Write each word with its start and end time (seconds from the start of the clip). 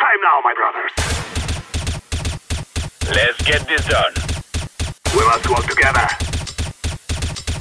time 0.00 0.20
now, 0.22 0.40
my 0.42 0.54
brothers. 0.54 0.92
Let's 3.14 3.38
get 3.42 3.68
this 3.68 3.84
done. 3.84 4.14
We 5.14 5.22
must 5.26 5.46
work 5.50 5.66
together. 5.66 6.06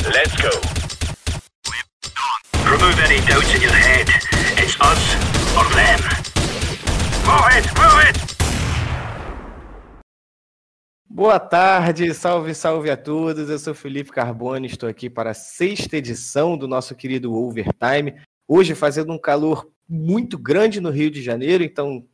Let's 0.07 0.35
go. 0.39 0.53
Remove 2.63 2.97
any 3.07 3.19
doubts 3.27 3.53
in 3.55 3.61
your 3.61 3.73
head. 3.73 4.07
It's 4.55 4.79
us 4.79 5.03
or 5.57 5.67
them. 5.75 5.99
Move 7.27 7.49
it, 7.57 7.65
move 7.77 7.99
it! 8.07 8.17
Boa 11.09 11.39
tarde, 11.39 12.13
salve, 12.13 12.55
salve 12.55 12.89
a 12.89 12.95
todos. 12.95 13.49
Eu 13.49 13.59
sou 13.59 13.73
Felipe 13.73 14.11
Carbone, 14.11 14.67
estou 14.67 14.87
aqui 14.87 15.09
para 15.09 15.31
a 15.31 15.33
sexta 15.33 15.97
edição 15.97 16.57
do 16.57 16.69
nosso 16.69 16.95
querido 16.95 17.33
Overtime. 17.33 18.15
Hoje 18.47 18.73
fazendo 18.75 19.11
um 19.11 19.19
calor 19.19 19.69
muito 19.89 20.37
grande 20.37 20.79
no 20.79 20.89
Rio 20.89 21.11
de 21.11 21.21
Janeiro, 21.21 21.63
então 21.63 22.07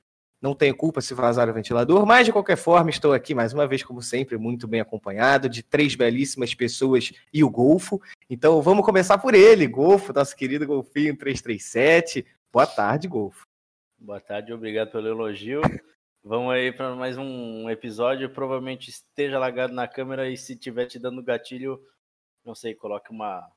não 0.46 0.54
tenho 0.54 0.78
culpa 0.78 1.02
se 1.02 1.16
vazar 1.16 1.50
o 1.50 1.54
ventilador, 1.54 2.06
mas 2.06 2.28
de 2.28 2.32
qualquer 2.32 2.56
forma 2.56 2.92
estou 2.92 3.14
aqui 3.14 3.34
mais 3.34 3.52
uma 3.52 3.66
vez, 3.66 3.82
como 3.82 4.00
sempre, 4.00 4.38
muito 4.38 4.68
bem 4.68 4.80
acompanhado 4.80 5.50
de 5.50 5.64
três 5.64 5.96
belíssimas 5.96 6.54
pessoas 6.54 7.12
e 7.34 7.44
o 7.44 7.50
Golfo. 7.50 8.00
Então 8.30 8.62
vamos 8.62 8.86
começar 8.86 9.18
por 9.18 9.34
ele, 9.34 9.66
Golfo, 9.66 10.14
nosso 10.14 10.36
querido 10.36 10.68
Golfinho 10.68 11.18
337. 11.18 12.24
Boa 12.54 12.68
tarde, 12.68 13.08
Golfo. 13.08 13.48
Boa 13.98 14.20
tarde, 14.20 14.54
obrigado 14.54 14.92
pelo 14.92 15.08
elogio. 15.08 15.62
Vamos 16.24 16.54
aí 16.54 16.72
para 16.72 16.96
mais 16.96 17.18
um 17.18 17.68
episódio. 17.68 18.30
Provavelmente 18.30 18.92
esteja 18.92 19.40
lagado 19.40 19.74
na 19.74 19.88
câmera 19.88 20.30
e 20.30 20.38
se 20.38 20.56
tiver 20.56 20.86
te 20.86 21.00
dando 21.00 21.24
gatilho, 21.24 21.82
não 22.46 22.54
sei, 22.54 22.76
coloque 22.76 23.10
uma 23.10 23.50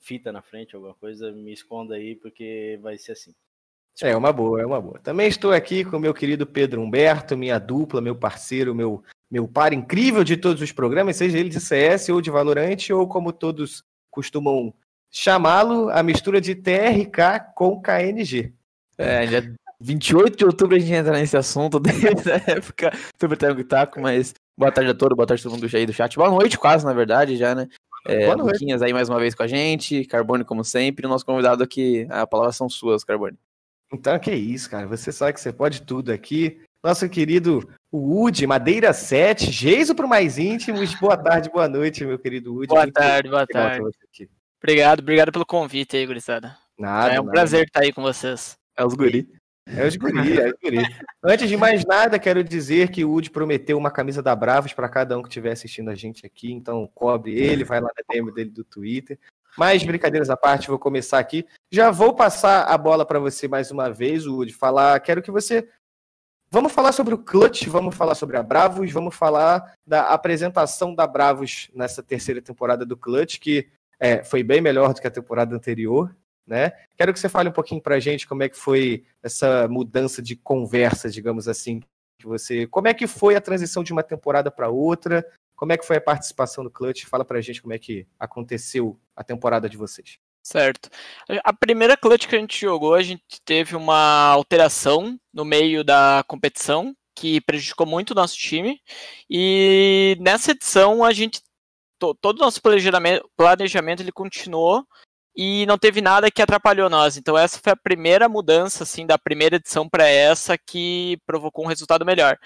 fita 0.00 0.30
na 0.30 0.42
frente, 0.42 0.76
alguma 0.76 0.94
coisa, 0.94 1.32
me 1.32 1.54
esconda 1.54 1.94
aí, 1.94 2.14
porque 2.14 2.78
vai 2.82 2.98
ser 2.98 3.12
assim. 3.12 3.34
É 4.02 4.14
uma 4.16 4.32
boa, 4.32 4.60
é 4.60 4.66
uma 4.66 4.80
boa. 4.80 4.98
Também 4.98 5.26
estou 5.26 5.52
aqui 5.52 5.84
com 5.84 5.96
o 5.96 6.00
meu 6.00 6.12
querido 6.12 6.46
Pedro 6.46 6.82
Humberto, 6.82 7.36
minha 7.36 7.58
dupla, 7.58 8.00
meu 8.00 8.14
parceiro, 8.14 8.74
meu, 8.74 9.02
meu 9.30 9.48
par 9.48 9.72
incrível 9.72 10.22
de 10.22 10.36
todos 10.36 10.60
os 10.60 10.70
programas, 10.70 11.16
seja 11.16 11.38
ele 11.38 11.48
de 11.48 11.60
CS 11.60 12.10
ou 12.10 12.20
de 12.20 12.30
Valorante, 12.30 12.92
ou 12.92 13.08
como 13.08 13.32
todos 13.32 13.82
costumam 14.10 14.72
chamá-lo, 15.10 15.88
a 15.90 16.02
mistura 16.02 16.40
de 16.40 16.54
TRK 16.54 17.52
com 17.54 17.80
KNG. 17.80 18.52
É, 18.98 19.26
já 19.26 19.42
28 19.80 20.36
de 20.36 20.44
outubro 20.44 20.76
a 20.76 20.78
gente 20.78 20.92
entra 20.92 21.12
nesse 21.12 21.36
assunto, 21.36 21.78
desde 21.80 22.32
a 22.32 22.36
época 22.36 22.92
do 23.18 23.28
Britânico 23.28 23.64
Taco, 23.64 24.00
mas 24.00 24.34
boa 24.56 24.72
tarde 24.72 24.90
a 24.90 24.94
todos, 24.94 25.16
boa 25.16 25.26
tarde 25.26 25.40
a 25.40 25.44
todo 25.50 25.60
mundo 25.60 25.74
aí 25.74 25.86
do 25.86 25.92
chat. 25.92 26.16
Boa 26.16 26.30
noite, 26.30 26.58
quase, 26.58 26.84
na 26.84 26.92
verdade, 26.92 27.36
já, 27.36 27.54
né? 27.54 27.66
É, 28.06 28.26
Boa 28.26 28.36
noite. 28.36 28.52
Luquinhas 28.52 28.82
aí 28.82 28.92
mais 28.92 29.08
uma 29.08 29.18
vez 29.18 29.34
com 29.34 29.42
a 29.42 29.48
gente, 29.48 30.04
Carbone 30.04 30.44
como 30.44 30.62
sempre, 30.62 31.06
o 31.06 31.08
nosso 31.08 31.26
convidado 31.26 31.62
aqui, 31.62 32.06
a 32.08 32.26
palavra 32.26 32.52
são 32.52 32.68
suas, 32.68 33.02
Carbone. 33.02 33.36
Então, 33.92 34.18
que 34.18 34.32
isso, 34.32 34.70
cara. 34.70 34.86
Você 34.86 35.12
sabe 35.12 35.34
que 35.34 35.40
você 35.40 35.52
pode 35.52 35.82
tudo 35.82 36.12
aqui. 36.12 36.60
Nosso 36.82 37.08
querido 37.08 37.68
Wood, 37.92 38.46
Madeira 38.46 38.92
7, 38.92 39.50
Geiso 39.50 39.94
para 39.94 40.06
mais 40.06 40.38
íntimos. 40.38 40.94
Boa 40.94 41.16
tarde, 41.16 41.50
boa 41.50 41.68
noite, 41.68 42.04
meu 42.04 42.18
querido 42.18 42.54
Wood. 42.54 42.68
Boa 42.68 42.82
Muito 42.82 42.94
tarde, 42.94 43.28
boa 43.28 43.46
tarde. 43.46 43.84
Obrigado, 44.62 45.00
obrigado 45.00 45.32
pelo 45.32 45.46
convite 45.46 45.96
aí, 45.96 46.06
gurizada. 46.06 46.56
Nada, 46.78 47.14
é 47.14 47.20
um 47.20 47.24
nada. 47.24 47.32
prazer 47.32 47.64
estar 47.64 47.80
aí 47.80 47.92
com 47.92 48.02
vocês. 48.02 48.56
É 48.76 48.84
os 48.84 48.94
guri. 48.94 49.28
É 49.66 49.84
os 49.84 49.96
guri, 49.96 50.38
é 50.38 50.46
os 50.46 50.54
guri. 50.62 50.78
Antes 51.24 51.48
de 51.48 51.56
mais 51.56 51.84
nada, 51.84 52.18
quero 52.18 52.44
dizer 52.44 52.90
que 52.90 53.04
o 53.04 53.10
Wood 53.10 53.30
prometeu 53.30 53.76
uma 53.76 53.90
camisa 53.90 54.22
da 54.22 54.36
Bravos 54.36 54.72
para 54.72 54.88
cada 54.88 55.18
um 55.18 55.22
que 55.22 55.28
estiver 55.28 55.52
assistindo 55.52 55.90
a 55.90 55.94
gente 55.94 56.24
aqui, 56.24 56.52
então 56.52 56.88
cobre 56.94 57.36
ele, 57.36 57.64
vai 57.64 57.80
lá 57.80 57.88
na 57.88 58.14
DM 58.14 58.32
dele 58.32 58.50
do 58.50 58.62
Twitter. 58.62 59.18
Mas 59.56 59.82
brincadeiras 59.82 60.30
à 60.30 60.36
parte, 60.36 60.68
vou 60.68 60.78
começar 60.78 61.18
aqui. 61.18 61.46
Já 61.70 61.90
vou 61.90 62.14
passar 62.14 62.64
a 62.64 62.76
bola 62.76 63.06
para 63.06 63.18
você 63.18 63.48
mais 63.48 63.70
uma 63.70 63.90
vez, 63.90 64.26
Wood, 64.26 64.52
falar, 64.52 65.00
quero 65.00 65.22
que 65.22 65.30
você 65.30 65.68
Vamos 66.48 66.72
falar 66.72 66.92
sobre 66.92 67.12
o 67.12 67.18
Clutch, 67.18 67.66
vamos 67.66 67.94
falar 67.94 68.14
sobre 68.14 68.36
a 68.36 68.42
Bravos, 68.42 68.92
vamos 68.92 69.16
falar 69.16 69.74
da 69.84 70.02
apresentação 70.10 70.94
da 70.94 71.06
Bravos 71.06 71.68
nessa 71.74 72.02
terceira 72.02 72.40
temporada 72.40 72.86
do 72.86 72.96
Clutch, 72.96 73.38
que 73.38 73.68
é, 73.98 74.22
foi 74.22 74.44
bem 74.44 74.60
melhor 74.60 74.94
do 74.94 75.00
que 75.00 75.06
a 75.06 75.10
temporada 75.10 75.56
anterior, 75.56 76.14
né? 76.46 76.72
Quero 76.96 77.12
que 77.12 77.18
você 77.18 77.28
fale 77.28 77.48
um 77.48 77.52
pouquinho 77.52 77.82
pra 77.82 77.98
gente 77.98 78.28
como 78.28 78.44
é 78.44 78.48
que 78.48 78.56
foi 78.56 79.04
essa 79.22 79.66
mudança 79.66 80.22
de 80.22 80.36
conversa, 80.36 81.10
digamos 81.10 81.48
assim, 81.48 81.80
que 82.20 82.26
você, 82.26 82.66
como 82.68 82.86
é 82.86 82.94
que 82.94 83.08
foi 83.08 83.34
a 83.34 83.40
transição 83.40 83.82
de 83.82 83.92
uma 83.92 84.02
temporada 84.02 84.50
para 84.50 84.68
outra? 84.68 85.26
Como 85.56 85.72
é 85.72 85.78
que 85.78 85.86
foi 85.86 85.96
a 85.96 86.00
participação 86.00 86.62
do 86.62 86.70
Clutch? 86.70 87.06
Fala 87.06 87.24
pra 87.24 87.40
gente 87.40 87.62
como 87.62 87.72
é 87.72 87.78
que 87.78 88.06
aconteceu 88.20 89.00
a 89.16 89.24
temporada 89.24 89.68
de 89.68 89.76
vocês. 89.76 90.18
Certo. 90.42 90.88
A 91.42 91.52
primeira 91.52 91.96
clutch 91.96 92.28
que 92.28 92.36
a 92.36 92.38
gente 92.38 92.60
jogou, 92.60 92.94
a 92.94 93.02
gente 93.02 93.24
teve 93.44 93.74
uma 93.74 94.28
alteração 94.28 95.18
no 95.34 95.44
meio 95.44 95.82
da 95.82 96.22
competição 96.28 96.94
que 97.16 97.40
prejudicou 97.40 97.84
muito 97.84 98.10
o 98.12 98.14
nosso 98.14 98.36
time. 98.36 98.80
E 99.28 100.16
nessa 100.20 100.52
edição 100.52 101.02
a 101.02 101.12
gente 101.12 101.40
to- 101.98 102.14
todo 102.14 102.36
o 102.38 102.42
nosso 102.44 102.62
planejamento, 102.62 103.28
planejamento 103.36 104.02
ele 104.02 104.12
continuou 104.12 104.86
e 105.34 105.66
não 105.66 105.76
teve 105.76 106.00
nada 106.00 106.30
que 106.30 106.40
atrapalhou 106.40 106.88
nós. 106.88 107.16
Então 107.16 107.36
essa 107.36 107.58
foi 107.58 107.72
a 107.72 107.76
primeira 107.76 108.28
mudança 108.28 108.84
assim 108.84 109.04
da 109.04 109.18
primeira 109.18 109.56
edição 109.56 109.88
para 109.88 110.06
essa 110.06 110.56
que 110.56 111.18
provocou 111.26 111.64
um 111.64 111.68
resultado 111.68 112.04
melhor. 112.06 112.38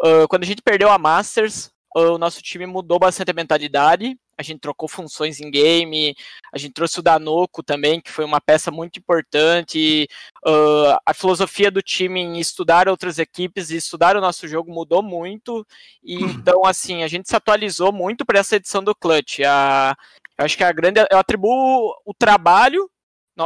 Ah, 0.00 0.26
quando 0.28 0.44
a 0.44 0.46
gente 0.46 0.62
perdeu 0.62 0.88
a 0.88 0.98
Masters, 0.98 1.70
o 1.94 2.18
nosso 2.18 2.42
time 2.42 2.66
mudou 2.66 2.98
bastante 2.98 3.30
a 3.30 3.34
mentalidade. 3.34 4.16
A 4.38 4.42
gente 4.42 4.60
trocou 4.60 4.88
funções 4.88 5.38
em 5.38 5.50
game, 5.50 6.14
a 6.52 6.56
gente 6.56 6.72
trouxe 6.72 6.98
o 6.98 7.02
Danoco 7.02 7.62
também, 7.62 8.00
que 8.00 8.10
foi 8.10 8.24
uma 8.24 8.40
peça 8.40 8.70
muito 8.70 8.98
importante. 8.98 10.08
Uh, 10.46 10.96
a 11.04 11.12
filosofia 11.12 11.70
do 11.70 11.82
time 11.82 12.20
em 12.20 12.38
estudar 12.38 12.88
outras 12.88 13.18
equipes 13.18 13.70
e 13.70 13.76
estudar 13.76 14.16
o 14.16 14.20
nosso 14.20 14.48
jogo 14.48 14.72
mudou 14.72 15.02
muito. 15.02 15.66
E 16.02 16.14
então, 16.14 16.64
assim, 16.64 17.02
a 17.02 17.08
gente 17.08 17.28
se 17.28 17.36
atualizou 17.36 17.92
muito 17.92 18.24
para 18.24 18.38
essa 18.38 18.56
edição 18.56 18.82
do 18.82 18.94
Clutch. 18.94 19.40
A, 19.40 19.94
eu 20.38 20.44
acho 20.46 20.56
que 20.56 20.64
a 20.64 20.72
grande. 20.72 21.00
Eu 21.10 21.18
atribuo 21.18 21.94
o 22.06 22.14
trabalho 22.14 22.90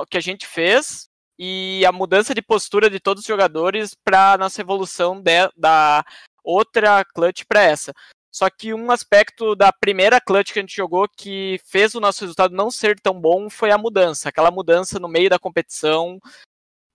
que 0.08 0.16
a 0.16 0.20
gente 0.20 0.46
fez 0.46 1.08
e 1.38 1.84
a 1.86 1.92
mudança 1.92 2.34
de 2.34 2.42
postura 2.42 2.88
de 2.88 3.00
todos 3.00 3.22
os 3.22 3.26
jogadores 3.26 3.94
para 4.04 4.38
nossa 4.38 4.60
evolução 4.60 5.20
de- 5.20 5.50
da 5.56 6.04
outra 6.44 7.04
Clutch 7.04 7.44
para 7.48 7.62
essa. 7.62 7.92
Só 8.34 8.50
que 8.50 8.74
um 8.74 8.90
aspecto 8.90 9.54
da 9.54 9.72
primeira 9.72 10.20
clutch 10.20 10.52
que 10.52 10.58
a 10.58 10.62
gente 10.62 10.74
jogou 10.74 11.06
que 11.08 11.60
fez 11.66 11.94
o 11.94 12.00
nosso 12.00 12.22
resultado 12.22 12.52
não 12.52 12.68
ser 12.68 12.98
tão 12.98 13.20
bom 13.20 13.48
foi 13.48 13.70
a 13.70 13.78
mudança. 13.78 14.28
Aquela 14.28 14.50
mudança 14.50 14.98
no 14.98 15.06
meio 15.06 15.30
da 15.30 15.38
competição 15.38 16.18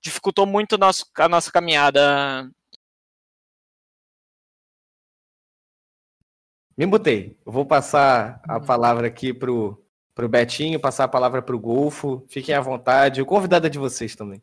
dificultou 0.02 0.46
muito 0.46 0.76
a 0.76 1.30
nossa 1.30 1.50
caminhada. 1.50 2.52
Me 6.78 6.86
mutei. 6.86 7.38
Eu 7.46 7.54
vou 7.54 7.66
passar 7.66 8.42
a 8.46 8.60
palavra 8.60 9.08
aqui 9.08 9.34
pro, 9.34 9.82
pro 10.14 10.28
Betinho, 10.28 10.78
passar 10.78 11.06
a 11.06 11.08
palavra 11.08 11.42
pro 11.42 11.58
Golfo. 11.58 12.26
Fiquem 12.28 12.54
à 12.54 12.60
vontade. 12.60 13.22
O 13.22 13.26
convidado 13.26 13.66
é 13.66 13.70
de 13.70 13.80
vocês 13.80 14.14
também. 14.14 14.42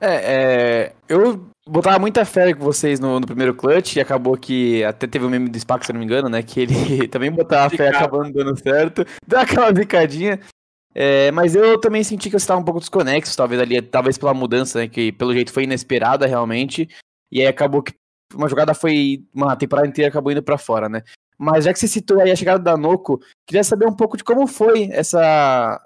É, 0.00 0.88
é, 0.88 0.96
eu 1.08 1.48
botava 1.68 1.98
muita 1.98 2.24
fé 2.24 2.52
com 2.54 2.62
vocês 2.62 3.00
no, 3.00 3.18
no 3.18 3.26
primeiro 3.26 3.54
clutch 3.54 3.96
e 3.96 4.00
acabou 4.00 4.36
que 4.36 4.84
até 4.84 5.06
teve 5.06 5.24
o 5.24 5.30
meme 5.30 5.48
do 5.48 5.58
Spaco, 5.58 5.84
se 5.84 5.90
eu 5.90 5.94
não 5.94 6.00
me 6.00 6.06
engano, 6.06 6.28
né? 6.28 6.42
Que 6.42 6.60
ele 6.60 7.08
também 7.08 7.30
botava 7.30 7.70
fé 7.70 7.86
Zicava. 7.86 8.04
acabando 8.04 8.32
dando 8.32 8.58
certo, 8.58 9.04
deu 9.26 9.40
aquela 9.40 9.72
zicadinha. 9.74 10.40
É, 10.94 11.32
mas 11.32 11.56
eu 11.56 11.80
também 11.80 12.04
senti 12.04 12.24
que 12.24 12.30
vocês 12.30 12.42
estavam 12.42 12.62
um 12.62 12.64
pouco 12.64 12.78
desconexos, 12.78 13.34
talvez 13.34 13.60
ali, 13.60 13.82
talvez 13.82 14.16
pela 14.16 14.32
mudança, 14.32 14.78
né? 14.78 14.88
Que 14.88 15.10
pelo 15.10 15.32
jeito 15.32 15.52
foi 15.52 15.64
inesperada 15.64 16.26
realmente. 16.26 16.88
E 17.32 17.40
aí 17.40 17.46
acabou 17.48 17.82
que 17.82 17.92
uma 18.32 18.48
jogada 18.48 18.74
foi. 18.74 19.24
Uma 19.34 19.56
temporada 19.56 19.88
inteira 19.88 20.08
acabou 20.08 20.30
indo 20.30 20.42
pra 20.42 20.56
fora, 20.56 20.88
né? 20.88 21.02
Mas 21.36 21.64
já 21.64 21.72
que 21.72 21.78
você 21.78 21.88
citou 21.88 22.20
aí 22.20 22.30
a 22.30 22.36
chegada 22.36 22.62
da 22.62 22.76
Noco, 22.76 23.20
queria 23.46 23.64
saber 23.64 23.86
um 23.86 23.94
pouco 23.94 24.16
de 24.16 24.24
como 24.24 24.46
foi 24.46 24.88
essa. 24.92 25.80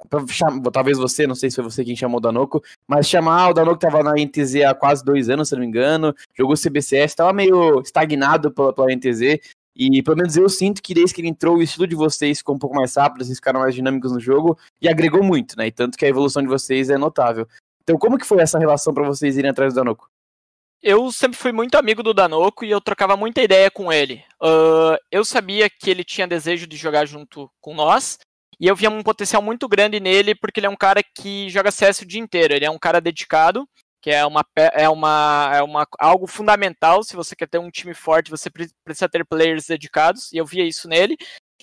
Talvez 0.72 0.98
você, 0.98 1.26
não 1.26 1.34
sei 1.34 1.50
se 1.50 1.56
foi 1.56 1.64
você 1.64 1.84
quem 1.84 1.96
chamou 1.96 2.18
o 2.18 2.20
Danoco, 2.20 2.62
mas 2.86 3.08
chamar 3.08 3.50
o 3.50 3.54
Danoco 3.54 3.78
tava 3.78 4.02
na 4.02 4.12
NTZ 4.12 4.62
há 4.66 4.74
quase 4.74 5.04
dois 5.04 5.28
anos, 5.30 5.48
se 5.48 5.54
não 5.54 5.60
me 5.60 5.66
engano, 5.66 6.14
jogou 6.36 6.54
CBCS, 6.54 7.14
tava 7.14 7.32
meio 7.32 7.80
estagnado 7.80 8.50
pela, 8.50 8.72
pela 8.72 8.94
NTZ. 8.94 9.40
E 9.74 10.02
pelo 10.02 10.16
menos 10.16 10.36
eu 10.36 10.48
sinto 10.48 10.82
que 10.82 10.92
desde 10.92 11.14
que 11.14 11.20
ele 11.20 11.28
entrou, 11.28 11.56
o 11.56 11.62
estilo 11.62 11.86
de 11.86 11.94
vocês 11.94 12.38
ficou 12.38 12.56
um 12.56 12.58
pouco 12.58 12.74
mais 12.74 12.96
rápido, 12.96 13.24
vocês 13.24 13.38
ficaram 13.38 13.60
mais 13.60 13.74
dinâmicos 13.74 14.10
no 14.10 14.18
jogo 14.18 14.58
e 14.82 14.88
agregou 14.88 15.22
muito, 15.22 15.56
né? 15.56 15.68
E 15.68 15.72
tanto 15.72 15.96
que 15.96 16.04
a 16.04 16.08
evolução 16.08 16.42
de 16.42 16.48
vocês 16.48 16.90
é 16.90 16.98
notável. 16.98 17.46
Então, 17.84 17.96
como 17.96 18.18
que 18.18 18.26
foi 18.26 18.40
essa 18.40 18.58
relação 18.58 18.92
pra 18.92 19.06
vocês 19.06 19.38
irem 19.38 19.50
atrás 19.50 19.72
do 19.72 19.76
Danoco? 19.76 20.10
Eu 20.82 21.10
sempre 21.10 21.36
fui 21.36 21.50
muito 21.52 21.74
amigo 21.76 22.02
do 22.02 22.14
Danoco 22.14 22.64
e 22.64 22.70
eu 22.70 22.80
trocava 22.80 23.16
muita 23.16 23.42
ideia 23.42 23.70
com 23.70 23.92
ele. 23.92 24.24
Ah, 24.40 24.96
eu 25.10 25.24
sabia 25.24 25.68
que 25.68 25.90
ele 25.90 26.04
tinha 26.04 26.26
desejo 26.26 26.66
de 26.66 26.76
jogar 26.76 27.04
junto 27.06 27.50
com 27.60 27.74
nós. 27.74 28.18
E 28.60 28.66
eu 28.66 28.74
via 28.74 28.90
um 28.90 29.02
potencial 29.02 29.40
muito 29.40 29.68
grande 29.68 30.00
nele, 30.00 30.34
porque 30.34 30.58
ele 30.58 30.66
é 30.66 30.70
um 30.70 30.76
cara 30.76 31.00
que 31.02 31.48
joga 31.48 31.70
CS 31.70 32.00
o 32.02 32.06
dia 32.06 32.20
inteiro. 32.20 32.54
Ele 32.54 32.64
é 32.64 32.70
um 32.70 32.78
cara 32.78 33.00
dedicado, 33.00 33.68
que 34.02 34.10
é 34.10 34.24
uma, 34.26 34.44
é 34.56 34.88
uma, 34.88 35.50
é 35.54 35.62
uma 35.62 35.86
algo 35.98 36.26
fundamental. 36.26 37.04
Se 37.04 37.14
você 37.14 37.36
quer 37.36 37.48
ter 37.48 37.58
um 37.58 37.70
time 37.70 37.94
forte, 37.94 38.30
você 38.30 38.50
pre- 38.50 38.70
precisa 38.84 39.08
ter 39.08 39.24
players 39.24 39.66
dedicados. 39.66 40.32
E 40.32 40.38
eu 40.38 40.44
via 40.46 40.64
isso 40.66 40.88
nele. 40.88 41.16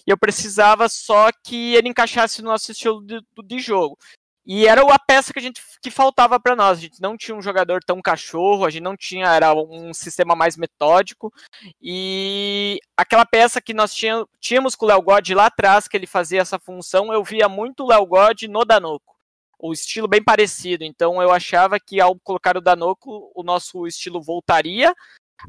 E 0.07 0.11
eu 0.11 0.17
precisava 0.17 0.87
só 0.87 1.29
que 1.43 1.75
ele 1.75 1.89
encaixasse 1.89 2.41
no 2.41 2.49
nosso 2.49 2.71
estilo 2.71 3.01
de, 3.05 3.19
de 3.45 3.59
jogo. 3.59 3.97
E 4.45 4.67
era 4.67 4.81
a 4.81 4.99
peça 4.99 5.33
que 5.33 5.39
a 5.39 5.41
gente 5.41 5.61
que 5.81 5.89
faltava 5.89 6.39
para 6.39 6.55
nós. 6.55 6.77
A 6.77 6.81
gente 6.81 7.01
não 7.01 7.17
tinha 7.17 7.35
um 7.35 7.41
jogador 7.41 7.83
tão 7.83 8.01
cachorro, 8.01 8.65
a 8.65 8.69
gente 8.69 8.83
não 8.83 8.95
tinha 8.95 9.27
era 9.27 9.53
um 9.53 9.93
sistema 9.93 10.35
mais 10.35 10.55
metódico. 10.55 11.33
E 11.81 12.79
aquela 12.95 13.25
peça 13.25 13.59
que 13.59 13.73
nós 13.73 13.93
tínhamos, 13.93 14.27
tínhamos 14.39 14.75
com 14.75 14.85
o 14.85 14.87
Léo 14.87 15.01
God 15.01 15.29
lá 15.31 15.47
atrás, 15.47 15.87
que 15.87 15.97
ele 15.97 16.05
fazia 16.05 16.41
essa 16.41 16.59
função, 16.59 17.11
eu 17.11 17.23
via 17.23 17.49
muito 17.49 17.83
o 17.83 17.87
Léo 17.87 18.05
God 18.05 18.43
no 18.43 18.63
Danoco. 18.63 19.15
O 19.57 19.73
estilo 19.73 20.07
bem 20.07 20.23
parecido. 20.23 20.83
Então 20.83 21.21
eu 21.21 21.31
achava 21.31 21.79
que 21.79 21.99
ao 21.99 22.15
colocar 22.19 22.55
o 22.55 22.61
Danoco, 22.61 23.31
o 23.33 23.41
nosso 23.41 23.87
estilo 23.87 24.21
voltaria 24.21 24.93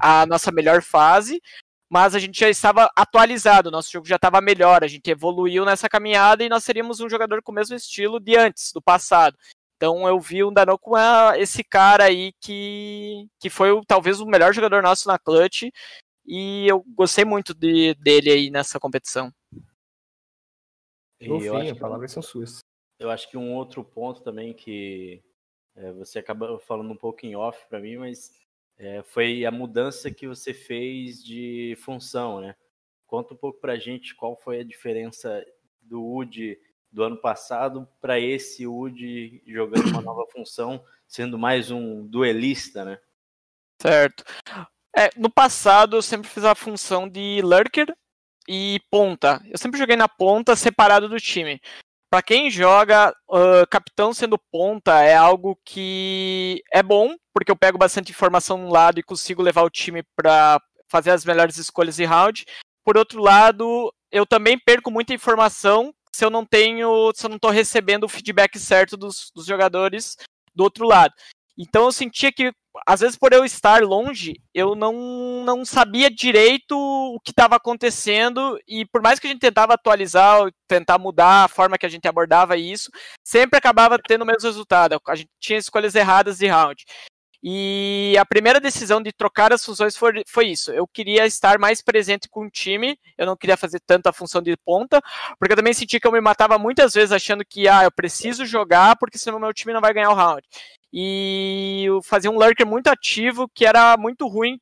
à 0.01 0.27
nossa 0.27 0.51
melhor 0.51 0.83
fase, 0.83 1.41
mas 1.91 2.15
a 2.15 2.19
gente 2.19 2.39
já 2.39 2.49
estava 2.49 2.91
atualizado, 2.97 3.71
nosso 3.71 3.91
jogo 3.93 4.07
já 4.07 4.17
estava 4.17 4.41
melhor, 4.41 4.83
a 4.83 4.89
gente 4.89 5.11
evoluiu 5.11 5.65
nessa 5.65 5.89
caminhada 5.89 6.43
e 6.45 6.49
nós 6.49 6.65
seríamos 6.65 7.01
um 7.01 7.09
jogador 7.09 7.43
com 7.43 7.53
o 7.53 7.55
mesmo 7.55 7.77
estilo 7.77 8.19
de 8.19 8.37
antes, 8.37 8.73
do 8.73 8.83
passado. 8.83 9.37
Então 9.77 10.09
eu 10.09 10.19
vi 10.19 10.43
o 10.43 10.51
Danão 10.51 10.79
com 10.79 10.97
esse 11.37 11.63
cara 11.63 12.05
aí 12.05 12.33
que, 12.41 13.29
que 13.39 13.51
foi 13.51 13.81
talvez 13.87 14.21
o 14.21 14.27
melhor 14.27 14.53
jogador 14.53 14.83
nosso 14.83 15.07
na 15.07 15.19
clutch 15.19 15.65
e 16.27 16.67
eu 16.67 16.83
gostei 16.89 17.25
muito 17.25 17.55
de, 17.55 17.95
dele 17.95 18.31
aí 18.31 18.51
nessa 18.51 18.81
competição. 18.81 19.33
No 21.21 21.41
fim, 21.41 21.75
palavras 21.79 22.13
são 22.13 22.23
suas. 22.23 22.59
Eu 22.99 23.11
acho 23.11 23.29
que 23.31 23.37
um 23.37 23.55
outro 23.55 23.85
ponto 23.85 24.23
também 24.23 24.53
que 24.55 25.23
é, 25.77 25.93
você 25.93 26.19
acaba 26.19 26.59
falando 26.59 26.91
um 26.91 26.97
pouco 26.97 27.25
em 27.27 27.37
off 27.37 27.67
para 27.69 27.79
mim, 27.79 27.97
mas 27.97 28.33
é, 28.79 29.03
foi 29.03 29.45
a 29.45 29.51
mudança 29.51 30.11
que 30.11 30.29
você 30.29 30.53
fez 30.53 31.25
de 31.25 31.77
função, 31.83 32.41
né? 32.41 32.55
Conta 33.07 33.35
um 33.35 33.37
pouco 33.37 33.61
para 33.61 33.75
a 33.75 33.79
gente 33.79 34.15
qual 34.15 34.37
foi 34.37 34.61
a 34.61 34.65
diferença 34.65 35.45
do 35.81 36.05
UD 36.05 36.59
do 36.91 37.03
ano 37.03 37.17
passado 37.17 37.89
para 38.01 38.19
esse 38.19 38.67
UD 38.67 39.43
jogando 39.47 39.89
uma 39.91 40.03
nova 40.03 40.25
função, 40.33 40.83
sendo 41.07 41.39
mais 41.39 41.71
um 41.71 42.07
duelista, 42.07 42.85
né? 42.85 42.99
Certo. 43.81 44.25
É, 44.97 45.11
no 45.17 45.31
passado 45.31 45.97
eu 45.97 46.03
sempre 46.03 46.29
fiz 46.29 46.45
a 46.45 46.55
função 46.55 47.09
de 47.09 47.41
lurker 47.43 47.95
e 48.49 48.81
ponta. 48.91 49.43
Eu 49.47 49.59
sempre 49.59 49.79
joguei 49.79 49.97
na 49.97 50.09
ponta 50.09 50.57
separado 50.57 51.09
do 51.09 51.21
time. 51.21 51.61
Para 52.11 52.23
quem 52.23 52.51
joga, 52.51 53.11
uh, 53.29 53.67
capitão 53.71 54.15
sendo 54.15 54.39
ponta 54.51 55.03
é 55.03 55.15
algo 55.15 55.59
que 55.65 56.63
é 56.73 56.83
bom, 56.83 57.15
porque 57.35 57.51
eu 57.51 57.57
pego 57.57 57.77
bastante 57.77 58.13
informação 58.13 58.57
no 58.59 58.73
lado 58.73 58.99
e 58.99 59.03
consigo 59.03 59.43
levar 59.43 59.63
o 59.63 59.71
time 59.71 60.03
para 60.15 60.61
fazer 60.89 61.11
as 61.11 61.25
melhores 61.25 61.57
escolhas 61.57 61.97
de 61.97 62.05
round. 62.05 62.45
Por 62.85 62.97
outro 62.97 63.21
lado, 63.21 63.93
eu 64.11 64.25
também 64.25 64.59
perco 64.59 64.91
muita 64.91 65.13
informação 65.13 65.93
se 66.13 66.25
eu 66.25 66.31
não 66.31 66.47
tenho, 66.47 67.13
se 67.15 67.27
eu 67.27 67.29
não 67.29 67.37
estou 67.37 67.51
recebendo 67.51 68.05
o 68.05 68.09
feedback 68.09 68.59
certo 68.59 68.97
dos, 68.97 69.31
dos 69.35 69.45
jogadores 69.45 70.17
do 70.55 70.65
outro 70.65 70.87
lado. 70.87 71.13
Então 71.59 71.85
eu 71.85 71.93
sentia 71.93 72.33
que, 72.33 72.53
às 72.87 73.01
vezes, 73.01 73.17
por 73.17 73.33
eu 73.33 73.45
estar 73.45 73.83
longe, 73.83 74.35
eu 74.55 74.75
não, 74.75 75.45
não 75.45 75.65
sabia 75.65 76.11
direito 76.11 76.77
o 76.77 77.21
que 77.21 77.31
estava 77.31 77.57
acontecendo, 77.57 78.59
e 78.67 78.85
por 78.87 79.03
mais 79.03 79.19
que 79.19 79.27
a 79.27 79.31
gente 79.31 79.41
tentava 79.41 79.75
atualizar, 79.75 80.51
tentar 80.69 80.99
mudar 80.99 81.45
a 81.45 81.49
forma 81.49 81.79
que 81.79 81.87
a 81.87 81.89
gente 81.89 82.09
abordava 82.09 82.57
isso, 82.57 82.91
sempre 83.25 83.59
acabava 83.59 83.99
tendo 83.99 84.23
o 84.23 84.27
mesmo 84.27 84.47
resultado. 84.49 85.01
A 85.07 85.15
gente 85.15 85.31
tinha 85.41 85.59
escolhas 85.59 85.95
erradas 85.95 86.39
de 86.39 86.47
round. 86.47 86.85
E 87.49 88.17
a 88.19 88.27
primeira 88.27 88.59
decisão 88.59 89.01
de 89.01 89.13
trocar 89.13 89.53
as 89.53 89.65
funções 89.65 89.97
foi, 89.97 90.25
foi, 90.27 90.49
isso. 90.49 90.73
Eu 90.73 90.85
queria 90.85 91.27
estar 91.27 91.61
mais 91.61 91.81
presente 91.81 92.29
com 92.29 92.47
o 92.47 92.51
time, 92.51 92.99
eu 93.17 93.25
não 93.25 93.37
queria 93.37 93.57
fazer 93.57 93.79
tanta 93.87 94.13
função 94.13 94.43
de 94.43 94.57
ponta, 94.57 95.01
porque 95.39 95.53
eu 95.53 95.57
também 95.57 95.73
senti 95.73 96.01
que 96.01 96.07
eu 96.09 96.13
me 96.13 96.21
matava 96.21 96.59
muitas 96.59 96.95
vezes 96.95 97.13
achando 97.13 97.45
que 97.45 97.69
ah, 97.69 97.85
eu 97.85 97.93
preciso 97.93 98.45
jogar 98.45 98.97
porque 98.99 99.17
senão 99.17 99.39
meu 99.39 99.55
time 99.55 99.73
não 99.73 99.81
vai 99.81 99.95
ganhar 99.95 100.11
o 100.11 100.15
round. 100.15 100.43
E 100.93 101.87
fazia 102.05 102.31
um 102.31 102.39
lurker 102.39 102.67
muito 102.67 102.89
ativo 102.89 103.49
que 103.55 103.67
era 103.67 103.97
muito 103.97 104.27
ruim 104.27 104.59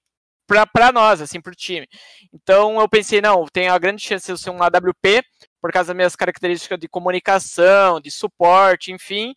para 0.47 0.93
nós, 0.93 1.21
assim, 1.21 1.41
para 1.41 1.53
o 1.53 1.56
time. 1.56 1.88
Então 2.32 2.81
eu 2.81 2.88
pensei, 2.88 3.21
não, 3.21 3.47
tem 3.47 3.69
a 3.69 3.79
grande 3.79 4.03
chance 4.03 4.26
de 4.26 4.32
eu 4.32 4.37
ser 4.37 4.50
um 4.50 4.62
AWP, 4.62 5.23
por 5.61 5.73
causa 5.73 5.88
das 5.88 5.97
minhas 5.97 6.17
características 6.17 6.79
de 6.79 6.88
comunicação, 6.88 8.00
de 8.00 8.11
suporte, 8.11 8.93
enfim. 8.93 9.35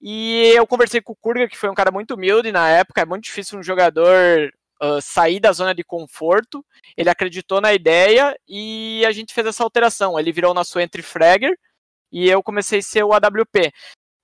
E 0.00 0.52
eu 0.54 0.66
conversei 0.66 1.00
com 1.00 1.12
o 1.12 1.16
Kurga, 1.16 1.48
que 1.48 1.56
foi 1.56 1.70
um 1.70 1.74
cara 1.74 1.90
muito 1.90 2.14
humilde 2.14 2.52
na 2.52 2.68
época, 2.68 3.00
é 3.00 3.06
muito 3.06 3.24
difícil 3.24 3.58
um 3.58 3.62
jogador 3.62 4.52
uh, 4.82 5.00
sair 5.00 5.40
da 5.40 5.52
zona 5.52 5.74
de 5.74 5.84
conforto. 5.84 6.64
Ele 6.96 7.08
acreditou 7.08 7.60
na 7.60 7.72
ideia 7.72 8.36
e 8.48 9.04
a 9.06 9.12
gente 9.12 9.32
fez 9.32 9.46
essa 9.46 9.62
alteração. 9.62 10.18
Ele 10.18 10.32
virou 10.32 10.52
nosso 10.52 10.80
entry 10.80 11.02
fragger 11.02 11.56
e 12.10 12.28
eu 12.28 12.42
comecei 12.42 12.80
a 12.80 12.82
ser 12.82 13.04
o 13.04 13.12
AWP. 13.12 13.72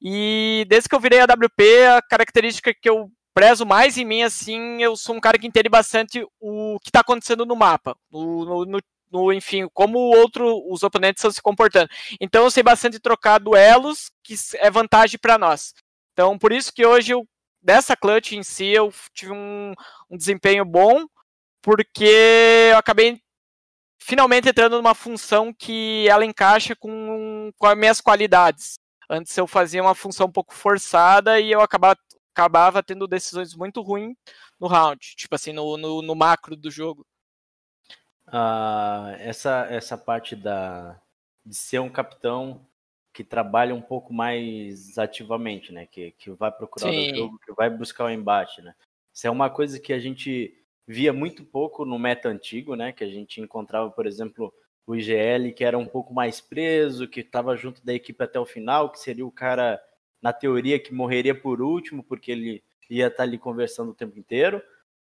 E 0.01 0.65
desde 0.69 0.89
que 0.89 0.95
eu 0.95 1.01
virei 1.01 1.21
AWP, 1.21 1.87
a 1.97 2.03
característica 2.03 2.73
que 2.73 2.89
eu 2.89 3.11
prezo 3.35 3.65
mais 3.65 3.97
em 3.97 4.05
mim, 4.05 4.23
assim, 4.23 4.83
eu 4.83 4.97
sou 4.97 5.15
um 5.15 5.21
cara 5.21 5.39
que 5.39 5.47
entende 5.47 5.69
bastante 5.69 6.27
o 6.41 6.79
que 6.83 6.89
está 6.89 7.01
acontecendo 7.01 7.47
no 7.47 7.55
mapa, 7.55 7.97
no, 8.11 8.65
no, 8.65 8.81
no, 9.11 9.33
enfim, 9.33 9.69
como 9.73 9.99
o 9.99 10.17
outro, 10.17 10.61
os 10.71 10.83
oponentes 10.83 11.21
estão 11.21 11.31
se 11.31 11.43
comportando. 11.43 11.89
Então 12.21 12.45
eu 12.45 12.51
sei 12.51 12.63
bastante 12.63 12.99
trocar 12.99 13.39
duelos, 13.39 14.11
que 14.25 14.35
é 14.57 14.71
vantagem 14.71 15.19
para 15.21 15.39
nós. 15.39 15.73
Então 16.13 16.39
por 16.39 16.53
isso 16.53 16.73
que 16.73 16.85
hoje 16.85 17.13
eu, 17.13 17.27
dessa 17.63 17.97
clutch 17.97 18.33
em 18.33 18.43
si, 18.43 18.67
eu 18.67 18.93
tive 19.15 19.33
um, 19.33 19.73
um 20.11 20.17
desempenho 20.17 20.65
bom, 20.65 21.07
porque 21.63 22.71
eu 22.73 22.79
acabei 22.79 23.21
finalmente 24.01 24.49
entrando 24.49 24.77
numa 24.77 24.95
função 24.95 25.53
que 25.53 26.09
ela 26.09 26.25
encaixa 26.25 26.75
com, 26.75 27.51
com 27.57 27.67
as 27.67 27.77
minhas 27.77 28.01
qualidades. 28.01 28.79
Antes 29.09 29.37
eu 29.37 29.47
fazia 29.47 29.83
uma 29.83 29.95
função 29.95 30.27
um 30.27 30.33
pouco 30.33 30.55
forçada 30.55 31.41
e 31.41 31.51
eu 31.51 31.61
acabava, 31.61 31.99
acabava 32.35 32.83
tendo 32.83 33.07
decisões 33.07 33.55
muito 33.55 33.81
ruins 33.81 34.17
no 34.61 34.67
round, 34.67 35.01
tipo 35.17 35.35
assim, 35.35 35.53
no, 35.53 35.77
no, 35.77 36.03
no 36.03 36.15
macro 36.15 36.55
do 36.55 36.71
jogo. 36.71 37.07
Uh, 38.27 39.17
essa, 39.19 39.67
essa 39.71 39.97
parte 39.97 40.37
da, 40.37 41.01
de 41.45 41.57
ser 41.57 41.79
um 41.79 41.89
capitão 41.89 42.67
que 43.13 43.25
trabalha 43.25 43.75
um 43.75 43.81
pouco 43.81 44.13
mais 44.13 44.99
ativamente, 44.99 45.73
né? 45.73 45.87
Que, 45.87 46.13
que 46.13 46.31
vai 46.31 46.53
procurar 46.53 46.91
Sim. 46.91 47.11
o 47.11 47.17
jogo, 47.17 47.39
que 47.45 47.53
vai 47.53 47.71
buscar 47.71 48.05
o 48.05 48.11
embate, 48.11 48.61
né? 48.61 48.75
Isso 49.13 49.27
é 49.27 49.31
uma 49.31 49.51
coisa 49.51 49.81
que 49.81 49.93
a 49.93 49.99
gente 49.99 50.55
via 50.87 51.13
muito 51.13 51.45
pouco 51.45 51.85
no 51.85 51.99
meta 51.99 52.29
antigo, 52.29 52.77
né? 52.77 52.93
Que 52.93 53.03
a 53.03 53.09
gente 53.09 53.41
encontrava, 53.41 53.91
por 53.91 54.07
exemplo, 54.07 54.53
o 54.89 54.97
IGL, 54.97 55.53
que 55.53 55.63
era 55.63 55.77
um 55.77 55.85
pouco 55.85 56.15
mais 56.15 56.41
preso, 56.41 57.07
que 57.07 57.21
estava 57.21 57.55
junto 57.55 57.85
da 57.85 57.93
equipe 57.93 58.25
até 58.25 58.41
o 58.41 58.47
final, 58.47 58.91
que 58.91 58.99
seria 58.99 59.27
o 59.27 59.31
cara, 59.31 59.79
na 60.23 60.33
teoria, 60.33 60.79
que 60.81 60.95
morreria 60.95 61.35
por 61.35 61.61
último, 61.61 62.03
porque 62.03 62.33
ele 62.33 62.65
ia 62.89 63.09
estar 63.09 63.19
tá 63.19 63.23
ali 63.23 63.37
conversando 63.37 63.91
o 63.91 63.95
tempo 63.95 64.19
inteiro, 64.19 64.63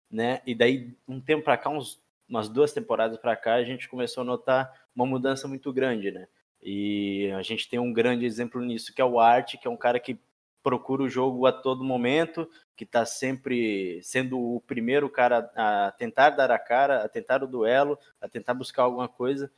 né? 0.09 0.39
E 0.45 0.53
daí, 0.53 0.95
um 1.07 1.19
tempo 1.19 1.43
para 1.43 1.57
cá, 1.57 1.71
uns 1.71 1.99
umas 2.29 2.47
duas 2.47 2.71
temporadas 2.71 3.17
para 3.17 3.35
cá, 3.35 3.55
a 3.55 3.63
gente 3.63 3.89
começou 3.89 4.21
a 4.21 4.25
notar 4.25 4.71
uma 4.95 5.05
mudança 5.05 5.47
muito 5.47 5.73
grande, 5.73 6.11
né? 6.11 6.27
E 6.61 7.29
a 7.35 7.41
gente 7.41 7.67
tem 7.67 7.79
um 7.79 7.91
grande 7.91 8.23
exemplo 8.23 8.61
nisso, 8.61 8.93
que 8.93 9.01
é 9.01 9.05
o 9.05 9.19
Art, 9.19 9.55
que 9.57 9.67
é 9.67 9.71
um 9.71 9.75
cara 9.75 9.99
que 9.99 10.17
procura 10.63 11.03
o 11.03 11.09
jogo 11.09 11.45
a 11.45 11.51
todo 11.51 11.83
momento, 11.83 12.47
que 12.75 12.83
está 12.83 13.05
sempre 13.05 13.99
sendo 14.03 14.39
o 14.39 14.61
primeiro 14.61 15.09
cara 15.09 15.51
a 15.55 15.91
tentar 15.97 16.29
dar 16.29 16.51
a 16.51 16.59
cara, 16.59 17.03
a 17.03 17.09
tentar 17.09 17.43
o 17.43 17.47
duelo, 17.47 17.97
a 18.21 18.29
tentar 18.29 18.53
buscar 18.53 18.83
alguma 18.83 19.09
coisa. 19.09 19.51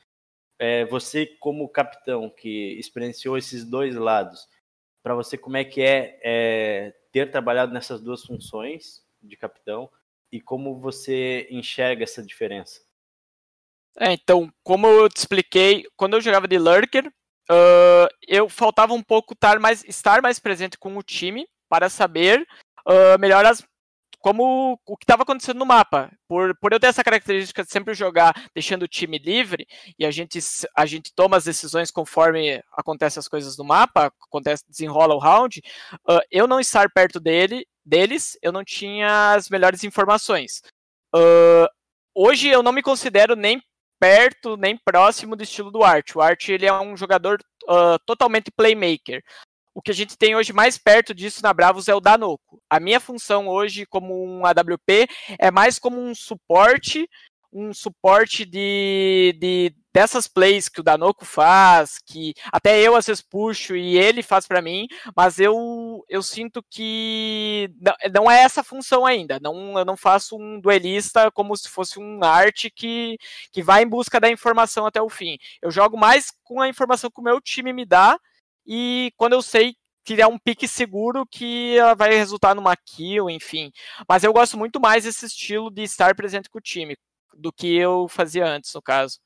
É, 0.60 0.86
você, 0.86 1.26
como 1.40 1.68
capitão, 1.70 2.30
que 2.30 2.74
experienciou 2.80 3.38
esses 3.38 3.66
dois 3.66 3.96
lados, 3.96 4.48
para 5.02 5.16
você, 5.16 5.38
como 5.38 5.58
é 5.58 5.64
que 5.64 5.82
é, 5.82 6.20
é 6.24 6.96
ter 7.12 7.30
trabalhado 7.30 7.74
nessas 7.74 8.02
duas 8.02 8.24
funções 8.24 9.04
de 9.22 9.36
capitão 9.36 9.90
e 10.32 10.40
como 10.40 10.80
você 10.80 11.48
enxerga 11.52 12.04
essa 12.04 12.24
diferença? 12.24 12.82
É, 14.00 14.12
então, 14.14 14.52
como 14.64 14.88
eu 14.88 15.10
te 15.10 15.18
expliquei, 15.18 15.86
quando 15.96 16.16
eu 16.16 16.22
jogava 16.22 16.48
de 16.48 16.58
Lurker, 16.58 17.08
uh, 17.08 18.08
eu 18.28 18.50
faltava 18.50 18.94
um 18.94 19.04
pouco 19.04 19.34
estar 19.34 19.60
mais, 19.60 19.84
estar 19.84 20.22
mais 20.22 20.40
presente 20.40 20.78
com 20.78 20.98
o 20.98 21.04
time 21.04 21.48
para 21.70 21.90
saber 21.90 22.48
uh, 22.88 23.20
melhor 23.20 23.46
as, 23.46 23.64
como 24.24 24.80
o 24.86 24.96
que 24.96 25.04
estava 25.04 25.24
acontecendo 25.24 25.60
no 25.60 25.66
mapa. 25.66 26.10
Por, 26.30 26.56
por 26.56 26.72
eu 26.72 26.80
ter 26.80 26.88
essa 26.88 27.04
característica 27.04 27.62
de 27.62 27.70
sempre 27.70 27.94
jogar 27.94 28.34
deixando 28.56 28.84
o 28.84 28.88
time 28.88 29.18
livre 29.18 29.68
e 30.00 30.06
a 30.06 30.12
gente, 30.12 30.40
a 30.74 30.86
gente 30.86 31.14
toma 31.14 31.36
as 31.36 31.44
decisões 31.44 31.92
conforme 31.92 32.64
acontecem 32.72 33.20
as 33.20 33.28
coisas 33.28 33.58
no 33.58 33.66
mapa, 33.66 34.14
acontece, 34.26 34.64
desenrola 34.68 35.14
o 35.14 35.20
round, 35.20 35.62
uh, 36.10 36.22
eu 36.32 36.48
não 36.48 36.62
estar 36.62 36.90
perto 36.90 37.20
dele 37.20 37.68
deles, 37.86 38.38
eu 38.42 38.54
não 38.54 38.64
tinha 38.64 39.34
as 39.34 39.50
melhores 39.50 39.84
informações. 39.84 40.62
Uh, 41.14 41.68
hoje 42.16 42.48
eu 42.48 42.64
não 42.64 42.72
me 42.72 42.82
considero 42.82 43.36
nem 43.36 43.62
perto, 44.00 44.56
nem 44.56 44.78
próximo 44.78 45.36
do 45.36 45.44
estilo 45.44 45.70
do 45.70 45.84
Art. 45.84 46.16
O 46.16 46.22
Art 46.22 46.48
ele 46.48 46.66
é 46.66 46.72
um 46.72 46.96
jogador 46.96 47.42
uh, 47.66 48.00
totalmente 48.06 48.50
playmaker. 48.52 49.22
O 49.74 49.82
que 49.82 49.92
a 49.92 49.94
gente 49.94 50.18
tem 50.18 50.36
hoje 50.36 50.54
mais 50.54 50.78
perto 50.78 51.14
disso 51.14 51.42
na 51.42 51.52
Bravos 51.52 51.88
é 51.88 51.96
o 51.96 52.00
Danoco. 52.00 52.62
A 52.70 52.80
minha 52.80 53.00
função 53.00 53.48
hoje 53.48 53.86
como 53.86 54.24
um 54.24 54.46
AWP 54.46 55.08
é 55.40 55.50
mais 55.50 55.80
como 55.80 56.00
um 56.00 56.14
suporte, 56.14 57.10
um 57.52 57.74
suporte 57.74 58.46
de, 58.46 59.36
de 59.40 59.76
dessas 59.94 60.28
plays 60.28 60.68
que 60.68 60.80
o 60.80 60.84
Danoco 60.84 61.24
faz, 61.24 62.00
que 62.06 62.34
até 62.52 62.82
eu 62.82 62.96
às 62.96 63.06
vezes 63.06 63.22
puxo 63.22 63.76
e 63.76 63.98
ele 63.98 64.24
faz 64.24 64.48
para 64.48 64.62
mim, 64.62 64.88
mas 65.16 65.40
eu, 65.40 66.04
eu 66.10 66.22
sinto 66.24 66.64
que 66.70 67.70
não, 67.80 67.94
não, 68.14 68.32
é 68.32 68.42
essa 68.42 68.64
função 68.64 69.06
ainda. 69.06 69.40
Não, 69.40 69.78
eu 69.78 69.86
não 69.86 69.96
faço 69.96 70.36
um 70.36 70.60
duelista 70.60 71.32
como 71.32 71.56
se 71.56 71.70
fosse 71.70 72.00
um 72.00 72.24
arte 72.24 72.72
que, 72.72 73.18
que 73.52 73.62
vai 73.62 73.84
em 73.84 73.88
busca 73.88 74.20
da 74.20 74.30
informação 74.30 74.86
até 74.86 75.02
o 75.02 75.10
fim. 75.10 75.38
Eu 75.62 75.70
jogo 75.72 75.98
mais 75.98 76.32
com 76.44 76.60
a 76.62 76.68
informação 76.68 77.12
que 77.12 77.22
o 77.22 77.24
meu 77.24 77.40
time 77.40 77.72
me 77.72 77.86
dá 77.86 78.20
e 78.66 79.12
quando 79.18 79.34
eu 79.34 79.42
sei 79.42 79.76
criar 80.04 80.28
um 80.28 80.38
pique 80.38 80.68
seguro 80.68 81.26
que 81.26 81.78
vai 81.98 82.14
resultar 82.14 82.54
numa 82.54 82.76
kill, 82.76 83.30
enfim. 83.30 83.72
Mas 84.08 84.24
eu 84.24 84.34
gosto 84.34 84.58
muito 84.58 84.80
mais 84.80 85.06
desse 85.06 85.26
estilo 85.26 85.72
de 85.72 85.84
estar 85.84 86.14
presente 86.16 86.50
com 86.50 86.58
o 86.58 86.62
time 86.62 86.98
do 87.36 87.52
que 87.52 87.76
eu 87.76 88.08
fazia 88.08 88.46
antes, 88.46 88.74
no 88.74 88.82
caso. 88.82 89.20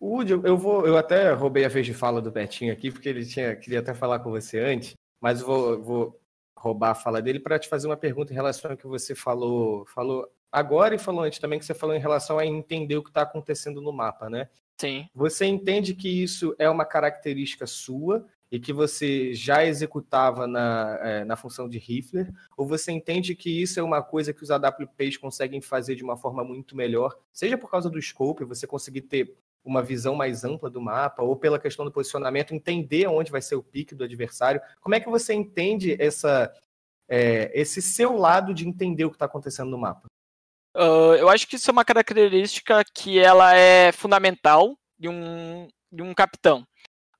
Woody, 0.00 0.32
eu 0.32 0.56
vou, 0.56 0.86
eu 0.86 0.96
até 0.96 1.32
roubei 1.32 1.64
a 1.64 1.68
vez 1.68 1.86
de 1.86 1.94
fala 1.94 2.20
do 2.20 2.30
Betinho 2.30 2.72
aqui, 2.72 2.90
porque 2.90 3.08
ele 3.08 3.24
tinha, 3.24 3.56
queria 3.56 3.80
até 3.80 3.94
falar 3.94 4.18
com 4.18 4.30
você 4.30 4.58
antes, 4.58 4.94
mas 5.20 5.40
vou, 5.40 5.82
vou 5.82 6.20
roubar 6.56 6.90
a 6.90 6.94
fala 6.94 7.22
dele 7.22 7.40
para 7.40 7.58
te 7.58 7.68
fazer 7.68 7.86
uma 7.86 7.96
pergunta 7.96 8.32
em 8.32 8.36
relação 8.36 8.70
ao 8.70 8.76
que 8.76 8.86
você 8.86 9.14
falou, 9.14 9.86
falou 9.86 10.28
agora 10.50 10.94
e 10.94 10.98
falou 10.98 11.22
antes 11.22 11.38
também 11.38 11.58
que 11.58 11.64
você 11.64 11.74
falou 11.74 11.94
em 11.94 12.00
relação 12.00 12.38
a 12.38 12.46
entender 12.46 12.96
o 12.96 13.02
que 13.02 13.10
está 13.10 13.22
acontecendo 13.22 13.80
no 13.80 13.92
mapa, 13.92 14.28
né? 14.28 14.48
Sim. 14.78 15.08
Você 15.14 15.46
entende 15.46 15.94
que 15.94 16.08
isso 16.08 16.54
é 16.58 16.68
uma 16.68 16.84
característica 16.84 17.66
sua 17.66 18.26
e 18.50 18.60
que 18.60 18.72
você 18.72 19.34
já 19.34 19.64
executava 19.64 20.46
na, 20.46 20.98
é, 21.02 21.24
na 21.24 21.36
função 21.36 21.68
de 21.68 21.78
Rifler, 21.78 22.32
ou 22.56 22.66
você 22.66 22.92
entende 22.92 23.34
que 23.34 23.50
isso 23.50 23.80
é 23.80 23.82
uma 23.82 24.02
coisa 24.02 24.32
que 24.32 24.42
os 24.42 24.50
AWPs 24.50 25.16
conseguem 25.16 25.60
fazer 25.60 25.96
de 25.96 26.04
uma 26.04 26.16
forma 26.16 26.44
muito 26.44 26.76
melhor, 26.76 27.16
seja 27.32 27.58
por 27.58 27.70
causa 27.70 27.90
do 27.90 28.00
scope, 28.00 28.44
você 28.44 28.66
conseguir 28.66 29.02
ter 29.02 29.36
uma 29.64 29.82
visão 29.82 30.14
mais 30.14 30.44
ampla 30.44 30.70
do 30.70 30.80
mapa, 30.80 31.22
ou 31.22 31.34
pela 31.34 31.58
questão 31.58 31.84
do 31.84 31.90
posicionamento, 31.90 32.54
entender 32.54 33.08
onde 33.08 33.32
vai 33.32 33.42
ser 33.42 33.56
o 33.56 33.62
pique 33.62 33.96
do 33.96 34.04
adversário. 34.04 34.60
Como 34.80 34.94
é 34.94 35.00
que 35.00 35.10
você 35.10 35.34
entende 35.34 35.96
essa, 36.00 36.52
é, 37.08 37.50
esse 37.52 37.82
seu 37.82 38.16
lado 38.16 38.54
de 38.54 38.66
entender 38.66 39.04
o 39.04 39.10
que 39.10 39.16
está 39.16 39.26
acontecendo 39.26 39.70
no 39.70 39.78
mapa? 39.78 40.06
Uh, 40.76 41.14
eu 41.18 41.28
acho 41.28 41.48
que 41.48 41.56
isso 41.56 41.68
é 41.68 41.72
uma 41.72 41.84
característica 41.84 42.84
que 42.94 43.18
ela 43.18 43.56
é 43.56 43.90
fundamental 43.90 44.76
de 44.98 45.08
um, 45.08 45.66
de 45.90 46.02
um 46.02 46.14
capitão. 46.14 46.64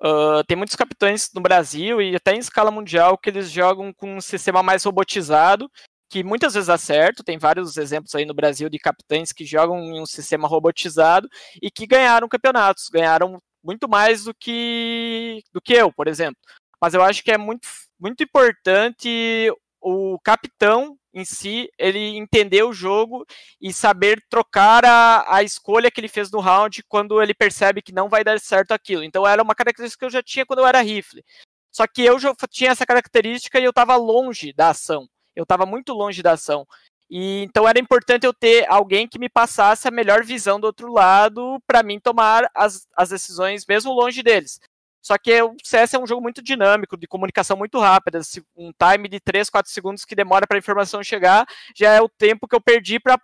Uh, 0.00 0.44
tem 0.46 0.56
muitos 0.56 0.76
capitães 0.76 1.30
no 1.34 1.40
Brasil 1.40 2.02
e 2.02 2.14
até 2.14 2.34
em 2.34 2.38
escala 2.38 2.70
mundial 2.70 3.16
que 3.16 3.30
eles 3.30 3.50
jogam 3.50 3.92
com 3.92 4.16
um 4.16 4.20
sistema 4.20 4.62
mais 4.62 4.84
robotizado, 4.84 5.70
que 6.10 6.22
muitas 6.22 6.54
vezes 6.54 6.66
dá 6.66 6.76
certo. 6.76 7.24
Tem 7.24 7.38
vários 7.38 7.76
exemplos 7.76 8.14
aí 8.14 8.24
no 8.24 8.34
Brasil 8.34 8.68
de 8.68 8.78
capitães 8.78 9.32
que 9.32 9.44
jogam 9.44 9.78
em 9.78 10.00
um 10.00 10.06
sistema 10.06 10.46
robotizado 10.46 11.28
e 11.62 11.70
que 11.70 11.86
ganharam 11.86 12.28
campeonatos, 12.28 12.88
ganharam 12.88 13.40
muito 13.64 13.88
mais 13.88 14.24
do 14.24 14.34
que 14.34 15.40
do 15.52 15.60
que 15.60 15.72
eu, 15.72 15.92
por 15.92 16.08
exemplo. 16.08 16.38
Mas 16.80 16.94
eu 16.94 17.02
acho 17.02 17.22
que 17.24 17.32
é 17.32 17.38
muito, 17.38 17.68
muito 17.98 18.22
importante 18.22 19.50
o 19.80 20.18
capitão 20.22 20.96
em 21.16 21.24
si, 21.24 21.70
ele 21.78 22.18
entender 22.18 22.62
o 22.62 22.74
jogo 22.74 23.24
e 23.58 23.72
saber 23.72 24.22
trocar 24.28 24.84
a, 24.84 25.36
a 25.36 25.42
escolha 25.42 25.90
que 25.90 25.98
ele 25.98 26.08
fez 26.08 26.30
no 26.30 26.40
round 26.40 26.82
quando 26.86 27.22
ele 27.22 27.32
percebe 27.32 27.80
que 27.80 27.90
não 27.90 28.06
vai 28.06 28.22
dar 28.22 28.38
certo 28.38 28.72
aquilo. 28.72 29.02
Então 29.02 29.26
era 29.26 29.42
uma 29.42 29.54
característica 29.54 30.00
que 30.00 30.04
eu 30.04 30.10
já 30.10 30.22
tinha 30.22 30.44
quando 30.44 30.58
eu 30.58 30.66
era 30.66 30.82
rifle. 30.82 31.24
Só 31.72 31.86
que 31.86 32.02
eu 32.02 32.18
já 32.18 32.34
tinha 32.50 32.70
essa 32.70 32.84
característica 32.84 33.58
e 33.58 33.64
eu 33.64 33.70
estava 33.70 33.96
longe 33.96 34.52
da 34.52 34.68
ação. 34.70 35.08
Eu 35.34 35.44
estava 35.44 35.64
muito 35.64 35.94
longe 35.94 36.22
da 36.22 36.32
ação. 36.32 36.66
E 37.08 37.42
então 37.44 37.66
era 37.66 37.78
importante 37.78 38.26
eu 38.26 38.34
ter 38.34 38.68
alguém 38.68 39.08
que 39.08 39.18
me 39.18 39.30
passasse 39.30 39.88
a 39.88 39.90
melhor 39.90 40.22
visão 40.22 40.60
do 40.60 40.66
outro 40.66 40.92
lado 40.92 41.58
para 41.66 41.82
mim 41.82 41.98
tomar 41.98 42.50
as, 42.54 42.86
as 42.94 43.08
decisões 43.08 43.64
mesmo 43.66 43.90
longe 43.90 44.22
deles. 44.22 44.60
Só 45.06 45.16
que 45.16 45.40
o 45.40 45.54
CS 45.62 45.94
é 45.94 45.98
um 46.00 46.06
jogo 46.06 46.20
muito 46.20 46.42
dinâmico, 46.42 46.96
de 46.96 47.06
comunicação 47.06 47.56
muito 47.56 47.78
rápida. 47.78 48.20
Um 48.56 48.72
time 48.72 49.08
de 49.08 49.20
3, 49.20 49.48
4 49.48 49.70
segundos 49.70 50.04
que 50.04 50.16
demora 50.16 50.48
para 50.48 50.56
a 50.56 50.58
informação 50.58 51.00
chegar, 51.00 51.46
já 51.76 51.92
é 51.92 52.00
o 52.00 52.08
tempo 52.08 52.48
que 52.48 52.56
eu 52.56 52.60
perdi 52.60 52.98
para 52.98 53.16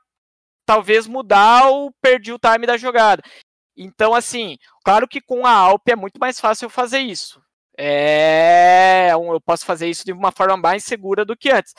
talvez 0.64 1.08
mudar 1.08 1.66
ou 1.66 1.92
perdi 2.00 2.32
o 2.32 2.38
time 2.38 2.68
da 2.68 2.76
jogada. 2.76 3.20
Então, 3.76 4.14
assim, 4.14 4.58
claro 4.84 5.08
que 5.08 5.20
com 5.20 5.44
a 5.44 5.50
Alp 5.50 5.88
é 5.88 5.96
muito 5.96 6.20
mais 6.20 6.38
fácil 6.38 6.66
eu 6.66 6.70
fazer 6.70 7.00
isso. 7.00 7.42
É, 7.76 9.08
eu 9.10 9.40
posso 9.40 9.66
fazer 9.66 9.90
isso 9.90 10.04
de 10.04 10.12
uma 10.12 10.30
forma 10.30 10.56
mais 10.56 10.84
segura 10.84 11.24
do 11.24 11.36
que 11.36 11.50
antes. 11.50 11.74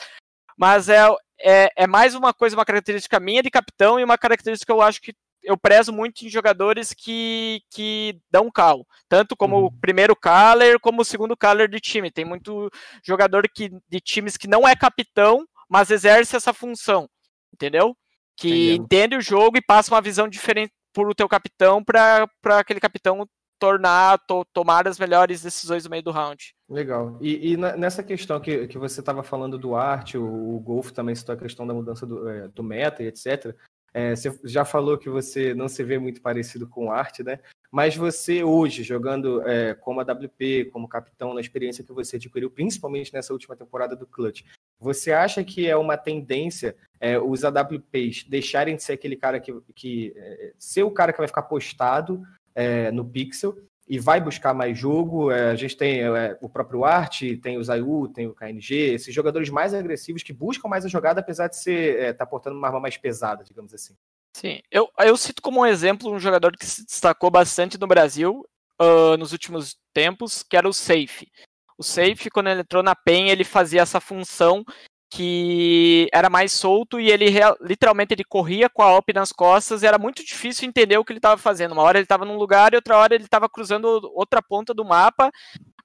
Mas 0.57 0.89
é, 0.89 0.99
é, 1.39 1.69
é 1.77 1.87
mais 1.87 2.13
uma 2.13 2.33
coisa, 2.33 2.57
uma 2.57 2.65
característica 2.65 3.21
minha 3.21 3.41
de 3.41 3.49
capitão 3.49 3.97
e 3.97 4.03
uma 4.03 4.17
característica 4.17 4.73
que 4.73 4.77
eu 4.77 4.81
acho 4.81 5.01
que 5.01 5.15
eu 5.43 5.57
prezo 5.57 5.91
muito 5.91 6.25
em 6.25 6.29
jogadores 6.29 6.93
que, 6.93 7.61
que 7.69 8.19
dão 8.31 8.49
cal, 8.51 8.85
tanto 9.09 9.35
como 9.35 9.57
uhum. 9.57 9.65
o 9.65 9.79
primeiro 9.79 10.15
caller, 10.15 10.79
como 10.79 11.01
o 11.01 11.05
segundo 11.05 11.35
caller 11.35 11.69
de 11.69 11.79
time. 11.79 12.11
Tem 12.11 12.25
muito 12.25 12.69
jogador 13.05 13.47
que, 13.53 13.69
de 13.89 13.99
times 13.99 14.37
que 14.37 14.47
não 14.47 14.67
é 14.67 14.75
capitão, 14.75 15.45
mas 15.69 15.91
exerce 15.91 16.35
essa 16.35 16.53
função, 16.53 17.07
entendeu? 17.53 17.95
Que 18.35 18.73
entende 18.73 19.15
o 19.15 19.21
jogo 19.21 19.57
e 19.57 19.61
passa 19.61 19.93
uma 19.93 20.01
visão 20.01 20.27
diferente 20.27 20.73
por 20.93 21.07
o 21.09 21.15
teu 21.15 21.27
capitão 21.27 21.83
para 21.83 22.27
aquele 22.45 22.79
capitão 22.79 23.27
tornar, 23.63 24.19
to, 24.27 24.45
tomar 24.51 24.87
as 24.89 24.99
melhores 24.99 25.41
decisões 25.41 25.85
no 25.85 25.89
meio 25.89 26.03
do 26.03 26.11
round. 26.11 26.53
Legal. 26.69 27.17
E, 27.21 27.53
e 27.53 27.57
nessa 27.57 28.03
questão 28.03 28.37
que, 28.37 28.67
que 28.67 28.77
você 28.77 28.99
estava 28.99 29.23
falando 29.23 29.57
do 29.57 29.73
arte, 29.73 30.17
o, 30.17 30.55
o 30.55 30.59
Golf 30.59 30.91
também 30.91 31.15
citou 31.15 31.33
a 31.33 31.37
questão 31.37 31.65
da 31.65 31.73
mudança 31.73 32.05
do, 32.05 32.27
é, 32.27 32.49
do 32.49 32.61
meta 32.61 33.01
e 33.01 33.07
etc. 33.07 33.55
É, 33.93 34.15
você 34.15 34.37
já 34.43 34.65
falou 34.65 34.97
que 34.97 35.09
você 35.09 35.53
não 35.53 35.67
se 35.67 35.83
vê 35.83 35.99
muito 35.99 36.21
parecido 36.21 36.67
com 36.67 36.91
arte, 36.91 37.23
né? 37.23 37.39
Mas 37.71 37.95
você 37.95 38.43
hoje, 38.43 38.83
jogando 38.83 39.47
é, 39.47 39.73
como 39.75 39.99
AWP, 39.99 40.69
como 40.71 40.87
capitão, 40.87 41.33
na 41.33 41.41
experiência 41.41 41.83
que 41.83 41.93
você 41.93 42.15
adquiriu, 42.15 42.49
principalmente 42.49 43.13
nessa 43.13 43.33
última 43.33 43.55
temporada 43.55 43.95
do 43.95 44.07
Clutch, 44.07 44.43
você 44.79 45.11
acha 45.11 45.43
que 45.43 45.67
é 45.67 45.75
uma 45.75 45.97
tendência 45.97 46.75
é, 46.99 47.19
os 47.19 47.43
AWPs 47.43 48.25
deixarem 48.27 48.75
de 48.75 48.83
ser 48.83 48.93
aquele 48.93 49.15
cara 49.15 49.39
que, 49.39 49.53
que 49.75 50.13
é, 50.15 50.53
ser 50.57 50.83
o 50.83 50.91
cara 50.91 51.11
que 51.11 51.19
vai 51.19 51.27
ficar 51.27 51.43
postado 51.43 52.23
é, 52.55 52.91
no 52.91 53.03
pixel 53.03 53.57
e 53.87 53.99
vai 53.99 54.21
buscar 54.21 54.53
mais 54.53 54.77
jogo. 54.77 55.31
É, 55.31 55.51
a 55.51 55.55
gente 55.55 55.75
tem 55.75 56.01
é, 56.01 56.37
o 56.41 56.49
próprio 56.49 56.85
Art, 56.85 57.21
tem 57.41 57.57
o 57.57 57.63
Zayu, 57.63 58.07
tem 58.07 58.27
o 58.27 58.33
KNG, 58.33 58.93
esses 58.93 59.13
jogadores 59.13 59.49
mais 59.49 59.73
agressivos 59.73 60.23
que 60.23 60.33
buscam 60.33 60.67
mais 60.67 60.85
a 60.85 60.89
jogada, 60.89 61.19
apesar 61.19 61.47
de 61.47 61.57
ser 61.57 61.99
é, 61.99 62.13
tá 62.13 62.25
portando 62.25 62.57
uma 62.57 62.67
arma 62.67 62.79
mais 62.79 62.97
pesada, 62.97 63.43
digamos 63.43 63.73
assim. 63.73 63.95
Sim, 64.35 64.59
eu, 64.71 64.89
eu 64.99 65.15
cito 65.15 65.41
como 65.41 65.61
um 65.61 65.65
exemplo 65.65 66.11
um 66.11 66.19
jogador 66.19 66.53
que 66.57 66.65
se 66.65 66.85
destacou 66.85 67.29
bastante 67.29 67.79
no 67.79 67.85
Brasil 67.85 68.43
uh, 68.81 69.15
nos 69.17 69.31
últimos 69.31 69.77
tempos, 69.93 70.41
que 70.41 70.57
era 70.57 70.67
o 70.67 70.73
Safe. 70.73 71.31
O 71.77 71.83
Safe, 71.83 72.29
quando 72.31 72.47
ele 72.47 72.61
entrou 72.61 72.81
na 72.81 72.95
PEN, 72.95 73.29
ele 73.29 73.43
fazia 73.43 73.81
essa 73.81 73.99
função 73.99 74.65
que 75.15 76.09
era 76.11 76.27
mais 76.27 76.51
solto 76.51 76.99
e 76.99 77.11
ele 77.11 77.27
literalmente 77.61 78.15
ele 78.15 78.23
corria 78.23 78.67
com 78.67 78.81
a 78.81 78.97
OP 78.97 79.13
nas 79.13 79.31
costas 79.31 79.83
e 79.83 79.85
era 79.85 79.99
muito 79.99 80.25
difícil 80.25 80.67
entender 80.67 80.97
o 80.97 81.05
que 81.05 81.11
ele 81.11 81.19
estava 81.19 81.37
fazendo. 81.37 81.73
Uma 81.73 81.83
hora 81.83 81.99
ele 81.99 82.05
estava 82.05 82.25
num 82.25 82.35
lugar 82.35 82.73
e 82.73 82.77
outra 82.77 82.97
hora 82.97 83.13
ele 83.13 83.23
estava 83.23 83.47
cruzando 83.47 83.85
outra 84.15 84.41
ponta 84.41 84.73
do 84.73 84.83
mapa, 84.83 85.31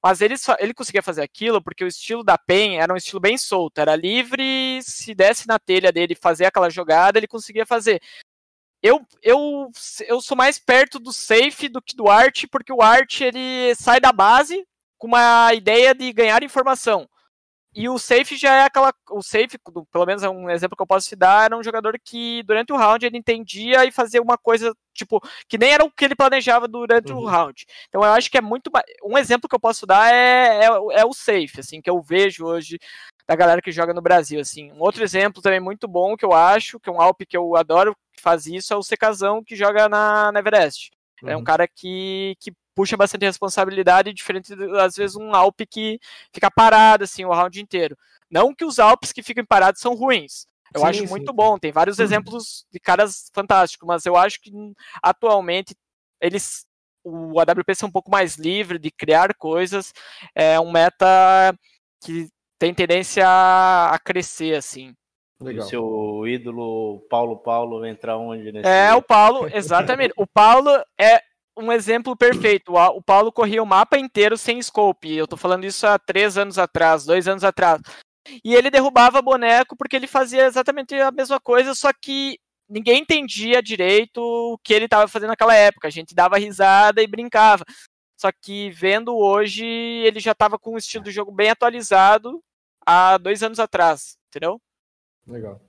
mas 0.03 0.23
ele, 0.23 0.35
ele 0.59 0.73
conseguia 0.73 1.03
fazer 1.03 1.21
aquilo 1.21 1.63
porque 1.63 1.85
o 1.85 1.89
estilo 1.89 2.25
da 2.25 2.39
PEN 2.39 2.79
era 2.81 2.91
um 2.91 2.97
estilo 2.97 3.21
bem 3.21 3.37
solto, 3.37 3.79
era 3.79 3.95
livre, 3.95 4.81
se 4.81 5.15
desse 5.15 5.47
na 5.47 5.59
telha 5.59 5.93
dele 5.93 6.15
fazer 6.15 6.47
aquela 6.47 6.71
jogada, 6.71 7.19
ele 7.19 7.29
conseguia 7.29 7.67
fazer. 7.67 8.01
Eu, 8.83 9.05
eu, 9.23 9.71
eu 10.07 10.23
sou 10.23 10.39
mais 10.39 10.59
perto 10.59 10.99
do 10.99 11.13
safe 11.13 11.69
do 11.69 11.83
que 11.83 11.95
do 11.95 12.09
art, 12.09 12.47
porque 12.51 12.73
o 12.73 12.81
art 12.81 13.21
ele 13.21 13.75
sai 13.75 14.01
da 14.01 14.11
base 14.11 14.67
com 14.97 15.07
uma 15.07 15.53
ideia 15.53 15.95
de 15.95 16.11
ganhar 16.15 16.43
informação. 16.43 17.07
E 17.79 17.89
o 17.89 17.97
safe 17.97 18.37
já 18.37 18.55
é 18.55 18.63
aquela. 18.65 18.93
O 19.11 19.23
safe, 19.23 19.57
pelo 19.93 20.07
menos 20.07 20.25
é 20.25 20.29
um 20.29 20.51
exemplo 20.51 20.77
que 20.77 20.83
eu 20.83 20.87
posso 20.87 21.09
te 21.09 21.15
dar, 21.15 21.45
era 21.45 21.57
um 21.57 21.63
jogador 21.63 21.97
que 22.03 22.43
durante 22.43 22.73
o 22.73 22.77
round 22.77 23.07
ele 23.07 23.17
entendia 23.17 23.85
e 23.85 23.93
fazia 23.93 24.21
uma 24.21 24.37
coisa, 24.37 24.75
tipo, 24.93 25.21
que 25.49 25.57
nem 25.57 25.71
era 25.71 25.85
o 25.85 25.91
que 25.91 26.05
ele 26.05 26.17
planejava 26.17 26.67
durante 26.67 27.13
uhum. 27.13 27.21
o 27.21 27.25
round. 27.25 27.65
Então 27.89 28.03
eu 28.03 28.13
acho 28.13 28.29
que 28.31 28.37
é 28.37 28.41
muito. 28.41 28.69
Um 29.05 29.17
exemplo 29.17 29.49
que 29.49 29.55
eu 29.55 29.61
posso 29.61 29.87
dar 29.87 30.13
é, 30.13 30.65
é, 30.65 30.67
é, 31.01 31.05
o 31.05 31.13
safe, 31.13 31.61
assim, 31.61 31.81
que 31.81 31.89
eu 31.89 32.03
vejo 32.03 32.45
hoje 32.45 32.81
da 33.29 33.37
galera 33.37 33.63
que 33.63 33.71
joga 33.71 33.95
no 33.95 34.03
Brasil, 34.03 34.41
assim. 34.41 34.73
Um 34.73 34.81
outro 34.81 35.05
exemplo 35.05 35.41
também 35.41 35.61
muito 35.61 35.87
bom 35.87 36.17
que 36.17 36.25
eu 36.25 36.33
acho, 36.33 36.81
que 36.81 36.91
é 36.91 36.93
um 36.93 37.01
Alp 37.01 37.21
que 37.29 37.37
eu 37.37 37.55
adoro 37.55 37.95
que 38.13 38.21
faz 38.21 38.47
isso, 38.47 38.75
é 38.75 38.77
o 38.77 38.83
Secazão 38.83 39.45
que 39.45 39.55
joga 39.55 39.89
na, 39.89 40.33
na 40.33 40.41
Everest. 40.41 40.91
Uhum. 41.23 41.29
É 41.29 41.37
um 41.37 41.39
uhum. 41.39 41.45
cara 41.45 41.69
que, 41.69 42.35
que 42.41 42.53
puxa 42.79 42.97
bastante 42.97 43.25
responsabilidade, 43.25 44.15
diferente, 44.15 44.55
às 44.81 44.95
vezes, 44.95 45.17
um 45.17 45.35
Alpe 45.35 45.67
que 45.67 45.99
fica 46.33 46.49
parado, 46.49 47.03
assim, 47.03 47.25
o 47.25 47.33
round 47.33 47.61
inteiro. 47.61 47.99
Não 48.31 48.55
que 48.55 48.65
os 48.65 48.79
Alpes 48.79 49.11
que 49.11 49.21
ficam 49.21 49.45
parados 49.45 49.81
são 49.81 49.97
ruins. 49.97 50.47
Eu 50.73 50.83
sim, 50.83 50.87
acho 50.87 51.01
sim. 51.01 51.09
muito 51.09 51.33
bom, 51.33 51.59
tem 51.59 51.73
vários 51.73 51.99
uhum. 51.99 52.05
exemplos 52.05 52.65
de 52.71 52.79
caras 52.79 53.33
fantásticos, 53.35 53.85
mas 53.85 54.07
eu 54.07 54.17
acho 54.17 54.41
que 54.41 54.53
atualmente 55.03 55.75
eles 56.21 56.65
o 57.05 57.41
AWP 57.41 57.73
é 57.83 57.87
um 57.87 57.91
pouco 57.91 58.13
mais 58.13 58.37
livre 58.37 58.79
de 58.79 58.93
criar 58.93 59.35
coisas, 59.35 59.93
é 60.33 60.61
um 60.61 60.71
meta 60.71 61.07
que 62.05 62.29
tem 62.61 62.73
tendência 62.73 63.27
a 63.27 63.99
crescer 63.99 64.55
assim. 64.55 64.95
O 65.41 65.45
Legal. 65.45 65.67
seu 65.67 66.27
ídolo 66.29 67.01
Paulo 67.11 67.39
Paulo 67.39 67.81
vai 67.81 67.91
entrar 67.91 68.19
onde 68.19 68.53
nesse 68.53 68.69
É, 68.69 68.95
o 68.95 69.03
Paulo, 69.03 69.49
exatamente. 69.53 70.13
O 70.17 70.27
Paulo 70.27 70.71
é 71.01 71.23
um 71.59 71.73
exemplo 71.73 72.17
perfeito. 72.17 72.75
O 72.75 73.03
Paulo 73.03 73.33
corria 73.33 73.63
o 73.63 73.67
mapa 73.67 73.99
inteiro 73.99 74.39
sem 74.39 74.63
scope. 74.63 75.13
Eu 75.13 75.27
tô 75.27 75.37
falando 75.37 75.65
isso 75.65 75.87
há 75.87 75.99
três 75.99 76.39
anos 76.39 76.57
atrás, 76.57 77.05
dois 77.05 77.27
anos 77.27 77.43
atrás. 77.43 77.81
E 78.45 78.55
ele 78.55 78.71
derrubava 78.71 79.21
boneco 79.21 79.77
porque 79.77 79.97
ele 79.97 80.07
fazia 80.07 80.47
exatamente 80.47 80.95
a 80.95 81.11
mesma 81.11 81.41
coisa, 81.41 81.75
só 81.75 81.91
que 81.93 82.39
ninguém 82.69 83.01
entendia 83.01 83.63
direito 83.63 84.19
o 84.19 84.59
que 84.59 84.73
ele 84.73 84.85
estava 84.85 85.09
fazendo 85.09 85.31
naquela 85.31 85.55
época. 85.55 85.89
A 85.89 85.91
gente 85.91 86.15
dava 86.15 86.39
risada 86.39 87.03
e 87.03 87.07
brincava. 87.07 87.65
Só 88.17 88.31
que 88.33 88.71
vendo 88.71 89.17
hoje, 89.17 89.65
ele 89.65 90.21
já 90.21 90.33
estava 90.33 90.59
com 90.59 90.75
um 90.75 90.79
estilo 90.79 91.05
de 91.05 91.11
jogo 91.11 91.33
bem 91.33 91.51
atualizado 91.51 92.43
há 92.85 93.17
dois 93.17 93.43
anos 93.43 93.59
atrás, 93.59 94.17
entendeu? 94.29 94.61
Legal. 95.27 95.61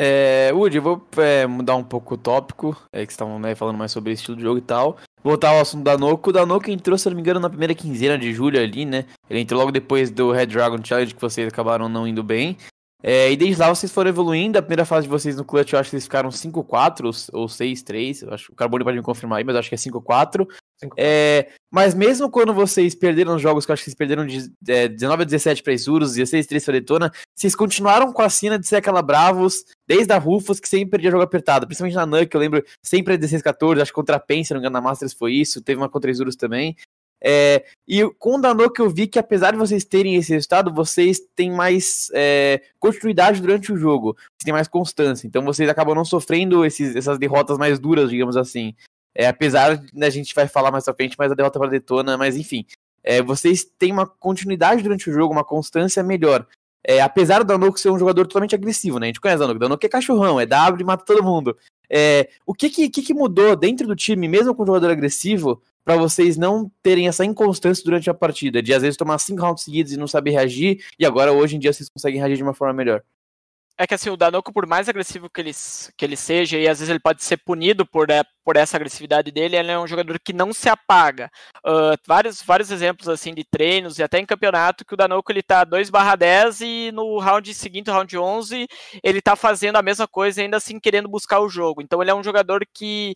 É, 0.00 0.52
Woody, 0.54 0.76
eu 0.76 0.82
vou 0.82 1.08
é, 1.16 1.44
mudar 1.44 1.74
um 1.74 1.82
pouco 1.82 2.14
o 2.14 2.16
tópico, 2.16 2.76
é, 2.92 3.04
que 3.04 3.10
estavam 3.10 3.36
né, 3.40 3.56
falando 3.56 3.76
mais 3.76 3.90
sobre 3.90 4.12
estilo 4.12 4.36
de 4.36 4.44
jogo 4.44 4.58
e 4.58 4.62
tal. 4.62 4.96
Voltar 5.24 5.48
ao 5.48 5.60
assunto 5.60 5.82
da 5.82 5.98
Noco. 5.98 6.30
O 6.30 6.32
Danoco 6.32 6.70
entrou, 6.70 6.96
se 6.96 7.08
não 7.08 7.16
me 7.16 7.20
engano, 7.20 7.40
na 7.40 7.50
primeira 7.50 7.74
quinzena 7.74 8.16
de 8.16 8.32
julho 8.32 8.60
ali, 8.62 8.84
né? 8.84 9.06
Ele 9.28 9.40
entrou 9.40 9.58
logo 9.58 9.72
depois 9.72 10.08
do 10.08 10.30
Red 10.30 10.46
Dragon 10.46 10.78
Challenge, 10.84 11.12
que 11.12 11.20
vocês 11.20 11.48
acabaram 11.48 11.88
não 11.88 12.06
indo 12.06 12.22
bem. 12.22 12.56
É, 13.02 13.30
e 13.30 13.36
desde 13.36 13.60
lá 13.60 13.68
vocês 13.68 13.90
foram 13.92 14.10
evoluindo. 14.10 14.56
A 14.58 14.62
primeira 14.62 14.84
fase 14.84 15.06
de 15.06 15.10
vocês 15.10 15.36
no 15.36 15.44
Clutch, 15.44 15.72
eu 15.72 15.78
acho 15.80 15.88
que 15.88 15.96
vocês 15.96 16.04
ficaram 16.04 16.30
5-4 16.30 17.04
ou, 17.32 17.40
ou 17.40 17.48
6-3. 17.48 18.22
Eu 18.22 18.32
acho 18.32 18.46
que 18.46 18.52
o 18.52 18.56
Carbone 18.56 18.84
pode 18.84 18.96
me 18.96 19.02
confirmar 19.02 19.38
aí, 19.38 19.44
mas 19.44 19.54
eu 19.54 19.60
acho 19.60 19.68
que 19.68 19.74
é 19.74 19.78
5-4. 19.78 20.46
Cinco- 20.80 20.94
É, 20.96 21.48
mas 21.72 21.92
mesmo 21.94 22.30
quando 22.30 22.54
vocês 22.54 22.94
perderam 22.94 23.34
os 23.34 23.42
jogos, 23.42 23.64
que 23.66 23.70
eu 23.70 23.74
acho 23.74 23.82
que 23.82 23.90
vocês 23.90 23.96
perderam 23.96 24.24
de 24.26 24.48
é, 24.68 24.86
19 24.88 25.22
a 25.22 25.24
17 25.24 25.62
para 25.62 25.72
Isurus, 25.72 26.14
16 26.14 26.46
a 26.46 26.48
3 26.48 26.64
para 26.64 26.72
Detona, 26.72 27.12
vocês 27.36 27.54
continuaram 27.56 28.12
com 28.12 28.22
a 28.22 28.28
sina 28.28 28.58
de 28.58 28.66
ser 28.66 28.76
aquela 28.76 29.02
Bravos, 29.02 29.64
desde 29.88 30.12
a 30.12 30.18
Rufus, 30.18 30.60
que 30.60 30.68
sempre 30.68 30.90
perdia 30.90 31.10
jogo 31.10 31.22
apertado. 31.22 31.66
Principalmente 31.66 31.96
na 31.96 32.04
NUC, 32.04 32.34
eu 32.34 32.40
lembro 32.40 32.62
sempre 32.84 33.14
a 33.14 33.16
16 33.16 33.40
14, 33.40 33.80
acho 33.80 33.90
que 33.90 33.94
contra 33.94 34.16
a 34.16 34.20
PEN, 34.20 34.44
se 34.44 34.52
não 34.52 34.60
me 34.60 34.66
engano, 34.66 34.74
na 34.74 34.82
Masters 34.82 35.14
foi 35.14 35.32
isso, 35.32 35.62
teve 35.62 35.80
uma 35.80 35.88
contra 35.88 36.10
Isurus 36.10 36.36
também. 36.36 36.76
É, 37.20 37.64
e 37.86 38.04
com 38.18 38.36
o 38.36 38.40
Danoco 38.40 38.80
eu 38.80 38.88
vi 38.88 39.08
que 39.08 39.18
apesar 39.18 39.50
de 39.50 39.56
vocês 39.56 39.84
terem 39.84 40.14
esse 40.14 40.32
resultado, 40.32 40.72
vocês 40.72 41.18
têm 41.34 41.50
mais 41.50 42.10
é, 42.14 42.60
continuidade 42.78 43.40
durante 43.40 43.72
o 43.72 43.76
jogo, 43.76 44.12
vocês 44.12 44.44
têm 44.44 44.52
mais 44.52 44.68
constância, 44.68 45.26
então 45.26 45.42
vocês 45.42 45.68
acabam 45.68 45.96
não 45.96 46.04
sofrendo 46.04 46.64
esses, 46.64 46.94
essas 46.94 47.18
derrotas 47.18 47.58
mais 47.58 47.80
duras, 47.80 48.10
digamos 48.10 48.36
assim. 48.36 48.72
É, 49.14 49.26
apesar, 49.26 49.82
né, 49.92 50.06
a 50.06 50.10
gente 50.10 50.32
vai 50.32 50.46
falar 50.46 50.70
mais 50.70 50.84
pra 50.84 50.94
frente, 50.94 51.16
mas 51.18 51.32
a 51.32 51.34
derrota 51.34 51.58
para 51.58 51.70
Detona, 51.70 52.16
mas 52.16 52.36
enfim. 52.36 52.64
É, 53.02 53.22
vocês 53.22 53.64
têm 53.64 53.90
uma 53.90 54.06
continuidade 54.06 54.82
durante 54.82 55.08
o 55.08 55.12
jogo, 55.12 55.32
uma 55.32 55.44
constância 55.44 56.02
melhor. 56.02 56.46
É, 56.86 57.00
apesar 57.00 57.40
do 57.40 57.44
Danoco 57.44 57.78
ser 57.78 57.90
um 57.90 57.98
jogador 57.98 58.26
totalmente 58.26 58.54
agressivo, 58.54 58.98
né? 58.98 59.06
A 59.06 59.08
gente 59.08 59.20
conhece 59.20 59.42
o. 59.42 59.54
Danoco 59.54 59.84
é 59.84 59.88
cachorrão, 59.88 60.40
é 60.40 60.46
W 60.46 60.82
e 60.82 60.84
mata 60.86 61.04
todo 61.04 61.22
mundo. 61.22 61.56
É, 61.90 62.28
o 62.46 62.54
que 62.54 62.70
que, 62.70 62.88
que 62.88 63.14
mudou 63.14 63.56
dentro 63.56 63.86
do 63.86 63.96
time, 63.96 64.28
mesmo 64.28 64.54
com 64.54 64.62
um 64.62 64.66
jogador 64.66 64.90
agressivo, 64.90 65.62
pra 65.84 65.96
vocês 65.96 66.36
não 66.36 66.70
terem 66.82 67.08
essa 67.08 67.24
inconstância 67.24 67.82
durante 67.84 68.08
a 68.10 68.14
partida? 68.14 68.62
De 68.62 68.72
às 68.72 68.82
vezes 68.82 68.96
tomar 68.96 69.18
cinco 69.18 69.42
rounds 69.42 69.64
seguidos 69.64 69.92
e 69.92 69.96
não 69.96 70.06
saber 70.06 70.32
reagir, 70.32 70.84
e 70.98 71.04
agora 71.06 71.32
hoje 71.32 71.56
em 71.56 71.58
dia 71.58 71.72
vocês 71.72 71.88
conseguem 71.88 72.20
reagir 72.20 72.36
de 72.36 72.42
uma 72.42 72.54
forma 72.54 72.74
melhor. 72.74 73.02
É 73.80 73.86
que 73.86 73.94
assim, 73.94 74.10
o 74.10 74.16
Danoco, 74.16 74.52
por 74.52 74.66
mais 74.66 74.88
agressivo 74.88 75.30
que 75.30 75.40
ele, 75.40 75.52
que 75.96 76.04
ele 76.04 76.16
seja, 76.16 76.58
e 76.58 76.66
às 76.66 76.80
vezes 76.80 76.90
ele 76.90 76.98
pode 76.98 77.22
ser 77.22 77.36
punido 77.36 77.86
por, 77.86 78.10
é, 78.10 78.24
por 78.44 78.56
essa 78.56 78.76
agressividade 78.76 79.30
dele, 79.30 79.56
ele 79.56 79.70
é 79.70 79.78
um 79.78 79.86
jogador 79.86 80.18
que 80.18 80.32
não 80.32 80.52
se 80.52 80.68
apaga. 80.68 81.30
Ah, 81.64 81.94
vários, 82.04 82.42
vários 82.42 82.72
exemplos 82.72 83.08
assim 83.08 83.32
de 83.32 83.44
treinos 83.44 83.98
e 83.98 84.02
até 84.02 84.18
em 84.18 84.26
campeonato 84.26 84.84
que 84.84 84.94
o 84.94 84.96
Danoco 84.96 85.30
ele 85.30 85.44
tá 85.44 85.62
2 85.62 85.90
10 86.18 86.60
e 86.62 86.90
no 86.92 87.20
round 87.20 87.54
seguinte, 87.54 87.88
round 87.88 88.18
11, 88.18 88.66
ele 89.00 89.22
tá 89.22 89.36
fazendo 89.36 89.76
a 89.76 89.82
mesma 89.82 90.08
coisa 90.08 90.42
ainda 90.42 90.56
assim 90.56 90.80
querendo 90.80 91.08
buscar 91.08 91.38
o 91.38 91.48
jogo. 91.48 91.80
Então 91.80 92.02
ele 92.02 92.10
é 92.10 92.14
um 92.14 92.24
jogador 92.24 92.66
que 92.74 93.14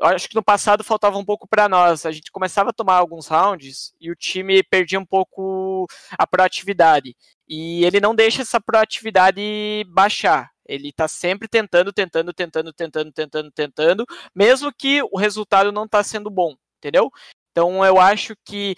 acho 0.00 0.28
que 0.28 0.34
no 0.34 0.42
passado 0.42 0.84
faltava 0.84 1.18
um 1.18 1.24
pouco 1.24 1.48
para 1.48 1.68
nós. 1.68 2.04
A 2.04 2.12
gente 2.12 2.30
começava 2.30 2.70
a 2.70 2.72
tomar 2.72 2.96
alguns 2.96 3.26
rounds 3.26 3.94
e 4.00 4.10
o 4.10 4.16
time 4.16 4.62
perdia 4.62 4.98
um 4.98 5.06
pouco 5.06 5.86
a 6.18 6.26
proatividade. 6.26 7.16
E 7.48 7.84
ele 7.84 8.00
não 8.00 8.14
deixa 8.14 8.42
essa 8.42 8.60
proatividade 8.60 9.40
baixar. 9.88 10.50
Ele 10.68 10.92
tá 10.92 11.06
sempre 11.06 11.48
tentando, 11.48 11.92
tentando, 11.92 12.32
tentando, 12.32 12.72
tentando, 12.72 13.12
tentando, 13.12 13.50
tentando, 13.52 14.06
mesmo 14.34 14.72
que 14.72 15.00
o 15.02 15.16
resultado 15.16 15.70
não 15.70 15.86
tá 15.86 16.02
sendo 16.02 16.28
bom, 16.28 16.54
entendeu? 16.78 17.10
Então 17.52 17.84
eu 17.84 17.98
acho 18.00 18.34
que 18.44 18.74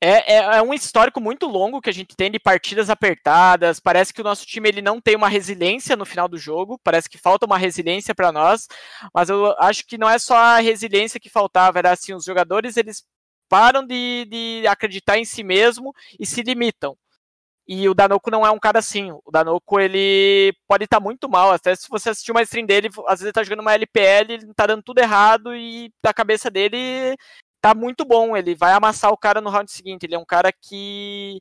é, 0.00 0.34
é, 0.34 0.58
é 0.58 0.62
um 0.62 0.74
histórico 0.74 1.20
muito 1.20 1.46
longo 1.46 1.80
que 1.80 1.88
a 1.88 1.92
gente 1.92 2.14
tem 2.14 2.30
de 2.30 2.38
partidas 2.38 2.90
apertadas. 2.90 3.80
Parece 3.80 4.12
que 4.12 4.20
o 4.20 4.24
nosso 4.24 4.44
time 4.46 4.68
ele 4.68 4.82
não 4.82 5.00
tem 5.00 5.16
uma 5.16 5.28
resiliência 5.28 5.96
no 5.96 6.04
final 6.04 6.28
do 6.28 6.36
jogo. 6.36 6.78
Parece 6.84 7.08
que 7.08 7.18
falta 7.18 7.46
uma 7.46 7.56
resiliência 7.56 8.14
para 8.14 8.30
nós. 8.30 8.66
Mas 9.14 9.30
eu 9.30 9.54
acho 9.58 9.86
que 9.86 9.96
não 9.96 10.08
é 10.08 10.18
só 10.18 10.36
a 10.36 10.58
resiliência 10.58 11.20
que 11.20 11.30
faltava, 11.30 11.78
era 11.78 11.92
assim, 11.92 12.14
os 12.14 12.24
jogadores 12.24 12.76
eles 12.76 13.04
param 13.48 13.86
de, 13.86 14.26
de 14.30 14.66
acreditar 14.66 15.18
em 15.18 15.24
si 15.24 15.42
mesmo 15.42 15.92
e 16.18 16.26
se 16.26 16.42
limitam. 16.42 16.96
E 17.68 17.88
o 17.88 17.94
Danoco 17.94 18.30
não 18.30 18.46
é 18.46 18.50
um 18.50 18.60
cara 18.60 18.78
assim. 18.78 19.10
O 19.24 19.30
Danoco, 19.30 19.80
ele 19.80 20.54
pode 20.68 20.84
estar 20.84 21.00
muito 21.00 21.28
mal. 21.28 21.50
Até 21.52 21.74
se 21.74 21.88
você 21.88 22.10
assistir 22.10 22.30
uma 22.30 22.42
stream 22.42 22.64
dele, 22.64 22.88
às 23.08 23.20
vezes 23.20 23.24
ele 23.24 23.32
tá 23.32 23.42
jogando 23.42 23.60
uma 23.60 23.74
LPL, 23.74 24.32
ele 24.32 24.54
tá 24.54 24.66
dando 24.66 24.82
tudo 24.82 25.00
errado 25.00 25.54
e 25.54 25.90
da 26.02 26.14
cabeça 26.14 26.48
dele 26.48 27.16
tá 27.60 27.74
muito 27.74 28.04
bom. 28.04 28.36
Ele 28.36 28.54
vai 28.54 28.72
amassar 28.72 29.10
o 29.12 29.16
cara 29.16 29.40
no 29.40 29.50
round 29.50 29.70
seguinte. 29.70 30.04
Ele 30.04 30.14
é 30.14 30.18
um 30.18 30.24
cara 30.24 30.52
que. 30.52 31.38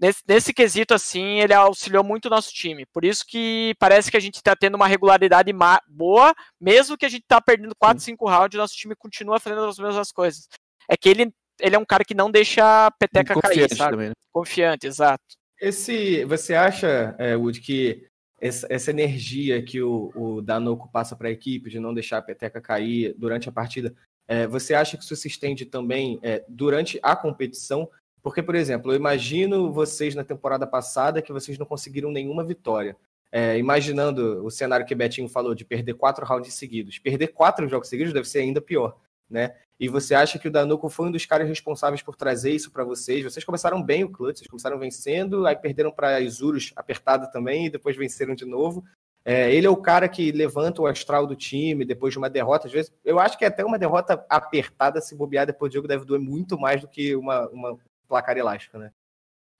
Nesse, 0.00 0.22
nesse 0.26 0.54
quesito, 0.54 0.94
assim, 0.94 1.40
ele 1.40 1.52
auxiliou 1.52 2.02
muito 2.02 2.24
o 2.26 2.30
nosso 2.30 2.50
time. 2.54 2.86
Por 2.86 3.04
isso 3.04 3.22
que 3.26 3.74
parece 3.78 4.10
que 4.10 4.16
a 4.16 4.20
gente 4.20 4.42
tá 4.42 4.56
tendo 4.56 4.74
uma 4.74 4.86
regularidade 4.86 5.52
boa, 5.86 6.34
mesmo 6.58 6.96
que 6.96 7.04
a 7.04 7.08
gente 7.08 7.24
tá 7.28 7.38
perdendo 7.38 7.76
4, 7.76 8.02
5 8.02 8.26
rounds, 8.26 8.58
nosso 8.58 8.74
time 8.74 8.96
continua 8.96 9.38
fazendo 9.38 9.62
as 9.66 9.78
mesmas 9.78 10.10
coisas. 10.10 10.48
É 10.88 10.96
que 10.96 11.06
ele, 11.06 11.30
ele 11.60 11.76
é 11.76 11.78
um 11.78 11.84
cara 11.84 12.02
que 12.02 12.14
não 12.14 12.30
deixa 12.30 12.86
a 12.86 12.90
peteca 12.90 13.34
cair, 13.34 13.42
Confiante 13.42 13.76
sabe? 13.76 13.90
também, 13.90 14.08
né? 14.08 14.14
Confiante, 14.32 14.86
exato. 14.86 15.22
Esse, 15.60 16.24
você 16.24 16.54
acha, 16.54 17.14
é, 17.18 17.36
Wood, 17.36 17.60
que 17.60 18.08
essa, 18.40 18.66
essa 18.70 18.90
energia 18.90 19.62
que 19.62 19.82
o, 19.82 20.10
o 20.14 20.40
Danoco 20.40 20.90
passa 20.90 21.14
para 21.14 21.28
a 21.28 21.32
equipe 21.32 21.68
de 21.68 21.78
não 21.78 21.92
deixar 21.92 22.18
a 22.18 22.22
peteca 22.22 22.60
cair 22.60 23.14
durante 23.18 23.48
a 23.48 23.52
partida, 23.52 23.94
é, 24.30 24.46
você 24.46 24.74
acha 24.74 24.96
que 24.96 25.02
isso 25.02 25.16
se 25.16 25.26
estende 25.26 25.66
também 25.66 26.20
é, 26.22 26.44
durante 26.48 27.00
a 27.02 27.16
competição? 27.16 27.90
Porque, 28.22 28.40
por 28.40 28.54
exemplo, 28.54 28.92
eu 28.92 28.96
imagino 28.96 29.72
vocês 29.72 30.14
na 30.14 30.22
temporada 30.22 30.64
passada 30.68 31.20
que 31.20 31.32
vocês 31.32 31.58
não 31.58 31.66
conseguiram 31.66 32.12
nenhuma 32.12 32.44
vitória. 32.44 32.96
É, 33.32 33.58
imaginando 33.58 34.44
o 34.46 34.48
cenário 34.48 34.86
que 34.86 34.94
Betinho 34.94 35.28
falou 35.28 35.52
de 35.52 35.64
perder 35.64 35.94
quatro 35.94 36.24
rounds 36.24 36.54
seguidos. 36.54 36.96
Perder 37.00 37.28
quatro 37.28 37.68
jogos 37.68 37.88
seguidos 37.88 38.12
deve 38.12 38.28
ser 38.28 38.38
ainda 38.38 38.60
pior, 38.60 38.96
né? 39.28 39.56
E 39.80 39.88
você 39.88 40.14
acha 40.14 40.38
que 40.38 40.46
o 40.46 40.50
Danuco 40.50 40.88
foi 40.88 41.08
um 41.08 41.10
dos 41.10 41.26
caras 41.26 41.48
responsáveis 41.48 42.00
por 42.00 42.14
trazer 42.14 42.52
isso 42.52 42.70
para 42.70 42.84
vocês? 42.84 43.24
Vocês 43.24 43.44
começaram 43.44 43.82
bem 43.82 44.04
o 44.04 44.10
clutch, 44.10 44.38
vocês 44.38 44.48
começaram 44.48 44.78
vencendo, 44.78 45.44
aí 45.44 45.56
perderam 45.56 45.90
para 45.90 46.20
Isurus 46.20 46.72
apertado 46.76 47.28
também, 47.32 47.66
e 47.66 47.70
depois 47.70 47.96
venceram 47.96 48.36
de 48.36 48.44
novo. 48.44 48.84
É, 49.24 49.52
ele 49.52 49.66
é 49.66 49.70
o 49.70 49.76
cara 49.76 50.08
que 50.08 50.32
levanta 50.32 50.80
o 50.80 50.86
astral 50.86 51.26
do 51.26 51.36
time 51.36 51.84
depois 51.84 52.12
de 52.12 52.18
uma 52.18 52.30
derrota. 52.30 52.66
Às 52.66 52.72
vezes, 52.72 52.92
eu 53.04 53.18
acho 53.18 53.36
que 53.36 53.44
até 53.44 53.64
uma 53.64 53.78
derrota 53.78 54.24
apertada, 54.28 55.00
se 55.00 55.14
bobear 55.14 55.46
depois 55.46 55.70
do 55.70 55.74
jogo, 55.74 55.88
deve 55.88 56.04
doer 56.04 56.20
muito 56.20 56.58
mais 56.58 56.80
do 56.80 56.88
que 56.88 57.14
uma, 57.14 57.48
uma 57.48 57.78
placar 58.08 58.36
elástica, 58.36 58.78
né? 58.78 58.90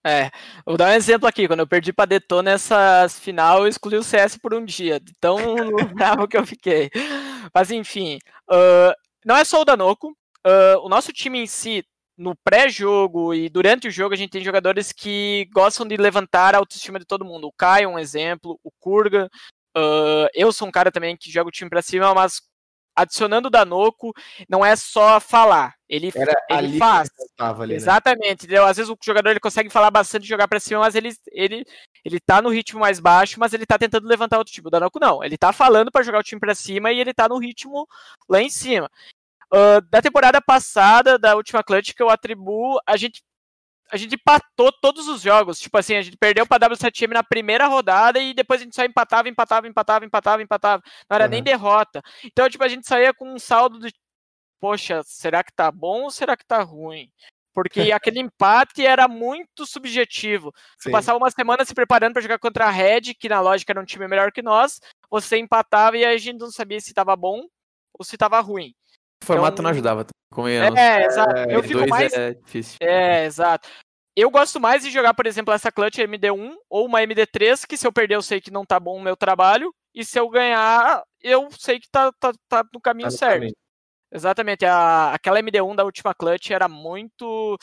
É, 0.05 0.31
vou 0.65 0.77
dar 0.77 0.89
um 0.89 0.93
exemplo 0.93 1.27
aqui. 1.27 1.47
Quando 1.47 1.59
eu 1.59 1.67
perdi 1.67 1.93
pra 1.93 2.05
Detona 2.05 2.51
nessas 2.51 3.19
final, 3.19 3.59
eu 3.59 3.67
excluí 3.67 3.97
o 3.97 4.03
CS 4.03 4.37
por 4.37 4.53
um 4.53 4.65
dia. 4.65 4.99
de 4.99 5.13
Tão 5.19 5.37
bravo 5.93 6.27
que 6.27 6.37
eu 6.37 6.45
fiquei. 6.45 6.89
Mas 7.53 7.69
enfim, 7.71 8.17
ah, 8.49 8.95
não 9.25 9.35
é 9.35 9.43
só 9.43 9.61
o 9.61 9.65
Danoco. 9.65 10.15
ah, 10.43 10.77
o 10.81 10.89
nosso 10.89 11.13
time 11.13 11.39
em 11.39 11.47
si, 11.47 11.85
no 12.21 12.35
pré-jogo 12.35 13.33
e 13.33 13.49
durante 13.49 13.87
o 13.87 13.91
jogo, 13.91 14.13
a 14.13 14.17
gente 14.17 14.29
tem 14.29 14.43
jogadores 14.43 14.91
que 14.91 15.49
gostam 15.53 15.87
de 15.87 15.97
levantar 15.97 16.53
a 16.53 16.59
autoestima 16.59 16.99
de 16.99 17.05
todo 17.05 17.25
mundo. 17.25 17.47
O 17.47 17.51
Caio 17.51 17.85
é 17.85 17.87
um 17.87 17.99
exemplo, 17.99 18.59
o 18.63 18.71
Kurga. 18.79 19.29
ah, 19.75 20.27
eu 20.33 20.51
sou 20.51 20.67
um 20.67 20.71
cara 20.71 20.91
também 20.91 21.17
que 21.17 21.31
joga 21.31 21.49
o 21.49 21.51
time 21.51 21.69
pra 21.69 21.81
cima, 21.81 22.13
mas 22.13 22.41
adicionando 22.95 23.47
o 23.47 23.51
Danoco, 23.51 24.13
não 24.47 24.63
é 24.63 24.75
só 24.75 25.19
falar. 25.19 25.73
Ele, 25.89 26.11
Era 26.13 26.31
ele 26.49 26.59
ali 26.59 26.77
faz. 26.77 27.09
ali, 27.37 27.71
né? 27.71 27.75
Exatamente, 27.75 28.45
entendeu? 28.45 28.65
Às 28.65 28.77
vezes 28.77 28.89
o 28.89 28.97
jogador 29.01 29.29
ele 29.29 29.39
consegue 29.39 29.69
falar 29.69 29.89
bastante, 29.89 30.27
jogar 30.27 30.47
pra 30.47 30.59
cima, 30.59 30.81
mas 30.81 30.93
ele, 30.93 31.13
ele, 31.31 31.65
ele 32.05 32.19
tá 32.19 32.41
no 32.41 32.49
ritmo 32.49 32.79
mais 32.79 32.99
baixo, 32.99 33.39
mas 33.39 33.53
ele 33.53 33.65
tá 33.65 33.77
tentando 33.77 34.07
levantar 34.07 34.37
outro 34.37 34.53
time. 34.53 34.67
O 34.67 34.71
Danoco 34.71 34.99
não, 34.99 35.23
ele 35.23 35.37
tá 35.37 35.51
falando 35.51 35.91
pra 35.91 36.03
jogar 36.03 36.19
o 36.19 36.23
time 36.23 36.39
pra 36.39 36.53
cima 36.53 36.91
e 36.91 36.99
ele 36.99 37.13
tá 37.13 37.27
no 37.27 37.39
ritmo 37.39 37.87
lá 38.29 38.41
em 38.41 38.49
cima. 38.49 38.89
Ah, 39.51 39.81
da 39.89 40.01
temporada 40.01 40.41
passada, 40.41 41.17
da 41.19 41.35
última 41.35 41.63
clutch 41.63 41.93
que 41.93 42.01
eu 42.01 42.09
atribuo, 42.09 42.79
a 42.87 42.95
gente 42.97 43.21
a 43.93 43.97
gente 43.97 44.15
empatou 44.15 44.71
todos 44.81 45.09
os 45.09 45.21
jogos. 45.21 45.59
Tipo 45.59 45.77
assim, 45.77 45.95
a 45.95 46.01
gente 46.01 46.15
perdeu 46.15 46.47
pra 46.47 46.57
W7M 46.57 47.13
na 47.13 47.23
primeira 47.23 47.67
rodada 47.67 48.19
e 48.19 48.33
depois 48.33 48.61
a 48.61 48.63
gente 48.63 48.73
só 48.73 48.85
empatava, 48.85 49.27
empatava, 49.27 49.67
empatava, 49.67 50.05
empatava, 50.05 50.41
empatava. 50.41 50.81
Não 51.09 51.15
era 51.15 51.27
nem 51.27 51.39
Uhum. 51.39 51.43
derrota. 51.43 52.01
Então, 52.23 52.49
tipo, 52.49 52.63
a 52.63 52.69
gente 52.69 52.87
saía 52.87 53.13
com 53.13 53.33
um 53.33 53.37
saldo 53.37 53.79
de 53.79 53.93
poxa, 54.61 55.01
será 55.03 55.43
que 55.43 55.51
tá 55.53 55.69
bom 55.69 56.03
ou 56.03 56.11
será 56.11 56.37
que 56.37 56.45
tá 56.45 56.61
ruim? 56.63 57.11
Porque 57.53 57.81
aquele 57.93 58.19
empate 58.21 58.85
era 58.85 59.09
muito 59.09 59.65
subjetivo. 59.65 60.53
Você 60.77 60.87
Sim. 60.87 60.91
passava 60.91 61.17
uma 61.17 61.29
semana 61.31 61.65
se 61.65 61.73
preparando 61.73 62.13
para 62.13 62.21
jogar 62.21 62.39
contra 62.39 62.67
a 62.67 62.69
Red, 62.71 63.13
que 63.19 63.27
na 63.27 63.41
lógica 63.41 63.73
era 63.73 63.81
um 63.81 63.85
time 63.85 64.07
melhor 64.07 64.31
que 64.31 64.41
nós. 64.41 64.79
Você 65.09 65.37
empatava 65.37 65.97
e 65.97 66.05
a 66.05 66.17
gente 66.17 66.39
não 66.39 66.49
sabia 66.49 66.79
se 66.79 66.91
estava 66.91 67.13
bom 67.17 67.43
ou 67.93 68.05
se 68.05 68.15
estava 68.15 68.39
ruim. 68.39 68.73
O 69.31 69.35
formato 69.35 69.53
Então- 69.55 69.63
não 69.63 69.71
ajudava, 69.71 70.05
convenhamos. 70.33 70.79
É, 70.79 71.05
exato. 71.05 71.35
Eu 71.49 71.61
R2 71.61 71.67
fico 71.67 71.87
mais. 71.89 72.13
é 72.13 72.33
difícil. 72.33 72.77
É, 72.81 73.25
exato. 73.25 73.67
Eu 74.15 74.29
gosto 74.29 74.59
mais 74.59 74.83
de 74.83 74.91
jogar, 74.91 75.13
por 75.13 75.25
exemplo, 75.25 75.53
essa 75.53 75.71
clutch 75.71 75.97
MD1 75.99 76.53
ou 76.69 76.85
uma 76.85 77.01
MD3, 77.01 77.65
que 77.65 77.77
se 77.77 77.87
eu 77.87 77.93
perder 77.93 78.15
eu 78.15 78.21
sei 78.21 78.41
que 78.41 78.51
não 78.51 78.65
tá 78.65 78.79
bom 78.79 78.97
o 78.97 79.01
meu 79.01 79.15
trabalho, 79.15 79.73
e 79.95 80.03
se 80.03 80.19
eu 80.19 80.27
ganhar, 80.29 81.01
eu 81.21 81.47
sei 81.57 81.79
que 81.79 81.87
tá, 81.89 82.11
tá, 82.19 82.31
tá 82.49 82.63
no 82.73 82.81
caminho 82.81 83.07
Tá 83.07 83.13
no 83.13 83.17
certo. 83.17 83.33
caminho. 83.35 83.53
Exatamente. 84.13 84.65
A, 84.65 85.13
aquela 85.13 85.39
MD1 85.39 85.73
da 85.75 85.85
última 85.85 86.13
clutch 86.13 86.51
era 86.51 86.67
muito 86.67 87.57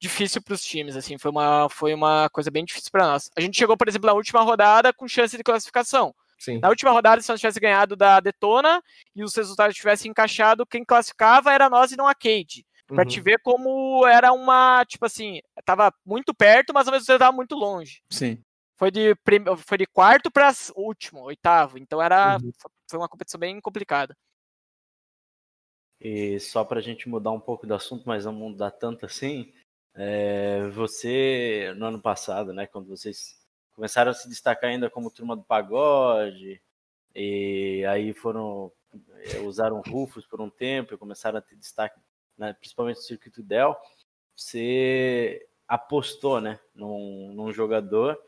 difícil 0.00 0.40
para 0.40 0.54
os 0.54 0.62
times, 0.62 0.94
assim, 0.94 1.18
foi 1.18 1.32
uma, 1.32 1.68
foi 1.68 1.92
uma 1.92 2.28
coisa 2.30 2.48
bem 2.52 2.64
difícil 2.64 2.90
para 2.92 3.06
nós. 3.08 3.28
A 3.36 3.40
gente 3.40 3.58
chegou, 3.58 3.76
por 3.76 3.88
exemplo, 3.88 4.06
na 4.06 4.12
última 4.12 4.42
rodada 4.42 4.92
com 4.92 5.08
chance 5.08 5.36
de 5.36 5.42
classificação. 5.42 6.14
Sim. 6.40 6.58
Na 6.58 6.70
última 6.70 6.90
rodada, 6.90 7.20
se 7.20 7.28
nós 7.28 7.38
tivesse 7.38 7.60
ganhado 7.60 7.94
da 7.94 8.18
Detona 8.18 8.82
e 9.14 9.22
os 9.22 9.34
resultados 9.34 9.76
tivessem 9.76 10.10
encaixado, 10.10 10.64
quem 10.66 10.82
classificava 10.82 11.52
era 11.52 11.68
nós 11.68 11.92
e 11.92 11.96
não 11.96 12.06
a 12.08 12.14
Cade. 12.14 12.66
Pra 12.86 13.02
Uhum. 13.02 13.08
te 13.08 13.20
ver 13.20 13.38
como 13.42 14.04
era 14.06 14.32
uma, 14.32 14.84
tipo 14.86 15.04
assim, 15.04 15.40
tava 15.64 15.92
muito 16.04 16.34
perto, 16.34 16.72
mas 16.72 16.88
ao 16.88 16.92
mesmo 16.92 17.06
tempo 17.06 17.18
tava 17.18 17.36
muito 17.36 17.54
longe. 17.54 18.02
Sim. 18.10 18.42
Foi 18.76 18.90
de, 18.90 19.14
prim... 19.16 19.44
foi 19.58 19.76
de 19.78 19.86
quarto 19.86 20.30
para 20.30 20.50
último, 20.74 21.20
oitavo. 21.20 21.76
Então 21.78 22.00
era 22.02 22.38
Uhum. 22.42 22.50
foi 22.90 22.98
uma 22.98 23.08
competição 23.08 23.38
bem 23.38 23.60
complicada. 23.60 24.16
E 26.00 26.40
só 26.40 26.64
para 26.64 26.78
a 26.78 26.82
gente 26.82 27.06
mudar 27.08 27.30
um 27.30 27.40
pouco 27.40 27.66
do 27.66 27.74
assunto, 27.74 28.04
mas 28.06 28.24
não 28.24 28.32
mudar 28.32 28.70
tanto 28.70 29.04
assim, 29.04 29.52
é, 29.94 30.66
você, 30.70 31.74
no 31.76 31.84
ano 31.86 32.00
passado, 32.00 32.54
né, 32.54 32.66
quando 32.66 32.88
vocês 32.88 33.38
começaram 33.80 34.10
a 34.10 34.14
se 34.14 34.28
destacar 34.28 34.68
ainda 34.68 34.90
como 34.90 35.10
turma 35.10 35.34
do 35.34 35.42
pagode, 35.42 36.60
e 37.14 37.82
aí 37.88 38.12
foram, 38.12 38.70
é, 39.32 39.38
usaram 39.38 39.80
Rufus 39.80 40.26
por 40.26 40.38
um 40.38 40.50
tempo 40.50 40.92
e 40.92 40.98
começaram 40.98 41.38
a 41.38 41.40
ter 41.40 41.56
destaque, 41.56 41.98
né, 42.36 42.52
principalmente 42.52 42.96
no 42.96 43.02
circuito 43.02 43.42
Dell, 43.42 43.74
você 44.36 45.48
apostou, 45.66 46.42
né, 46.42 46.60
num, 46.74 47.32
num 47.32 47.50
jogador 47.54 48.20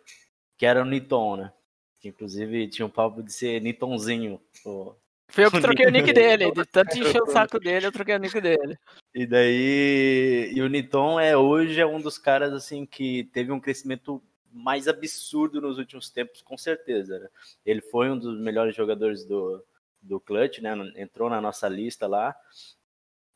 que 0.56 0.64
era 0.64 0.80
o 0.80 0.86
Niton, 0.86 1.36
né, 1.36 1.52
que 2.00 2.08
inclusive 2.08 2.68
tinha 2.68 2.86
um 2.86 2.90
papo 2.90 3.22
de 3.22 3.30
ser 3.30 3.60
Nitonzinho, 3.60 4.40
o, 4.64 4.94
Foi 5.28 5.44
eu 5.44 5.50
que 5.50 5.60
troquei 5.60 5.84
o 5.84 5.90
nick 5.90 6.12
dele. 6.14 6.50
De 6.50 6.64
tanto 6.64 6.98
encher 6.98 7.22
o 7.22 7.26
saco 7.26 7.60
dele, 7.60 7.86
eu 7.86 7.92
troquei 7.92 8.16
o 8.16 8.18
nick 8.18 8.40
dele. 8.40 8.78
E 9.14 9.26
daí, 9.26 10.50
e 10.54 10.62
o 10.62 10.68
Niton 10.68 11.20
é 11.20 11.36
hoje 11.36 11.78
é 11.78 11.86
um 11.86 12.00
dos 12.00 12.16
caras 12.16 12.54
assim 12.54 12.86
que 12.86 13.24
teve 13.24 13.52
um 13.52 13.60
crescimento 13.60 14.22
mais 14.52 14.86
absurdo 14.86 15.60
nos 15.60 15.78
últimos 15.78 16.10
tempos, 16.10 16.42
com 16.42 16.56
certeza. 16.56 17.18
né? 17.18 17.28
Ele 17.64 17.80
foi 17.80 18.10
um 18.10 18.18
dos 18.18 18.38
melhores 18.38 18.76
jogadores 18.76 19.24
do, 19.24 19.64
do 20.00 20.20
Clutch, 20.20 20.58
né? 20.58 20.74
Entrou 20.96 21.30
na 21.30 21.40
nossa 21.40 21.68
lista 21.68 22.06
lá. 22.06 22.36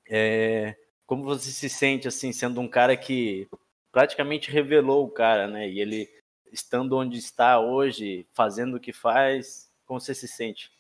É, 0.08 0.76
como 1.06 1.24
você 1.24 1.50
se 1.50 1.68
sente 1.68 2.06
assim, 2.06 2.32
sendo 2.32 2.60
um 2.60 2.68
cara 2.68 2.96
que 2.96 3.48
praticamente 3.90 4.50
revelou 4.50 5.04
o 5.04 5.10
cara, 5.10 5.46
né? 5.46 5.68
E 5.68 5.80
ele 5.80 6.08
estando 6.52 6.96
onde 6.96 7.18
está 7.18 7.58
hoje, 7.58 8.26
fazendo 8.32 8.76
o 8.76 8.80
que 8.80 8.92
faz, 8.92 9.70
como 9.84 10.00
você 10.00 10.14
se 10.14 10.28
sente? 10.28 10.70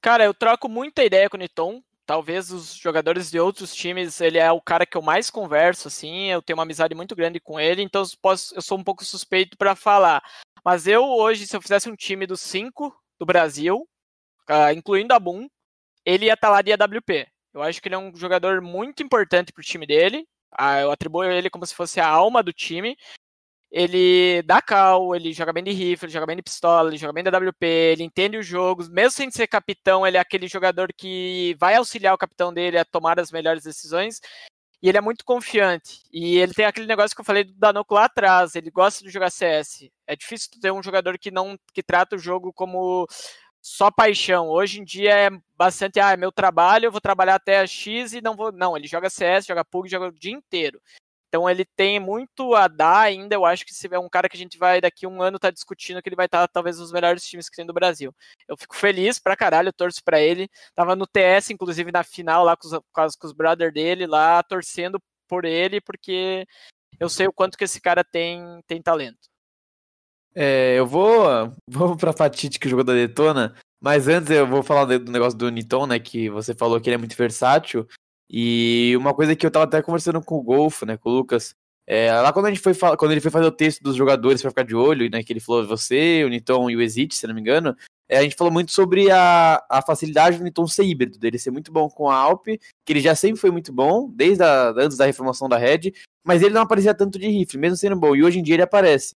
Cara, 0.00 0.24
eu 0.24 0.34
troco 0.34 0.68
muita 0.68 1.04
ideia 1.04 1.28
com 1.28 1.36
o 1.36 1.40
Niton. 1.40 1.82
Talvez 2.08 2.50
os 2.50 2.74
jogadores 2.74 3.30
de 3.30 3.38
outros 3.38 3.74
times, 3.74 4.18
ele 4.22 4.38
é 4.38 4.50
o 4.50 4.62
cara 4.62 4.86
que 4.86 4.96
eu 4.96 5.02
mais 5.02 5.28
converso, 5.28 5.88
assim. 5.88 6.30
Eu 6.30 6.40
tenho 6.40 6.56
uma 6.56 6.62
amizade 6.62 6.94
muito 6.94 7.14
grande 7.14 7.38
com 7.38 7.60
ele, 7.60 7.82
então 7.82 8.00
eu, 8.00 8.08
posso, 8.22 8.54
eu 8.54 8.62
sou 8.62 8.78
um 8.78 8.82
pouco 8.82 9.04
suspeito 9.04 9.58
para 9.58 9.76
falar. 9.76 10.22
Mas 10.64 10.86
eu 10.86 11.04
hoje, 11.04 11.46
se 11.46 11.54
eu 11.54 11.60
fizesse 11.60 11.86
um 11.86 11.94
time 11.94 12.26
dos 12.26 12.40
cinco 12.40 12.98
do 13.20 13.26
Brasil, 13.26 13.86
uh, 14.48 14.72
incluindo 14.74 15.12
a 15.12 15.18
Boom, 15.20 15.50
ele 16.02 16.24
ia 16.24 16.32
estar 16.32 16.48
lá 16.48 16.62
de 16.62 16.72
AWP. 16.72 17.28
Eu 17.52 17.60
acho 17.60 17.78
que 17.82 17.88
ele 17.88 17.94
é 17.94 17.98
um 17.98 18.16
jogador 18.16 18.62
muito 18.62 19.02
importante 19.02 19.52
pro 19.52 19.62
time 19.62 19.86
dele. 19.86 20.26
Uh, 20.58 20.80
eu 20.80 20.90
atribuo 20.90 21.24
ele 21.24 21.50
como 21.50 21.66
se 21.66 21.74
fosse 21.74 22.00
a 22.00 22.08
alma 22.08 22.42
do 22.42 22.54
time 22.54 22.96
ele 23.70 24.42
dá 24.42 24.62
cal, 24.62 25.14
ele 25.14 25.32
joga 25.32 25.52
bem 25.52 25.62
de 25.62 25.72
rifle, 25.72 26.06
ele 26.06 26.12
joga 26.12 26.26
bem 26.26 26.36
de 26.36 26.42
pistola, 26.42 26.88
ele 26.88 26.96
joga 26.96 27.12
bem 27.12 27.22
da 27.22 27.36
WP, 27.38 27.66
ele 27.66 28.02
entende 28.02 28.38
os 28.38 28.46
jogos, 28.46 28.88
mesmo 28.88 29.10
sem 29.10 29.30
ser 29.30 29.46
capitão, 29.46 30.06
ele 30.06 30.16
é 30.16 30.20
aquele 30.20 30.48
jogador 30.48 30.92
que 30.96 31.54
vai 31.58 31.74
auxiliar 31.74 32.14
o 32.14 32.18
capitão 32.18 32.52
dele 32.52 32.78
a 32.78 32.84
tomar 32.84 33.20
as 33.20 33.30
melhores 33.30 33.64
decisões. 33.64 34.20
E 34.80 34.88
ele 34.88 34.96
é 34.98 35.00
muito 35.00 35.24
confiante. 35.24 36.02
E 36.12 36.38
ele 36.38 36.54
tem 36.54 36.64
aquele 36.64 36.86
negócio 36.86 37.14
que 37.14 37.20
eu 37.20 37.24
falei 37.24 37.42
do 37.44 37.52
Danoco 37.54 37.94
lá 37.94 38.04
atrás, 38.04 38.54
ele 38.54 38.70
gosta 38.70 39.04
de 39.04 39.10
jogar 39.10 39.30
CS. 39.30 39.90
É 40.06 40.14
difícil 40.16 40.50
ter 40.60 40.72
um 40.72 40.82
jogador 40.82 41.18
que 41.18 41.30
não 41.30 41.58
que 41.74 41.82
trata 41.82 42.16
o 42.16 42.18
jogo 42.18 42.52
como 42.52 43.06
só 43.60 43.90
paixão. 43.90 44.48
Hoje 44.48 44.80
em 44.80 44.84
dia 44.84 45.14
é 45.14 45.30
bastante, 45.56 46.00
ah, 46.00 46.12
é 46.12 46.16
meu 46.16 46.32
trabalho, 46.32 46.86
eu 46.86 46.92
vou 46.92 47.00
trabalhar 47.00 47.34
até 47.34 47.66
X 47.66 48.12
e 48.12 48.20
não 48.20 48.36
vou. 48.36 48.52
Não, 48.52 48.76
ele 48.76 48.86
joga 48.86 49.10
CS, 49.10 49.46
joga 49.46 49.64
PUG, 49.64 49.88
joga 49.90 50.06
o 50.08 50.12
dia 50.12 50.32
inteiro. 50.32 50.80
Então 51.28 51.48
ele 51.48 51.64
tem 51.64 52.00
muito 52.00 52.54
a 52.54 52.66
dar 52.66 53.00
ainda. 53.00 53.34
Eu 53.34 53.44
acho 53.44 53.64
que 53.64 53.74
se 53.74 53.86
é 53.92 53.98
um 53.98 54.08
cara 54.08 54.28
que 54.28 54.36
a 54.36 54.38
gente 54.38 54.58
vai 54.58 54.80
daqui 54.80 55.06
um 55.06 55.22
ano 55.22 55.38
tá 55.38 55.50
discutindo 55.50 56.02
que 56.02 56.08
ele 56.08 56.16
vai 56.16 56.26
estar 56.26 56.46
tá, 56.46 56.48
talvez 56.48 56.78
nos 56.78 56.90
melhores 56.90 57.22
times 57.22 57.48
que 57.48 57.56
tem 57.56 57.66
do 57.66 57.72
Brasil. 57.72 58.14
Eu 58.48 58.56
fico 58.56 58.74
feliz 58.74 59.18
pra 59.18 59.36
caralho, 59.36 59.68
eu 59.68 59.72
torço 59.72 60.02
pra 60.02 60.20
ele. 60.20 60.48
Tava 60.74 60.96
no 60.96 61.06
TS, 61.06 61.50
inclusive 61.50 61.92
na 61.92 62.02
final 62.02 62.44
lá 62.44 62.56
com 62.56 62.66
os, 62.66 62.80
com 63.18 63.26
os, 63.26 63.32
brothers 63.32 63.72
dele 63.72 64.06
lá, 64.06 64.42
torcendo 64.42 65.00
por 65.28 65.44
ele, 65.44 65.80
porque 65.80 66.46
eu 66.98 67.08
sei 67.08 67.26
o 67.26 67.32
quanto 67.32 67.58
que 67.58 67.64
esse 67.64 67.80
cara 67.80 68.02
tem, 68.02 68.40
tem 68.66 68.80
talento. 68.80 69.28
É, 70.34 70.78
eu 70.78 70.86
vou, 70.86 71.52
vou 71.68 71.96
pra 71.96 72.12
Fatite 72.14 72.58
que 72.58 72.68
jogou 72.68 72.84
da 72.84 72.94
Detona, 72.94 73.54
mas 73.78 74.08
antes 74.08 74.30
eu 74.30 74.46
vou 74.46 74.62
falar 74.62 74.86
do 74.86 75.12
negócio 75.12 75.38
do 75.38 75.50
Niton, 75.50 75.86
né, 75.86 75.98
que 75.98 76.30
você 76.30 76.54
falou 76.54 76.80
que 76.80 76.88
ele 76.88 76.94
é 76.94 76.98
muito 76.98 77.16
versátil. 77.16 77.86
E 78.30 78.94
uma 78.96 79.14
coisa 79.14 79.34
que 79.34 79.46
eu 79.46 79.50
tava 79.50 79.64
até 79.64 79.80
conversando 79.82 80.22
com 80.22 80.36
o 80.36 80.42
Golfo, 80.42 80.84
né, 80.84 80.96
com 80.96 81.08
o 81.08 81.12
Lucas, 81.12 81.54
é, 81.86 82.12
lá 82.12 82.32
quando 82.32 82.46
a 82.46 82.48
gente 82.50 82.60
foi 82.60 82.74
quando 82.74 83.12
ele 83.12 83.20
foi 83.20 83.30
fazer 83.30 83.46
o 83.46 83.50
texto 83.50 83.82
dos 83.82 83.96
jogadores 83.96 84.42
para 84.42 84.50
ficar 84.50 84.62
de 84.62 84.74
olho, 84.74 85.08
né, 85.10 85.22
que 85.22 85.32
ele 85.32 85.40
falou 85.40 85.66
você, 85.66 86.22
o 86.24 86.28
Niton 86.28 86.68
e 86.68 86.76
o 86.76 86.82
Exit, 86.82 87.14
se 87.14 87.26
não 87.26 87.34
me 87.34 87.40
engano, 87.40 87.74
é, 88.06 88.18
a 88.18 88.22
gente 88.22 88.36
falou 88.36 88.52
muito 88.52 88.72
sobre 88.72 89.10
a, 89.10 89.64
a 89.70 89.80
facilidade 89.80 90.36
do 90.36 90.44
Niton 90.44 90.66
ser 90.66 90.84
híbrido, 90.84 91.18
dele 91.18 91.38
ser 91.38 91.50
muito 91.50 91.72
bom 91.72 91.88
com 91.88 92.10
a 92.10 92.16
Alp, 92.16 92.46
que 92.46 92.92
ele 92.92 93.00
já 93.00 93.14
sempre 93.14 93.40
foi 93.40 93.50
muito 93.50 93.72
bom, 93.72 94.10
desde 94.14 94.42
a, 94.42 94.70
antes 94.76 94.98
da 94.98 95.06
reformação 95.06 95.48
da 95.48 95.56
Red, 95.56 95.92
mas 96.22 96.42
ele 96.42 96.52
não 96.52 96.62
aparecia 96.62 96.94
tanto 96.94 97.18
de 97.18 97.26
rifle, 97.26 97.58
mesmo 97.58 97.76
sendo 97.76 97.96
bom, 97.96 98.14
e 98.14 98.22
hoje 98.22 98.38
em 98.38 98.42
dia 98.42 98.56
ele 98.56 98.62
aparece. 98.62 99.14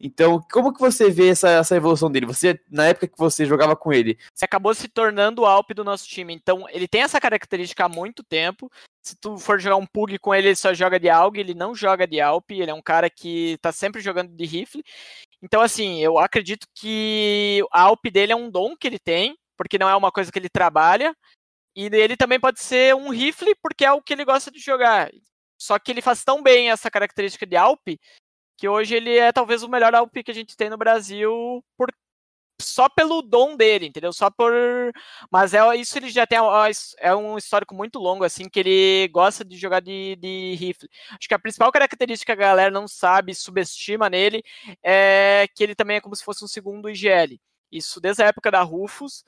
Então, 0.00 0.40
como 0.52 0.72
que 0.72 0.78
você 0.78 1.10
vê 1.10 1.30
essa, 1.30 1.48
essa 1.50 1.76
evolução 1.76 2.10
dele? 2.10 2.26
Você, 2.26 2.60
na 2.70 2.86
época 2.86 3.08
que 3.08 3.18
você 3.18 3.44
jogava 3.44 3.74
com 3.74 3.92
ele, 3.92 4.16
você 4.32 4.44
acabou 4.44 4.72
se 4.72 4.86
tornando 4.86 5.42
o 5.42 5.46
Alp 5.46 5.72
do 5.72 5.82
nosso 5.82 6.06
time. 6.06 6.32
Então, 6.32 6.66
ele 6.70 6.86
tem 6.86 7.02
essa 7.02 7.20
característica 7.20 7.84
há 7.84 7.88
muito 7.88 8.22
tempo. 8.22 8.70
Se 9.02 9.16
tu 9.16 9.38
for 9.38 9.58
jogar 9.58 9.76
um 9.76 9.86
Pug 9.86 10.16
com 10.18 10.32
ele, 10.32 10.48
ele 10.48 10.56
só 10.56 10.72
joga 10.72 11.00
de 11.00 11.08
AUG, 11.08 11.40
ele 11.40 11.54
não 11.54 11.74
joga 11.74 12.06
de 12.06 12.20
Alp, 12.20 12.50
ele 12.50 12.70
é 12.70 12.74
um 12.74 12.82
cara 12.82 13.10
que 13.10 13.58
tá 13.60 13.72
sempre 13.72 14.00
jogando 14.00 14.30
de 14.32 14.44
rifle. 14.44 14.84
Então, 15.42 15.60
assim, 15.60 15.98
eu 16.00 16.18
acredito 16.18 16.66
que 16.74 17.64
a 17.72 17.82
Alp 17.82 18.04
dele 18.12 18.32
é 18.32 18.36
um 18.36 18.50
dom 18.50 18.76
que 18.76 18.86
ele 18.86 18.98
tem, 19.00 19.36
porque 19.56 19.78
não 19.78 19.88
é 19.88 19.96
uma 19.96 20.12
coisa 20.12 20.30
que 20.30 20.38
ele 20.38 20.48
trabalha. 20.48 21.12
E 21.74 21.86
ele 21.86 22.16
também 22.16 22.38
pode 22.38 22.60
ser 22.60 22.94
um 22.94 23.10
rifle, 23.10 23.54
porque 23.60 23.84
é 23.84 23.92
o 23.92 24.02
que 24.02 24.12
ele 24.12 24.24
gosta 24.24 24.50
de 24.50 24.60
jogar. 24.60 25.10
Só 25.60 25.76
que 25.78 25.90
ele 25.90 26.02
faz 26.02 26.22
tão 26.22 26.40
bem 26.40 26.70
essa 26.70 26.88
característica 26.88 27.44
de 27.44 27.56
Alp 27.56 27.88
que 28.58 28.68
hoje 28.68 28.96
ele 28.96 29.16
é 29.16 29.30
talvez 29.32 29.62
o 29.62 29.68
melhor 29.68 29.94
AWP 29.94 30.24
que 30.24 30.30
a 30.32 30.34
gente 30.34 30.56
tem 30.56 30.68
no 30.68 30.76
Brasil 30.76 31.64
por 31.76 31.88
só 32.60 32.88
pelo 32.88 33.22
dom 33.22 33.56
dele, 33.56 33.86
entendeu? 33.86 34.12
Só 34.12 34.28
por 34.30 34.52
mas 35.30 35.54
é 35.54 35.76
isso 35.76 35.96
ele 35.96 36.10
já 36.10 36.26
tem 36.26 36.38
é 36.98 37.14
um 37.14 37.38
histórico 37.38 37.72
muito 37.72 38.00
longo 38.00 38.24
assim 38.24 38.48
que 38.48 38.58
ele 38.58 39.08
gosta 39.08 39.44
de 39.44 39.56
jogar 39.56 39.80
de, 39.80 40.16
de 40.16 40.56
rifle. 40.56 40.88
Acho 41.10 41.28
que 41.28 41.34
a 41.34 41.38
principal 41.38 41.70
característica 41.70 42.36
que 42.36 42.42
a 42.42 42.46
galera 42.46 42.70
não 42.70 42.88
sabe, 42.88 43.32
subestima 43.32 44.10
nele 44.10 44.42
é 44.82 45.46
que 45.54 45.62
ele 45.62 45.76
também 45.76 45.98
é 45.98 46.00
como 46.00 46.16
se 46.16 46.24
fosse 46.24 46.44
um 46.44 46.48
segundo 46.48 46.90
IGL. 46.90 47.40
Isso 47.70 48.00
desde 48.00 48.22
a 48.24 48.26
época 48.26 48.50
da 48.50 48.62
Rufus. 48.62 49.24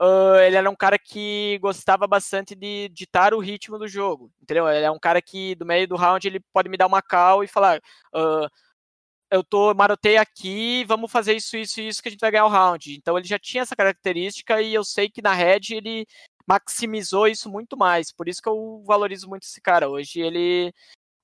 Uh, 0.00 0.36
ele 0.46 0.56
era 0.56 0.68
um 0.68 0.76
cara 0.76 0.98
que 0.98 1.58
gostava 1.62 2.06
bastante 2.06 2.54
de 2.54 2.90
ditar 2.90 3.32
o 3.32 3.38
ritmo 3.38 3.78
do 3.78 3.88
jogo, 3.88 4.30
entendeu? 4.40 4.68
Ele 4.68 4.84
é 4.84 4.90
um 4.90 4.98
cara 4.98 5.22
que 5.22 5.54
do 5.54 5.64
meio 5.64 5.88
do 5.88 5.96
round 5.96 6.26
ele 6.26 6.40
pode 6.52 6.68
me 6.68 6.76
dar 6.76 6.86
uma 6.86 7.00
call 7.00 7.42
e 7.42 7.48
falar 7.48 7.78
uh, 8.14 8.46
eu 9.30 9.44
tô 9.44 9.72
marotei 9.74 10.16
aqui, 10.16 10.84
vamos 10.84 11.10
fazer 11.10 11.34
isso, 11.34 11.56
isso 11.56 11.80
e 11.80 11.88
isso 11.88 12.02
que 12.02 12.08
a 12.08 12.10
gente 12.10 12.20
vai 12.20 12.30
ganhar 12.30 12.46
o 12.46 12.48
round. 12.48 12.94
Então 12.94 13.16
ele 13.16 13.26
já 13.26 13.38
tinha 13.38 13.62
essa 13.62 13.76
característica 13.76 14.60
e 14.60 14.74
eu 14.74 14.84
sei 14.84 15.08
que 15.08 15.22
na 15.22 15.32
Red 15.32 15.70
ele 15.70 16.06
maximizou 16.46 17.28
isso 17.28 17.48
muito 17.48 17.76
mais. 17.76 18.12
Por 18.12 18.28
isso 18.28 18.42
que 18.42 18.48
eu 18.48 18.82
valorizo 18.84 19.28
muito 19.28 19.44
esse 19.44 19.60
cara. 19.60 19.88
Hoje 19.88 20.20
ele 20.20 20.72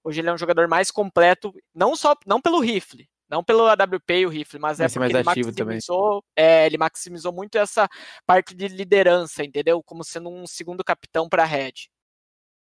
hoje 0.04 0.20
ele 0.20 0.28
é 0.28 0.32
um 0.32 0.38
jogador 0.38 0.68
mais 0.68 0.90
completo, 0.90 1.52
não 1.74 1.96
só 1.96 2.14
não 2.24 2.40
pelo 2.40 2.60
rifle, 2.60 3.08
não 3.28 3.42
pelo 3.42 3.66
AWP 3.66 4.20
e 4.20 4.26
o 4.26 4.28
rifle, 4.28 4.60
mas 4.60 4.78
é 4.78 4.84
Vai 4.84 4.88
ser 4.88 5.00
porque 5.00 5.12
mais 5.12 5.36
ele 5.36 5.42
maximizou, 5.42 6.24
é, 6.36 6.66
ele 6.66 6.78
maximizou 6.78 7.32
muito 7.32 7.58
essa 7.58 7.88
parte 8.24 8.54
de 8.54 8.68
liderança, 8.68 9.42
entendeu? 9.44 9.82
Como 9.82 10.04
sendo 10.04 10.30
um 10.30 10.46
segundo 10.46 10.84
capitão 10.84 11.28
para 11.28 11.44
Red. 11.44 11.88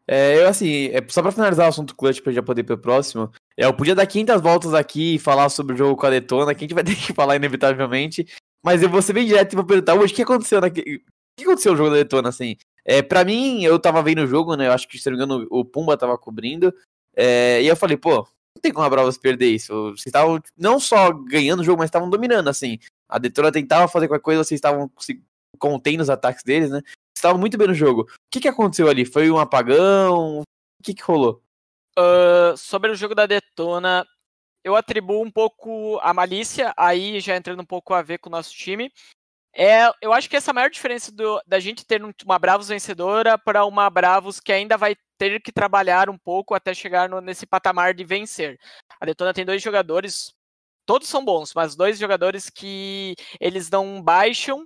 É, 0.07 0.37
eu 0.41 0.47
assim, 0.47 0.87
é, 0.87 1.03
só 1.07 1.21
pra 1.21 1.31
finalizar 1.31 1.65
o 1.65 1.69
assunto 1.69 1.95
clutch 1.95 2.21
pra 2.21 2.33
já 2.33 2.43
poder 2.43 2.61
ir 2.61 2.65
pro 2.65 2.77
próximo, 2.77 3.31
é, 3.57 3.65
eu 3.65 3.73
podia 3.73 3.95
dar 3.95 4.05
500 4.05 4.41
voltas 4.41 4.73
aqui 4.73 5.15
e 5.15 5.19
falar 5.19 5.49
sobre 5.49 5.73
o 5.73 5.77
jogo 5.77 5.95
com 5.95 6.05
a 6.05 6.09
Detona, 6.09 6.53
que 6.53 6.63
a 6.63 6.67
gente 6.67 6.73
vai 6.73 6.83
ter 6.83 6.95
que 6.95 7.13
falar 7.13 7.35
inevitavelmente, 7.35 8.27
mas 8.63 8.83
eu 8.83 8.89
vou 8.89 9.01
ser 9.01 9.13
bem 9.13 9.25
direto 9.25 9.53
e 9.53 9.55
vou 9.55 9.65
perguntar 9.65 9.95
hoje 9.95 10.13
o 10.13 10.15
que 10.15 10.21
aconteceu 10.21 10.59
naquele... 10.59 10.97
O 10.97 11.01
que 11.35 11.45
aconteceu 11.45 11.71
no 11.71 11.77
jogo 11.77 11.89
da 11.89 11.95
Detona, 11.95 12.29
assim? 12.29 12.57
É, 12.85 13.01
pra 13.01 13.23
mim, 13.23 13.63
eu 13.63 13.79
tava 13.79 14.03
vendo 14.03 14.23
o 14.23 14.27
jogo, 14.27 14.55
né, 14.55 14.67
eu 14.67 14.73
acho 14.73 14.87
que, 14.87 14.99
se 14.99 15.09
não 15.09 15.17
me 15.17 15.23
engano, 15.23 15.47
o 15.49 15.63
Pumba 15.63 15.97
tava 15.97 16.17
cobrindo, 16.17 16.73
é, 17.15 17.61
e 17.61 17.67
eu 17.67 17.75
falei, 17.75 17.95
pô, 17.95 18.17
não 18.17 18.61
tem 18.61 18.73
como 18.73 18.85
a 18.85 18.89
Bravos 18.89 19.17
perder 19.17 19.47
isso, 19.47 19.73
vocês 19.91 20.07
estavam 20.07 20.41
não 20.57 20.79
só 20.79 21.11
ganhando 21.11 21.61
o 21.61 21.63
jogo, 21.63 21.79
mas 21.79 21.87
estavam 21.87 22.09
dominando, 22.09 22.49
assim, 22.49 22.77
a 23.07 23.17
Detona 23.17 23.51
tentava 23.51 23.87
fazer 23.87 24.07
qualquer 24.07 24.23
coisa, 24.23 24.43
vocês 24.43 24.57
estavam 24.57 24.91
contendo 25.57 26.01
os 26.01 26.09
ataques 26.09 26.43
deles, 26.43 26.69
né, 26.69 26.81
estavam 27.15 27.39
muito 27.39 27.57
bem 27.57 27.67
no 27.67 27.73
jogo. 27.73 28.01
O 28.01 28.07
que, 28.31 28.39
que 28.39 28.47
aconteceu 28.47 28.89
ali? 28.89 29.05
Foi 29.05 29.29
um 29.29 29.39
apagão? 29.39 30.39
O 30.39 30.43
que, 30.83 30.93
que 30.93 31.03
rolou? 31.03 31.41
Uh, 31.97 32.57
sobre 32.57 32.91
o 32.91 32.95
jogo 32.95 33.13
da 33.13 33.25
Detona, 33.25 34.05
eu 34.63 34.75
atribuo 34.75 35.23
um 35.23 35.31
pouco 35.31 35.99
a 36.01 36.13
malícia, 36.13 36.73
aí 36.75 37.19
já 37.19 37.35
entrando 37.35 37.61
um 37.61 37.65
pouco 37.65 37.93
a 37.93 38.01
ver 38.01 38.17
com 38.17 38.29
o 38.29 38.31
nosso 38.31 38.51
time. 38.53 38.91
É, 39.55 39.87
eu 40.01 40.11
acho 40.11 40.27
que 40.27 40.35
essa 40.35 40.49
é 40.49 40.53
maior 40.53 40.69
diferença 40.69 41.11
do, 41.11 41.39
da 41.45 41.59
gente 41.59 41.85
ter 41.85 42.01
uma 42.25 42.39
Bravos 42.39 42.69
vencedora 42.69 43.37
para 43.37 43.65
uma 43.65 43.87
Bravos 43.87 44.39
que 44.39 44.51
ainda 44.51 44.75
vai 44.77 44.95
ter 45.17 45.39
que 45.39 45.51
trabalhar 45.51 46.09
um 46.09 46.17
pouco 46.17 46.55
até 46.55 46.73
chegar 46.73 47.07
no, 47.07 47.21
nesse 47.21 47.45
patamar 47.45 47.93
de 47.93 48.03
vencer. 48.03 48.59
A 48.99 49.05
Detona 49.05 49.33
tem 49.33 49.45
dois 49.45 49.61
jogadores, 49.61 50.33
todos 50.87 51.07
são 51.07 51.23
bons, 51.23 51.53
mas 51.53 51.75
dois 51.75 51.99
jogadores 51.99 52.49
que 52.49 53.13
eles 53.39 53.69
não 53.69 54.01
baixam 54.01 54.65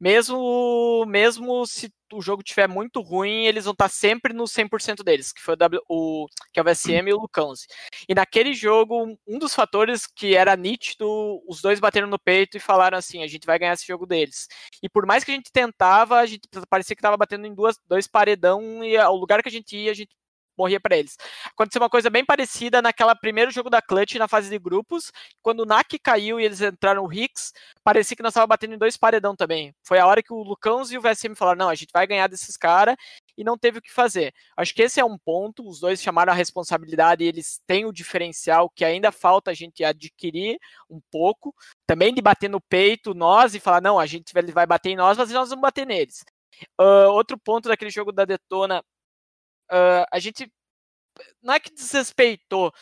mesmo 0.00 1.04
mesmo 1.06 1.66
se 1.66 1.90
o 2.12 2.22
jogo 2.22 2.42
tiver 2.42 2.68
muito 2.68 3.00
ruim, 3.00 3.46
eles 3.46 3.64
vão 3.64 3.72
estar 3.72 3.88
sempre 3.88 4.32
no 4.32 4.44
100% 4.44 5.02
deles, 5.02 5.32
que 5.32 5.40
foi 5.40 5.54
o, 5.54 5.56
w, 5.56 5.80
o 5.88 6.26
que 6.52 6.60
é 6.60 6.62
o 6.62 6.64
VSM 6.64 7.08
e 7.08 7.12
o 7.12 7.20
Lucãozi. 7.20 7.66
E 8.08 8.14
naquele 8.14 8.54
jogo, 8.54 9.18
um 9.26 9.38
dos 9.38 9.54
fatores 9.54 10.06
que 10.06 10.36
era 10.36 10.56
nítido, 10.56 11.42
os 11.48 11.60
dois 11.60 11.80
bateram 11.80 12.06
no 12.06 12.18
peito 12.18 12.56
e 12.56 12.60
falaram 12.60 12.98
assim, 12.98 13.22
a 13.22 13.26
gente 13.26 13.46
vai 13.46 13.58
ganhar 13.58 13.72
esse 13.72 13.86
jogo 13.86 14.06
deles. 14.06 14.46
E 14.82 14.88
por 14.88 15.06
mais 15.06 15.24
que 15.24 15.32
a 15.32 15.34
gente 15.34 15.50
tentava, 15.50 16.18
a 16.18 16.26
gente 16.26 16.48
parecia 16.68 16.94
que 16.94 17.00
estava 17.00 17.16
batendo 17.16 17.46
em 17.46 17.54
duas, 17.54 17.76
dois 17.88 18.06
paredão 18.06 18.84
e 18.84 18.96
o 18.98 19.16
lugar 19.16 19.42
que 19.42 19.48
a 19.48 19.52
gente 19.52 19.76
ia, 19.76 19.90
a 19.90 19.94
gente 19.94 20.14
morria 20.56 20.80
para 20.80 20.96
eles. 20.96 21.16
Aconteceu 21.46 21.80
uma 21.80 21.90
coisa 21.90 22.10
bem 22.10 22.24
parecida 22.24 22.80
naquela 22.80 23.14
primeiro 23.14 23.50
jogo 23.50 23.70
da 23.70 23.82
Clutch 23.82 24.14
na 24.16 24.28
fase 24.28 24.48
de 24.48 24.58
grupos, 24.58 25.12
quando 25.42 25.60
o 25.60 25.66
NAC 25.66 25.98
caiu 25.98 26.40
e 26.40 26.44
eles 26.44 26.60
entraram 26.60 27.04
o 27.04 27.12
Hicks, 27.12 27.52
parecia 27.84 28.16
que 28.16 28.22
nós 28.22 28.30
estávamos 28.30 28.48
batendo 28.48 28.74
em 28.74 28.78
dois 28.78 28.96
paredão 28.96 29.34
também. 29.36 29.74
Foi 29.84 29.98
a 29.98 30.06
hora 30.06 30.22
que 30.22 30.32
o 30.32 30.42
Lucãos 30.42 30.90
e 30.90 30.98
o 30.98 31.00
VSM 31.00 31.34
falaram: 31.34 31.58
não, 31.58 31.68
a 31.68 31.74
gente 31.74 31.90
vai 31.92 32.06
ganhar 32.06 32.26
desses 32.26 32.56
caras 32.56 32.96
e 33.36 33.44
não 33.44 33.58
teve 33.58 33.78
o 33.78 33.82
que 33.82 33.92
fazer. 33.92 34.32
Acho 34.56 34.74
que 34.74 34.82
esse 34.82 34.98
é 35.00 35.04
um 35.04 35.18
ponto, 35.18 35.68
os 35.68 35.80
dois 35.80 36.02
chamaram 36.02 36.32
a 36.32 36.36
responsabilidade 36.36 37.22
e 37.22 37.28
eles 37.28 37.60
têm 37.66 37.84
o 37.84 37.92
diferencial 37.92 38.70
que 38.70 38.84
ainda 38.84 39.12
falta 39.12 39.50
a 39.50 39.54
gente 39.54 39.84
adquirir 39.84 40.58
um 40.88 41.00
pouco, 41.10 41.54
também 41.86 42.14
de 42.14 42.22
bater 42.22 42.48
no 42.48 42.60
peito 42.60 43.14
nós 43.14 43.54
e 43.54 43.60
falar: 43.60 43.80
não, 43.80 43.98
a 43.98 44.06
gente 44.06 44.32
vai 44.52 44.66
bater 44.66 44.90
em 44.90 44.96
nós, 44.96 45.18
mas 45.18 45.30
nós 45.30 45.50
vamos 45.50 45.62
bater 45.62 45.86
neles. 45.86 46.24
Uh, 46.80 47.10
outro 47.10 47.38
ponto 47.38 47.68
daquele 47.68 47.90
jogo 47.90 48.12
da 48.12 48.24
Detona 48.24 48.82
uh, 49.70 50.06
a 50.12 50.18
gente 50.18 50.50
não 51.42 51.54
é 51.54 51.60
que 51.60 51.72
desrespeitou, 51.72 52.72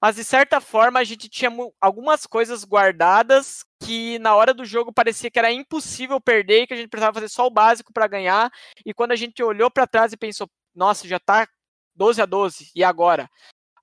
mas 0.00 0.16
de 0.16 0.24
certa 0.24 0.60
forma 0.60 0.98
a 0.98 1.04
gente 1.04 1.28
tinha 1.28 1.50
algumas 1.80 2.26
coisas 2.26 2.64
guardadas 2.64 3.64
que 3.80 4.18
na 4.18 4.34
hora 4.34 4.54
do 4.54 4.64
jogo 4.64 4.92
parecia 4.92 5.30
que 5.30 5.38
era 5.38 5.52
impossível 5.52 6.20
perder, 6.20 6.66
que 6.66 6.74
a 6.74 6.76
gente 6.76 6.88
precisava 6.88 7.14
fazer 7.14 7.28
só 7.28 7.46
o 7.46 7.50
básico 7.50 7.92
para 7.92 8.08
ganhar, 8.08 8.50
e 8.84 8.94
quando 8.94 9.12
a 9.12 9.16
gente 9.16 9.42
olhou 9.42 9.70
para 9.70 9.86
trás 9.86 10.12
e 10.12 10.16
pensou, 10.16 10.48
nossa, 10.74 11.06
já 11.06 11.18
tá 11.18 11.46
12 11.94 12.22
a 12.22 12.26
12, 12.26 12.70
e 12.74 12.82
agora? 12.82 13.28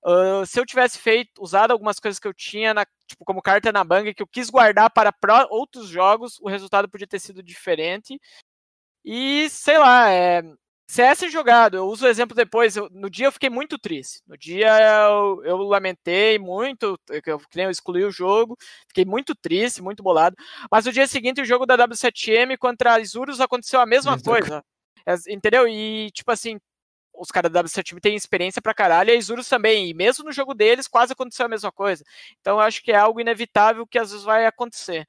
Uh, 0.02 0.46
se 0.46 0.58
eu 0.58 0.64
tivesse 0.64 0.98
feito, 0.98 1.42
usado 1.42 1.72
algumas 1.72 1.98
coisas 2.00 2.18
que 2.18 2.26
eu 2.26 2.32
tinha, 2.32 2.72
na, 2.72 2.86
tipo, 3.06 3.24
como 3.24 3.42
carta 3.42 3.70
na 3.70 3.84
banca, 3.84 4.14
que 4.14 4.22
eu 4.22 4.26
quis 4.26 4.48
guardar 4.48 4.90
para 4.90 5.12
outros 5.50 5.88
jogos, 5.88 6.38
o 6.40 6.48
resultado 6.48 6.88
podia 6.88 7.06
ter 7.06 7.18
sido 7.18 7.42
diferente. 7.42 8.18
E, 9.04 9.48
sei 9.50 9.78
lá, 9.78 10.10
é, 10.10 10.42
CS 10.90 11.30
jogado, 11.30 11.76
eu 11.76 11.86
uso 11.86 12.04
o 12.04 12.08
exemplo 12.08 12.34
depois. 12.34 12.76
Eu, 12.76 12.88
no 12.90 13.08
dia 13.08 13.26
eu 13.26 13.32
fiquei 13.32 13.48
muito 13.48 13.78
triste. 13.78 14.20
No 14.26 14.36
dia 14.36 14.76
eu, 15.06 15.44
eu 15.44 15.56
lamentei 15.58 16.36
muito, 16.36 16.98
eu, 17.08 17.40
eu 17.54 17.70
excluí 17.70 18.04
o 18.04 18.10
jogo, 18.10 18.56
fiquei 18.88 19.04
muito 19.04 19.32
triste, 19.36 19.80
muito 19.80 20.02
bolado. 20.02 20.34
Mas 20.68 20.86
no 20.86 20.92
dia 20.92 21.06
seguinte, 21.06 21.40
o 21.40 21.44
jogo 21.44 21.64
da 21.64 21.78
W7M 21.78 22.58
contra 22.58 22.94
a 22.94 23.00
Isurus 23.00 23.40
aconteceu 23.40 23.80
a 23.80 23.86
mesma 23.86 24.16
Isso. 24.16 24.24
coisa. 24.24 24.64
É, 25.06 25.14
entendeu? 25.28 25.68
E, 25.68 26.10
tipo 26.10 26.32
assim, 26.32 26.58
os 27.14 27.30
caras 27.30 27.52
da 27.52 27.62
W7M 27.62 28.00
têm 28.00 28.16
experiência 28.16 28.60
pra 28.60 28.74
caralho, 28.74 29.10
e 29.10 29.12
a 29.12 29.16
Isurus 29.16 29.48
também. 29.48 29.90
E 29.90 29.94
mesmo 29.94 30.24
no 30.24 30.32
jogo 30.32 30.54
deles, 30.54 30.88
quase 30.88 31.12
aconteceu 31.12 31.46
a 31.46 31.48
mesma 31.48 31.70
coisa. 31.70 32.02
Então 32.40 32.56
eu 32.56 32.60
acho 32.60 32.82
que 32.82 32.90
é 32.90 32.96
algo 32.96 33.20
inevitável 33.20 33.86
que 33.86 33.98
às 33.98 34.10
vezes 34.10 34.24
vai 34.24 34.44
acontecer 34.44 35.06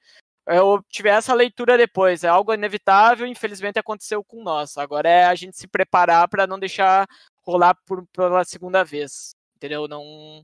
eu 0.48 0.84
tive 0.90 1.10
essa 1.10 1.34
leitura 1.34 1.78
depois. 1.78 2.24
É 2.24 2.28
algo 2.28 2.54
inevitável, 2.54 3.28
infelizmente 3.28 3.80
aconteceu 3.80 4.24
com 4.24 4.44
nós. 4.44 4.78
Agora 4.78 5.10
é 5.10 5.26
a 5.26 5.36
gente 5.36 5.58
se 5.58 5.68
preparar 5.68 6.28
para 6.28 6.48
não 6.48 6.60
deixar 6.60 7.08
rolar 7.44 7.76
por, 7.86 8.06
pela 8.08 8.44
segunda 8.44 8.84
vez. 8.84 9.36
Entendeu? 9.56 9.88
Não, 9.88 10.44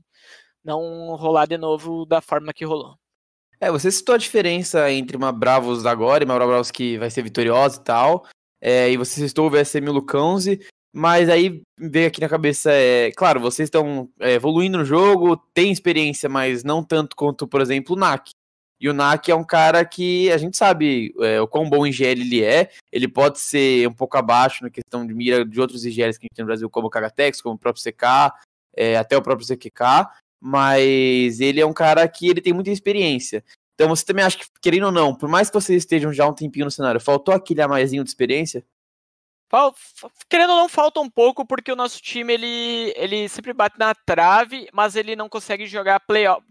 não 0.64 1.16
rolar 1.16 1.46
de 1.46 1.58
novo 1.58 2.06
da 2.06 2.20
forma 2.20 2.52
que 2.52 2.64
rolou. 2.64 2.96
É, 3.60 3.70
você 3.70 3.90
citou 3.90 4.14
a 4.14 4.18
diferença 4.18 4.90
entre 4.92 5.16
uma 5.16 5.32
Bravos 5.32 5.84
agora 5.84 6.22
e 6.22 6.26
uma 6.26 6.36
Bravos 6.36 6.70
que 6.70 6.96
vai 6.98 7.10
ser 7.10 7.22
vitoriosa 7.22 7.80
e 7.80 7.84
tal. 7.84 8.26
É, 8.60 8.90
e 8.90 8.96
você 8.96 9.26
citou 9.26 9.46
o 9.46 9.50
VSM 9.50 9.88
Lucãozi. 9.88 10.60
Mas 10.92 11.28
aí 11.28 11.62
veio 11.78 12.08
aqui 12.08 12.20
na 12.20 12.28
cabeça, 12.28 12.72
é, 12.72 13.12
claro, 13.12 13.40
vocês 13.40 13.66
estão 13.66 14.08
é, 14.18 14.32
evoluindo 14.32 14.78
no 14.78 14.84
jogo, 14.84 15.36
tem 15.52 15.70
experiência, 15.70 16.28
mas 16.28 16.64
não 16.64 16.82
tanto 16.82 17.14
quanto, 17.14 17.46
por 17.46 17.60
exemplo, 17.60 17.94
o 17.94 17.98
NAC. 17.98 18.30
E 18.80 18.88
o 18.88 18.92
Nak 18.92 19.30
é 19.30 19.34
um 19.34 19.44
cara 19.44 19.84
que 19.84 20.30
a 20.30 20.38
gente 20.38 20.56
sabe 20.56 21.12
é, 21.20 21.40
o 21.40 21.48
quão 21.48 21.68
bom 21.68 21.86
IGL 21.86 22.20
ele 22.20 22.44
é. 22.44 22.70
Ele 22.92 23.08
pode 23.08 23.40
ser 23.40 23.88
um 23.88 23.92
pouco 23.92 24.16
abaixo 24.16 24.62
na 24.62 24.70
questão 24.70 25.06
de 25.06 25.12
mira 25.12 25.44
de 25.44 25.60
outros 25.60 25.84
IGLs 25.84 26.18
que 26.18 26.24
a 26.24 26.28
gente 26.28 26.36
tem 26.36 26.44
no 26.44 26.46
Brasil, 26.48 26.70
como 26.70 26.86
o 26.86 26.90
Kagatex, 26.90 27.40
como 27.40 27.56
o 27.56 27.58
próprio 27.58 27.82
CK, 27.82 28.32
é, 28.76 28.96
até 28.96 29.16
o 29.16 29.22
próprio 29.22 29.46
ZQK. 29.46 30.08
Mas 30.40 31.40
ele 31.40 31.60
é 31.60 31.66
um 31.66 31.72
cara 31.72 32.06
que 32.06 32.28
ele 32.28 32.40
tem 32.40 32.52
muita 32.52 32.70
experiência. 32.70 33.44
Então 33.74 33.88
você 33.88 34.04
também 34.04 34.24
acha 34.24 34.38
que, 34.38 34.46
querendo 34.60 34.86
ou 34.86 34.92
não, 34.92 35.14
por 35.14 35.28
mais 35.28 35.48
que 35.48 35.54
vocês 35.54 35.82
estejam 35.82 36.12
já 36.12 36.26
um 36.26 36.34
tempinho 36.34 36.64
no 36.64 36.70
cenário, 36.70 37.00
faltou 37.00 37.34
aquele 37.34 37.62
a 37.62 37.68
maisinho 37.68 38.04
de 38.04 38.10
experiência? 38.10 38.64
Querendo 40.28 40.50
ou 40.50 40.56
não, 40.56 40.68
falta 40.68 41.00
um 41.00 41.08
pouco, 41.08 41.46
porque 41.46 41.72
o 41.72 41.76
nosso 41.76 42.02
time 42.02 42.34
ele, 42.34 42.92
ele 42.96 43.28
sempre 43.28 43.52
bate 43.52 43.78
na 43.78 43.94
trave, 43.94 44.68
mas 44.72 44.94
ele 44.94 45.16
não 45.16 45.28
consegue 45.28 45.66
jogar 45.66 46.00
playoff, 46.00 46.44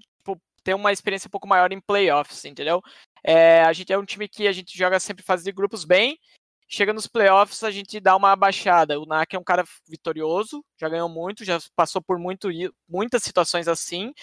ter 0.67 0.73
uma 0.73 0.91
experiência 0.91 1.30
um 1.30 1.32
pouco 1.32 1.47
maior 1.47 1.71
em 1.71 1.80
playoffs, 1.80 2.43
entendeu? 2.43 2.84
É, 3.23 3.62
a 3.62 3.71
gente 3.71 3.93
é 3.93 3.97
um 3.97 4.03
time 4.03 4.27
que 4.27 4.49
a 4.49 4.51
gente 4.51 4.77
joga 4.77 4.99
sempre 4.99 5.23
fase 5.23 5.45
de 5.45 5.51
grupos 5.53 5.86
bem, 5.86 6.19
chega 6.67 6.91
nos 6.91 7.08
playoffs 7.08 7.63
a 7.63 7.71
gente 7.71 8.01
dá 8.01 8.17
uma 8.17 8.36
baixada. 8.36 8.99
O 8.99 9.06
NAC 9.06 9.34
é 9.34 9.39
um 9.39 9.45
cara 9.45 9.63
vitorioso, 9.88 10.62
já 10.77 10.89
ganhou 10.89 11.08
muito, 11.08 11.45
já 11.45 11.58
passou 11.73 12.01
por 12.01 12.19
muito, 12.19 12.49
muitas 12.86 13.23
situações 13.23 13.69
assim, 13.69 14.13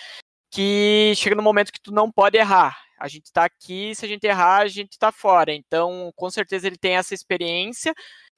que 0.50 1.14
chega 1.16 1.35
no 1.35 1.42
momento 1.42 1.72
que 1.72 1.80
tu 1.80 1.90
não 1.90 2.12
pode 2.12 2.37
errar. 2.37 2.78
A 3.00 3.09
gente 3.09 3.33
tá 3.33 3.46
aqui, 3.46 3.94
se 3.94 4.04
a 4.04 4.09
gente 4.09 4.26
errar, 4.26 4.64
a 4.64 4.68
gente 4.68 4.98
tá 4.98 5.11
fora. 5.11 5.50
Então, 5.50 6.12
com 6.14 6.30
certeza 6.30 6.66
ele 6.66 6.76
tem 6.76 6.96
essa 6.96 7.14
experiência, 7.14 7.94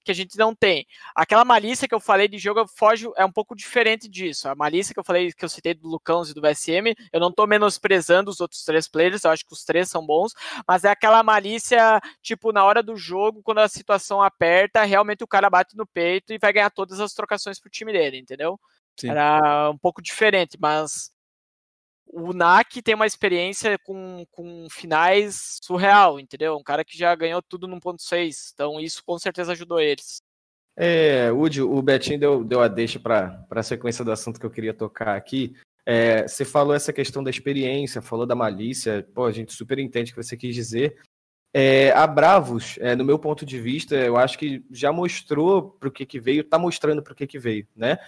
que 0.07 0.13
a 0.13 0.15
gente 0.15 0.39
não 0.39 0.55
tem. 0.55 0.87
Aquela 1.15 1.45
malícia 1.45 1.89
que 1.89 1.95
eu 1.95 2.01
falei 2.01 2.29
de 2.29 2.39
jogo 2.39 2.65
foge 2.67 3.09
é 3.17 3.25
um 3.25 3.33
pouco 3.33 3.57
diferente 3.57 4.09
disso. 4.09 4.49
A 4.49 4.55
malícia 4.55 4.95
que 4.95 5.01
eu 5.01 5.05
falei 5.05 5.33
que 5.33 5.45
eu 5.45 5.49
citei 5.49 5.75
do 5.75 5.89
Lucãos 5.89 6.31
e 6.31 6.35
do 6.35 6.41
VSM, 6.41 6.95
eu 7.13 7.21
não 7.21 7.33
tô 7.33 7.45
menosprezando 7.47 8.31
os 8.31 8.41
outros 8.41 8.65
três 8.65 8.87
players, 8.89 9.25
eu 9.25 9.33
acho 9.33 9.45
que 9.45 9.53
os 9.53 9.65
três 9.65 9.91
são 9.91 10.07
bons, 10.07 10.33
mas 10.67 10.85
é 10.85 10.91
aquela 10.91 11.23
malícia, 11.25 12.01
tipo, 12.23 12.53
na 12.53 12.65
hora 12.65 12.83
do 12.83 12.97
jogo, 12.97 13.43
quando 13.43 13.59
a 13.59 13.69
situação 13.69 14.23
aperta, 14.23 14.85
realmente 14.85 15.25
o 15.25 15.29
cara 15.29 15.51
bate 15.51 15.77
no 15.77 15.87
peito 15.87 16.33
e 16.33 16.39
vai 16.39 16.53
ganhar 16.53 16.71
todas 16.71 17.01
as 17.01 17.13
trocações 17.13 17.59
pro 17.59 17.69
time 17.69 17.93
dele, 17.93 18.19
entendeu? 18.19 18.61
Sim. 18.97 19.11
Era 19.11 19.71
um 19.71 19.77
pouco 19.77 20.01
diferente, 20.01 20.57
mas 20.61 21.11
o 22.17 22.33
NAC 22.33 22.81
tem 22.81 22.95
uma 22.95 23.07
experiência 23.07 23.79
com, 23.79 24.25
com 24.31 24.67
finais 24.71 25.59
surreal, 25.63 26.19
entendeu? 26.19 26.57
Um 26.57 26.63
cara 26.63 26.83
que 26.83 26.97
já 26.97 27.15
ganhou 27.15 27.43
tudo 27.43 27.69
no 27.69 27.79
ponto 27.79 28.03
6. 28.03 28.53
Então 28.55 28.81
isso 28.81 29.03
com 29.05 29.19
certeza 29.19 29.53
ajudou 29.53 29.79
eles. 29.79 30.23
É, 30.75 31.31
Udi, 31.31 31.61
o 31.61 31.83
Betinho 31.83 32.19
deu, 32.19 32.43
deu 32.43 32.63
a 32.63 32.69
deixa 32.69 32.99
para 32.99 33.45
a 33.51 33.63
sequência 33.63 34.03
do 34.03 34.11
assunto 34.11 34.41
que 34.41 34.47
eu 34.47 34.51
queria 34.51 34.73
tocar 34.73 35.15
aqui. 35.15 35.55
É, 35.85 36.27
você 36.27 36.45
falou 36.45 36.75
essa 36.75 36.93
questão 36.93 37.23
da 37.23 37.31
experiência, 37.31 38.01
falou 38.01 38.27
da 38.27 38.35
malícia, 38.35 39.07
pô, 39.15 39.27
a 39.27 39.33
gente 39.33 39.53
super 39.53 39.79
entende 39.79 40.11
o 40.11 40.15
que 40.15 40.23
você 40.23 40.39
quis 40.39 40.55
dizer. 40.55 40.99
É, 41.53 41.91
a 41.93 42.07
Bravos, 42.07 42.79
é, 42.81 42.97
no 42.97 43.05
meu 43.05 43.19
ponto 43.19 43.45
de 43.45 43.61
vista, 43.61 43.95
eu 43.95 44.17
acho 44.17 44.39
que 44.39 44.65
já 44.71 44.91
mostrou 44.91 45.71
para 45.71 45.89
o 45.89 45.93
que, 45.93 46.07
que 46.07 46.19
veio, 46.19 46.41
está 46.41 46.59
mostrando 46.59 47.03
para 47.03 47.13
o 47.13 47.17
que, 47.17 47.27
que 47.27 47.39
veio, 47.39 47.67
né? 47.77 47.99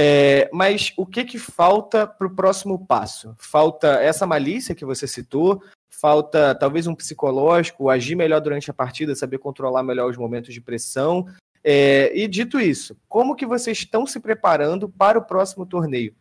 É, 0.00 0.48
mas 0.52 0.92
o 0.96 1.04
que, 1.04 1.24
que 1.24 1.40
falta 1.40 2.06
para 2.06 2.28
o 2.28 2.34
próximo 2.34 2.86
passo? 2.86 3.34
Falta 3.36 4.00
essa 4.00 4.24
malícia 4.28 4.72
que 4.72 4.84
você 4.84 5.08
citou, 5.08 5.60
falta 5.90 6.54
talvez 6.54 6.86
um 6.86 6.94
psicológico, 6.94 7.90
agir 7.90 8.14
melhor 8.14 8.40
durante 8.40 8.70
a 8.70 8.74
partida, 8.74 9.16
saber 9.16 9.38
controlar 9.38 9.82
melhor 9.82 10.08
os 10.08 10.16
momentos 10.16 10.54
de 10.54 10.60
pressão. 10.60 11.26
É, 11.64 12.16
e 12.16 12.28
dito 12.28 12.60
isso, 12.60 12.96
como 13.08 13.34
que 13.34 13.44
vocês 13.44 13.78
estão 13.78 14.06
se 14.06 14.20
preparando 14.20 14.88
para 14.88 15.18
o 15.18 15.24
próximo 15.24 15.66
torneio? 15.66 16.14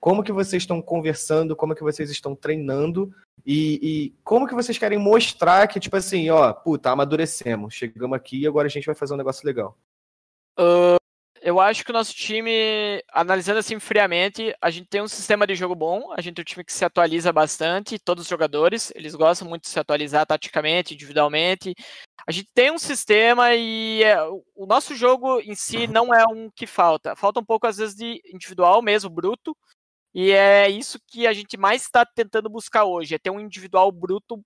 Como 0.00 0.24
que 0.24 0.32
vocês 0.32 0.64
estão 0.64 0.82
conversando? 0.82 1.54
Como 1.54 1.76
que 1.76 1.82
vocês 1.84 2.10
estão 2.10 2.34
treinando? 2.34 3.14
E, 3.46 3.78
e 3.80 4.14
como 4.24 4.48
que 4.48 4.54
vocês 4.54 4.76
querem 4.76 4.98
mostrar 4.98 5.68
que, 5.68 5.78
tipo 5.78 5.96
assim, 5.96 6.28
ó, 6.28 6.52
puta, 6.52 6.90
amadurecemos, 6.90 7.72
chegamos 7.72 8.16
aqui 8.16 8.40
e 8.40 8.46
agora 8.48 8.66
a 8.66 8.70
gente 8.70 8.86
vai 8.86 8.96
fazer 8.96 9.14
um 9.14 9.18
negócio 9.18 9.46
legal? 9.46 9.78
Uh, 10.58 11.01
eu 11.42 11.58
acho 11.60 11.84
que 11.84 11.90
o 11.90 11.92
nosso 11.92 12.14
time, 12.14 13.02
analisando 13.12 13.58
assim 13.58 13.80
friamente, 13.80 14.54
a 14.60 14.70
gente 14.70 14.86
tem 14.86 15.02
um 15.02 15.08
sistema 15.08 15.44
de 15.44 15.56
jogo 15.56 15.74
bom, 15.74 16.12
a 16.12 16.20
gente 16.20 16.38
é 16.38 16.42
um 16.42 16.44
time 16.44 16.64
que 16.64 16.72
se 16.72 16.84
atualiza 16.84 17.32
bastante, 17.32 17.98
todos 17.98 18.22
os 18.22 18.30
jogadores, 18.30 18.92
eles 18.94 19.14
gostam 19.16 19.48
muito 19.48 19.64
de 19.64 19.68
se 19.70 19.78
atualizar 19.80 20.24
taticamente, 20.24 20.94
individualmente. 20.94 21.74
A 22.26 22.30
gente 22.30 22.48
tem 22.54 22.70
um 22.70 22.78
sistema 22.78 23.54
e 23.56 24.04
é, 24.04 24.16
o 24.54 24.66
nosso 24.66 24.94
jogo 24.94 25.40
em 25.40 25.54
si 25.56 25.88
não 25.88 26.14
é 26.14 26.24
um 26.26 26.48
que 26.48 26.66
falta. 26.66 27.16
Falta 27.16 27.40
um 27.40 27.44
pouco, 27.44 27.66
às 27.66 27.76
vezes, 27.76 27.96
de 27.96 28.22
individual 28.32 28.80
mesmo, 28.80 29.10
bruto. 29.10 29.56
E 30.14 30.30
é 30.30 30.68
isso 30.70 30.98
que 31.08 31.26
a 31.26 31.32
gente 31.32 31.56
mais 31.56 31.82
está 31.82 32.06
tentando 32.06 32.48
buscar 32.48 32.84
hoje, 32.84 33.14
é 33.14 33.18
ter 33.18 33.30
um 33.30 33.40
individual 33.40 33.90
bruto 33.90 34.40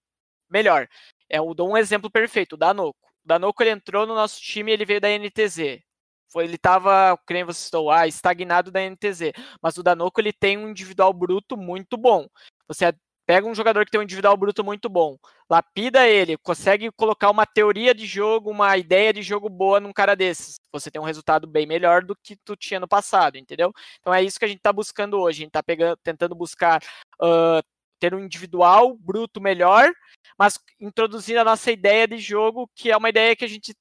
melhor. 0.51 0.89
É, 1.29 1.39
eu 1.39 1.55
dou 1.55 1.71
um 1.71 1.77
exemplo 1.77 2.11
perfeito, 2.11 2.55
o 2.55 2.57
Danoco. 2.59 2.99
O 3.25 3.29
Danoco 3.29 3.63
ele 3.63 3.71
entrou 3.71 4.07
no 4.07 4.15
nosso 4.15 4.41
time 4.41 4.73
ele 4.73 4.85
veio 4.87 5.01
da 5.01 5.09
NTZ. 5.11 5.86
Foi, 6.33 6.45
ele 6.45 6.57
estava, 6.57 7.19
nem 7.31 7.45
você 7.45 7.61
citou, 7.65 7.91
ah, 7.91 8.07
estagnado 8.07 8.71
da 8.71 8.81
NTZ. 8.81 9.33
Mas 9.63 9.77
o 9.77 9.83
Danoco 9.83 10.21
ele 10.21 10.33
tem 10.33 10.59
um 10.59 10.69
individual 10.69 11.13
bruto 11.13 11.57
muito 11.57 11.97
bom. 11.97 12.27
Você 12.69 12.85
pega 13.27 13.47
um 13.47 13.55
jogador 13.55 13.85
que 13.85 13.91
tem 13.91 14.01
um 14.01 14.05
individual 14.05 14.37
bruto 14.37 14.63
muito 14.63 14.89
bom, 14.89 15.19
lapida 15.51 16.07
ele, 16.07 16.39
consegue 16.39 16.91
colocar 16.93 17.29
uma 17.29 17.45
teoria 17.45 17.93
de 17.93 18.07
jogo, 18.07 18.51
uma 18.51 18.77
ideia 18.79 19.13
de 19.13 19.21
jogo 19.21 19.49
boa 19.49 19.81
num 19.81 19.93
cara 19.93 20.15
desses. 20.15 20.61
Você 20.73 20.91
tem 20.91 21.03
um 21.03 21.05
resultado 21.05 21.47
bem 21.47 21.67
melhor 21.67 22.05
do 22.05 22.15
que 22.15 22.37
tu 22.37 22.55
tinha 22.55 22.79
no 22.79 22.87
passado, 22.87 23.37
entendeu? 23.37 23.73
Então 24.01 24.15
é 24.15 24.23
isso 24.23 24.39
que 24.39 24.45
a 24.45 24.49
gente 24.49 24.59
está 24.59 24.73
buscando 24.73 25.19
hoje. 25.19 25.43
A 25.43 25.45
gente 25.45 25.57
está 25.57 25.97
tentando 26.05 26.35
buscar 26.37 26.81
uh, 27.21 27.61
ter 27.99 28.15
um 28.15 28.21
individual 28.21 28.97
bruto 28.97 29.41
melhor, 29.41 29.91
mas 30.39 30.59
introduzindo 30.81 31.41
a 31.41 31.45
nossa 31.45 31.73
ideia 31.73 32.07
de 32.07 32.19
jogo, 32.19 32.71
que 32.75 32.93
é 32.93 32.97
uma 32.97 33.09
ideia 33.09 33.35
que 33.35 33.45
a 33.45 33.49
gente 33.49 33.75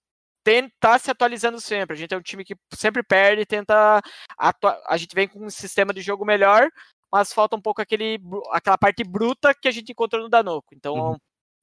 tentar 0.46 1.00
se 1.00 1.10
atualizando 1.10 1.60
sempre. 1.60 1.96
A 1.96 1.98
gente 1.98 2.14
é 2.14 2.18
um 2.18 2.22
time 2.22 2.46
que 2.46 2.56
sempre 2.72 3.02
perde, 3.02 3.48
tenta 3.48 4.00
a 4.38 4.98
gente 4.98 5.16
vem 5.16 5.28
com 5.28 5.44
um 5.44 5.50
sistema 5.50 5.92
de 5.92 6.02
jogo 6.02 6.24
melhor, 6.24 6.70
mas 7.12 7.34
falta 7.34 7.56
um 7.56 7.62
pouco 7.62 7.82
aquele 7.82 8.20
aquela 8.52 8.78
parte 8.78 9.04
bruta 9.04 9.56
que 9.56 9.68
a 9.68 9.72
gente 9.72 9.92
encontrou 9.92 10.22
no 10.22 10.30
Danoco. 10.30 10.76
Então, 10.76 10.94
uhum. 10.94 11.18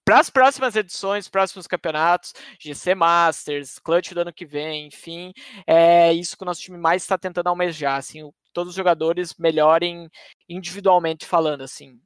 para 0.05 0.19
as 0.19 0.29
próximas 0.29 0.75
edições, 0.75 1.29
próximos 1.29 1.69
campeonatos, 1.69 2.33
GC 2.61 2.97
Masters, 2.97 3.79
Clutch 3.79 4.13
do 4.13 4.23
ano 4.23 4.33
que 4.33 4.45
vem, 4.45 4.89
enfim, 4.89 5.33
é 5.65 6.13
isso 6.13 6.37
que 6.37 6.43
o 6.43 6.47
nosso 6.47 6.61
time 6.61 6.77
mais 6.77 7.03
está 7.03 7.17
tentando 7.17 7.47
almejar, 7.47 7.99
assim, 7.99 8.29
todos 8.53 8.71
os 8.71 8.77
jogadores 8.77 9.35
melhorem 9.39 10.11
individualmente 10.49 11.25
falando, 11.25 11.63
assim. 11.63 12.01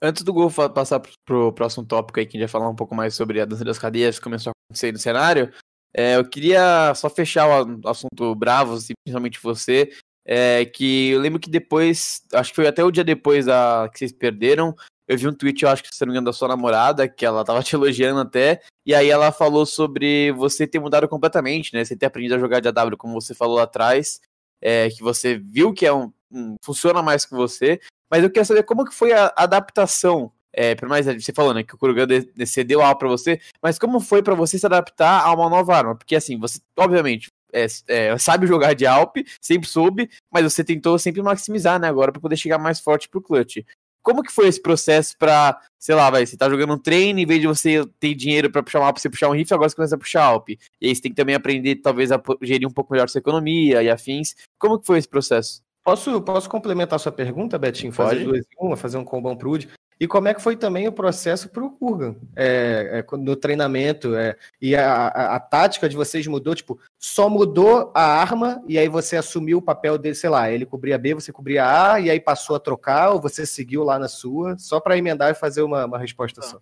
Antes 0.00 0.22
do 0.22 0.32
Gol 0.32 0.50
passar 0.72 1.00
pro 1.24 1.52
próximo 1.52 1.84
tópico 1.84 2.20
aí, 2.20 2.26
que 2.26 2.36
a 2.36 2.40
gente 2.40 2.48
vai 2.48 2.60
falar 2.60 2.68
um 2.68 2.76
pouco 2.76 2.94
mais 2.94 3.14
sobre 3.14 3.40
a 3.40 3.44
dança 3.44 3.64
das 3.64 3.78
cadeias 3.78 4.18
que 4.18 4.24
começou 4.24 4.50
a 4.50 4.54
acontecer 4.68 4.92
no 4.92 4.98
cenário, 4.98 5.52
é, 5.96 6.16
eu 6.16 6.28
queria 6.28 6.92
só 6.94 7.08
fechar 7.08 7.46
o 7.46 7.88
assunto 7.88 8.34
Bravos, 8.34 8.90
e 8.90 8.94
principalmente 9.04 9.40
você, 9.40 9.92
é, 10.26 10.64
que 10.64 11.10
eu 11.10 11.20
lembro 11.20 11.38
que 11.38 11.50
depois, 11.50 12.22
acho 12.32 12.50
que 12.50 12.56
foi 12.56 12.66
até 12.66 12.82
o 12.82 12.90
dia 12.90 13.04
depois 13.04 13.46
da, 13.46 13.88
que 13.92 13.98
vocês 13.98 14.12
perderam, 14.12 14.74
eu 15.06 15.18
vi 15.18 15.28
um 15.28 15.34
tweet, 15.34 15.62
eu 15.62 15.68
acho 15.68 15.82
que 15.82 15.94
se 15.94 16.00
não 16.00 16.08
me 16.08 16.12
engano, 16.14 16.26
da 16.26 16.32
sua 16.32 16.48
namorada, 16.48 17.06
que 17.06 17.26
ela 17.26 17.44
tava 17.44 17.62
te 17.62 17.76
elogiando 17.76 18.20
até, 18.20 18.62
e 18.86 18.94
aí 18.94 19.10
ela 19.10 19.30
falou 19.30 19.66
sobre 19.66 20.32
você 20.32 20.66
ter 20.66 20.78
mudado 20.78 21.08
completamente, 21.08 21.74
né? 21.74 21.84
Você 21.84 21.96
ter 21.96 22.06
aprendido 22.06 22.34
a 22.34 22.38
jogar 22.38 22.60
de 22.60 22.68
AW, 22.68 22.96
como 22.96 23.20
você 23.20 23.34
falou 23.34 23.56
lá 23.56 23.64
atrás, 23.64 24.20
é, 24.62 24.88
que 24.88 25.02
você 25.02 25.36
viu 25.38 25.74
que 25.74 25.86
é 25.86 25.92
um, 25.92 26.10
um, 26.32 26.56
funciona 26.64 27.02
mais 27.02 27.24
que 27.26 27.34
você, 27.34 27.78
mas 28.10 28.22
eu 28.22 28.30
queria 28.30 28.44
saber 28.44 28.62
como 28.62 28.84
que 28.84 28.94
foi 28.94 29.12
a 29.12 29.32
adaptação. 29.36 30.32
É, 30.56 30.74
por 30.74 30.88
mais 30.88 31.06
você 31.06 31.32
falou, 31.32 31.52
né, 31.52 31.64
que 31.64 31.74
o 31.74 31.78
Kurugan 31.78 32.06
cedeu 32.46 32.80
a 32.80 32.94
para 32.94 33.08
você, 33.08 33.40
mas 33.60 33.78
como 33.78 33.98
foi 33.98 34.22
para 34.22 34.34
você 34.34 34.58
se 34.58 34.64
adaptar 34.64 35.24
a 35.24 35.32
uma 35.34 35.50
nova 35.50 35.76
arma? 35.76 35.94
Porque 35.96 36.14
assim, 36.14 36.38
você, 36.38 36.60
obviamente, 36.76 37.28
é, 37.52 37.66
é, 37.88 38.18
sabe 38.18 38.46
jogar 38.46 38.74
de 38.74 38.86
Alp, 38.86 39.16
sempre 39.40 39.68
soube, 39.68 40.08
mas 40.32 40.44
você 40.44 40.62
tentou 40.62 40.98
sempre 40.98 41.22
maximizar, 41.22 41.80
né, 41.80 41.88
agora 41.88 42.12
para 42.12 42.20
poder 42.20 42.36
chegar 42.36 42.58
mais 42.58 42.80
forte 42.80 43.08
pro 43.08 43.20
clutch. 43.20 43.58
Como 44.02 44.22
que 44.22 44.30
foi 44.30 44.48
esse 44.48 44.60
processo 44.60 45.16
pra, 45.18 45.58
sei 45.78 45.94
lá, 45.94 46.10
vai, 46.10 46.26
você 46.26 46.36
tá 46.36 46.48
jogando 46.50 46.74
um 46.74 46.78
treino, 46.78 47.18
em 47.18 47.26
vez 47.26 47.40
de 47.40 47.46
você 47.46 47.82
ter 47.98 48.14
dinheiro 48.14 48.50
para 48.50 48.62
puxar 48.62 48.80
uma 48.80 48.88
Alp, 48.88 48.98
você 48.98 49.08
puxar 49.08 49.28
um 49.30 49.32
rifle, 49.32 49.54
agora 49.54 49.70
você 49.70 49.76
começa 49.76 49.94
a 49.94 49.98
puxar 49.98 50.24
Alp. 50.24 50.50
E 50.50 50.58
aí 50.82 50.94
você 50.94 51.00
tem 51.00 51.10
que 51.10 51.16
também 51.16 51.34
aprender, 51.34 51.76
talvez, 51.76 52.12
a 52.12 52.20
gerir 52.42 52.68
um 52.68 52.70
pouco 52.70 52.92
melhor 52.92 53.08
sua 53.08 53.20
economia 53.20 53.82
e 53.82 53.88
afins. 53.88 54.34
Como 54.58 54.78
que 54.78 54.86
foi 54.86 54.98
esse 54.98 55.08
processo? 55.08 55.62
Posso, 55.82 56.20
posso 56.20 56.50
complementar 56.50 57.00
sua 57.00 57.12
pergunta, 57.12 57.58
Betinho? 57.58 57.92
Fazer 57.92 58.16
Pode. 58.16 58.24
duas 58.24 58.40
em 58.40 58.66
uma, 58.66 58.76
fazer 58.76 58.98
um 58.98 59.04
combão 59.04 59.36
pro 59.36 59.50
Udi. 59.50 59.68
E 59.98 60.08
como 60.08 60.28
é 60.28 60.34
que 60.34 60.42
foi 60.42 60.56
também 60.56 60.88
o 60.88 60.92
processo 60.92 61.48
para 61.48 61.64
o 61.64 61.70
Kurgan 61.70 62.16
é, 62.34 63.04
é, 63.04 63.16
no 63.16 63.36
treinamento? 63.36 64.14
É, 64.14 64.36
e 64.60 64.74
a, 64.74 65.06
a, 65.06 65.36
a, 65.36 65.40
tática 65.40 65.88
de 65.88 65.96
vocês 65.96 66.26
mudou? 66.26 66.54
Tipo, 66.54 66.80
só 66.98 67.28
mudou 67.28 67.92
a 67.94 68.02
arma 68.02 68.62
e 68.66 68.78
aí 68.78 68.88
você 68.88 69.16
assumiu 69.16 69.58
o 69.58 69.62
papel 69.62 69.96
dele, 69.96 70.14
sei 70.14 70.30
lá, 70.30 70.50
ele 70.50 70.66
cobria 70.66 70.98
B, 70.98 71.14
você 71.14 71.32
cobria 71.32 71.92
A 71.92 72.00
e 72.00 72.10
aí 72.10 72.18
passou 72.18 72.56
a 72.56 72.60
trocar 72.60 73.10
ou 73.10 73.20
você 73.20 73.46
seguiu 73.46 73.84
lá 73.84 73.98
na 73.98 74.08
sua? 74.08 74.58
Só 74.58 74.80
para 74.80 74.98
emendar 74.98 75.30
e 75.30 75.34
fazer 75.34 75.62
uma, 75.62 75.86
uma 75.86 75.98
resposta 75.98 76.42
só. 76.42 76.60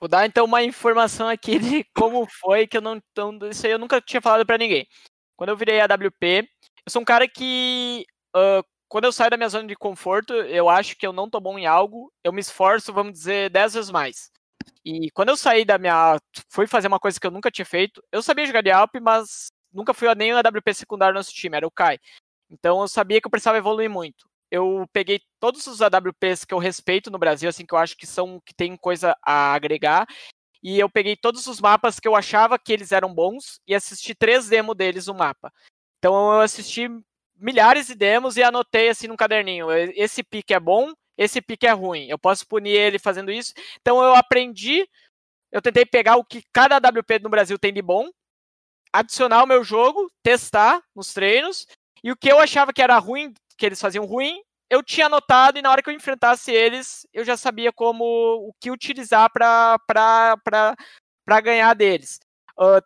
Vou 0.00 0.08
dar 0.08 0.26
então 0.26 0.44
uma 0.44 0.64
informação 0.64 1.28
aqui 1.28 1.60
de 1.60 1.84
como 1.94 2.26
foi, 2.26 2.66
que 2.66 2.76
eu 2.76 2.80
não. 2.80 3.00
Então, 3.12 3.38
isso 3.48 3.64
aí 3.64 3.72
eu 3.72 3.78
nunca 3.78 4.00
tinha 4.00 4.20
falado 4.20 4.44
para 4.44 4.58
ninguém. 4.58 4.84
Quando 5.36 5.50
eu 5.50 5.56
virei 5.56 5.80
AWP, 5.80 6.48
eu 6.84 6.90
sou 6.90 7.02
um 7.02 7.04
cara 7.04 7.28
que 7.28 8.04
uh, 8.34 8.64
quando 8.92 9.04
eu 9.06 9.12
saio 9.12 9.30
da 9.30 9.38
minha 9.38 9.48
zona 9.48 9.66
de 9.66 9.74
conforto, 9.74 10.34
eu 10.34 10.68
acho 10.68 10.94
que 10.98 11.06
eu 11.06 11.14
não 11.14 11.30
tô 11.30 11.40
bom 11.40 11.58
em 11.58 11.64
algo, 11.64 12.12
eu 12.22 12.30
me 12.30 12.42
esforço, 12.42 12.92
vamos 12.92 13.14
dizer, 13.14 13.48
dez 13.48 13.72
vezes 13.72 13.90
mais. 13.90 14.30
E 14.84 15.10
quando 15.12 15.30
eu 15.30 15.36
saí 15.36 15.64
da 15.64 15.78
minha. 15.78 16.18
fui 16.50 16.66
fazer 16.66 16.88
uma 16.88 17.00
coisa 17.00 17.18
que 17.18 17.26
eu 17.26 17.30
nunca 17.30 17.50
tinha 17.50 17.64
feito, 17.64 18.04
eu 18.12 18.22
sabia 18.22 18.44
jogar 18.44 18.60
de 18.60 18.70
Alp, 18.70 18.96
mas 19.00 19.50
nunca 19.72 19.94
fui 19.94 20.08
a 20.08 20.14
nenhum 20.14 20.36
AWP 20.36 20.74
secundário 20.74 21.14
no 21.14 21.20
nosso 21.20 21.32
time, 21.32 21.56
era 21.56 21.66
o 21.66 21.70
Kai. 21.70 21.98
Então 22.50 22.82
eu 22.82 22.86
sabia 22.86 23.18
que 23.18 23.26
eu 23.26 23.30
precisava 23.30 23.56
evoluir 23.56 23.88
muito. 23.88 24.28
Eu 24.50 24.84
peguei 24.92 25.22
todos 25.40 25.66
os 25.66 25.80
AWPs 25.80 26.44
que 26.44 26.52
eu 26.52 26.58
respeito 26.58 27.10
no 27.10 27.18
Brasil, 27.18 27.48
assim, 27.48 27.64
que 27.64 27.72
eu 27.72 27.78
acho 27.78 27.96
que 27.96 28.06
são 28.06 28.42
que 28.44 28.52
tem 28.52 28.76
coisa 28.76 29.16
a 29.22 29.54
agregar. 29.54 30.06
E 30.62 30.78
eu 30.78 30.90
peguei 30.90 31.16
todos 31.16 31.46
os 31.46 31.62
mapas 31.62 31.98
que 31.98 32.06
eu 32.06 32.14
achava 32.14 32.58
que 32.58 32.70
eles 32.70 32.92
eram 32.92 33.14
bons 33.14 33.58
e 33.66 33.74
assisti 33.74 34.14
três 34.14 34.50
demos 34.50 34.76
deles 34.76 35.06
no 35.06 35.14
mapa. 35.14 35.50
Então 35.98 36.34
eu 36.34 36.40
assisti 36.40 36.90
milhares 37.42 37.88
de 37.88 37.94
demos 37.94 38.36
e 38.36 38.42
anotei 38.42 38.88
assim 38.88 39.08
num 39.08 39.16
caderninho. 39.16 39.70
Esse 39.94 40.22
pique 40.22 40.54
é 40.54 40.60
bom, 40.60 40.92
esse 41.18 41.42
pique 41.42 41.66
é 41.66 41.72
ruim. 41.72 42.06
Eu 42.08 42.18
posso 42.18 42.46
punir 42.46 42.70
ele 42.70 42.98
fazendo 42.98 43.30
isso. 43.32 43.52
Então 43.80 44.02
eu 44.02 44.14
aprendi, 44.14 44.88
eu 45.50 45.60
tentei 45.60 45.84
pegar 45.84 46.16
o 46.16 46.24
que 46.24 46.42
cada 46.52 46.76
WP 46.76 47.18
no 47.20 47.28
Brasil 47.28 47.58
tem 47.58 47.72
de 47.72 47.82
bom, 47.82 48.08
adicionar 48.92 49.40
ao 49.40 49.46
meu 49.46 49.64
jogo, 49.64 50.10
testar 50.22 50.82
nos 50.94 51.12
treinos, 51.12 51.66
e 52.04 52.12
o 52.12 52.16
que 52.16 52.30
eu 52.30 52.38
achava 52.38 52.72
que 52.72 52.82
era 52.82 52.98
ruim, 52.98 53.32
que 53.56 53.66
eles 53.66 53.80
faziam 53.80 54.04
ruim, 54.04 54.40
eu 54.70 54.82
tinha 54.82 55.06
anotado 55.06 55.58
e 55.58 55.62
na 55.62 55.70
hora 55.70 55.82
que 55.82 55.90
eu 55.90 55.94
enfrentasse 55.94 56.50
eles, 56.50 57.06
eu 57.12 57.24
já 57.24 57.36
sabia 57.36 57.72
como 57.72 58.04
o 58.04 58.52
que 58.60 58.70
utilizar 58.70 59.30
para 59.30 60.70
ganhar 61.42 61.74
deles. 61.74 62.18
Uh, 62.58 62.80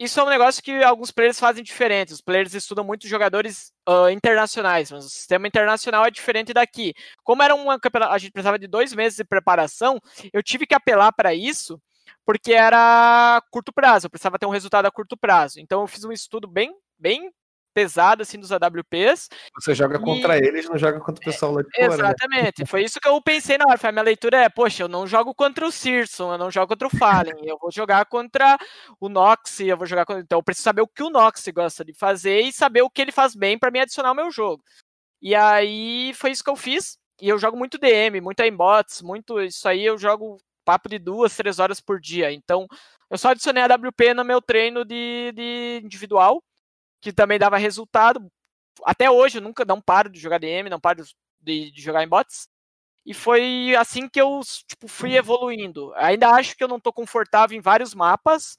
isso 0.00 0.18
é 0.18 0.24
um 0.24 0.30
negócio 0.30 0.62
que 0.62 0.82
alguns 0.82 1.10
players 1.10 1.38
fazem 1.38 1.62
diferente. 1.62 2.14
Os 2.14 2.22
players 2.22 2.54
estudam 2.54 2.82
muito 2.82 3.06
jogadores 3.06 3.70
uh, 3.86 4.08
internacionais, 4.08 4.90
mas 4.90 5.04
o 5.04 5.10
sistema 5.10 5.46
internacional 5.46 6.06
é 6.06 6.10
diferente 6.10 6.54
daqui. 6.54 6.94
Como 7.22 7.42
era 7.42 7.54
uma 7.54 7.78
a 8.08 8.18
gente 8.18 8.32
precisava 8.32 8.58
de 8.58 8.66
dois 8.66 8.94
meses 8.94 9.18
de 9.18 9.24
preparação, 9.24 10.00
eu 10.32 10.42
tive 10.42 10.66
que 10.66 10.74
apelar 10.74 11.12
para 11.12 11.34
isso, 11.34 11.78
porque 12.24 12.54
era 12.54 13.42
curto 13.50 13.74
prazo, 13.74 14.06
eu 14.06 14.10
precisava 14.10 14.38
ter 14.38 14.46
um 14.46 14.50
resultado 14.50 14.86
a 14.86 14.90
curto 14.90 15.18
prazo. 15.18 15.60
Então 15.60 15.82
eu 15.82 15.86
fiz 15.86 16.02
um 16.02 16.12
estudo 16.12 16.48
bem, 16.48 16.74
bem 16.98 17.30
pesada 17.72 18.22
assim 18.22 18.38
dos 18.38 18.52
AWPs. 18.52 19.28
Você 19.54 19.74
joga 19.74 19.96
e... 19.96 20.00
contra 20.00 20.36
eles, 20.36 20.68
não 20.68 20.78
joga 20.78 21.00
contra 21.00 21.20
o 21.20 21.24
pessoal 21.24 21.52
lá 21.52 21.62
de 21.62 21.70
fora. 21.70 21.88
Né? 21.88 21.94
Exatamente. 21.94 22.60
Né? 22.60 22.66
Foi 22.66 22.82
isso 22.82 23.00
que 23.00 23.08
eu 23.08 23.20
pensei 23.22 23.58
na 23.58 23.64
hora. 23.68 23.78
A 23.82 23.92
minha 23.92 24.04
leitura 24.04 24.38
é, 24.38 24.48
poxa, 24.48 24.82
eu 24.82 24.88
não 24.88 25.06
jogo 25.06 25.34
contra 25.34 25.66
o 25.66 25.72
Searson, 25.72 26.32
eu 26.32 26.38
não 26.38 26.50
jogo 26.50 26.68
contra 26.68 26.86
o 26.86 26.90
Fallen, 26.90 27.34
eu 27.44 27.58
vou 27.58 27.70
jogar 27.70 28.04
contra 28.06 28.58
o 29.00 29.08
Nox, 29.08 29.60
eu 29.60 29.76
vou 29.76 29.86
jogar 29.86 30.04
contra... 30.04 30.22
Então 30.22 30.38
eu 30.38 30.42
preciso 30.42 30.64
saber 30.64 30.82
o 30.82 30.88
que 30.88 31.02
o 31.02 31.10
Nox 31.10 31.46
gosta 31.54 31.84
de 31.84 31.94
fazer 31.94 32.40
e 32.40 32.52
saber 32.52 32.82
o 32.82 32.90
que 32.90 33.00
ele 33.00 33.12
faz 33.12 33.34
bem 33.34 33.58
para 33.58 33.70
me 33.70 33.80
adicionar 33.80 34.10
ao 34.10 34.14
meu 34.14 34.30
jogo. 34.30 34.62
E 35.22 35.34
aí 35.34 36.12
foi 36.14 36.30
isso 36.30 36.44
que 36.44 36.50
eu 36.50 36.56
fiz. 36.56 36.98
E 37.20 37.28
eu 37.28 37.38
jogo 37.38 37.56
muito 37.56 37.78
DM, 37.78 38.20
muito 38.20 38.40
aimbots, 38.40 39.02
muito 39.02 39.40
isso 39.40 39.68
aí 39.68 39.84
eu 39.84 39.98
jogo 39.98 40.38
papo 40.64 40.88
de 40.88 40.98
duas, 40.98 41.36
três 41.36 41.58
horas 41.58 41.80
por 41.80 42.00
dia. 42.00 42.32
Então, 42.32 42.66
eu 43.10 43.18
só 43.18 43.30
adicionei 43.30 43.62
a 43.62 43.66
WP 43.66 44.14
no 44.14 44.24
meu 44.24 44.40
treino 44.40 44.84
de, 44.84 45.32
de 45.34 45.80
individual 45.84 46.42
que 47.00 47.12
também 47.12 47.38
dava 47.38 47.56
resultado. 47.56 48.30
Até 48.84 49.10
hoje 49.10 49.38
eu 49.38 49.42
nunca 49.42 49.64
não 49.64 49.80
paro 49.80 50.10
de 50.10 50.20
jogar 50.20 50.38
DM, 50.38 50.70
não 50.70 50.80
paro 50.80 51.04
de, 51.40 51.70
de 51.70 51.82
jogar 51.82 52.04
em 52.04 52.08
bots. 52.08 52.48
E 53.04 53.14
foi 53.14 53.74
assim 53.76 54.08
que 54.08 54.20
eu 54.20 54.40
tipo, 54.66 54.86
fui 54.88 55.16
evoluindo. 55.16 55.92
Ainda 55.96 56.30
acho 56.30 56.56
que 56.56 56.62
eu 56.62 56.68
não 56.68 56.76
estou 56.76 56.92
confortável 56.92 57.56
em 57.56 57.60
vários 57.60 57.94
mapas, 57.94 58.58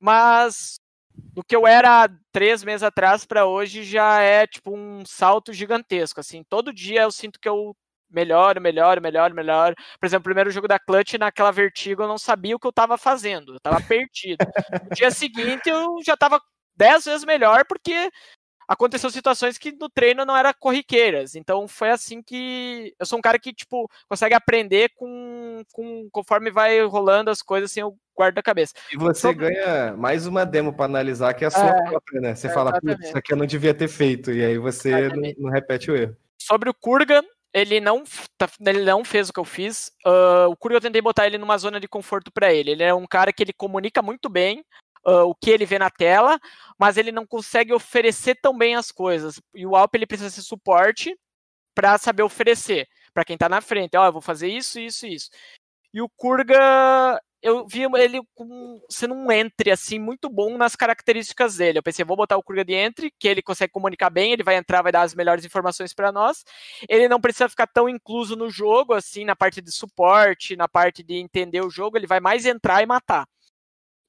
mas 0.00 0.78
do 1.14 1.42
que 1.42 1.56
eu 1.56 1.66
era 1.66 2.08
três 2.32 2.62
meses 2.62 2.82
atrás 2.82 3.24
para 3.24 3.46
hoje 3.46 3.82
já 3.82 4.20
é 4.20 4.46
tipo 4.46 4.76
um 4.76 5.04
salto 5.06 5.52
gigantesco. 5.52 6.20
Assim, 6.20 6.44
todo 6.48 6.72
dia 6.72 7.02
eu 7.02 7.10
sinto 7.10 7.40
que 7.40 7.48
eu 7.48 7.74
melhor, 8.10 8.58
melhor, 8.60 9.00
melhor, 9.00 9.32
melhor. 9.34 9.74
Por 10.00 10.06
exemplo, 10.06 10.22
o 10.22 10.30
primeiro 10.30 10.50
jogo 10.50 10.68
da 10.68 10.78
Clutch, 10.78 11.14
naquela 11.14 11.50
vertigo, 11.50 12.02
eu 12.02 12.08
não 12.08 12.18
sabia 12.18 12.56
o 12.56 12.58
que 12.58 12.66
eu 12.66 12.70
estava 12.70 12.96
fazendo, 12.96 13.52
eu 13.52 13.56
estava 13.56 13.80
perdido. 13.82 14.44
No 14.84 14.90
dia 14.94 15.10
seguinte, 15.10 15.68
eu 15.68 15.96
já 16.04 16.14
estava 16.14 16.40
dez 16.78 17.04
vezes 17.04 17.24
melhor, 17.24 17.64
porque 17.66 18.10
aconteceu 18.68 19.10
situações 19.10 19.56
que 19.56 19.72
no 19.72 19.88
treino 19.88 20.26
não 20.26 20.36
eram 20.36 20.52
corriqueiras. 20.58 21.34
Então 21.34 21.66
foi 21.66 21.90
assim 21.90 22.22
que. 22.22 22.94
Eu 23.00 23.06
sou 23.06 23.18
um 23.18 23.22
cara 23.22 23.38
que, 23.38 23.52
tipo, 23.52 23.90
consegue 24.08 24.34
aprender 24.34 24.90
com, 24.94 25.62
com 25.72 26.08
conforme 26.12 26.50
vai 26.50 26.80
rolando 26.84 27.30
as 27.30 27.40
coisas, 27.40 27.70
assim, 27.70 27.80
eu 27.80 27.96
guardo 28.14 28.36
na 28.36 28.42
cabeça. 28.42 28.74
E 28.92 28.96
você 28.96 29.30
então, 29.30 29.40
ganha 29.48 29.94
mais 29.96 30.26
uma 30.26 30.44
demo 30.44 30.72
para 30.72 30.84
analisar, 30.84 31.32
que 31.34 31.44
é 31.44 31.48
a 31.48 31.50
sua 31.50 31.68
é, 31.68 31.82
própria, 31.88 32.20
né? 32.20 32.34
Você 32.34 32.48
é, 32.48 32.50
fala, 32.50 32.78
putz, 32.78 33.06
isso 33.06 33.16
aqui 33.16 33.32
eu 33.32 33.36
não 33.36 33.46
devia 33.46 33.72
ter 33.72 33.88
feito. 33.88 34.30
E 34.30 34.44
aí 34.44 34.58
você 34.58 35.08
não, 35.08 35.32
não, 35.38 35.50
repete 35.50 35.90
o 35.90 35.96
erro. 35.96 36.16
Sobre 36.40 36.68
o 36.68 36.74
Kurgan, 36.74 37.22
ele 37.54 37.80
não, 37.80 38.04
tá, 38.36 38.48
ele 38.66 38.82
não 38.82 39.04
fez 39.04 39.28
o 39.28 39.32
que 39.32 39.40
eu 39.40 39.44
fiz. 39.44 39.90
Uh, 40.04 40.50
o 40.50 40.56
Kurgan 40.56 40.76
eu 40.76 40.82
tentei 40.82 41.00
botar 41.00 41.26
ele 41.26 41.38
numa 41.38 41.56
zona 41.56 41.80
de 41.80 41.88
conforto 41.88 42.30
para 42.30 42.52
ele. 42.52 42.72
Ele 42.72 42.82
é 42.82 42.92
um 42.92 43.06
cara 43.06 43.32
que 43.32 43.42
ele 43.42 43.52
comunica 43.52 44.02
muito 44.02 44.28
bem, 44.28 44.64
uh, 45.06 45.24
o 45.24 45.34
que 45.34 45.50
ele 45.50 45.66
vê 45.66 45.78
na 45.78 45.90
tela, 45.90 46.38
mas 46.78 46.96
ele 46.96 47.12
não 47.12 47.26
consegue 47.26 47.72
oferecer 47.72 48.36
tão 48.40 48.56
bem 48.56 48.74
as 48.76 48.90
coisas. 48.90 49.40
E 49.54 49.66
o 49.66 49.76
Alp 49.76 49.94
ele 49.94 50.06
precisa 50.06 50.30
ser 50.30 50.42
suporte 50.42 51.16
para 51.74 51.96
saber 51.98 52.22
oferecer 52.22 52.88
para 53.14 53.24
quem 53.24 53.34
está 53.34 53.48
na 53.48 53.60
frente. 53.60 53.96
Ó, 53.96 54.02
oh, 54.02 54.06
eu 54.06 54.12
vou 54.12 54.22
fazer 54.22 54.48
isso, 54.48 54.80
isso, 54.80 55.06
isso. 55.06 55.30
E 55.92 56.02
o 56.02 56.08
Kurga, 56.08 57.20
eu 57.42 57.66
vi 57.66 57.82
ele 57.96 58.20
com, 58.34 58.80
sendo 58.90 59.14
um 59.14 59.30
entre 59.30 59.70
assim 59.70 59.98
muito 59.98 60.28
bom 60.28 60.56
nas 60.56 60.76
características 60.76 61.56
dele. 61.56 61.78
Eu 61.78 61.82
pensei, 61.82 62.04
vou 62.04 62.16
botar 62.16 62.36
o 62.36 62.42
Kurga 62.42 62.64
de 62.64 62.74
entre, 62.74 63.12
que 63.18 63.28
ele 63.28 63.42
consegue 63.42 63.72
comunicar 63.72 64.10
bem, 64.10 64.32
ele 64.32 64.42
vai 64.42 64.56
entrar, 64.56 64.82
vai 64.82 64.92
dar 64.92 65.02
as 65.02 65.14
melhores 65.14 65.44
informações 65.44 65.94
para 65.94 66.12
nós. 66.12 66.44
Ele 66.88 67.08
não 67.08 67.20
precisa 67.20 67.48
ficar 67.48 67.66
tão 67.66 67.88
incluso 67.88 68.36
no 68.36 68.50
jogo 68.50 68.92
assim, 68.92 69.24
na 69.24 69.36
parte 69.36 69.60
de 69.60 69.72
suporte, 69.72 70.56
na 70.56 70.68
parte 70.68 71.02
de 71.02 71.14
entender 71.14 71.60
o 71.60 71.70
jogo, 71.70 71.96
ele 71.96 72.06
vai 72.06 72.20
mais 72.20 72.44
entrar 72.44 72.82
e 72.82 72.86
matar. 72.86 73.26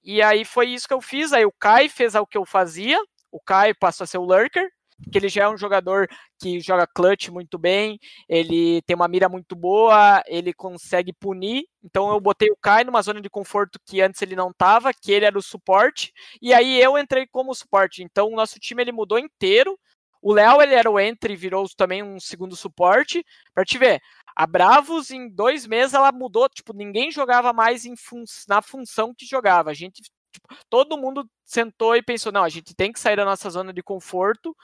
E 0.04 0.22
aí 0.22 0.46
foi 0.46 0.68
isso 0.70 0.88
que 0.88 0.94
eu 0.94 1.02
fiz. 1.02 1.34
Aí 1.34 1.46
o 1.46 1.52
Kai 1.52 1.90
fez 1.90 2.16
o 2.16 2.26
que 2.26 2.38
eu 2.38 2.46
fazia. 2.46 2.98
O 3.32 3.40
Kai 3.40 3.74
passou 3.74 4.04
a 4.04 4.08
ser 4.08 4.18
o 4.18 4.24
Lurker, 4.24 4.70
que 5.12 5.18
ele 5.18 5.30
já 5.30 5.44
é 5.44 5.50
um 5.50 5.58
jogador 5.58 6.08
que 6.40 6.60
joga 6.60 6.88
clutch 6.88 7.30
muito 7.30 7.58
bem, 7.58 8.00
ele 8.28 8.82
tem 8.84 8.96
uma 8.96 9.08
mira 9.08 9.30
muito 9.30 9.56
boa, 9.56 10.24
ele 10.28 10.54
consegue 10.54 11.14
punir. 11.14 11.66
Então 11.84 12.10
eu 12.10 12.20
botei 12.20 12.50
o 12.50 12.58
Kai 12.60 12.84
numa 12.84 13.02
zona 13.02 13.22
de 13.22 13.30
conforto 13.30 13.80
que 13.86 14.02
antes 14.02 14.22
ele 14.22 14.36
não 14.36 14.52
tava, 14.52 14.94
que 14.94 15.12
ele 15.12 15.26
era 15.26 15.38
o 15.38 15.42
suporte, 15.42 16.12
e 16.42 16.54
aí 16.54 16.82
eu 16.82 16.98
entrei 16.98 17.28
como 17.28 17.54
suporte. 17.54 18.04
Então 18.04 18.28
o 18.30 18.36
nosso 18.36 18.60
time 18.60 18.82
ele 18.82 18.92
mudou 18.92 19.20
inteiro. 19.20 19.78
O 20.22 20.34
Léo 20.34 20.62
ele 20.62 20.76
era 20.76 20.90
o 20.90 21.00
entry, 21.00 21.36
virou 21.36 21.68
também 21.78 22.04
um 22.04 22.20
segundo 22.20 22.56
suporte. 22.56 23.26
Para 23.54 23.64
te 23.64 23.78
ver, 23.78 24.02
a 24.36 24.46
Bravos, 24.46 25.12
em 25.12 25.30
dois 25.30 25.66
meses, 25.66 25.94
ela 25.94 26.12
mudou. 26.12 26.50
Tipo, 26.50 26.74
ninguém 26.74 27.12
jogava 27.12 27.54
mais 27.54 27.84
fun 27.98 28.24
na 28.48 28.62
função 28.62 29.14
que 29.14 29.26
jogava. 29.26 29.70
A 29.72 29.74
gente, 29.74 30.02
tipo, 30.02 30.56
todo 30.70 30.98
mundo 30.98 31.30
sentou 31.46 31.96
e 31.96 32.02
pensou: 32.02 32.32
não, 32.32 32.44
a 32.44 32.50
gente 32.50 32.76
tem 32.76 32.92
que 32.92 33.00
sair 33.00 33.16
da 33.16 33.26
nossa 33.26 33.50
zona 33.50 33.74
de 33.74 33.82
conforto 33.82 34.56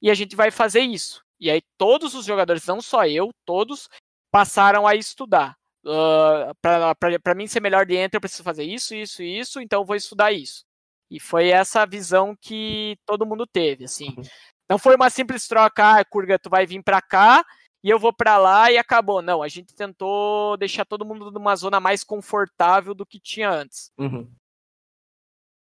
e 0.00 0.10
a 0.10 0.14
gente 0.14 0.34
vai 0.36 0.50
fazer 0.50 0.80
isso. 0.80 1.22
E 1.38 1.50
aí, 1.50 1.62
todos 1.76 2.14
os 2.14 2.24
jogadores, 2.24 2.66
não 2.66 2.80
só 2.80 3.06
eu, 3.06 3.30
todos 3.44 3.88
passaram 4.30 4.86
a 4.86 4.94
estudar. 4.94 5.56
Uh, 5.84 6.54
para 6.62 7.34
mim 7.34 7.48
ser 7.48 7.60
melhor 7.60 7.84
de 7.84 7.96
enter, 7.96 8.16
eu 8.16 8.20
preciso 8.20 8.44
fazer 8.44 8.62
isso, 8.62 8.94
isso 8.94 9.22
isso, 9.22 9.60
então 9.60 9.80
eu 9.80 9.84
vou 9.84 9.96
estudar 9.96 10.32
isso. 10.32 10.64
E 11.10 11.20
foi 11.20 11.48
essa 11.48 11.84
visão 11.84 12.34
que 12.40 12.96
todo 13.04 13.26
mundo 13.26 13.46
teve, 13.46 13.84
assim. 13.84 14.14
Não 14.72 14.78
foi 14.78 14.96
uma 14.96 15.10
simples 15.10 15.46
troca, 15.46 15.98
ah, 15.98 16.02
Kurga, 16.02 16.38
tu 16.38 16.48
vai 16.48 16.64
vir 16.64 16.82
para 16.82 17.02
cá 17.02 17.44
e 17.84 17.90
eu 17.90 17.98
vou 17.98 18.10
para 18.10 18.38
lá 18.38 18.72
e 18.72 18.78
acabou. 18.78 19.20
Não, 19.20 19.42
a 19.42 19.48
gente 19.48 19.74
tentou 19.74 20.56
deixar 20.56 20.86
todo 20.86 21.04
mundo 21.04 21.30
numa 21.30 21.54
zona 21.56 21.78
mais 21.78 22.02
confortável 22.02 22.94
do 22.94 23.04
que 23.04 23.20
tinha 23.20 23.50
antes. 23.50 23.92
Uhum. 23.98 24.26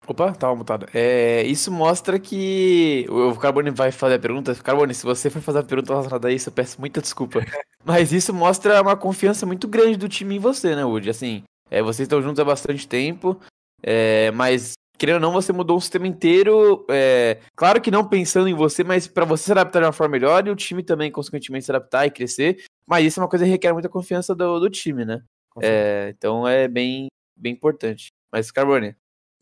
Opa, 0.08 0.32
tava 0.32 0.56
mutado. 0.56 0.88
É, 0.94 1.44
isso 1.44 1.70
mostra 1.70 2.18
que. 2.18 3.06
O 3.10 3.36
Carbone 3.38 3.72
vai 3.72 3.92
fazer 3.92 4.16
a 4.16 4.20
pergunta. 4.20 4.56
Carbone, 4.56 4.94
se 4.94 5.04
você 5.04 5.30
for 5.30 5.42
fazer 5.42 5.60
a 5.60 5.64
pergunta 5.64 5.92
relacionada 5.92 6.30
a 6.30 6.32
isso, 6.32 6.48
eu 6.48 6.54
peço 6.54 6.80
muita 6.80 7.02
desculpa. 7.02 7.40
Mas 7.84 8.14
isso 8.14 8.34
mostra 8.34 8.82
uma 8.82 8.96
confiança 8.96 9.46
muito 9.46 9.68
grande 9.68 9.98
do 9.98 10.08
time 10.08 10.38
em 10.38 10.40
você, 10.40 10.78
né, 10.78 10.86
Woody? 10.86 11.10
Assim, 11.10 11.44
é, 11.70 11.82
vocês 11.82 12.06
estão 12.06 12.22
juntos 12.22 12.40
há 12.40 12.46
bastante 12.46 12.88
tempo, 12.88 13.38
é, 13.82 14.32
mas 14.32 14.76
querendo 14.98 15.16
ou 15.16 15.22
não, 15.22 15.32
você 15.32 15.52
mudou 15.52 15.78
o 15.78 15.82
sistema 15.82 16.08
inteiro. 16.08 16.86
É, 16.90 17.40
claro 17.56 17.82
que 17.82 17.92
não 17.92 18.08
pensando 18.08 18.48
em 18.48 18.54
você, 18.54 18.84
mas 18.84 19.08
para 19.08 19.26
você 19.26 19.46
se 19.46 19.52
adaptar 19.52 19.80
de 19.80 19.86
uma 19.86 19.92
forma 19.92 20.12
melhor 20.12 20.46
e 20.48 20.52
o 20.52 20.56
time 20.56 20.84
também, 20.84 21.12
consequentemente, 21.12 21.66
se 21.66 21.72
adaptar 21.72 22.06
e 22.06 22.12
crescer. 22.12 22.64
Mas 22.86 23.06
isso 23.06 23.20
é 23.20 23.24
uma 23.24 23.30
coisa 23.30 23.46
que 23.46 23.52
requer 23.52 23.74
muita 23.74 23.90
confiança 23.90 24.36
do, 24.36 24.60
do 24.60 24.70
time, 24.70 25.06
né? 25.06 25.22
É, 25.62 26.14
então 26.18 26.48
é 26.48 26.68
bem, 26.68 27.08
bem 27.36 27.54
importante. 27.54 28.12
Mas, 28.32 28.52
Carbone, 28.52 28.96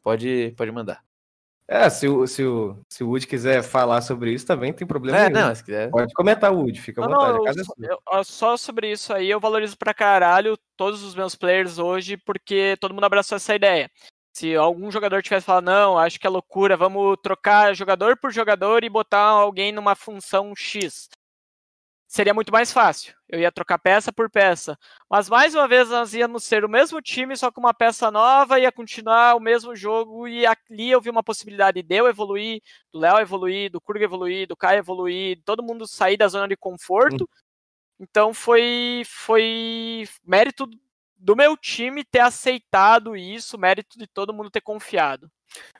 pode, 0.03 0.53
pode 0.57 0.71
mandar. 0.71 1.03
É, 1.67 1.89
se 1.89 2.05
o, 2.05 2.27
se, 2.27 2.43
o, 2.43 2.77
se 2.89 3.01
o 3.01 3.07
Wood 3.07 3.25
quiser 3.25 3.63
falar 3.63 4.01
sobre 4.01 4.33
isso 4.33 4.45
também, 4.45 4.73
tem 4.73 4.85
problema 4.85 5.17
é, 5.17 5.29
nenhum. 5.29 5.47
Não, 5.47 5.55
se 5.55 5.63
quiser. 5.63 5.89
Pode 5.89 6.13
comentar, 6.13 6.53
Wood, 6.53 6.81
fica 6.81 7.01
à 7.01 7.07
não, 7.07 7.37
vontade. 7.37 7.61
Não, 7.77 7.89
eu, 7.89 7.97
eu, 8.11 8.23
só 8.25 8.57
sobre 8.57 8.91
isso 8.91 9.13
aí, 9.13 9.29
eu 9.29 9.39
valorizo 9.39 9.77
pra 9.77 9.93
caralho 9.93 10.57
todos 10.75 11.01
os 11.01 11.15
meus 11.15 11.33
players 11.33 11.79
hoje, 11.79 12.17
porque 12.17 12.75
todo 12.81 12.93
mundo 12.93 13.05
abraçou 13.05 13.37
essa 13.37 13.55
ideia. 13.55 13.89
Se 14.33 14.55
algum 14.55 14.89
jogador 14.89 15.21
tivesse 15.21 15.45
falado, 15.45 15.65
não, 15.65 15.97
acho 15.97 16.19
que 16.19 16.25
é 16.25 16.29
loucura, 16.29 16.77
vamos 16.77 17.17
trocar 17.21 17.75
jogador 17.75 18.17
por 18.17 18.31
jogador 18.31 18.83
e 18.83 18.89
botar 18.89 19.19
alguém 19.19 19.71
numa 19.71 19.93
função 19.95 20.55
X. 20.55 21.09
Seria 22.07 22.33
muito 22.33 22.51
mais 22.51 22.73
fácil. 22.73 23.15
Eu 23.29 23.39
ia 23.39 23.51
trocar 23.51 23.79
peça 23.79 24.11
por 24.11 24.29
peça. 24.29 24.77
Mas 25.09 25.29
mais 25.29 25.55
uma 25.55 25.65
vez 25.65 25.89
nós 25.89 26.13
íamos 26.13 26.43
ser 26.43 26.65
o 26.65 26.69
mesmo 26.69 27.01
time, 27.01 27.37
só 27.37 27.49
com 27.49 27.61
uma 27.61 27.73
peça 27.73 28.11
nova, 28.11 28.59
ia 28.59 28.69
continuar 28.69 29.35
o 29.35 29.39
mesmo 29.39 29.73
jogo. 29.75 30.27
E 30.27 30.45
ali 30.45 30.91
eu 30.91 30.99
vi 30.99 31.09
uma 31.09 31.23
possibilidade 31.23 31.81
de 31.81 31.95
eu 31.95 32.07
evoluir, 32.07 32.61
do 32.91 32.99
Léo 32.99 33.17
evoluir, 33.19 33.71
do 33.71 33.79
Kurg 33.79 34.03
evoluir, 34.03 34.45
do 34.45 34.57
Kai 34.57 34.77
evoluir, 34.77 35.41
todo 35.45 35.63
mundo 35.63 35.87
sair 35.87 36.17
da 36.17 36.27
zona 36.27 36.49
de 36.49 36.57
conforto. 36.57 37.23
Hum. 37.23 37.41
Então 38.01 38.33
foi, 38.33 39.03
foi 39.05 40.03
mérito 40.25 40.67
do 41.21 41.35
meu 41.35 41.55
time 41.55 42.03
ter 42.03 42.19
aceitado 42.19 43.15
isso, 43.15 43.57
mérito 43.57 43.97
de 43.97 44.07
todo 44.07 44.33
mundo 44.33 44.49
ter 44.49 44.61
confiado. 44.61 45.29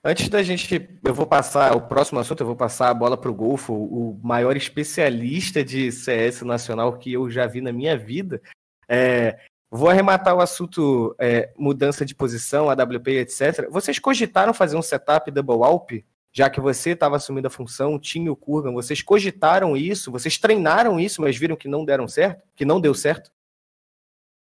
Antes 0.04 0.30
da 0.30 0.44
gente, 0.44 1.00
eu 1.04 1.14
vou 1.14 1.26
passar 1.26 1.76
o 1.76 1.82
próximo 1.82 2.20
assunto, 2.20 2.42
eu 2.42 2.48
vou 2.48 2.56
passar 2.56 2.90
a 2.90 2.94
bola 2.94 3.18
para 3.18 3.32
o 3.32 3.34
Golfo, 3.34 3.74
o 3.74 4.20
maior 4.22 4.56
especialista 4.56 5.64
de 5.64 5.92
CS 5.92 6.42
nacional 6.42 6.98
que 6.98 7.14
eu 7.14 7.30
já 7.30 7.48
vi 7.48 7.62
na 7.62 7.72
minha 7.72 7.98
vida. 7.98 8.42
É, 8.88 9.40
vou 9.70 9.90
arrematar 9.90 10.36
o 10.36 10.42
assunto 10.42 11.16
é, 11.20 11.52
mudança 11.58 12.06
de 12.06 12.14
posição, 12.14 12.70
AWP, 12.70 13.12
etc. 13.20 13.70
Vocês 13.70 13.98
cogitaram 13.98 14.54
fazer 14.54 14.76
um 14.76 14.82
setup 14.82 15.32
double 15.32 15.64
alp? 15.64 15.92
Já 16.34 16.50
que 16.50 16.62
você 16.62 16.92
estava 16.92 17.18
assumindo 17.18 17.48
a 17.48 17.52
função, 17.52 18.00
tinha 18.00 18.32
o 18.32 18.36
Kurgan, 18.36 18.72
vocês 18.72 19.02
cogitaram 19.02 19.76
isso? 19.76 20.12
Vocês 20.12 20.38
treinaram 20.38 21.00
isso, 21.00 21.22
mas 21.22 21.38
viram 21.38 21.58
que 21.58 21.68
não 21.68 21.84
deram 21.84 22.08
certo? 22.08 22.42
Que 22.56 22.66
não 22.66 22.80
deu 22.80 22.94
certo? 22.94 23.32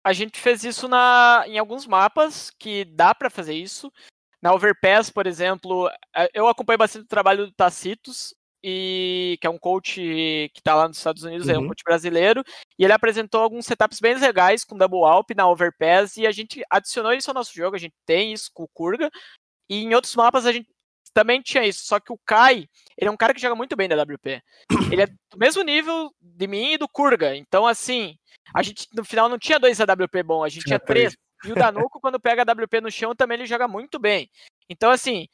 A 0.04 0.14
gente 0.14 0.40
fez 0.40 0.64
isso 0.64 0.88
na, 0.88 1.44
em 1.48 1.58
alguns 1.58 1.86
mapas 1.86 2.52
que 2.58 2.86
dá 2.86 3.14
para 3.14 3.30
fazer 3.30 3.54
isso. 3.54 3.92
Na 4.42 4.54
Overpass, 4.54 5.12
por 5.12 5.28
exemplo, 5.28 5.90
eh, 6.16 6.30
eu 6.34 6.48
acompanho 6.48 6.80
bastante 6.80 7.06
o 7.06 7.08
trabalho 7.08 7.46
do 7.46 7.54
Tacitus, 7.54 8.34
e 8.64 9.38
que 9.42 9.48
é 9.48 9.50
um 9.50 9.58
coach 9.58 9.96
que 10.00 10.60
está 10.60 10.76
lá 10.76 10.88
nos 10.88 10.98
Estados 10.98 11.24
Unidos, 11.24 11.48
uhum. 11.48 11.54
é 11.54 11.58
um 11.58 11.62
uhum. 11.62 11.68
coach 11.70 11.84
brasileiro, 11.84 12.44
e 12.78 12.84
ele 12.84 12.94
apresentou 12.94 13.42
alguns 13.42 13.66
setups 13.66 14.00
bem 14.00 14.16
legais 14.16 14.64
com 14.64 14.78
Double 14.78 15.04
Alp 15.04 15.32
na 15.36 15.48
Overpass, 15.50 16.18
e 16.18 16.28
a 16.28 16.32
gente 16.32 16.64
adicionou 16.70 17.14
isso 17.14 17.30
ao 17.30 17.36
nosso 17.36 17.54
jogo, 17.54 17.76
a 17.76 17.80
gente 17.80 17.96
tem 18.06 18.34
isso 18.34 18.50
com 18.54 18.64
o 18.64 18.70
Kurga, 18.74 19.10
e 19.70 19.84
em 19.84 19.94
outros 19.94 20.16
mapas 20.16 20.46
a 20.46 20.52
gente 20.52 20.70
também 21.14 21.42
tinha 21.42 21.66
isso, 21.66 21.86
só 21.86 22.00
que 22.00 22.12
o 22.12 22.20
Kai, 22.26 22.68
ele 22.98 23.08
é 23.08 23.12
um 23.12 23.18
cara 23.18 23.34
que 23.34 23.42
joga 23.42 23.56
muito 23.56 23.76
bem 23.76 23.90
da 23.90 24.02
WP. 24.02 24.42
Ele 24.92 25.04
é 25.04 25.08
do 25.08 25.38
mesmo 25.38 25.64
nível 25.64 26.14
de 26.20 26.48
mim 26.48 26.74
e 26.74 26.78
do 26.78 26.88
Kurga, 26.88 27.36
então 27.36 27.66
assim, 27.66 28.18
a 28.54 28.62
gente 28.62 28.88
no 28.94 29.04
final 29.04 29.30
não 29.30 29.40
tinha 29.40 29.60
dois 29.60 29.80
AWP 29.80 30.24
bom, 30.24 30.44
a 30.44 30.50
gente 30.50 30.66
tinha, 30.66 30.78
tinha 30.78 30.86
três. 30.86 31.16
E 31.44 31.52
o 31.52 31.56
Danuco, 31.56 32.00
quando 32.00 32.20
pega 32.20 32.44
AWP 32.44 32.82
no 32.82 32.92
chão, 32.92 33.16
também 33.16 33.38
ele 33.38 33.48
joga 33.48 33.68
muito 33.68 33.98
bem. 33.98 34.30
Então, 34.70 34.92
assim, 34.92 35.28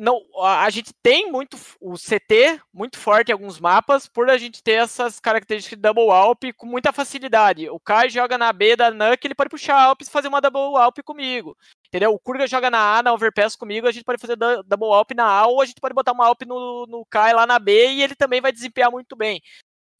não, 0.00 0.18
a 0.42 0.70
gente 0.70 0.94
tem 1.02 1.30
muito 1.30 1.58
o 1.78 1.92
CT 1.92 2.58
muito 2.72 2.98
forte 2.98 3.28
em 3.28 3.32
alguns 3.32 3.60
mapas 3.60 4.08
por 4.08 4.30
a 4.30 4.38
gente 4.38 4.62
ter 4.62 4.72
essas 4.72 5.20
características 5.20 5.76
de 5.76 5.82
double 5.82 6.10
alp 6.10 6.44
com 6.56 6.66
muita 6.66 6.90
facilidade. 6.90 7.68
O 7.68 7.78
Kai 7.78 8.08
joga 8.08 8.38
na 8.38 8.50
B 8.50 8.76
da 8.76 8.90
Nuke, 8.90 9.26
ele 9.26 9.34
pode 9.34 9.50
puxar 9.50 9.78
alp 9.78 10.00
e 10.00 10.10
fazer 10.10 10.28
uma 10.28 10.40
double 10.40 10.80
alp 10.80 11.00
comigo. 11.04 11.54
Entendeu? 11.90 12.14
O 12.14 12.20
Kurga 12.20 12.46
joga 12.46 12.70
na 12.70 12.98
A, 12.98 13.02
na 13.02 13.12
overpass 13.12 13.56
comigo, 13.56 13.88
a 13.88 13.90
gente 13.90 14.04
pode 14.04 14.20
fazer 14.20 14.36
double 14.36 14.92
alp 14.92 15.10
na 15.10 15.24
A 15.24 15.46
ou 15.48 15.60
a 15.60 15.66
gente 15.66 15.80
pode 15.80 15.92
botar 15.92 16.12
uma 16.12 16.24
alp 16.24 16.42
no, 16.46 16.86
no 16.86 17.04
Kai 17.04 17.34
lá 17.34 17.44
na 17.44 17.58
B 17.58 17.94
e 17.94 18.02
ele 18.02 18.14
também 18.14 18.40
vai 18.40 18.52
desempenhar 18.52 18.92
muito 18.92 19.16
bem. 19.16 19.42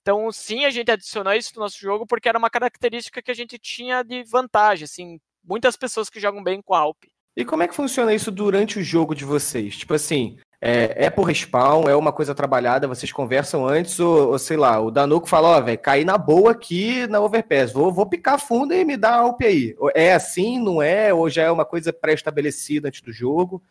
Então, 0.00 0.30
sim, 0.30 0.64
a 0.64 0.70
gente 0.70 0.88
adicionou 0.88 1.32
isso 1.34 1.52
no 1.56 1.62
nosso 1.62 1.78
jogo 1.80 2.06
porque 2.06 2.28
era 2.28 2.38
uma 2.38 2.48
característica 2.48 3.20
que 3.20 3.30
a 3.30 3.34
gente 3.34 3.58
tinha 3.58 4.04
de 4.04 4.22
vantagem, 4.22 4.84
assim, 4.84 5.20
muitas 5.44 5.76
pessoas 5.76 6.08
que 6.08 6.20
jogam 6.20 6.44
bem 6.44 6.62
com 6.62 6.74
a 6.74 6.78
Alp. 6.78 7.02
E 7.36 7.44
como 7.44 7.64
é 7.64 7.68
que 7.68 7.74
funciona 7.74 8.14
isso 8.14 8.30
durante 8.30 8.78
o 8.78 8.84
jogo 8.84 9.14
de 9.14 9.24
vocês? 9.24 9.76
Tipo 9.76 9.94
assim, 9.94 10.38
é, 10.60 11.06
é 11.06 11.10
por 11.10 11.24
respawn, 11.24 11.88
é 11.88 11.96
uma 11.96 12.12
coisa 12.12 12.34
trabalhada, 12.34 12.86
vocês 12.86 13.10
conversam 13.10 13.66
antes, 13.66 13.98
ou, 13.98 14.32
ou 14.32 14.38
sei 14.38 14.58
lá, 14.58 14.78
o 14.78 14.90
Danuco 14.90 15.26
fala, 15.26 15.56
ó, 15.56 15.60
velho, 15.60 15.78
caí 15.78 16.04
na 16.04 16.18
boa 16.18 16.50
aqui 16.50 17.06
na 17.06 17.20
Overpass, 17.20 17.72
vou, 17.72 17.90
vou 17.90 18.06
picar 18.06 18.38
fundo 18.38 18.74
e 18.74 18.84
me 18.84 18.96
dar 18.96 19.14
a 19.14 19.26
UP 19.26 19.44
aí. 19.44 19.74
É 19.94 20.12
assim, 20.12 20.62
não 20.62 20.82
é? 20.82 21.14
Ou 21.14 21.30
já 21.30 21.44
é 21.44 21.50
uma 21.50 21.64
coisa 21.64 21.92
pré-estabelecida 21.92 22.88
antes 22.88 23.00
do 23.00 23.12
jogo? 23.12 23.62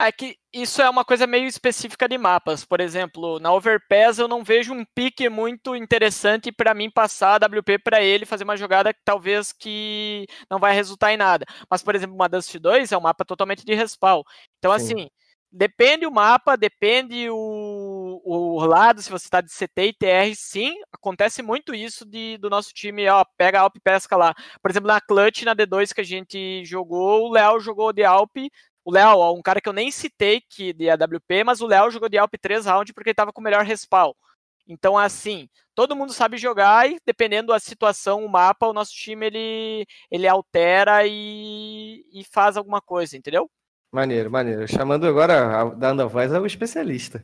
É 0.00 0.10
que 0.10 0.36
isso 0.52 0.82
é 0.82 0.90
uma 0.90 1.04
coisa 1.04 1.28
meio 1.28 1.46
específica 1.46 2.08
de 2.08 2.18
mapas. 2.18 2.64
Por 2.64 2.80
exemplo, 2.80 3.38
na 3.38 3.52
Overpass 3.52 4.18
eu 4.18 4.26
não 4.26 4.42
vejo 4.42 4.74
um 4.74 4.84
pique 4.84 5.28
muito 5.28 5.76
interessante 5.76 6.50
para 6.50 6.74
mim 6.74 6.90
passar 6.90 7.40
a 7.40 7.46
WP 7.46 7.78
para 7.78 8.02
ele 8.02 8.26
fazer 8.26 8.42
uma 8.42 8.56
jogada 8.56 8.92
que 8.92 8.98
talvez 9.04 9.52
que 9.52 10.26
não 10.50 10.58
vai 10.58 10.74
resultar 10.74 11.12
em 11.12 11.16
nada. 11.16 11.46
Mas, 11.70 11.84
por 11.84 11.94
exemplo, 11.94 12.16
uma 12.16 12.28
Dust 12.28 12.52
2 12.58 12.90
é 12.90 12.98
um 12.98 13.02
mapa 13.02 13.24
totalmente 13.24 13.64
de 13.64 13.76
respawn. 13.76 14.22
Então, 14.58 14.76
Sim. 14.76 14.84
assim, 14.84 15.10
depende 15.52 16.06
o 16.06 16.10
mapa, 16.10 16.56
depende 16.56 17.28
o, 17.30 18.22
o 18.24 18.64
lado, 18.64 19.02
se 19.02 19.10
você 19.10 19.26
está 19.26 19.40
de 19.40 19.50
CT 19.50 19.82
e 19.88 19.92
TR, 19.92 20.34
sim, 20.34 20.74
acontece 20.90 21.42
muito 21.42 21.74
isso 21.74 22.06
de, 22.06 22.38
do 22.38 22.48
nosso 22.48 22.72
time, 22.72 23.06
ó, 23.08 23.24
pega 23.36 23.60
Alp 23.60 23.76
pesca 23.84 24.16
lá. 24.16 24.34
Por 24.62 24.70
exemplo, 24.70 24.88
na 24.88 25.00
Clutch, 25.00 25.42
na 25.42 25.54
D2 25.54 25.92
que 25.92 26.00
a 26.00 26.04
gente 26.04 26.64
jogou, 26.64 27.28
o 27.28 27.32
Léo 27.32 27.60
jogou 27.60 27.92
de 27.92 28.02
Alp, 28.02 28.36
o 28.84 28.90
Léo, 28.92 29.32
um 29.34 29.42
cara 29.42 29.60
que 29.60 29.68
eu 29.68 29.72
nem 29.72 29.90
citei 29.90 30.40
que 30.40 30.72
de 30.72 30.88
AWP, 30.90 31.44
mas 31.44 31.60
o 31.60 31.66
Léo 31.66 31.90
jogou 31.90 32.08
de 32.08 32.18
Alp 32.18 32.34
3 32.40 32.66
round 32.66 32.92
porque 32.94 33.10
ele 33.10 33.12
estava 33.12 33.32
com 33.32 33.40
o 33.40 33.44
melhor 33.44 33.64
respawn. 33.64 34.12
Então, 34.66 34.96
assim, 34.96 35.48
todo 35.74 35.96
mundo 35.96 36.12
sabe 36.12 36.38
jogar 36.38 36.88
e 36.90 36.98
dependendo 37.04 37.52
da 37.52 37.58
situação, 37.60 38.24
o 38.24 38.28
mapa, 38.28 38.66
o 38.66 38.72
nosso 38.72 38.92
time 38.92 39.26
ele, 39.26 39.86
ele 40.10 40.26
altera 40.26 41.06
e, 41.06 42.04
e 42.12 42.24
faz 42.24 42.56
alguma 42.56 42.80
coisa, 42.80 43.16
entendeu? 43.16 43.50
Maneiro, 43.92 44.30
maneiro. 44.30 44.66
Chamando 44.66 45.06
agora, 45.06 45.64
dando 45.76 46.00
a 46.00 46.06
voz 46.06 46.32
ao 46.32 46.46
especialista. 46.46 47.22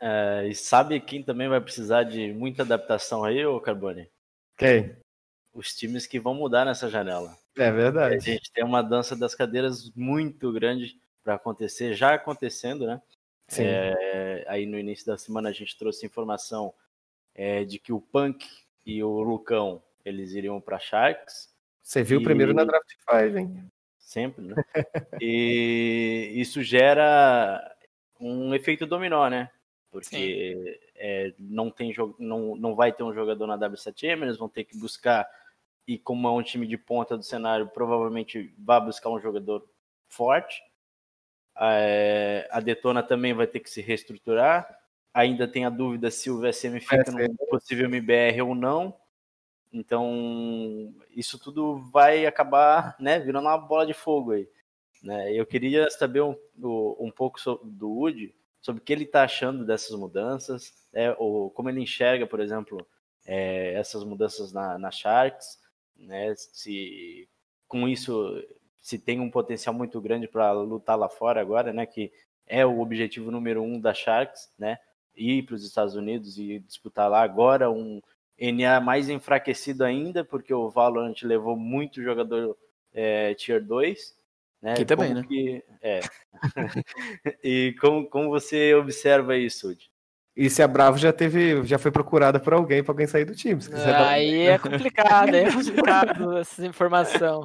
É, 0.00 0.48
e 0.48 0.54
sabe 0.54 1.00
quem 1.00 1.22
também 1.22 1.48
vai 1.48 1.60
precisar 1.60 2.02
de 2.02 2.32
muita 2.32 2.62
adaptação 2.62 3.22
aí, 3.22 3.46
ô 3.46 3.60
Carbone? 3.60 4.10
Quem? 4.56 4.96
Os 5.52 5.72
times 5.74 6.04
que 6.06 6.18
vão 6.18 6.34
mudar 6.34 6.64
nessa 6.64 6.90
janela. 6.90 7.38
É 7.56 7.70
verdade. 7.70 8.16
A 8.16 8.18
gente 8.18 8.52
tem 8.52 8.64
uma 8.64 8.82
dança 8.82 9.14
das 9.14 9.36
cadeiras 9.36 9.88
muito 9.94 10.52
grande 10.52 11.00
para 11.22 11.36
acontecer, 11.36 11.94
já 11.94 12.14
acontecendo, 12.14 12.84
né? 12.84 13.00
Sim. 13.46 13.62
É, 13.64 14.44
aí 14.48 14.66
no 14.66 14.78
início 14.78 15.06
da 15.06 15.16
semana 15.16 15.50
a 15.50 15.52
gente 15.52 15.78
trouxe 15.78 16.04
informação 16.04 16.74
é, 17.34 17.64
de 17.64 17.78
que 17.78 17.92
o 17.92 18.00
Punk 18.00 18.46
e 18.84 19.02
o 19.02 19.20
Lucão 19.20 19.80
eles 20.04 20.32
iriam 20.32 20.60
para 20.60 20.78
Sharks. 20.78 21.54
Você 21.82 22.02
viu 22.02 22.20
e... 22.20 22.24
primeiro 22.24 22.52
na 22.52 22.64
Draft 22.64 22.90
5, 23.08 23.38
hein? 23.38 23.70
Sempre, 24.14 24.44
né? 24.44 24.54
e 25.20 26.32
isso 26.36 26.62
gera 26.62 27.76
um 28.20 28.54
efeito 28.54 28.86
dominó, 28.86 29.28
né? 29.28 29.50
Porque 29.90 30.80
é, 30.96 31.34
não, 31.38 31.70
tem 31.70 31.94
não, 32.18 32.56
não 32.56 32.74
vai 32.74 32.92
ter 32.92 33.02
um 33.02 33.12
jogador 33.12 33.46
na 33.46 33.58
W7M, 33.58 34.22
eles 34.22 34.36
vão 34.36 34.48
ter 34.48 34.64
que 34.64 34.76
buscar, 34.78 35.28
e 35.86 35.98
como 35.98 36.28
é 36.28 36.30
um 36.30 36.42
time 36.42 36.66
de 36.66 36.78
ponta 36.78 37.16
do 37.16 37.24
cenário, 37.24 37.68
provavelmente 37.68 38.54
vai 38.58 38.80
buscar 38.80 39.10
um 39.10 39.20
jogador 39.20 39.68
forte. 40.08 40.62
É, 41.56 42.48
a 42.50 42.60
Detona 42.60 43.02
também 43.02 43.34
vai 43.34 43.46
ter 43.46 43.60
que 43.60 43.70
se 43.70 43.80
reestruturar. 43.80 44.78
Ainda 45.12 45.46
tem 45.46 45.64
a 45.64 45.70
dúvida 45.70 46.10
se 46.10 46.30
o 46.30 46.40
VSM 46.40 46.80
fica 46.80 47.10
no 47.12 47.46
possível 47.48 47.86
MBR 47.86 48.42
ou 48.42 48.54
não. 48.54 48.96
Então, 49.74 50.94
isso 51.10 51.36
tudo 51.36 51.78
vai 51.90 52.26
acabar 52.26 52.94
né, 53.00 53.18
virando 53.18 53.48
uma 53.48 53.58
bola 53.58 53.84
de 53.84 53.92
fogo 53.92 54.30
aí. 54.30 54.48
Né? 55.02 55.32
Eu 55.32 55.44
queria 55.44 55.90
saber 55.90 56.22
um, 56.22 56.36
um 56.56 57.10
pouco 57.10 57.40
do 57.64 57.90
Woody 57.90 58.32
sobre 58.60 58.80
o 58.80 58.84
que 58.84 58.92
ele 58.92 59.02
está 59.02 59.24
achando 59.24 59.66
dessas 59.66 59.98
mudanças, 59.98 60.72
né, 60.92 61.12
ou 61.18 61.50
como 61.50 61.68
ele 61.68 61.80
enxerga, 61.80 62.24
por 62.24 62.38
exemplo, 62.38 62.86
é, 63.26 63.74
essas 63.74 64.04
mudanças 64.04 64.52
na, 64.52 64.78
na 64.78 64.92
Sharks, 64.92 65.58
né, 65.96 66.34
se 66.36 67.28
com 67.66 67.88
isso 67.88 68.42
se 68.80 68.98
tem 68.98 69.18
um 69.18 69.30
potencial 69.30 69.74
muito 69.74 70.00
grande 70.00 70.28
para 70.28 70.52
lutar 70.52 70.96
lá 70.96 71.08
fora 71.08 71.40
agora, 71.40 71.72
né, 71.72 71.84
que 71.84 72.12
é 72.46 72.64
o 72.64 72.80
objetivo 72.80 73.30
número 73.30 73.62
um 73.62 73.80
da 73.80 73.92
Sharks, 73.92 74.50
né, 74.58 74.78
ir 75.16 75.42
para 75.42 75.56
os 75.56 75.64
Estados 75.64 75.94
Unidos 75.94 76.38
e 76.38 76.60
disputar 76.60 77.10
lá 77.10 77.22
agora 77.22 77.70
um 77.70 78.00
NA 78.38 78.80
mais 78.80 79.08
enfraquecido 79.08 79.84
ainda, 79.84 80.24
porque 80.24 80.52
o 80.52 80.70
Valorant 80.70 81.22
levou 81.22 81.56
muito 81.56 82.02
jogador 82.02 82.56
é, 82.92 83.34
Tier 83.34 83.62
2. 83.62 84.14
Né? 84.62 84.72
Aqui 84.72 84.84
também, 84.84 85.08
como 85.08 85.20
né? 85.20 85.26
Que, 85.28 85.64
é. 85.82 86.00
e 87.44 87.74
como, 87.80 88.06
como 88.08 88.30
você 88.30 88.74
observa 88.74 89.36
isso, 89.36 89.68
Udi? 89.68 89.90
E 90.36 90.50
se 90.50 90.62
a 90.62 90.66
Bravo 90.66 90.98
já 90.98 91.12
teve, 91.12 91.64
já 91.64 91.78
foi 91.78 91.92
procurada 91.92 92.40
por 92.40 92.52
alguém 92.52 92.82
para 92.82 92.90
alguém 92.90 93.06
sair 93.06 93.24
do 93.24 93.36
time. 93.36 93.60
Aí 94.04 94.48
é 94.48 94.58
complicado, 94.58 95.32
é 95.32 95.52
complicado 95.52 96.38
essa 96.38 96.66
informação. 96.66 97.44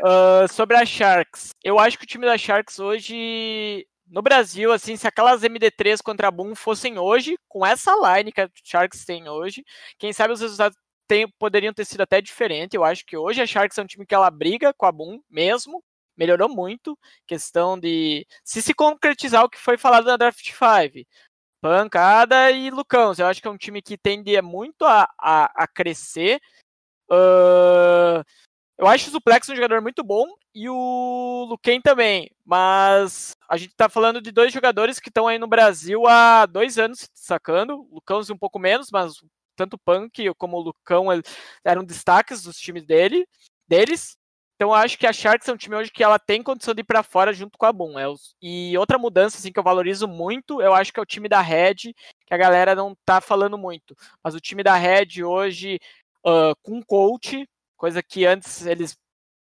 Uh, 0.00 0.52
sobre 0.52 0.76
a 0.76 0.84
Sharks, 0.84 1.54
eu 1.64 1.78
acho 1.78 1.96
que 1.96 2.04
o 2.04 2.06
time 2.06 2.26
da 2.26 2.36
Sharks 2.36 2.78
hoje 2.78 3.86
no 4.06 4.22
Brasil, 4.22 4.72
assim, 4.72 4.96
se 4.96 5.06
aquelas 5.06 5.42
MD3 5.42 6.00
contra 6.02 6.28
a 6.28 6.30
Boom 6.30 6.54
fossem 6.54 6.98
hoje, 6.98 7.36
com 7.48 7.66
essa 7.66 7.92
line 7.94 8.32
que 8.32 8.40
a 8.40 8.48
Sharks 8.64 9.04
tem 9.04 9.28
hoje, 9.28 9.64
quem 9.98 10.12
sabe 10.12 10.32
os 10.32 10.40
resultados 10.40 10.78
tem, 11.08 11.28
poderiam 11.38 11.72
ter 11.72 11.84
sido 11.84 12.00
até 12.02 12.20
diferentes. 12.20 12.74
Eu 12.74 12.84
acho 12.84 13.04
que 13.04 13.16
hoje 13.16 13.40
a 13.40 13.46
Sharks 13.46 13.78
é 13.78 13.82
um 13.82 13.86
time 13.86 14.06
que 14.06 14.14
ela 14.14 14.30
briga 14.30 14.72
com 14.74 14.86
a 14.86 14.92
Boom 14.92 15.20
mesmo, 15.30 15.82
melhorou 16.16 16.48
muito. 16.48 16.98
Questão 17.26 17.78
de 17.78 18.26
se 18.44 18.62
se 18.62 18.74
concretizar 18.74 19.44
o 19.44 19.50
que 19.50 19.58
foi 19.58 19.76
falado 19.76 20.06
na 20.06 20.16
Draft 20.16 20.44
5. 20.44 21.06
Pancada 21.60 22.50
e 22.50 22.70
Lucão. 22.70 23.12
Eu 23.18 23.26
acho 23.26 23.40
que 23.40 23.48
é 23.48 23.50
um 23.50 23.56
time 23.56 23.82
que 23.82 23.98
tende 23.98 24.40
muito 24.42 24.84
a, 24.84 25.08
a, 25.18 25.64
a 25.64 25.66
crescer. 25.66 26.40
Uh, 27.10 28.22
eu 28.78 28.86
acho 28.86 29.08
o 29.08 29.12
Suplex 29.12 29.48
um 29.48 29.54
jogador 29.54 29.80
muito 29.80 30.04
bom 30.04 30.26
e 30.58 30.70
o 30.70 31.44
Luquen 31.50 31.82
também, 31.82 32.30
mas 32.42 33.36
a 33.46 33.58
gente 33.58 33.76
tá 33.76 33.90
falando 33.90 34.22
de 34.22 34.32
dois 34.32 34.50
jogadores 34.50 34.98
que 34.98 35.10
estão 35.10 35.28
aí 35.28 35.38
no 35.38 35.46
Brasil 35.46 36.06
há 36.06 36.46
dois 36.46 36.78
anos 36.78 37.00
se 37.00 37.12
destacando, 37.12 37.86
o 37.90 37.96
Lucão 37.96 38.22
um 38.32 38.38
pouco 38.38 38.58
menos, 38.58 38.90
mas 38.90 39.16
tanto 39.54 39.74
o 39.74 39.78
Punk 39.78 40.32
como 40.38 40.56
o 40.56 40.60
Lucão 40.62 41.08
eram 41.62 41.84
destaques 41.84 42.42
dos 42.42 42.56
times 42.56 42.86
dele, 42.86 43.28
deles. 43.68 44.16
Então 44.54 44.72
acho 44.72 44.96
que 44.96 45.06
a 45.06 45.12
Sharks 45.12 45.46
é 45.46 45.52
um 45.52 45.58
time 45.58 45.76
hoje 45.76 45.90
que 45.90 46.02
ela 46.02 46.18
tem 46.18 46.42
condição 46.42 46.72
de 46.72 46.80
ir 46.80 46.84
para 46.84 47.02
fora 47.02 47.34
junto 47.34 47.58
com 47.58 47.66
a 47.66 47.72
Boom. 47.72 47.98
É 47.98 48.06
e 48.40 48.78
outra 48.78 48.96
mudança 48.96 49.36
assim, 49.36 49.52
que 49.52 49.58
eu 49.58 49.62
valorizo 49.62 50.08
muito, 50.08 50.62
eu 50.62 50.72
acho 50.72 50.90
que 50.90 50.98
é 50.98 51.02
o 51.02 51.06
time 51.06 51.28
da 51.28 51.42
Red, 51.42 51.92
que 52.26 52.32
a 52.32 52.38
galera 52.38 52.74
não 52.74 52.96
tá 53.04 53.20
falando 53.20 53.58
muito. 53.58 53.94
Mas 54.24 54.34
o 54.34 54.40
time 54.40 54.62
da 54.62 54.74
Red 54.74 55.22
hoje, 55.22 55.78
uh, 56.26 56.56
com 56.62 56.82
coach, 56.82 57.46
coisa 57.76 58.02
que 58.02 58.24
antes 58.24 58.64
eles 58.64 58.96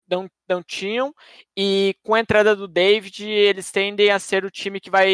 não, 0.08 0.28
não 0.48 0.62
tinham. 0.62 1.14
E 1.56 1.94
com 2.02 2.14
a 2.14 2.20
entrada 2.20 2.54
do 2.54 2.68
David, 2.68 3.28
eles 3.28 3.70
tendem 3.70 4.10
a 4.10 4.18
ser 4.18 4.44
o 4.44 4.50
time 4.50 4.80
que 4.80 4.90
vai 4.90 5.10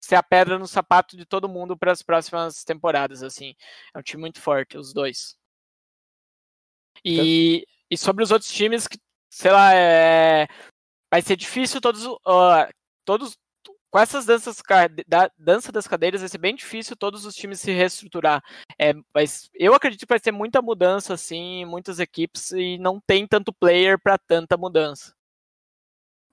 ser 0.00 0.16
a 0.16 0.22
pedra 0.22 0.58
no 0.58 0.66
sapato 0.66 1.16
de 1.16 1.24
todo 1.24 1.48
mundo 1.48 1.76
para 1.76 1.92
as 1.92 2.02
próximas 2.02 2.62
temporadas. 2.62 3.22
Assim, 3.22 3.54
é 3.94 3.98
um 3.98 4.02
time 4.02 4.20
muito 4.20 4.40
forte, 4.40 4.76
os 4.76 4.92
dois. 4.92 5.36
E, 7.04 7.66
e 7.90 7.96
sobre 7.96 8.22
os 8.22 8.30
outros 8.30 8.50
times, 8.50 8.86
que, 8.86 8.98
sei 9.30 9.50
lá, 9.50 9.74
é, 9.74 10.46
vai 11.10 11.22
ser 11.22 11.36
difícil 11.36 11.80
todos, 11.80 12.04
uh, 12.06 12.68
todos 13.04 13.36
com 13.94 14.00
essas 14.00 14.26
danças 14.26 14.60
da 15.06 15.30
dança 15.38 15.70
das 15.70 15.86
cadeiras 15.86 16.20
vai 16.20 16.28
ser 16.28 16.38
bem 16.38 16.56
difícil 16.56 16.96
todos 16.96 17.24
os 17.24 17.32
times 17.32 17.60
se 17.60 17.70
reestruturar. 17.70 18.42
É, 18.76 18.92
mas 19.14 19.48
eu 19.54 19.72
acredito 19.72 20.00
que 20.00 20.12
vai 20.12 20.18
ter 20.18 20.32
muita 20.32 20.60
mudança, 20.60 21.14
assim, 21.14 21.64
muitas 21.64 22.00
equipes 22.00 22.50
e 22.50 22.76
não 22.76 22.98
tem 22.98 23.24
tanto 23.24 23.52
player 23.52 23.96
para 23.96 24.18
tanta 24.18 24.56
mudança. 24.56 25.14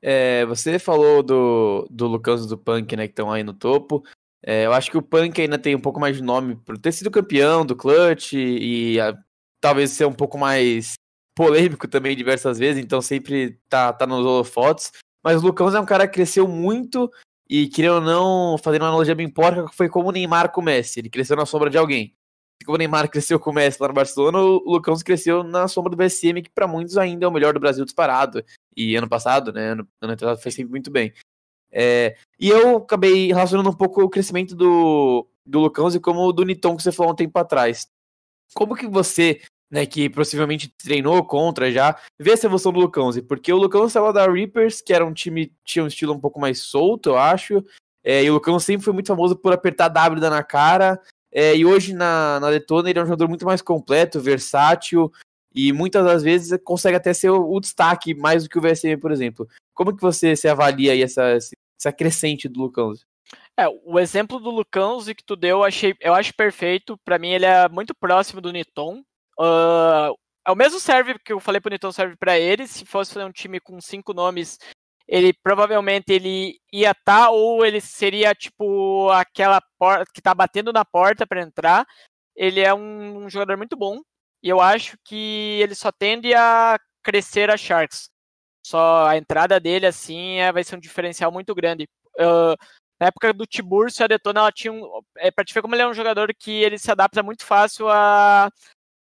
É, 0.02 0.44
você 0.48 0.80
falou 0.80 1.22
do, 1.22 1.88
do 1.92 2.08
Lucas 2.08 2.48
do 2.48 2.58
Punk, 2.58 2.96
né, 2.96 3.06
que 3.06 3.12
estão 3.12 3.32
aí 3.32 3.44
no 3.44 3.54
topo. 3.54 4.04
É, 4.44 4.66
eu 4.66 4.74
acho 4.74 4.90
que 4.90 4.98
o 4.98 5.04
Punk 5.04 5.40
ainda 5.40 5.60
tem 5.60 5.76
um 5.76 5.82
pouco 5.82 6.00
mais 6.00 6.16
de 6.16 6.24
nome 6.24 6.56
por 6.56 6.80
ter 6.80 6.92
sido 6.92 7.12
campeão 7.12 7.64
do 7.64 7.76
Clutch 7.76 8.34
e, 8.34 8.96
e 8.96 9.00
a, 9.00 9.16
talvez 9.62 9.92
ser 9.92 10.06
um 10.06 10.14
pouco 10.14 10.36
mais 10.36 10.94
polêmico 11.38 11.88
também 11.88 12.18
diversas 12.18 12.58
vezes, 12.58 12.84
então 12.84 13.04
sempre 13.04 13.60
tá, 13.70 13.94
tá 13.94 14.08
nos 14.08 14.26
holofotes. 14.26 14.92
Mas 15.24 15.44
o 15.44 15.46
Lucão 15.46 15.70
é 15.70 15.80
um 15.80 15.86
cara 15.86 16.08
que 16.08 16.16
cresceu 16.16 16.48
muito 16.48 17.08
e 17.52 17.68
querendo 17.68 17.96
ou 17.96 18.02
não, 18.02 18.58
fazendo 18.58 18.84
uma 18.84 18.88
analogia 18.88 19.14
bem 19.14 19.28
porca, 19.28 19.68
foi 19.74 19.90
como 19.90 20.08
o 20.08 20.12
Neymar 20.14 20.54
com 20.54 20.62
o 20.62 20.64
Messi. 20.64 21.02
Ele 21.02 21.10
cresceu 21.10 21.36
na 21.36 21.46
sombra 21.46 21.70
de 21.70 21.78
alguém. 21.78 22.16
Como 22.64 22.76
o 22.76 22.78
Neymar 22.78 23.10
cresceu 23.12 23.38
com 23.38 23.50
o 23.50 23.54
Messi 23.54 23.78
lá 23.82 23.90
no 23.90 23.94
Barcelona, 23.94 24.40
o 24.40 24.72
Lucão 24.72 24.96
cresceu 24.96 25.44
na 25.44 25.68
sombra 25.68 25.90
do 25.90 25.98
BSM, 25.98 26.42
que 26.42 26.50
para 26.50 26.66
muitos 26.66 26.98
ainda 26.98 27.26
é 27.26 27.28
o 27.28 27.32
melhor 27.32 27.54
do 27.54 27.60
Brasil 27.60 27.84
disparado. 27.84 28.42
E 28.74 28.96
ano 28.96 29.10
passado, 29.10 29.52
né? 29.52 29.72
Ano, 29.72 29.86
ano 30.00 30.16
passado 30.16 30.42
foi 30.42 30.50
sempre 30.50 30.72
muito 30.72 30.90
bem. 30.90 31.14
É, 31.70 32.16
e 32.40 32.48
eu 32.48 32.78
acabei 32.78 33.28
relacionando 33.34 33.70
um 33.70 33.76
pouco 33.76 34.02
o 34.02 34.10
crescimento 34.10 34.56
do, 34.56 35.28
do 35.46 35.60
Lucão 35.60 35.90
e 35.90 36.00
como 36.00 36.22
o 36.22 36.32
do 36.32 36.46
Niton 36.46 36.78
que 36.78 36.84
você 36.84 36.92
falou 36.94 37.12
um 37.12 37.16
tempo 37.16 37.38
atrás. 37.38 37.86
Como 38.54 38.78
que 38.78 38.88
você 38.88 39.42
né, 39.72 39.86
que 39.86 40.10
possivelmente 40.10 40.68
treinou 40.68 41.24
contra 41.24 41.72
já, 41.72 41.98
ver 42.20 42.32
essa 42.32 42.48
evolução 42.48 42.74
do 42.74 42.82
Lucãozi, 42.82 43.22
porque 43.22 43.54
o 43.54 43.58
Lucão 43.58 43.86
estava 43.86 44.12
da 44.12 44.30
Reapers, 44.30 44.82
que 44.82 44.94
era 44.94 45.06
um 45.06 45.14
time, 45.14 45.54
tinha 45.64 45.84
um 45.84 45.88
estilo 45.88 46.14
um 46.14 46.20
pouco 46.20 46.40
mais 46.40 46.60
solto, 46.60 47.12
eu 47.12 47.18
acho, 47.18 47.64
é, 48.04 48.24
e 48.24 48.30
o 48.30 48.34
Lucão 48.34 48.60
sempre 48.60 48.84
foi 48.84 48.94
muito 48.94 49.08
famoso 49.08 49.36
por 49.36 49.54
apertar 49.54 49.88
W 49.88 50.30
na 50.30 50.44
cara, 50.44 51.00
é, 51.32 51.56
e 51.56 51.66
hoje 51.66 51.94
na, 51.94 52.40
na 52.42 52.52
Detona 52.52 52.90
ele 52.90 53.00
é 53.00 53.02
um 53.02 53.06
jogador 53.06 53.30
muito 53.30 53.46
mais 53.46 53.62
completo, 53.62 54.20
versátil, 54.20 55.10
e 55.54 55.72
muitas 55.72 56.04
das 56.04 56.22
vezes 56.22 56.60
consegue 56.64 56.98
até 56.98 57.14
ser 57.14 57.30
o, 57.30 57.50
o 57.50 57.60
destaque 57.60 58.14
mais 58.14 58.44
do 58.44 58.50
que 58.50 58.58
o 58.58 58.62
VSM, 58.62 58.98
por 59.00 59.12
exemplo. 59.12 59.48
Como 59.74 59.96
que 59.96 60.02
você 60.02 60.36
se 60.36 60.48
avalia 60.48 60.92
aí 60.92 61.02
essa, 61.02 61.24
essa 61.80 61.92
crescente 61.92 62.50
do 62.50 62.62
Lucão? 62.62 62.94
É, 63.58 63.68
o 63.86 64.00
exemplo 64.00 64.40
do 64.40 64.50
Lucão 64.50 65.04
que 65.04 65.24
tu 65.24 65.36
deu, 65.36 65.58
eu, 65.58 65.64
achei, 65.64 65.94
eu 66.00 66.14
acho 66.14 66.34
perfeito. 66.34 66.98
Para 67.04 67.20
mim, 67.20 67.30
ele 67.30 67.46
é 67.46 67.68
muito 67.70 67.94
próximo 67.94 68.42
do 68.42 68.52
Niton. 68.52 69.04
Uh, 69.40 70.16
é 70.46 70.52
o 70.52 70.56
mesmo 70.56 70.80
serve 70.80 71.18
que 71.20 71.34
eu 71.34 71.40
falei 71.40 71.62
pro 71.62 71.72
Niton 71.72 71.92
serve 71.92 72.16
para 72.18 72.38
ele. 72.38 72.68
Se 72.68 72.86
fosse 72.86 73.18
um 73.20 73.32
time 73.32 73.60
com 73.60 73.80
cinco 73.80 74.14
nomes, 74.14 74.58
ele 75.08 75.34
provavelmente 75.34 76.12
ele 76.12 76.60
ia 76.72 76.92
estar 76.92 77.26
tá, 77.26 77.30
ou 77.30 77.66
ele 77.66 77.82
seria 77.82 78.34
tipo 78.34 79.10
aquela 79.10 79.62
porta 79.78 80.06
que 80.14 80.22
tá 80.22 80.34
batendo 80.34 80.74
na 80.74 80.86
porta 80.86 81.28
para 81.28 81.42
entrar. 81.42 81.86
Ele 82.36 82.60
é 82.62 82.74
um, 82.74 83.26
um, 83.26 83.30
jogador 83.30 83.58
muito 83.58 83.76
bom 83.76 84.02
e 84.42 84.50
eu 84.50 84.60
acho 84.62 84.98
que 85.06 85.60
ele 85.62 85.76
só 85.76 85.92
tende 85.92 86.34
a 86.34 86.80
crescer 87.04 87.52
a 87.52 87.58
Sharks. 87.58 88.10
Só 88.66 89.08
a 89.08 89.18
entrada 89.18 89.60
dele 89.60 89.86
assim 89.86 90.38
é, 90.38 90.52
vai 90.52 90.64
ser 90.64 90.76
um 90.76 90.80
diferencial 90.80 91.32
muito 91.32 91.54
grande. 91.54 91.88
Uh, 92.16 92.56
na 93.00 93.08
época 93.08 93.34
do 93.34 93.46
Tiburcio, 93.46 94.06
a 94.06 94.08
Detona 94.08 94.42
ela 94.42 94.52
tinha 94.52 94.72
um, 94.72 95.02
é 95.18 95.32
para 95.32 95.44
te 95.44 95.54
ver 95.54 95.62
como 95.62 95.76
ele 95.76 95.82
é 95.82 95.88
um 95.88 95.94
jogador 95.94 96.34
que 96.38 96.52
ele 96.52 96.78
se 96.78 96.92
adapta 96.92 97.22
muito 97.24 97.44
fácil 97.44 97.90
a, 97.90 98.50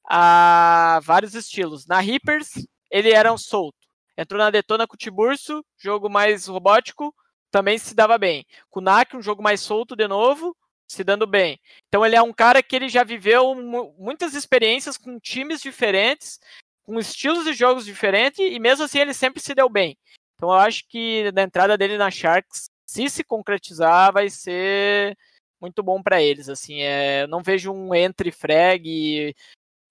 a 0.09 1.01
vários 1.05 1.35
estilos. 1.35 1.87
Na 1.87 2.01
Reapers, 2.01 2.67
ele 2.91 3.11
era 3.11 3.33
um 3.33 3.39
solto 3.39 3.89
Entrou 4.19 4.37
na 4.37 4.51
Detona 4.51 4.85
com 4.85 4.95
o 4.95 4.99
Tiburcio, 4.99 5.65
jogo 5.79 6.11
mais 6.11 6.49
robótico, 6.49 7.15
também 7.53 7.79
se 7.79 7.95
dava 7.95 8.19
bem. 8.19 8.45
Com 8.69 8.81
o 8.81 9.19
um 9.19 9.23
jogo 9.23 9.41
mais 9.41 9.61
solto 9.61 9.95
de 9.95 10.09
novo, 10.09 10.57
se 10.91 11.05
dando 11.05 11.25
bem. 11.25 11.61
Então 11.87 12.05
ele 12.05 12.17
é 12.17 12.23
um 12.23 12.33
cara 12.33 12.61
que 12.61 12.75
ele 12.75 12.89
já 12.89 13.05
viveu 13.05 13.55
muitas 13.97 14.35
experiências 14.35 14.99
com 14.99 15.21
times 15.21 15.63
diferentes, 15.63 16.41
com 16.83 16.99
estilos 16.99 17.45
de 17.45 17.53
jogos 17.53 17.85
diferentes, 17.85 18.41
e 18.41 18.59
mesmo 18.59 18.85
assim 18.85 18.99
ele 18.99 19.15
sempre 19.15 19.41
se 19.41 19.55
deu 19.55 19.69
bem. 19.69 19.97
Então 20.35 20.49
eu 20.49 20.57
acho 20.57 20.85
que 20.89 21.31
na 21.31 21.43
entrada 21.43 21.79
dele 21.79 21.97
na 21.97 22.11
Sharks, 22.11 22.69
se 22.85 23.09
se 23.09 23.23
concretizar, 23.23 24.13
vai 24.13 24.29
ser 24.29 25.17
muito 25.61 25.81
bom 25.81 26.03
para 26.03 26.21
eles. 26.21 26.49
Assim, 26.49 26.81
é, 26.81 27.25
não 27.29 27.41
vejo 27.41 27.71
um 27.71 27.95
entre 27.95 28.33
frag. 28.33 29.33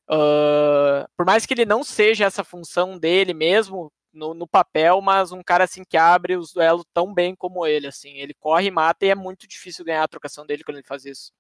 Uh, 0.09 1.07
por 1.17 1.25
mais 1.25 1.45
que 1.45 1.53
ele 1.53 1.65
não 1.65 1.83
seja 1.83 2.25
essa 2.25 2.43
função 2.43 2.97
dele 2.97 3.33
mesmo, 3.33 3.91
no, 4.13 4.33
no, 4.33 4.47
papel, 4.47 5.01
mas 5.01 5.31
um 5.31 5.43
cara 5.43 5.65
assim 5.65 5.83
que 5.87 5.95
abre 5.95 6.35
os 6.35 6.51
duelos 6.51 6.83
tão 6.93 7.13
bem 7.13 7.35
como 7.35 7.65
ele, 7.65 7.87
assim, 7.87 8.17
ele 8.17 8.33
corre 8.33 8.67
e 8.67 8.71
mata 8.71 9.05
e 9.05 9.09
é 9.09 9.15
muito 9.15 9.47
difícil 9.47 9.85
ganhar 9.85 10.03
a 10.03 10.07
trocação 10.07 10.45
dele 10.45 10.63
quando 10.63 10.77
ele 10.77 10.87
faz 10.87 11.05
isso. 11.05 11.31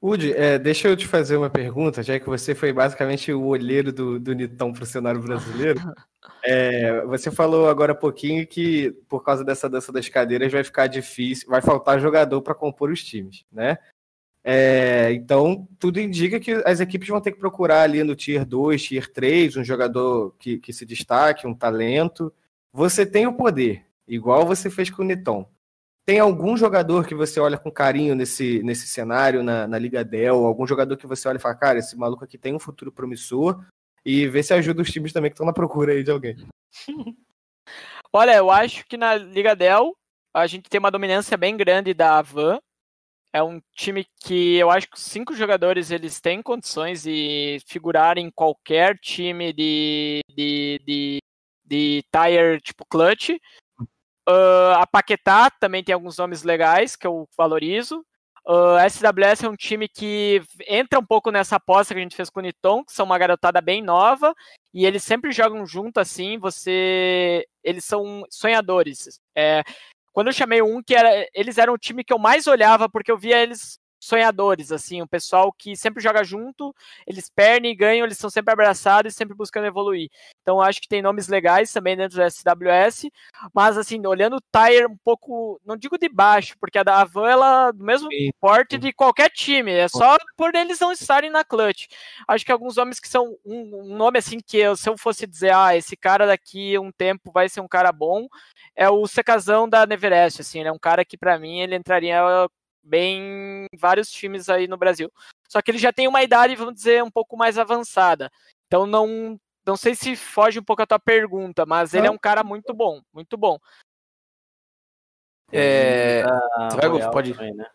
Udi, 0.00 0.32
é, 0.32 0.58
deixa 0.58 0.86
eu 0.86 0.96
te 0.96 1.08
fazer 1.08 1.36
uma 1.36 1.50
pergunta, 1.50 2.04
já 2.04 2.20
que 2.20 2.26
você 2.26 2.54
foi 2.54 2.72
basicamente 2.72 3.32
o 3.32 3.44
olheiro 3.46 3.92
do, 3.92 4.18
do 4.18 4.32
Nitão 4.32 4.72
para 4.72 4.84
o 4.84 4.86
cenário 4.86 5.20
brasileiro. 5.20 5.80
É, 6.44 7.00
você 7.06 7.30
falou 7.30 7.68
agora 7.68 7.92
há 7.92 7.94
pouquinho 7.94 8.46
que 8.46 8.90
por 9.08 9.22
causa 9.22 9.44
dessa 9.44 9.68
dança 9.68 9.90
das 9.90 10.08
cadeiras 10.08 10.52
vai 10.52 10.62
ficar 10.62 10.86
difícil, 10.86 11.48
vai 11.48 11.62
faltar 11.62 12.00
jogador 12.00 12.42
para 12.42 12.54
compor 12.54 12.90
os 12.90 13.02
times, 13.02 13.44
né? 13.50 13.78
É, 14.50 15.12
então, 15.12 15.68
tudo 15.78 16.00
indica 16.00 16.40
que 16.40 16.52
as 16.64 16.80
equipes 16.80 17.06
vão 17.06 17.20
ter 17.20 17.32
que 17.32 17.38
procurar 17.38 17.82
ali 17.82 18.02
no 18.02 18.16
Tier 18.16 18.46
2, 18.46 18.82
Tier 18.82 19.12
3, 19.12 19.58
um 19.58 19.62
jogador 19.62 20.34
que, 20.38 20.56
que 20.56 20.72
se 20.72 20.86
destaque, 20.86 21.46
um 21.46 21.52
talento. 21.52 22.32
Você 22.72 23.04
tem 23.04 23.26
o 23.26 23.34
poder, 23.34 23.84
igual 24.06 24.46
você 24.46 24.70
fez 24.70 24.88
com 24.88 25.02
o 25.02 25.04
Niton. 25.04 25.46
Tem 26.06 26.18
algum 26.18 26.56
jogador 26.56 27.06
que 27.06 27.14
você 27.14 27.38
olha 27.38 27.58
com 27.58 27.70
carinho 27.70 28.14
nesse, 28.14 28.62
nesse 28.62 28.86
cenário, 28.86 29.42
na, 29.42 29.68
na 29.68 29.78
Liga 29.78 30.02
Dell? 30.02 30.46
Algum 30.46 30.66
jogador 30.66 30.96
que 30.96 31.06
você 31.06 31.28
olha 31.28 31.36
e 31.36 31.40
fala, 31.40 31.54
cara, 31.54 31.78
esse 31.78 31.94
maluco 31.94 32.24
aqui 32.24 32.38
tem 32.38 32.54
um 32.54 32.58
futuro 32.58 32.90
promissor? 32.90 33.62
E 34.02 34.26
vê 34.28 34.42
se 34.42 34.54
ajuda 34.54 34.80
os 34.80 34.90
times 34.90 35.12
também 35.12 35.30
que 35.30 35.34
estão 35.34 35.44
na 35.44 35.52
procura 35.52 35.92
aí 35.92 36.02
de 36.02 36.10
alguém. 36.10 36.48
Olha, 38.10 38.34
eu 38.34 38.50
acho 38.50 38.86
que 38.86 38.96
na 38.96 39.14
Liga 39.14 39.54
Dell 39.54 39.94
a 40.32 40.46
gente 40.46 40.70
tem 40.70 40.78
uma 40.78 40.90
dominância 40.90 41.36
bem 41.36 41.54
grande 41.54 41.92
da 41.92 42.16
Avan 42.18 42.58
é 43.32 43.42
um 43.42 43.60
time 43.74 44.06
que 44.20 44.56
eu 44.56 44.70
acho 44.70 44.88
que 44.88 44.96
os 44.96 45.02
cinco 45.02 45.34
jogadores 45.34 45.90
eles 45.90 46.20
têm 46.20 46.42
condições 46.42 47.02
de 47.02 47.58
figurar 47.66 48.18
em 48.18 48.30
qualquer 48.30 48.98
time 48.98 49.52
de, 49.52 50.20
de, 50.30 50.80
de, 50.84 51.18
de 51.64 52.04
tire 52.10 52.60
tipo 52.60 52.84
clutch. 52.86 53.30
Uh, 54.28 54.74
a 54.76 54.86
Paquetá 54.86 55.50
também 55.50 55.82
tem 55.82 55.94
alguns 55.94 56.16
nomes 56.18 56.42
legais 56.42 56.96
que 56.96 57.06
eu 57.06 57.28
valorizo. 57.36 58.04
Uh, 58.46 58.78
SWS 58.88 59.44
é 59.44 59.48
um 59.48 59.56
time 59.56 59.86
que 59.86 60.42
entra 60.66 60.98
um 60.98 61.04
pouco 61.04 61.30
nessa 61.30 61.56
aposta 61.56 61.92
que 61.92 62.00
a 62.00 62.02
gente 62.02 62.16
fez 62.16 62.30
com 62.30 62.40
o 62.40 62.42
Niton, 62.42 62.82
que 62.82 62.92
são 62.92 63.04
uma 63.04 63.18
garotada 63.18 63.60
bem 63.60 63.82
nova, 63.82 64.34
e 64.72 64.86
eles 64.86 65.04
sempre 65.04 65.32
jogam 65.32 65.66
junto 65.66 66.00
assim, 66.00 66.38
você. 66.38 67.46
Eles 67.62 67.84
são 67.84 68.24
sonhadores. 68.30 69.20
É, 69.36 69.62
quando 70.18 70.26
eu 70.26 70.32
chamei 70.32 70.60
um 70.60 70.82
que 70.82 70.96
era. 70.96 71.28
Eles 71.32 71.58
eram 71.58 71.74
o 71.74 71.78
time 71.78 72.02
que 72.02 72.12
eu 72.12 72.18
mais 72.18 72.48
olhava, 72.48 72.88
porque 72.88 73.08
eu 73.08 73.16
via 73.16 73.40
eles 73.40 73.78
sonhadores, 74.08 74.72
assim, 74.72 75.02
o 75.02 75.06
pessoal 75.06 75.52
que 75.52 75.76
sempre 75.76 76.02
joga 76.02 76.24
junto, 76.24 76.74
eles 77.06 77.30
perdem 77.30 77.72
e 77.72 77.74
ganham, 77.74 78.04
eles 78.04 78.16
estão 78.16 78.30
sempre 78.30 78.52
abraçados 78.52 79.12
e 79.12 79.16
sempre 79.16 79.36
buscando 79.36 79.66
evoluir. 79.66 80.08
Então 80.42 80.60
acho 80.60 80.80
que 80.80 80.88
tem 80.88 81.02
nomes 81.02 81.28
legais 81.28 81.72
também 81.72 81.96
dentro 81.96 82.16
do 82.16 82.30
SWS, 82.30 83.10
mas 83.54 83.76
assim, 83.76 84.04
olhando 84.06 84.36
o 84.36 84.40
Tire 84.40 84.86
um 84.86 84.96
pouco, 85.04 85.60
não 85.64 85.76
digo 85.76 85.98
de 85.98 86.08
baixo, 86.08 86.56
porque 86.58 86.78
a 86.78 86.82
da 86.82 87.00
Avan 87.00 87.28
ela 87.28 87.70
do 87.70 87.84
mesmo 87.84 88.08
Sim. 88.10 88.30
porte 88.40 88.78
de 88.78 88.92
qualquer 88.92 89.30
time, 89.30 89.72
é 89.72 89.88
só 89.88 90.16
por 90.36 90.54
eles 90.54 90.80
não 90.80 90.90
estarem 90.90 91.30
na 91.30 91.44
clutch. 91.44 91.86
Acho 92.26 92.44
que 92.44 92.52
alguns 92.52 92.76
nomes 92.76 92.98
que 92.98 93.08
são 93.08 93.36
um, 93.44 93.92
um 93.92 93.96
nome 93.96 94.18
assim 94.18 94.38
que 94.40 94.56
eu, 94.56 94.74
se 94.76 94.88
eu 94.88 94.96
fosse 94.96 95.26
dizer, 95.26 95.52
ah, 95.54 95.76
esse 95.76 95.96
cara 95.96 96.26
daqui 96.26 96.78
um 96.78 96.90
tempo 96.90 97.30
vai 97.30 97.48
ser 97.48 97.60
um 97.60 97.68
cara 97.68 97.92
bom, 97.92 98.26
é 98.74 98.88
o 98.88 99.06
Secazão 99.06 99.68
da 99.68 99.84
Neverest, 99.86 100.40
assim, 100.40 100.60
ele 100.60 100.68
é 100.68 100.72
um 100.72 100.78
cara 100.78 101.04
que 101.04 101.16
para 101.18 101.38
mim 101.38 101.60
ele 101.60 101.76
entraria 101.76 102.22
bem 102.88 103.66
vários 103.78 104.10
times 104.10 104.48
aí 104.48 104.66
no 104.66 104.76
Brasil. 104.76 105.10
Só 105.48 105.62
que 105.62 105.70
ele 105.70 105.78
já 105.78 105.92
tem 105.92 106.08
uma 106.08 106.22
idade, 106.22 106.56
vamos 106.56 106.74
dizer, 106.74 107.02
um 107.02 107.10
pouco 107.10 107.36
mais 107.36 107.58
avançada. 107.58 108.30
Então 108.66 108.86
não 108.86 109.38
não 109.66 109.76
sei 109.76 109.94
se 109.94 110.16
foge 110.16 110.58
um 110.58 110.64
pouco 110.64 110.80
a 110.80 110.86
tua 110.86 110.98
pergunta, 110.98 111.66
mas 111.66 111.92
ele 111.92 112.06
é 112.06 112.10
um 112.10 112.16
cara 112.16 112.42
muito 112.42 112.72
bom, 112.72 113.02
muito 113.12 113.36
bom. 113.36 113.58
É, 115.52 116.22
Royal 116.72 117.10
pode 117.10 117.34
também, 117.34 117.54
né? 117.54 117.66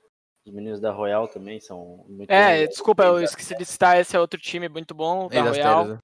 Os 0.45 0.51
meninos 0.51 0.79
da 0.81 0.91
Royal 0.91 1.27
também 1.27 1.59
são 1.59 2.03
muito 2.07 2.29
É, 2.29 2.67
desculpa, 2.67 3.03
eu 3.03 3.21
esqueci 3.21 3.55
de 3.55 3.63
citar 3.63 3.99
esse 3.99 4.15
é 4.15 4.19
outro 4.19 4.39
time 4.39 4.67
muito 4.67 4.93
bom, 4.93 5.27
da 5.27 5.41
Royal. 5.41 5.85
Né? 5.85 5.99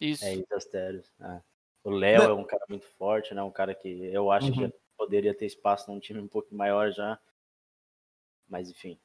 Isso. 0.00 0.24
É, 0.24 0.34
Isastérios. 0.34 1.10
É. 1.20 1.40
O 1.84 1.90
Léo 1.90 2.22
é 2.22 2.32
um 2.32 2.44
cara 2.44 2.64
muito 2.68 2.86
forte, 2.96 3.34
né? 3.34 3.42
Um 3.42 3.50
cara 3.50 3.74
que 3.74 3.88
eu 4.06 4.30
acho 4.30 4.48
uhum. 4.48 4.70
que 4.70 4.74
poderia 4.96 5.34
ter 5.34 5.46
espaço 5.46 5.90
num 5.90 6.00
time 6.00 6.20
um 6.20 6.28
pouco 6.28 6.54
maior 6.54 6.90
já. 6.90 7.18
Mas 8.48 8.70
enfim. 8.70 8.98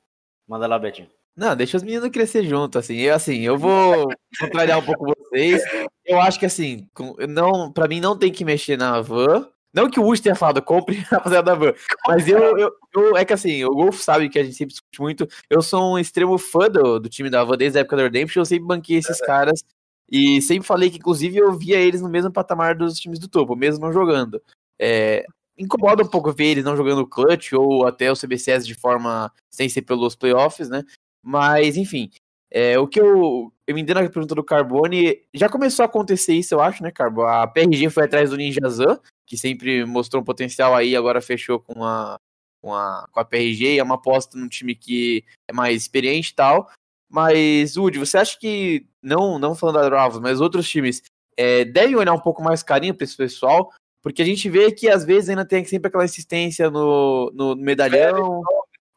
Manda 0.47 0.67
lá, 0.67 0.77
Betinho. 0.77 1.09
Não, 1.35 1.55
deixa 1.55 1.77
os 1.77 1.83
meninos 1.83 2.09
crescer 2.09 2.43
junto, 2.43 2.77
assim. 2.77 2.97
Eu, 2.97 3.15
assim, 3.15 3.39
eu 3.41 3.57
vou 3.57 4.09
contrariar 4.39 4.79
um 4.79 4.85
pouco 4.85 5.13
vocês. 5.29 5.61
Eu 6.05 6.19
acho 6.19 6.39
que, 6.39 6.45
assim, 6.45 6.87
não, 7.29 7.71
pra 7.71 7.87
mim 7.87 8.01
não 8.01 8.17
tem 8.17 8.31
que 8.31 8.43
mexer 8.43 8.77
na 8.77 8.99
van. 9.01 9.47
Não 9.73 9.89
que 9.89 9.99
o 9.99 10.03
Wood 10.03 10.21
tenha 10.21 10.35
falado, 10.35 10.61
compre 10.61 10.97
a 11.09 11.15
rapaziada 11.15 11.51
da 11.51 11.55
van. 11.55 11.73
Mas 12.05 12.27
eu, 12.27 12.57
eu, 12.57 12.71
eu, 12.93 13.17
é 13.17 13.23
que 13.23 13.31
assim, 13.31 13.63
o 13.63 13.69
Golf 13.69 14.01
sabe 14.01 14.27
que 14.27 14.37
a 14.37 14.43
gente 14.43 14.55
sempre 14.55 14.73
discute 14.73 14.99
muito. 14.99 15.27
Eu 15.49 15.61
sou 15.61 15.93
um 15.93 15.99
extremo 15.99 16.37
fã 16.37 16.69
do, 16.69 16.99
do 16.99 17.07
time 17.07 17.29
da 17.29 17.43
van 17.43 17.55
desde 17.55 17.77
a 17.77 17.81
época 17.81 17.95
do 17.95 18.03
Redemption. 18.03 18.41
Eu 18.41 18.45
sempre 18.45 18.67
banquei 18.67 18.97
esses 18.97 19.21
é. 19.21 19.25
caras. 19.25 19.63
E 20.11 20.41
sempre 20.41 20.67
falei 20.67 20.89
que, 20.89 20.97
inclusive, 20.97 21.37
eu 21.37 21.53
via 21.53 21.77
eles 21.77 22.01
no 22.01 22.09
mesmo 22.09 22.29
patamar 22.29 22.75
dos 22.75 22.99
times 22.99 23.17
do 23.17 23.29
topo, 23.29 23.55
mesmo 23.55 23.85
não 23.85 23.93
jogando. 23.93 24.41
É, 24.77 25.25
incomoda 25.61 26.03
um 26.03 26.07
pouco 26.07 26.31
ver 26.33 26.45
eles 26.45 26.63
não 26.63 26.75
jogando 26.75 27.05
clutch 27.05 27.53
ou 27.53 27.85
até 27.85 28.11
o 28.11 28.15
CBCS 28.15 28.65
de 28.65 28.73
forma 28.73 29.31
sem 29.49 29.69
ser 29.69 29.83
pelos 29.83 30.15
playoffs, 30.15 30.69
né? 30.69 30.83
Mas, 31.23 31.77
enfim, 31.77 32.09
é, 32.49 32.79
o 32.79 32.87
que 32.87 32.99
eu, 32.99 33.53
eu 33.67 33.75
me 33.75 33.83
na 33.83 34.09
pergunta 34.09 34.33
do 34.33 34.43
Carbone, 34.43 35.21
já 35.33 35.47
começou 35.47 35.83
a 35.83 35.85
acontecer 35.85 36.33
isso, 36.33 36.53
eu 36.53 36.61
acho, 36.61 36.81
né, 36.81 36.91
Carbo? 36.91 37.21
A 37.21 37.47
PRG 37.47 37.89
foi 37.89 38.05
atrás 38.05 38.31
do 38.31 38.37
Ninja 38.37 38.67
Zan, 38.69 38.99
que 39.25 39.37
sempre 39.37 39.85
mostrou 39.85 40.21
um 40.21 40.25
potencial 40.25 40.75
aí, 40.75 40.95
agora 40.95 41.21
fechou 41.21 41.59
com 41.59 41.83
a, 41.85 42.17
com 42.61 42.73
a, 42.73 43.07
com 43.11 43.19
a 43.19 43.25
PRG, 43.25 43.77
é 43.77 43.83
uma 43.83 43.95
aposta 43.95 44.37
num 44.37 44.49
time 44.49 44.73
que 44.73 45.23
é 45.47 45.53
mais 45.53 45.83
experiente 45.83 46.31
e 46.31 46.35
tal. 46.35 46.69
Mas, 47.07 47.77
Woody, 47.77 47.99
você 47.99 48.17
acha 48.17 48.37
que, 48.39 48.85
não, 49.01 49.37
não 49.37 49.53
falando 49.53 49.81
da 49.81 49.89
Bravos, 49.89 50.19
mas 50.19 50.41
outros 50.41 50.67
times 50.67 51.03
é, 51.37 51.63
devem 51.65 51.95
olhar 51.95 52.13
um 52.13 52.19
pouco 52.19 52.41
mais 52.41 52.63
carinho 52.63 52.95
para 52.95 53.03
esse 53.03 53.15
pessoal? 53.15 53.71
Porque 54.01 54.21
a 54.21 54.25
gente 54.25 54.49
vê 54.49 54.71
que 54.71 54.89
às 54.89 55.05
vezes 55.05 55.29
ainda 55.29 55.45
tem 55.45 55.63
sempre 55.63 55.87
aquela 55.87 56.05
insistência 56.05 56.69
no, 56.69 57.31
no 57.33 57.55
medalhão. 57.55 58.41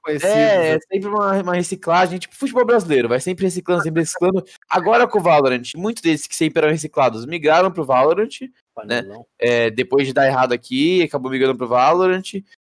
É, 0.07 0.75
é 0.75 0.79
sempre 0.81 1.09
uma, 1.09 1.33
uma 1.41 1.55
reciclagem, 1.55 2.19
tipo 2.19 2.37
futebol 2.37 2.65
brasileiro, 2.65 3.09
vai 3.09 3.21
sempre 3.21 3.45
reciclando, 3.45 3.83
sempre 3.83 4.03
reciclando. 4.03 4.45
Agora 4.69 5.07
com 5.09 5.19
o 5.19 5.23
Valorant, 5.23 5.63
muitos 5.77 6.03
desses 6.03 6.27
que 6.27 6.37
sempre 6.37 6.61
eram 6.61 6.71
reciclados 6.71 7.25
migraram 7.25 7.71
pro 7.71 7.87
Valorant, 7.87 8.29
Panelão. 8.75 9.27
é, 9.39 9.71
depois 9.71 10.07
de 10.07 10.13
dar 10.13 10.27
errado 10.27 10.53
aqui, 10.53 11.03
acabou 11.03 11.31
migrando 11.31 11.57
pro 11.57 11.67
Valorant. 11.67 12.35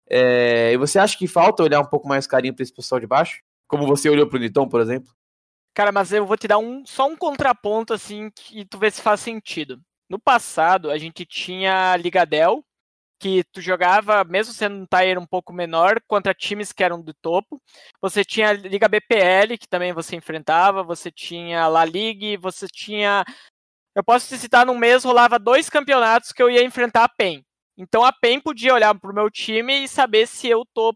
É, 0.09 0.73
e 0.73 0.77
você 0.77 0.97
acha 0.97 1.15
que 1.15 1.27
falta 1.27 1.61
olhar 1.61 1.80
um 1.80 1.86
pouco 1.86 2.07
mais 2.07 2.25
carinho 2.25 2.53
pra 2.53 2.63
esse 2.63 2.73
pessoal 2.73 2.99
de 2.99 3.05
baixo? 3.05 3.43
Como 3.67 3.86
você 3.86 4.09
olhou 4.09 4.27
pro 4.27 4.39
Niton, 4.39 4.67
por 4.67 4.82
exemplo? 4.82 5.13
Cara, 5.75 5.91
mas 5.91 6.11
eu 6.11 6.25
vou 6.25 6.36
te 6.36 6.47
dar 6.47 6.57
um, 6.57 6.84
só 6.84 7.07
um 7.07 7.15
contraponto, 7.15 7.93
assim, 7.93 8.32
que 8.34 8.65
tu 8.65 8.80
vê 8.80 8.89
se 8.89 9.01
faz 9.03 9.19
sentido. 9.19 9.80
No 10.10 10.20
passado, 10.20 10.89
a 10.89 10.97
gente 10.97 11.26
tinha 11.26 11.95
Ligadel, 11.95 12.64
que 13.20 13.43
tu 13.51 13.62
jogava, 13.62 14.24
mesmo 14.24 14.53
sendo 14.53 14.78
um 14.78 14.86
tier 14.86 15.20
um 15.20 15.26
pouco 15.26 15.53
menor, 15.53 16.01
contra 16.07 16.34
times 16.34 16.72
que 16.72 16.84
eram 16.84 17.01
do 17.01 17.14
topo. 17.14 17.62
Você 18.01 18.24
tinha 18.24 18.49
a 18.49 18.53
Liga 18.53 18.88
BPL, 18.88 19.57
que 19.60 19.68
também 19.68 19.93
você 19.93 20.16
enfrentava, 20.16 20.82
você 20.84 21.12
tinha 21.12 21.68
La 21.68 21.86
Ligue, 21.86 22.38
você 22.38 22.66
tinha. 22.68 23.24
Eu 23.95 24.03
posso 24.03 24.28
te 24.30 24.38
citar, 24.38 24.66
num 24.66 24.78
mês 24.78 25.03
rolava 25.03 25.38
dois 25.38 25.70
campeonatos 25.70 26.32
que 26.32 26.41
eu 26.41 26.49
ia 26.49 26.64
enfrentar 26.64 27.03
a 27.03 27.10
PEN. 27.10 27.43
Então 27.78 28.03
a 28.03 28.12
PEN 28.12 28.39
podia 28.39 28.74
olhar 28.74 28.97
pro 28.97 29.14
meu 29.14 29.30
time 29.30 29.84
e 29.84 29.88
saber 29.88 30.28
se 30.28 30.47
eu 30.47 30.66
tô 30.74 30.93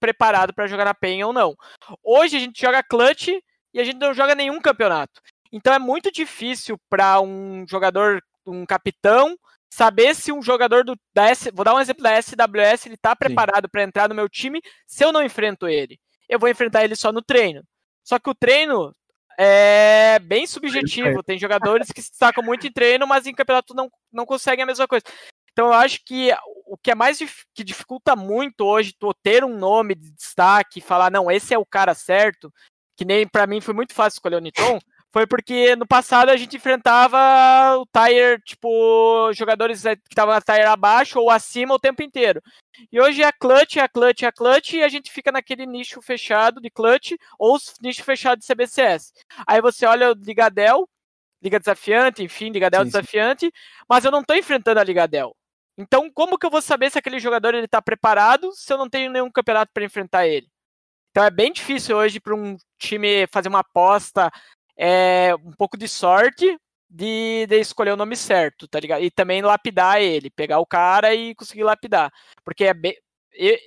preparado 0.00 0.54
para 0.54 0.66
jogar 0.66 0.84
na 0.86 0.94
PEN 0.94 1.24
ou 1.24 1.32
não. 1.32 1.54
Hoje 2.02 2.36
a 2.36 2.40
gente 2.40 2.60
joga 2.60 2.82
clutch 2.82 3.28
e 3.72 3.80
a 3.80 3.84
gente 3.84 3.98
não 3.98 4.14
joga 4.14 4.34
nenhum 4.34 4.60
campeonato. 4.60 5.20
Então 5.52 5.72
é 5.72 5.78
muito 5.78 6.10
difícil 6.10 6.78
para 6.88 7.20
um 7.20 7.66
jogador, 7.68 8.22
um 8.46 8.64
capitão, 8.64 9.36
saber 9.70 10.14
se 10.14 10.32
um 10.32 10.42
jogador 10.42 10.84
do, 10.84 10.98
da 11.14 11.28
S, 11.28 11.50
vou 11.52 11.64
dar 11.64 11.74
um 11.74 11.80
exemplo 11.80 12.02
da 12.02 12.20
SWS, 12.20 12.86
ele 12.86 12.96
tá 12.96 13.14
preparado 13.14 13.68
para 13.68 13.82
entrar 13.82 14.08
no 14.08 14.14
meu 14.14 14.28
time 14.28 14.60
se 14.86 15.04
eu 15.04 15.12
não 15.12 15.22
enfrento 15.22 15.68
ele. 15.68 15.98
Eu 16.28 16.38
vou 16.38 16.48
enfrentar 16.48 16.84
ele 16.84 16.96
só 16.96 17.12
no 17.12 17.22
treino. 17.22 17.62
Só 18.02 18.18
que 18.18 18.30
o 18.30 18.34
treino 18.34 18.92
é 19.38 20.18
bem 20.20 20.46
subjetivo. 20.46 21.22
Tem 21.22 21.38
jogadores 21.38 21.90
que 21.92 22.02
se 22.02 22.10
destacam 22.10 22.42
muito 22.42 22.66
em 22.66 22.72
treino, 22.72 23.06
mas 23.06 23.26
em 23.26 23.34
campeonato 23.34 23.74
não, 23.74 23.90
não 24.12 24.24
conseguem 24.24 24.62
a 24.62 24.66
mesma 24.66 24.88
coisa. 24.88 25.04
Então 25.52 25.66
eu 25.68 25.72
acho 25.72 26.04
que 26.04 26.30
o 26.66 26.76
que 26.76 26.90
é 26.90 26.94
mais 26.94 27.18
que 27.54 27.64
dificulta 27.64 28.14
muito 28.14 28.62
hoje 28.62 28.94
tu 28.98 29.14
ter 29.22 29.42
um 29.44 29.56
nome 29.56 29.94
de 29.94 30.10
destaque, 30.12 30.80
falar 30.80 31.10
não, 31.10 31.30
esse 31.30 31.54
é 31.54 31.58
o 31.58 31.64
cara 31.64 31.94
certo, 31.94 32.52
que 32.96 33.04
nem 33.04 33.26
para 33.26 33.46
mim 33.46 33.60
foi 33.60 33.72
muito 33.72 33.94
fácil 33.94 34.16
escolher 34.16 34.36
o 34.36 34.40
Niton, 34.40 34.78
foi 35.16 35.26
porque 35.26 35.74
no 35.76 35.86
passado 35.86 36.28
a 36.28 36.36
gente 36.36 36.56
enfrentava 36.56 37.78
o 37.78 37.86
Tire, 37.86 38.38
tipo, 38.44 39.32
jogadores 39.32 39.80
que 39.80 39.98
estavam 40.10 40.34
na 40.34 40.42
Tire 40.42 40.66
abaixo 40.66 41.18
ou 41.18 41.30
acima 41.30 41.72
o 41.72 41.78
tempo 41.78 42.02
inteiro. 42.02 42.42
E 42.92 43.00
hoje 43.00 43.22
é 43.22 43.26
a 43.26 43.32
clutch, 43.32 43.76
é 43.76 43.80
a 43.80 43.88
clutch, 43.88 44.24
é 44.24 44.26
a 44.26 44.32
clutch, 44.32 44.74
e 44.74 44.82
a 44.82 44.88
gente 44.88 45.10
fica 45.10 45.32
naquele 45.32 45.64
nicho 45.64 46.02
fechado 46.02 46.60
de 46.60 46.68
clutch 46.68 47.12
ou 47.38 47.56
nicho 47.80 48.04
fechado 48.04 48.40
de 48.40 48.46
CBCS. 48.46 49.14
Aí 49.46 49.58
você 49.62 49.86
olha 49.86 50.10
o 50.10 50.14
Ligadel, 50.14 50.86
Liga 51.42 51.58
Desafiante, 51.58 52.22
enfim, 52.22 52.50
Ligadel 52.50 52.82
sim, 52.82 52.88
Desafiante, 52.88 53.50
mas 53.88 54.04
eu 54.04 54.10
não 54.10 54.22
tô 54.22 54.34
enfrentando 54.34 54.80
a 54.80 54.84
Ligadel. 54.84 55.34
Então, 55.78 56.10
como 56.12 56.36
que 56.36 56.44
eu 56.44 56.50
vou 56.50 56.60
saber 56.60 56.90
se 56.90 56.98
aquele 56.98 57.18
jogador 57.18 57.54
ele 57.54 57.66
tá 57.66 57.80
preparado 57.80 58.52
se 58.52 58.70
eu 58.70 58.76
não 58.76 58.86
tenho 58.86 59.10
nenhum 59.10 59.30
campeonato 59.30 59.72
para 59.72 59.84
enfrentar 59.86 60.26
ele? 60.26 60.46
Então 61.16 61.24
é 61.24 61.30
bem 61.30 61.50
difícil 61.50 61.96
hoje 61.96 62.20
para 62.20 62.34
um 62.34 62.58
time 62.78 63.26
fazer 63.32 63.48
uma 63.48 63.60
aposta 63.60 64.30
é, 64.76 65.34
um 65.44 65.52
pouco 65.52 65.76
de 65.76 65.88
sorte 65.88 66.56
de, 66.88 67.46
de, 67.46 67.60
escolher 67.60 67.92
o 67.92 67.96
nome 67.96 68.16
certo, 68.16 68.68
tá 68.68 68.78
ligado? 68.80 69.02
E 69.02 69.10
também 69.10 69.42
lapidar 69.42 70.00
ele, 70.00 70.30
pegar 70.30 70.58
o 70.60 70.66
cara 70.66 71.14
e 71.14 71.34
conseguir 71.34 71.64
lapidar. 71.64 72.10
Porque 72.44 72.64
é 72.64 72.74
bem, 72.74 72.96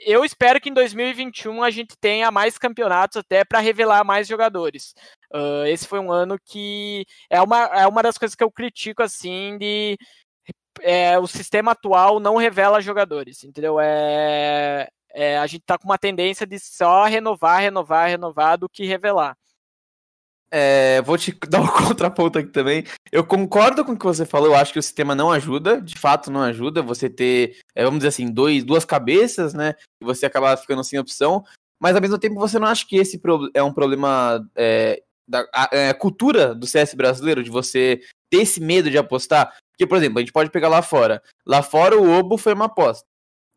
eu 0.06 0.26
espero 0.26 0.60
que 0.60 0.70
em 0.70 0.74
2021 0.74 1.64
a 1.64 1.70
gente 1.70 1.96
tenha 2.00 2.32
mais 2.32 2.58
campeonatos 2.58 3.18
até 3.18 3.44
para 3.46 3.60
revelar 3.60 4.04
mais 4.04 4.28
jogadores. 4.28 4.94
Uh, 5.34 5.66
esse 5.68 5.88
foi 5.88 6.00
um 6.00 6.12
ano 6.12 6.38
que 6.44 7.06
é 7.30 7.42
uma, 7.42 7.66
é 7.66 7.88
uma 7.88 8.02
das 8.02 8.18
coisas 8.18 8.36
que 8.36 8.44
eu 8.44 8.52
critico 8.52 9.04
assim 9.04 9.58
de 9.58 9.98
é, 10.82 11.20
o 11.20 11.28
sistema 11.28 11.72
atual 11.72 12.20
não 12.20 12.38
revela 12.38 12.82
jogadores, 12.82 13.44
entendeu? 13.44 13.80
É, 13.80 14.88
é, 15.14 15.38
a 15.38 15.48
gente 15.48 15.64
tá 15.66 15.78
com 15.78 15.86
uma 15.86 15.98
tendência 15.98 16.48
de 16.48 16.60
só 16.60 17.04
renovar, 17.06 17.62
renovar, 17.62 18.10
renovar 18.10 18.58
do 18.58 18.70
que 18.70 18.86
revelar. 18.86 19.36
É, 20.52 21.02
vou 21.04 21.18
te 21.18 21.32
dar 21.50 21.62
um 21.62 21.68
contraponto 21.68 22.40
aqui 22.40 22.50
também. 22.50 22.84
Eu 23.12 23.24
concordo 23.24 23.86
com 23.86 23.94
o 23.94 23.98
que 23.98 24.06
você 24.06 24.26
falou. 24.26 24.50
Eu 24.50 24.56
acho 24.56 24.74
que 24.74 24.80
o 24.80 24.84
sistema 24.84 25.14
não 25.16 25.32
ajuda, 25.32 25.82
de 25.82 25.98
fato 25.98 26.32
não 26.32 26.42
ajuda. 26.42 26.82
Você 26.82 27.10
ter, 27.10 27.58
é, 27.76 27.84
vamos 27.84 28.00
dizer 28.00 28.10
assim, 28.10 28.32
dois, 28.32 28.64
duas 28.64 28.86
cabeças, 28.86 29.54
né? 29.54 29.76
E 30.02 30.06
você 30.06 30.26
acabar 30.26 30.58
ficando 30.58 30.84
sem 30.84 31.00
opção. 31.00 31.44
Mas 31.80 31.96
ao 31.96 32.02
mesmo 32.02 32.18
tempo 32.18 32.36
você 32.36 32.60
não 32.60 32.68
acha 32.68 32.86
que 32.86 32.98
esse 32.98 33.22
é 33.54 33.64
um 33.64 33.74
problema 33.74 34.46
é, 34.56 35.02
da 35.28 35.46
a, 35.54 35.70
é, 35.72 35.94
cultura 35.94 36.54
do 36.54 36.68
CS 36.68 36.94
brasileiro, 36.94 37.44
de 37.44 37.50
você 37.50 38.02
ter 38.30 38.42
esse 38.42 38.60
medo 38.60 38.90
de 38.90 38.98
apostar? 38.98 39.56
Porque, 39.72 39.88
por 39.88 39.98
exemplo, 39.98 40.18
a 40.18 40.22
gente 40.22 40.34
pode 40.34 40.50
pegar 40.50 40.68
lá 40.68 40.82
fora. 40.82 41.22
Lá 41.48 41.64
fora 41.64 41.98
o 41.98 42.20
Obo 42.20 42.38
foi 42.38 42.54
uma 42.54 42.66
aposta. 42.66 43.06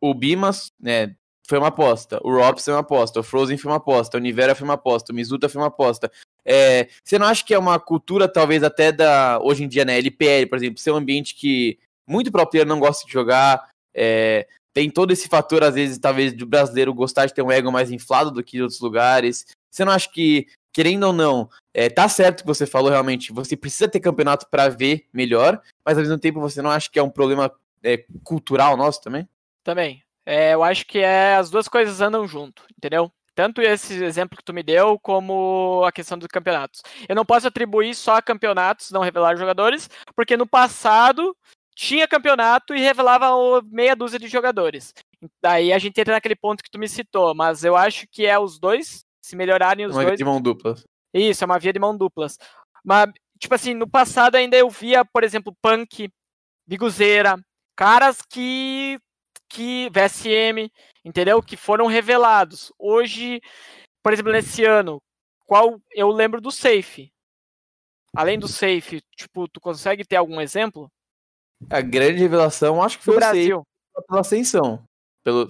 O 0.01 0.14
Bimas, 0.14 0.70
né, 0.80 1.16
foi 1.47 1.59
uma 1.59 1.68
aposta. 1.68 2.20
O 2.22 2.34
Robson 2.34 2.64
foi 2.64 2.74
uma 2.74 2.80
aposta. 2.80 3.20
O 3.20 3.22
Frozen 3.22 3.57
foi 3.57 3.70
uma 3.70 3.76
aposta. 3.76 4.16
O 4.16 4.20
Nivera 4.20 4.55
foi 4.55 4.64
uma 4.64 4.74
aposta. 4.74 5.12
O 5.12 5.14
Mizuta 5.14 5.49
foi 5.49 5.61
uma 5.61 5.68
aposta. 5.68 6.11
É, 6.45 6.88
você 7.05 7.18
não 7.18 7.26
acha 7.26 7.45
que 7.45 7.55
é 7.55 7.59
uma 7.59 7.78
cultura, 7.78 8.28
talvez 8.28 8.62
até 8.62 8.93
da. 8.93 9.38
Hoje 9.43 9.64
em 9.64 9.68
dia, 9.68 9.84
né? 9.84 9.99
LPL, 9.99 10.49
por 10.49 10.59
exemplo, 10.59 10.78
ser 10.78 10.93
um 10.93 10.97
ambiente 10.97 11.34
que 11.34 11.78
muito 12.07 12.30
próprio 12.30 12.64
não 12.64 12.80
gosta 12.80 13.07
de 13.07 13.12
jogar. 13.12 13.68
É, 13.95 14.47
tem 14.72 14.88
todo 14.88 15.12
esse 15.12 15.28
fator, 15.28 15.62
às 15.62 15.74
vezes, 15.74 15.99
talvez, 15.99 16.32
do 16.32 16.47
brasileiro 16.47 16.95
gostar 16.95 17.26
de 17.26 17.34
ter 17.34 17.43
um 17.43 17.53
ego 17.53 17.70
mais 17.70 17.90
inflado 17.90 18.30
do 18.30 18.43
que 18.43 18.57
em 18.57 18.62
outros 18.62 18.80
lugares. 18.80 19.47
Você 19.70 19.84
não 19.84 19.93
acha 19.93 20.09
que, 20.09 20.47
querendo 20.72 21.05
ou 21.05 21.12
não, 21.12 21.49
é, 21.74 21.90
tá 21.90 22.09
certo 22.09 22.43
que 22.43 22.47
você 22.47 22.66
falou 22.66 22.90
realmente, 22.90 23.32
você 23.32 23.57
precisa 23.57 23.88
ter 23.88 24.01
campeonato 24.01 24.47
para 24.51 24.68
ver 24.68 25.07
melhor, 25.12 25.61
mas 25.84 25.97
ao 25.97 26.03
mesmo 26.03 26.18
tempo 26.18 26.40
você 26.40 26.62
não 26.62 26.70
acha 26.70 26.90
que 26.90 26.99
é 26.99 27.03
um 27.03 27.11
problema 27.11 27.53
é, 27.82 28.05
cultural 28.24 28.76
nosso 28.76 29.03
também? 29.03 29.28
Também. 29.62 30.03
É, 30.25 30.55
eu 30.55 30.62
acho 30.62 30.87
que 30.87 30.99
é, 30.99 31.35
as 31.37 31.51
duas 31.51 31.68
coisas 31.68 32.01
andam 32.01 32.27
junto, 32.27 32.64
entendeu? 32.77 33.11
Tanto 33.35 33.62
esse 33.62 34.03
exemplo 34.05 34.37
que 34.37 34.45
tu 34.45 34.53
me 34.53 34.62
deu, 34.62 34.99
como 35.01 35.83
a 35.87 35.93
questão 35.93 36.18
dos 36.18 36.29
campeonatos. 36.29 36.83
Eu 37.09 37.16
não 37.16 37.25
posso 37.25 37.49
atribuir 37.49 37.95
só 37.95 38.16
a 38.16 38.23
campeonatos, 38.23 38.91
não 38.91 39.01
revelar 39.01 39.37
jogadores, 39.37 39.89
porque 40.14 40.37
no 40.37 40.47
passado 40.47 41.35
tinha 41.75 42.07
campeonato 42.07 42.75
e 42.75 42.81
revelava 42.81 43.31
meia 43.70 43.97
dúzia 43.97 44.18
de 44.18 44.29
jogadores. 44.29 44.93
Daí 45.43 45.73
a 45.73 45.79
gente 45.79 45.99
entra 45.99 46.14
naquele 46.14 46.37
ponto 46.37 46.62
que 46.62 46.70
tu 46.70 46.79
me 46.79 46.89
citou, 46.89 47.35
mas 47.35 47.64
eu 47.64 47.75
acho 47.75 48.07
que 48.11 48.27
é 48.27 48.39
os 48.39 48.59
dois, 48.59 49.05
se 49.23 49.35
melhorarem 49.35 49.87
os 49.87 49.93
uma 49.93 50.03
dois. 50.03 50.11
Via 50.11 50.16
de 50.18 50.25
mão 50.25 50.41
dupla. 50.41 50.75
Isso, 51.14 51.43
é 51.43 51.47
uma 51.47 51.59
via 51.59 51.73
de 51.73 51.79
mão 51.79 51.97
duplas. 51.97 52.39
Mas, 52.85 53.11
tipo 53.39 53.55
assim, 53.55 53.73
no 53.73 53.89
passado 53.89 54.35
ainda 54.35 54.57
eu 54.57 54.68
via, 54.68 55.05
por 55.05 55.25
exemplo, 55.25 55.57
Punk, 55.62 56.11
Biguzeira, 56.66 57.39
caras 57.75 58.20
que 58.20 58.99
que 59.53 59.90
VSM, 59.90 60.70
entendeu? 61.05 61.42
Que 61.42 61.57
foram 61.57 61.86
revelados. 61.86 62.72
Hoje, 62.78 63.40
por 64.03 64.12
exemplo, 64.12 64.32
nesse 64.32 64.64
ano, 64.64 65.00
qual 65.46 65.80
eu 65.90 66.09
lembro 66.09 66.40
do 66.40 66.50
Safe. 66.50 67.12
Além 68.14 68.38
do 68.38 68.48
Safe, 68.48 69.00
tipo, 69.16 69.48
tu 69.48 69.61
consegue 69.61 70.05
ter 70.05 70.16
algum 70.16 70.40
exemplo? 70.40 70.90
A 71.70 71.80
grande 71.80 72.20
revelação, 72.20 72.82
acho 72.82 72.98
que 72.98 73.05
foi 73.05 73.14
o 73.14 73.18
Brasil 73.18 73.62
pela 74.07 74.20
ascensão. 74.20 74.82
Pelo, 75.24 75.48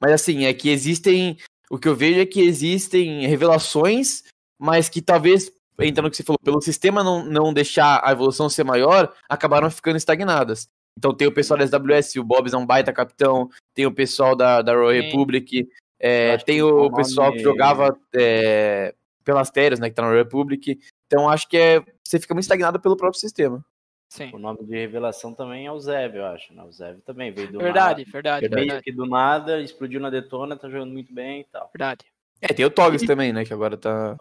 mas 0.00 0.12
assim, 0.12 0.44
é 0.44 0.54
que 0.54 0.68
existem. 0.68 1.36
O 1.70 1.78
que 1.78 1.88
eu 1.88 1.94
vejo 1.94 2.20
é 2.20 2.26
que 2.26 2.40
existem 2.40 3.26
revelações, 3.26 4.24
mas 4.58 4.88
que 4.88 5.00
talvez, 5.00 5.50
entrando 5.80 6.06
no 6.06 6.10
que 6.10 6.16
você 6.16 6.22
falou, 6.22 6.38
pelo 6.38 6.60
sistema 6.60 7.02
não, 7.02 7.24
não 7.24 7.52
deixar 7.52 8.00
a 8.04 8.12
evolução 8.12 8.48
ser 8.48 8.64
maior, 8.64 9.14
acabaram 9.28 9.70
ficando 9.70 9.96
estagnadas. 9.96 10.68
Então 10.98 11.14
tem 11.14 11.26
o 11.26 11.32
pessoal 11.32 11.58
da 11.58 11.66
SWS, 11.66 12.16
o 12.16 12.24
Bobs 12.24 12.52
é 12.52 12.56
um 12.56 12.66
baita 12.66 12.92
capitão, 12.92 13.48
tem 13.74 13.86
o 13.86 13.94
pessoal 13.94 14.36
da, 14.36 14.62
da 14.62 14.74
Royal 14.74 15.02
Republic, 15.02 15.68
é, 15.98 16.36
tem 16.38 16.62
o 16.62 16.90
pessoal 16.92 17.28
nome... 17.28 17.38
que 17.38 17.44
jogava 17.44 17.96
é, 18.14 18.94
pelas 19.24 19.50
férias, 19.50 19.80
né, 19.80 19.88
que 19.88 19.94
tá 19.94 20.02
na 20.02 20.08
Royal 20.08 20.24
Republic. 20.24 20.78
Então 21.06 21.28
acho 21.28 21.48
que 21.48 21.56
é, 21.56 21.82
você 22.04 22.18
fica 22.18 22.34
muito 22.34 22.44
estagnado 22.44 22.80
pelo 22.80 22.96
próprio 22.96 23.20
sistema. 23.20 23.64
Sim. 24.12 24.30
O 24.34 24.38
nome 24.38 24.62
de 24.64 24.74
revelação 24.74 25.32
também 25.32 25.66
é 25.66 25.72
o 25.72 25.80
Zev, 25.80 26.16
eu 26.16 26.26
acho. 26.26 26.52
Né? 26.52 26.62
O 26.62 26.70
Zev 26.70 26.98
também 27.00 27.32
veio 27.32 27.50
do 27.50 27.58
verdade, 27.58 28.02
nada. 28.02 28.12
Verdade, 28.12 28.40
verdade. 28.42 28.66
Meio 28.66 28.82
que 28.82 28.92
do 28.92 29.06
nada, 29.06 29.62
explodiu 29.62 30.00
na 30.00 30.10
detona, 30.10 30.54
tá 30.54 30.68
jogando 30.68 30.92
muito 30.92 31.14
bem 31.14 31.40
e 31.40 31.44
tal. 31.44 31.70
Verdade. 31.72 32.04
É, 32.42 32.48
tem 32.48 32.66
o 32.66 32.70
Togs 32.70 33.02
e... 33.02 33.06
também, 33.06 33.32
né? 33.32 33.44
Que 33.44 33.54
agora 33.54 33.76
tá. 33.76 34.16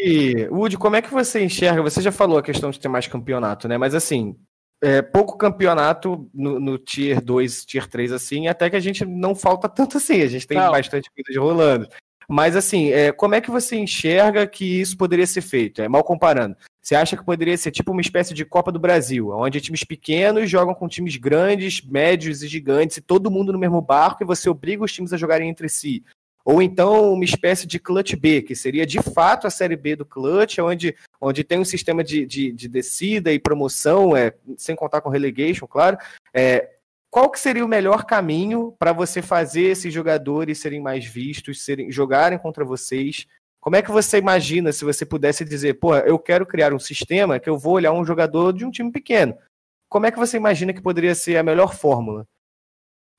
E, 0.00 0.48
Woody, 0.50 0.76
como 0.76 0.96
é 0.96 1.02
que 1.02 1.12
você 1.12 1.44
enxerga? 1.44 1.80
Você 1.82 2.02
já 2.02 2.10
falou 2.10 2.38
a 2.38 2.42
questão 2.42 2.70
de 2.70 2.80
ter 2.80 2.88
mais 2.88 3.06
campeonato, 3.06 3.68
né? 3.68 3.78
Mas 3.78 3.94
assim, 3.94 4.34
é, 4.82 5.00
pouco 5.02 5.36
campeonato 5.36 6.28
no, 6.34 6.60
no, 6.60 6.78
Tier 6.78 7.20
2, 7.20 7.64
Tier 7.64 7.88
3, 7.88 8.12
assim, 8.12 8.48
até 8.48 8.68
que 8.68 8.76
a 8.76 8.80
gente 8.80 9.04
não 9.04 9.34
falta 9.34 9.68
tanto 9.68 9.96
assim, 9.96 10.22
a 10.22 10.28
gente 10.28 10.46
tem 10.46 10.58
não. 10.58 10.70
bastante 10.70 11.10
coisas 11.10 11.36
rolando. 11.36 11.88
Mas 12.28 12.56
assim, 12.56 12.90
é, 12.90 13.12
como 13.12 13.34
é 13.36 13.40
que 13.40 13.50
você 13.50 13.76
enxerga 13.76 14.46
que 14.46 14.80
isso 14.80 14.96
poderia 14.96 15.26
ser 15.26 15.42
feito? 15.42 15.80
É 15.80 15.88
mal 15.88 16.02
comparando. 16.02 16.56
Você 16.82 16.94
acha 16.94 17.16
que 17.16 17.24
poderia 17.24 17.56
ser 17.56 17.70
tipo 17.70 17.92
uma 17.92 18.00
espécie 18.00 18.34
de 18.34 18.44
Copa 18.44 18.70
do 18.70 18.78
Brasil, 18.78 19.30
onde 19.30 19.60
times 19.60 19.84
pequenos 19.84 20.50
jogam 20.50 20.74
com 20.74 20.88
times 20.88 21.16
grandes, 21.16 21.80
médios 21.82 22.42
e 22.42 22.48
gigantes, 22.48 22.96
e 22.96 23.00
todo 23.00 23.30
mundo 23.30 23.52
no 23.52 23.58
mesmo 23.58 23.80
barco, 23.80 24.22
e 24.22 24.26
você 24.26 24.48
obriga 24.48 24.84
os 24.84 24.92
times 24.92 25.12
a 25.12 25.16
jogarem 25.16 25.48
entre 25.48 25.68
si? 25.68 26.04
Ou 26.46 26.62
então 26.62 27.12
uma 27.12 27.24
espécie 27.24 27.66
de 27.66 27.80
Clutch 27.80 28.14
B, 28.14 28.40
que 28.40 28.54
seria 28.54 28.86
de 28.86 29.02
fato 29.02 29.48
a 29.48 29.50
Série 29.50 29.74
B 29.74 29.96
do 29.96 30.06
Clutch, 30.06 30.60
onde, 30.60 30.94
onde 31.20 31.42
tem 31.42 31.58
um 31.58 31.64
sistema 31.64 32.04
de, 32.04 32.24
de, 32.24 32.52
de 32.52 32.68
descida 32.68 33.32
e 33.32 33.38
promoção, 33.40 34.16
é, 34.16 34.32
sem 34.56 34.76
contar 34.76 35.00
com 35.00 35.10
relegation, 35.10 35.66
claro. 35.66 35.98
É, 36.32 36.70
qual 37.10 37.28
que 37.30 37.40
seria 37.40 37.64
o 37.64 37.68
melhor 37.68 38.04
caminho 38.04 38.72
para 38.78 38.92
você 38.92 39.20
fazer 39.20 39.62
esses 39.62 39.92
jogadores 39.92 40.60
serem 40.60 40.80
mais 40.80 41.04
vistos, 41.04 41.64
serem, 41.64 41.90
jogarem 41.90 42.38
contra 42.38 42.64
vocês? 42.64 43.26
Como 43.60 43.74
é 43.74 43.82
que 43.82 43.90
você 43.90 44.18
imagina 44.18 44.70
se 44.70 44.84
você 44.84 45.04
pudesse 45.04 45.44
dizer, 45.44 45.74
pô, 45.80 45.96
eu 45.96 46.16
quero 46.16 46.46
criar 46.46 46.72
um 46.72 46.78
sistema 46.78 47.40
que 47.40 47.50
eu 47.50 47.58
vou 47.58 47.72
olhar 47.72 47.90
um 47.90 48.04
jogador 48.04 48.52
de 48.52 48.64
um 48.64 48.70
time 48.70 48.92
pequeno? 48.92 49.36
Como 49.88 50.06
é 50.06 50.12
que 50.12 50.18
você 50.18 50.36
imagina 50.36 50.72
que 50.72 50.80
poderia 50.80 51.16
ser 51.16 51.38
a 51.38 51.42
melhor 51.42 51.74
fórmula? 51.74 52.24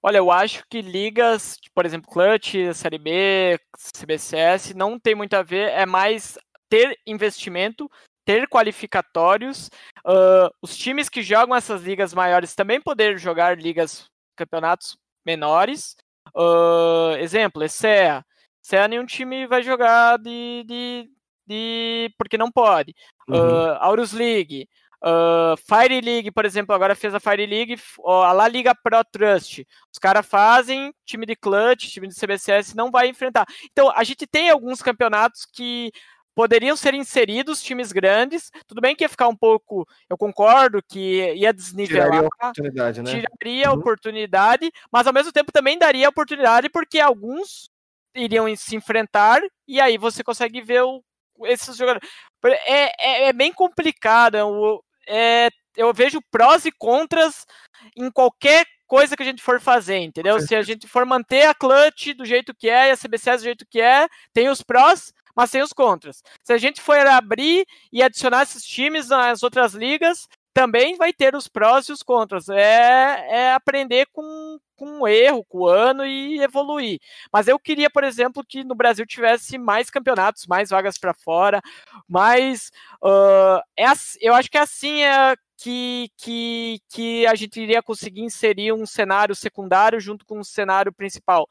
Olha, 0.01 0.17
eu 0.17 0.31
acho 0.31 0.63
que 0.69 0.81
ligas, 0.81 1.57
por 1.73 1.85
exemplo, 1.85 2.09
Clutch, 2.09 2.53
Série 2.73 2.97
B, 2.97 3.59
CBCS, 3.77 4.73
não 4.73 4.99
tem 4.99 5.15
muito 5.15 5.33
a 5.33 5.41
ver, 5.41 5.69
é 5.71 5.85
mais 5.85 6.37
ter 6.69 6.97
investimento, 7.05 7.89
ter 8.23 8.47
qualificatórios, 8.47 9.69
uh, 10.05 10.49
os 10.61 10.77
times 10.77 11.09
que 11.09 11.21
jogam 11.21 11.55
essas 11.55 11.81
ligas 11.81 12.13
maiores 12.13 12.53
também 12.53 12.81
poder 12.81 13.17
jogar 13.17 13.57
ligas, 13.57 14.09
campeonatos 14.35 14.97
menores. 15.25 15.95
Uh, 16.35 17.15
exemplo, 17.19 17.63
ESEA. 17.63 18.23
ESEA 18.63 18.87
nenhum 18.87 19.05
time 19.05 19.47
vai 19.47 19.63
jogar 19.63 20.17
de, 20.17 20.63
de, 20.67 21.09
de 21.47 22.13
porque 22.17 22.37
não 22.37 22.51
pode. 22.51 22.93
Uhum. 23.27 23.37
Uh, 23.37 23.77
Aurus 23.79 24.11
League. 24.11 24.67
Uh, 25.03 25.55
Fire 25.57 26.01
League, 26.01 26.31
por 26.31 26.43
exemplo, 26.43 26.73
agora 26.73 26.95
fez 26.95 27.13
a 27.13 27.19
Fire 27.19 27.45
League, 27.45 27.75
a 28.03 28.31
La 28.31 28.47
Liga 28.47 28.73
Pro 28.73 29.03
Trust. 29.11 29.65
Os 29.91 29.99
caras 29.99 30.25
fazem, 30.25 30.93
time 31.05 31.25
de 31.25 31.35
clutch, 31.35 31.87
time 31.89 32.07
de 32.07 32.15
CBCS 32.15 32.73
não 32.73 32.89
vai 32.89 33.07
enfrentar. 33.07 33.45
Então, 33.71 33.91
a 33.95 34.03
gente 34.03 34.25
tem 34.25 34.49
alguns 34.49 34.81
campeonatos 34.81 35.45
que 35.45 35.91
poderiam 36.33 36.75
ser 36.75 36.93
inseridos, 36.93 37.63
times 37.63 37.91
grandes. 37.91 38.51
Tudo 38.67 38.81
bem 38.81 38.95
que 38.95 39.03
ia 39.03 39.09
ficar 39.09 39.27
um 39.27 39.35
pouco, 39.35 39.87
eu 40.09 40.17
concordo 40.17 40.83
que 40.87 41.33
ia 41.33 41.51
desnivelar, 41.51 42.09
tiraria 42.09 42.21
a 42.21 42.27
oportunidade, 42.27 43.01
né? 43.01 43.09
tiraria 43.11 43.67
a 43.67 43.71
uhum. 43.71 43.79
oportunidade, 43.79 44.71
mas 44.91 45.07
ao 45.07 45.13
mesmo 45.13 45.31
tempo 45.31 45.51
também 45.51 45.79
daria 45.79 46.05
a 46.05 46.09
oportunidade 46.09 46.69
porque 46.69 46.99
alguns 46.99 47.69
iriam 48.15 48.55
se 48.55 48.75
enfrentar 48.75 49.41
e 49.67 49.81
aí 49.81 49.97
você 49.97 50.23
consegue 50.23 50.61
ver 50.61 50.83
o, 50.83 51.03
esses 51.45 51.75
jogadores. 51.75 52.07
É, 52.43 53.25
é, 53.25 53.27
é 53.29 53.33
bem 53.33 53.51
complicado. 53.51 54.35
É 54.35 54.43
o, 54.43 54.83
é, 55.07 55.49
eu 55.75 55.93
vejo 55.93 56.19
prós 56.31 56.65
e 56.65 56.71
contras 56.71 57.45
em 57.95 58.11
qualquer 58.11 58.65
coisa 58.87 59.15
que 59.15 59.23
a 59.23 59.25
gente 59.25 59.41
for 59.41 59.59
fazer, 59.59 59.97
entendeu? 59.97 60.39
Se 60.39 60.55
a 60.55 60.61
gente 60.61 60.87
for 60.87 61.05
manter 61.05 61.47
a 61.47 61.53
clutch 61.53 62.13
do 62.13 62.25
jeito 62.25 62.53
que 62.55 62.69
é 62.69 62.89
e 62.89 62.91
a 62.91 62.97
CBCS 62.97 63.41
do 63.41 63.45
jeito 63.45 63.65
que 63.69 63.81
é, 63.81 64.07
tem 64.33 64.49
os 64.49 64.61
prós, 64.61 65.13
mas 65.35 65.51
tem 65.51 65.61
os 65.61 65.71
contras. 65.71 66.23
Se 66.43 66.51
a 66.51 66.57
gente 66.57 66.81
for 66.81 66.97
abrir 67.05 67.65
e 67.91 68.01
adicionar 68.01 68.43
esses 68.43 68.63
times 68.63 69.09
nas 69.09 69.43
outras 69.43 69.73
ligas, 69.73 70.27
também 70.57 70.95
vai 70.95 71.13
ter 71.13 71.35
os 71.35 71.47
prós 71.47 71.87
e 71.87 71.91
os 71.91 72.01
contras. 72.01 72.49
É, 72.49 73.27
é 73.29 73.53
aprender 73.53 74.07
com, 74.11 74.57
com 74.75 75.01
o 75.01 75.07
erro, 75.07 75.45
com 75.45 75.59
o 75.59 75.67
ano 75.67 76.03
e 76.03 76.41
evoluir. 76.41 76.99
Mas 77.31 77.47
eu 77.47 77.59
queria, 77.59 77.91
por 77.91 78.03
exemplo, 78.03 78.43
que 78.43 78.63
no 78.63 78.73
Brasil 78.73 79.05
tivesse 79.05 79.55
mais 79.59 79.91
campeonatos, 79.91 80.47
mais 80.47 80.71
vagas 80.71 80.97
para 80.97 81.13
fora, 81.13 81.61
mais. 82.09 82.71
Uh, 83.03 83.61
é, 83.77 83.85
eu 84.19 84.33
acho 84.33 84.49
que 84.49 84.57
é 84.57 84.61
assim 84.61 85.03
é 85.03 85.35
que, 85.57 86.09
que, 86.17 86.79
que 86.89 87.27
a 87.27 87.35
gente 87.35 87.61
iria 87.61 87.83
conseguir 87.83 88.21
inserir 88.21 88.73
um 88.73 88.87
cenário 88.87 89.35
secundário 89.35 89.99
junto 89.99 90.25
com 90.25 90.39
um 90.39 90.43
cenário 90.43 90.91
principal. 90.91 91.47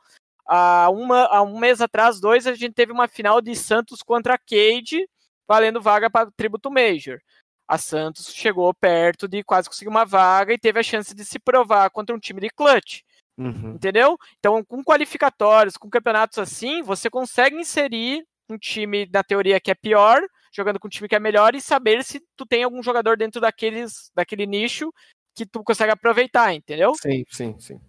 Há, 0.48 0.90
uma, 0.90 1.26
há 1.26 1.42
um 1.42 1.60
mês 1.60 1.80
atrás, 1.80 2.18
dois, 2.18 2.44
a 2.44 2.54
gente 2.54 2.74
teve 2.74 2.90
uma 2.90 3.06
final 3.06 3.40
de 3.40 3.54
Santos 3.54 4.02
contra 4.02 4.36
Cade, 4.36 5.08
valendo 5.46 5.80
vaga 5.80 6.10
para 6.10 6.28
Tributo 6.32 6.72
Major 6.72 7.20
a 7.68 7.78
Santos 7.78 8.32
chegou 8.32 8.72
perto 8.72 9.26
de 9.26 9.42
quase 9.42 9.68
conseguir 9.68 9.88
uma 9.88 10.04
vaga 10.04 10.52
e 10.52 10.58
teve 10.58 10.78
a 10.78 10.82
chance 10.82 11.14
de 11.14 11.24
se 11.24 11.38
provar 11.38 11.90
contra 11.90 12.14
um 12.14 12.18
time 12.18 12.40
de 12.40 12.50
clutch. 12.50 13.02
Uhum. 13.38 13.74
Entendeu? 13.74 14.16
Então, 14.38 14.64
com 14.64 14.82
qualificatórios, 14.82 15.76
com 15.76 15.90
campeonatos 15.90 16.38
assim, 16.38 16.82
você 16.82 17.10
consegue 17.10 17.56
inserir 17.56 18.24
um 18.48 18.56
time, 18.56 19.08
na 19.12 19.22
teoria, 19.22 19.60
que 19.60 19.70
é 19.70 19.74
pior, 19.74 20.20
jogando 20.54 20.78
com 20.78 20.86
um 20.86 20.90
time 20.90 21.08
que 21.08 21.16
é 21.16 21.20
melhor 21.20 21.54
e 21.54 21.60
saber 21.60 22.02
se 22.04 22.22
tu 22.36 22.46
tem 22.46 22.62
algum 22.62 22.82
jogador 22.82 23.16
dentro 23.16 23.40
daqueles, 23.40 24.10
daquele 24.14 24.46
nicho 24.46 24.92
que 25.34 25.44
tu 25.44 25.62
consegue 25.62 25.92
aproveitar, 25.92 26.54
entendeu? 26.54 26.94
Sim, 26.94 27.24
sim, 27.30 27.58
sim. 27.58 27.80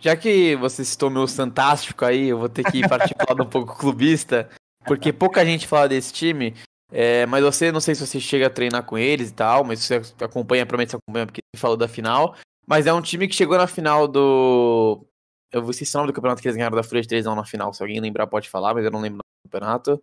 Já 0.00 0.16
que 0.16 0.56
você 0.56 0.84
citou 0.84 1.08
meu 1.08 1.28
fantástico 1.28 2.04
aí, 2.04 2.28
eu 2.28 2.38
vou 2.38 2.48
ter 2.48 2.64
que 2.64 2.86
partir 2.88 3.14
para 3.14 3.40
um 3.40 3.48
pouco 3.48 3.78
clubista, 3.78 4.50
porque 4.84 5.12
pouca 5.12 5.44
gente 5.44 5.68
fala 5.68 5.88
desse 5.88 6.12
time. 6.12 6.56
É, 6.92 7.24
mas 7.24 7.42
você, 7.42 7.72
não 7.72 7.80
sei 7.80 7.94
se 7.94 8.06
você 8.06 8.20
chega 8.20 8.48
a 8.48 8.50
treinar 8.50 8.84
com 8.84 8.98
eles 8.98 9.30
e 9.30 9.34
tal, 9.34 9.64
mas 9.64 9.80
você 9.80 9.94
acompanha, 10.20 10.66
provavelmente 10.66 10.90
você 10.90 10.96
acompanha 10.96 11.26
porque 11.26 11.40
você 11.54 11.60
falou 11.60 11.76
da 11.76 11.88
final. 11.88 12.36
Mas 12.66 12.86
é 12.86 12.92
um 12.92 13.00
time 13.00 13.26
que 13.26 13.34
chegou 13.34 13.56
na 13.56 13.66
final 13.66 14.06
do. 14.06 15.04
Eu 15.50 15.62
vou 15.62 15.70
esquecer 15.70 15.96
o 15.96 16.00
nome 16.00 16.12
do 16.12 16.14
campeonato 16.14 16.42
que 16.42 16.48
eles 16.48 16.56
ganharam 16.56 16.76
da 16.76 16.82
Fúria 16.82 17.00
de 17.00 17.08
3 17.08 17.24
não 17.24 17.34
na 17.34 17.44
final. 17.44 17.72
Se 17.72 17.82
alguém 17.82 17.98
lembrar, 17.98 18.26
pode 18.26 18.48
falar, 18.48 18.74
mas 18.74 18.84
eu 18.84 18.90
não 18.90 19.00
lembro 19.00 19.18
do 19.18 19.50
campeonato. 19.50 20.02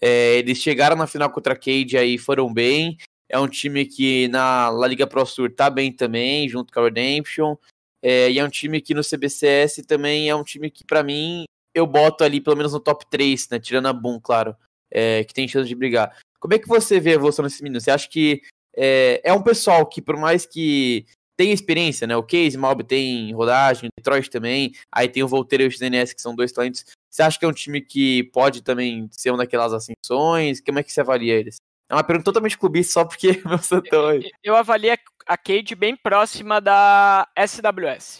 É, 0.00 0.36
eles 0.38 0.58
chegaram 0.58 0.96
na 0.96 1.06
final 1.06 1.30
contra 1.30 1.52
a 1.52 1.56
Cade 1.56 1.98
aí 1.98 2.16
foram 2.16 2.52
bem. 2.52 2.96
É 3.28 3.38
um 3.38 3.48
time 3.48 3.84
que 3.84 4.28
na 4.28 4.68
La 4.70 4.86
Liga 4.86 5.06
Pro 5.06 5.24
Tour 5.24 5.50
tá 5.54 5.70
bem 5.70 5.92
também, 5.92 6.48
junto 6.48 6.72
com 6.72 6.80
a 6.80 6.84
Redemption. 6.84 7.56
É, 8.02 8.30
e 8.30 8.38
é 8.38 8.44
um 8.44 8.48
time 8.48 8.80
que 8.80 8.94
no 8.94 9.02
CBCS 9.02 9.84
também 9.86 10.28
é 10.28 10.34
um 10.34 10.42
time 10.42 10.70
que, 10.70 10.84
para 10.84 11.02
mim, 11.02 11.44
eu 11.74 11.86
boto 11.86 12.24
ali 12.24 12.40
pelo 12.40 12.56
menos 12.56 12.72
no 12.72 12.80
top 12.80 13.06
3, 13.08 13.48
né? 13.50 13.60
Tirando 13.60 13.86
a 13.86 13.92
Boom, 13.92 14.18
claro 14.18 14.56
é, 14.92 15.24
que 15.24 15.34
tem 15.34 15.48
chance 15.48 15.68
de 15.68 15.74
brigar. 15.74 16.16
Como 16.38 16.54
é 16.54 16.58
que 16.58 16.68
você 16.68 17.00
vê 17.00 17.10
a 17.10 17.14
evolução 17.14 17.44
desses 17.44 17.60
meninos? 17.60 17.84
Você 17.84 17.90
acha 17.90 18.08
que 18.08 18.42
é, 18.76 19.20
é 19.24 19.32
um 19.32 19.42
pessoal 19.42 19.86
que, 19.86 20.02
por 20.02 20.16
mais 20.16 20.44
que 20.44 21.06
tenha 21.36 21.54
experiência, 21.54 22.06
né? 22.06 22.16
O 22.16 22.22
Case 22.22 22.56
Mob 22.56 22.84
tem 22.84 23.32
rodagem, 23.32 23.88
Detroit 23.98 24.30
também, 24.30 24.72
aí 24.92 25.08
tem 25.08 25.22
o 25.22 25.28
Volteiro 25.28 25.64
e 25.64 25.66
o 25.66 25.70
XNS, 25.70 26.14
que 26.14 26.20
são 26.20 26.34
dois 26.34 26.52
talentos. 26.52 26.84
Você 27.10 27.22
acha 27.22 27.38
que 27.38 27.44
é 27.44 27.48
um 27.48 27.52
time 27.52 27.80
que 27.80 28.24
pode 28.24 28.62
também 28.62 29.08
ser 29.10 29.30
uma 29.30 29.38
daquelas 29.38 29.72
ascensões? 29.72 30.60
Como 30.60 30.78
é 30.78 30.82
que 30.82 30.92
você 30.92 31.00
avalia 31.00 31.34
eles? 31.34 31.56
É 31.90 31.94
uma 31.94 32.04
pergunta 32.04 32.24
totalmente 32.24 32.58
clubista, 32.58 32.94
só 32.94 33.04
porque 33.04 33.40
meu 33.44 33.58
santão 33.58 34.08
aí. 34.08 34.30
Eu 34.42 34.56
avalia 34.56 34.98
a 35.26 35.36
Cade 35.36 35.74
bem 35.74 35.96
próxima 35.96 36.60
da 36.60 37.28
SWS. 37.36 38.18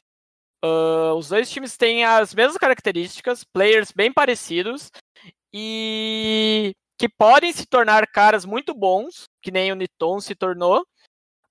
Uh, 0.64 1.14
os 1.16 1.29
dois 1.29 1.51
times 1.51 1.77
têm 1.77 2.05
as 2.05 2.35
mesmas 2.35 2.57
características, 2.57 3.43
players 3.43 3.91
bem 3.91 4.12
parecidos, 4.12 4.91
e 5.53 6.74
que 6.98 7.09
podem 7.09 7.53
se 7.53 7.66
tornar 7.66 8.07
caras 8.07 8.44
muito 8.44 8.74
bons, 8.74 9.28
que 9.42 9.50
nem 9.50 9.72
o 9.72 9.74
Niton 9.74 10.20
se 10.20 10.34
tornou, 10.34 10.86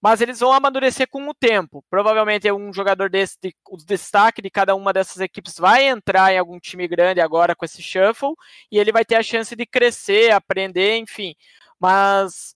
mas 0.02 0.20
eles 0.20 0.40
vão 0.40 0.52
amadurecer 0.52 1.08
com 1.10 1.28
o 1.30 1.34
tempo. 1.34 1.84
Provavelmente 1.90 2.52
um 2.52 2.74
jogador 2.74 3.10
desse, 3.10 3.38
o 3.70 3.78
destaque 3.78 4.42
de 4.42 4.50
cada 4.50 4.74
uma 4.76 4.92
dessas 4.92 5.20
equipes 5.22 5.56
vai 5.58 5.88
entrar 5.88 6.34
em 6.34 6.40
algum 6.40 6.60
time 6.60 6.88
grande 6.88 7.22
agora 7.22 7.56
com 7.56 7.66
esse 7.66 7.84
shuffle 7.84 8.34
e 8.72 8.80
ele 8.80 8.92
vai 8.92 9.06
ter 9.06 9.16
a 9.16 9.24
chance 9.24 9.56
de 9.56 9.66
crescer, 9.66 10.32
aprender, 10.32 10.98
enfim. 10.98 11.36
Mas 11.80 12.56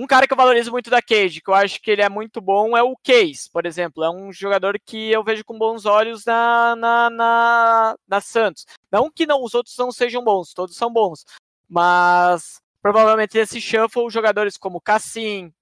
um 0.00 0.06
cara 0.06 0.26
que 0.26 0.32
eu 0.32 0.36
valorizo 0.36 0.70
muito 0.70 0.88
da 0.88 1.02
Cage, 1.02 1.42
que 1.42 1.50
eu 1.50 1.54
acho 1.54 1.78
que 1.80 1.90
ele 1.90 2.00
é 2.00 2.08
muito 2.08 2.40
bom, 2.40 2.74
é 2.74 2.82
o 2.82 2.96
Case, 2.96 3.50
por 3.52 3.66
exemplo. 3.66 4.02
É 4.02 4.10
um 4.10 4.32
jogador 4.32 4.80
que 4.80 5.10
eu 5.10 5.22
vejo 5.22 5.44
com 5.44 5.58
bons 5.58 5.84
olhos 5.84 6.24
na, 6.24 6.74
na, 6.74 7.10
na, 7.10 7.96
na 8.08 8.20
Santos. 8.20 8.64
Não 8.90 9.10
que 9.10 9.26
não, 9.26 9.44
os 9.44 9.54
outros 9.54 9.76
não 9.76 9.92
sejam 9.92 10.24
bons, 10.24 10.54
todos 10.54 10.74
são 10.74 10.90
bons. 10.90 11.26
Mas 11.68 12.60
provavelmente 12.80 13.36
esse 13.36 13.60
shuffle, 13.60 14.08
jogadores 14.08 14.56
como 14.56 14.80
Cassim, 14.80 15.52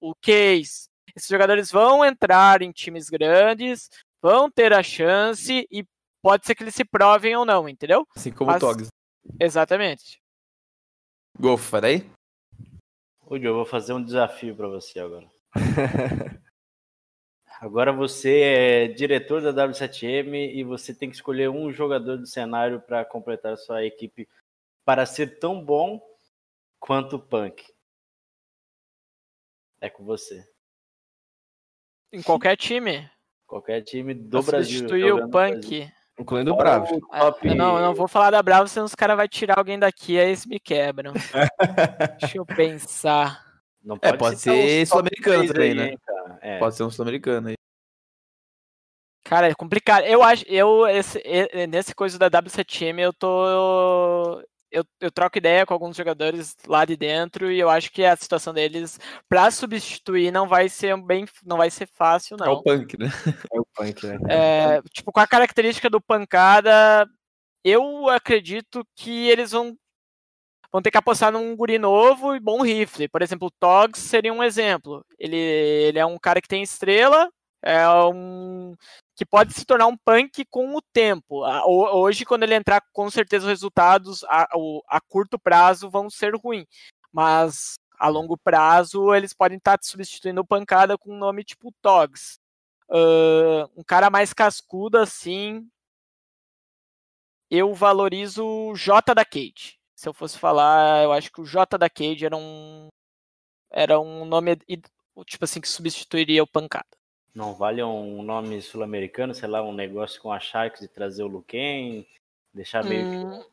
o 0.00 0.12
Case, 0.16 0.88
esses 1.14 1.28
jogadores 1.28 1.70
vão 1.70 2.04
entrar 2.04 2.62
em 2.62 2.72
times 2.72 3.08
grandes, 3.08 3.88
vão 4.20 4.50
ter 4.50 4.72
a 4.72 4.82
chance 4.82 5.68
e 5.70 5.86
pode 6.20 6.44
ser 6.44 6.56
que 6.56 6.64
eles 6.64 6.74
se 6.74 6.84
provem 6.84 7.36
ou 7.36 7.44
não, 7.44 7.68
entendeu? 7.68 8.04
Assim 8.16 8.32
como 8.32 8.50
Mas... 8.50 8.60
o 8.60 8.66
Togs. 8.66 8.88
Exatamente. 9.38 10.20
Golfo, 11.38 11.70
vai 11.70 11.80
daí? 11.80 12.10
Ô, 13.26 13.38
Joe, 13.38 13.46
eu 13.46 13.54
vou 13.54 13.64
fazer 13.64 13.94
um 13.94 14.04
desafio 14.04 14.54
para 14.54 14.68
você 14.68 15.00
agora. 15.00 15.30
agora 17.58 17.90
você 17.90 18.40
é 18.40 18.88
diretor 18.88 19.40
da 19.40 19.66
W7M 19.66 20.54
e 20.54 20.62
você 20.62 20.94
tem 20.94 21.08
que 21.08 21.16
escolher 21.16 21.48
um 21.48 21.72
jogador 21.72 22.18
do 22.18 22.26
cenário 22.26 22.82
para 22.82 23.02
completar 23.02 23.56
sua 23.56 23.82
equipe 23.82 24.28
para 24.84 25.06
ser 25.06 25.38
tão 25.38 25.64
bom 25.64 26.02
quanto 26.78 27.16
o 27.16 27.18
Punk. 27.18 27.64
É 29.80 29.88
com 29.88 30.04
você. 30.04 30.46
Em 32.12 32.22
qualquer 32.22 32.56
time? 32.58 33.10
Qualquer 33.46 33.82
time 33.82 34.12
do 34.12 34.42
Brasil. 34.42 34.80
Substituir 34.80 35.12
o 35.12 35.30
Punk. 35.30 35.90
Incluindo 36.18 36.52
o 36.52 36.56
Bravos. 36.56 36.88
Ah, 37.10 37.34
eu 37.42 37.54
não, 37.56 37.76
eu 37.76 37.82
não 37.82 37.94
vou 37.94 38.06
falar 38.06 38.30
da 38.30 38.42
Bravos, 38.42 38.70
senão 38.70 38.86
os 38.86 38.94
caras 38.94 39.16
vão 39.16 39.26
tirar 39.26 39.58
alguém 39.58 39.78
daqui, 39.78 40.18
aí 40.18 40.28
eles 40.28 40.46
me 40.46 40.60
quebram. 40.60 41.12
Deixa 42.20 42.38
eu 42.38 42.46
pensar. 42.46 43.42
Não 43.82 43.98
pode 43.98 44.14
é, 44.14 44.16
pode 44.16 44.38
ser 44.38 44.86
sul-americano 44.86 45.46
também, 45.46 45.74
né? 45.74 45.94
É. 46.40 46.58
Pode 46.58 46.76
ser 46.76 46.84
um 46.84 46.90
sul-americano 46.90 47.48
aí. 47.48 47.54
Cara, 49.24 49.48
é 49.48 49.54
complicado. 49.54 50.04
Eu 50.04 50.22
acho, 50.22 50.44
eu, 50.46 50.86
esse, 50.86 51.20
nesse 51.68 51.94
coisa 51.94 52.18
da 52.18 52.30
W7M, 52.30 53.00
eu 53.00 53.12
tô. 53.12 54.42
Eu, 54.74 54.84
eu 55.00 55.10
troco 55.10 55.38
ideia 55.38 55.64
com 55.64 55.72
alguns 55.72 55.96
jogadores 55.96 56.56
lá 56.66 56.84
de 56.84 56.96
dentro 56.96 57.48
e 57.48 57.60
eu 57.60 57.70
acho 57.70 57.92
que 57.92 58.04
a 58.04 58.16
situação 58.16 58.52
deles 58.52 58.98
pra 59.28 59.48
substituir 59.48 60.32
não 60.32 60.48
vai 60.48 60.68
ser 60.68 61.00
bem, 61.00 61.26
não 61.46 61.56
vai 61.56 61.70
ser 61.70 61.86
fácil, 61.86 62.36
É 62.40 62.44
não. 62.44 62.54
o 62.54 62.62
punk, 62.62 62.98
né? 62.98 63.06
É 63.52 63.60
o 63.60 63.64
punk, 63.72 64.04
né? 64.04 64.18
É, 64.28 64.82
tipo, 64.90 65.12
com 65.12 65.20
a 65.20 65.28
característica 65.28 65.88
do 65.88 66.00
pancada, 66.00 67.08
eu 67.62 68.08
acredito 68.08 68.84
que 68.96 69.28
eles 69.28 69.52
vão, 69.52 69.76
vão 70.72 70.82
ter 70.82 70.90
que 70.90 70.98
apostar 70.98 71.30
num 71.30 71.54
guri 71.54 71.78
novo 71.78 72.34
e 72.34 72.40
bom 72.40 72.60
rifle. 72.60 73.08
Por 73.08 73.22
exemplo, 73.22 73.46
o 73.46 73.52
Togs 73.60 74.00
seria 74.02 74.32
um 74.32 74.42
exemplo. 74.42 75.06
Ele, 75.16 75.36
ele 75.36 76.00
é 76.00 76.04
um 76.04 76.18
cara 76.18 76.42
que 76.42 76.48
tem 76.48 76.64
estrela, 76.64 77.30
é 77.62 77.88
um 78.12 78.74
que 79.16 79.24
pode 79.24 79.54
se 79.54 79.64
tornar 79.64 79.86
um 79.86 79.96
punk 79.96 80.44
com 80.46 80.74
o 80.74 80.82
tempo. 80.82 81.44
Hoje, 81.66 82.24
quando 82.24 82.42
ele 82.42 82.54
entrar, 82.54 82.82
com 82.92 83.10
certeza 83.10 83.44
os 83.46 83.50
resultados 83.50 84.24
a, 84.24 84.48
a 84.88 85.00
curto 85.00 85.38
prazo 85.38 85.90
vão 85.90 86.10
ser 86.10 86.34
ruins. 86.34 86.66
Mas 87.12 87.74
a 87.98 88.08
longo 88.08 88.36
prazo, 88.36 89.14
eles 89.14 89.32
podem 89.32 89.58
estar 89.58 89.78
substituindo 89.82 90.40
o 90.40 90.46
pancada 90.46 90.98
com 90.98 91.12
um 91.12 91.18
nome 91.18 91.44
tipo 91.44 91.72
Togs. 91.80 92.38
Ah, 92.90 93.68
um 93.76 93.82
cara 93.84 94.10
mais 94.10 94.32
cascudo 94.32 94.98
assim, 94.98 95.68
eu 97.50 97.74
valorizo 97.74 98.44
o 98.44 98.76
J 98.76 99.14
da 99.14 99.24
Cade. 99.24 99.78
Se 99.94 100.08
eu 100.08 100.14
fosse 100.14 100.38
falar, 100.38 101.04
eu 101.04 101.12
acho 101.12 101.32
que 101.32 101.40
o 101.40 101.46
J 101.46 101.78
da 101.78 101.88
Cade 101.88 102.26
era 102.26 102.36
um 102.36 102.88
era 103.70 103.98
um 104.00 104.24
nome 104.24 104.56
tipo 105.26 105.44
assim 105.44 105.60
que 105.60 105.68
substituiria 105.68 106.42
o 106.42 106.46
Pancada. 106.46 106.86
Não 107.34 107.52
vale 107.54 107.82
um 107.82 108.22
nome 108.22 108.62
sul-americano, 108.62 109.34
sei 109.34 109.48
lá, 109.48 109.60
um 109.62 109.72
negócio 109.72 110.20
com 110.22 110.30
a 110.32 110.38
Sharks 110.38 110.82
e 110.82 110.88
trazer 110.88 111.24
o 111.24 111.26
Luquen, 111.26 112.06
deixar 112.52 112.84
meio 112.84 113.10
que 113.10 113.16
Hum, 113.16 113.44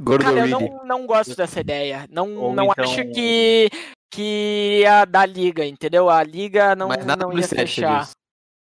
Gordo 0.00 0.24
cara, 0.24 0.40
eu 0.40 0.46
não, 0.48 0.84
não 0.84 1.06
gosto 1.06 1.34
dessa 1.34 1.60
ideia. 1.60 2.06
Não, 2.10 2.36
Ou 2.36 2.54
não 2.54 2.70
então- 2.70 2.84
acho 2.84 3.02
que 3.12 3.68
que 4.12 4.80
ia 4.82 5.04
dar 5.04 5.26
liga, 5.26 5.64
entendeu? 5.66 6.08
A 6.08 6.22
liga 6.22 6.76
não, 6.76 6.88
Mas 6.88 7.04
na 7.04 7.16
não 7.16 7.32
ia 7.32 7.40
W7 7.40 7.48
você 7.48 7.56
fechar. 7.56 8.10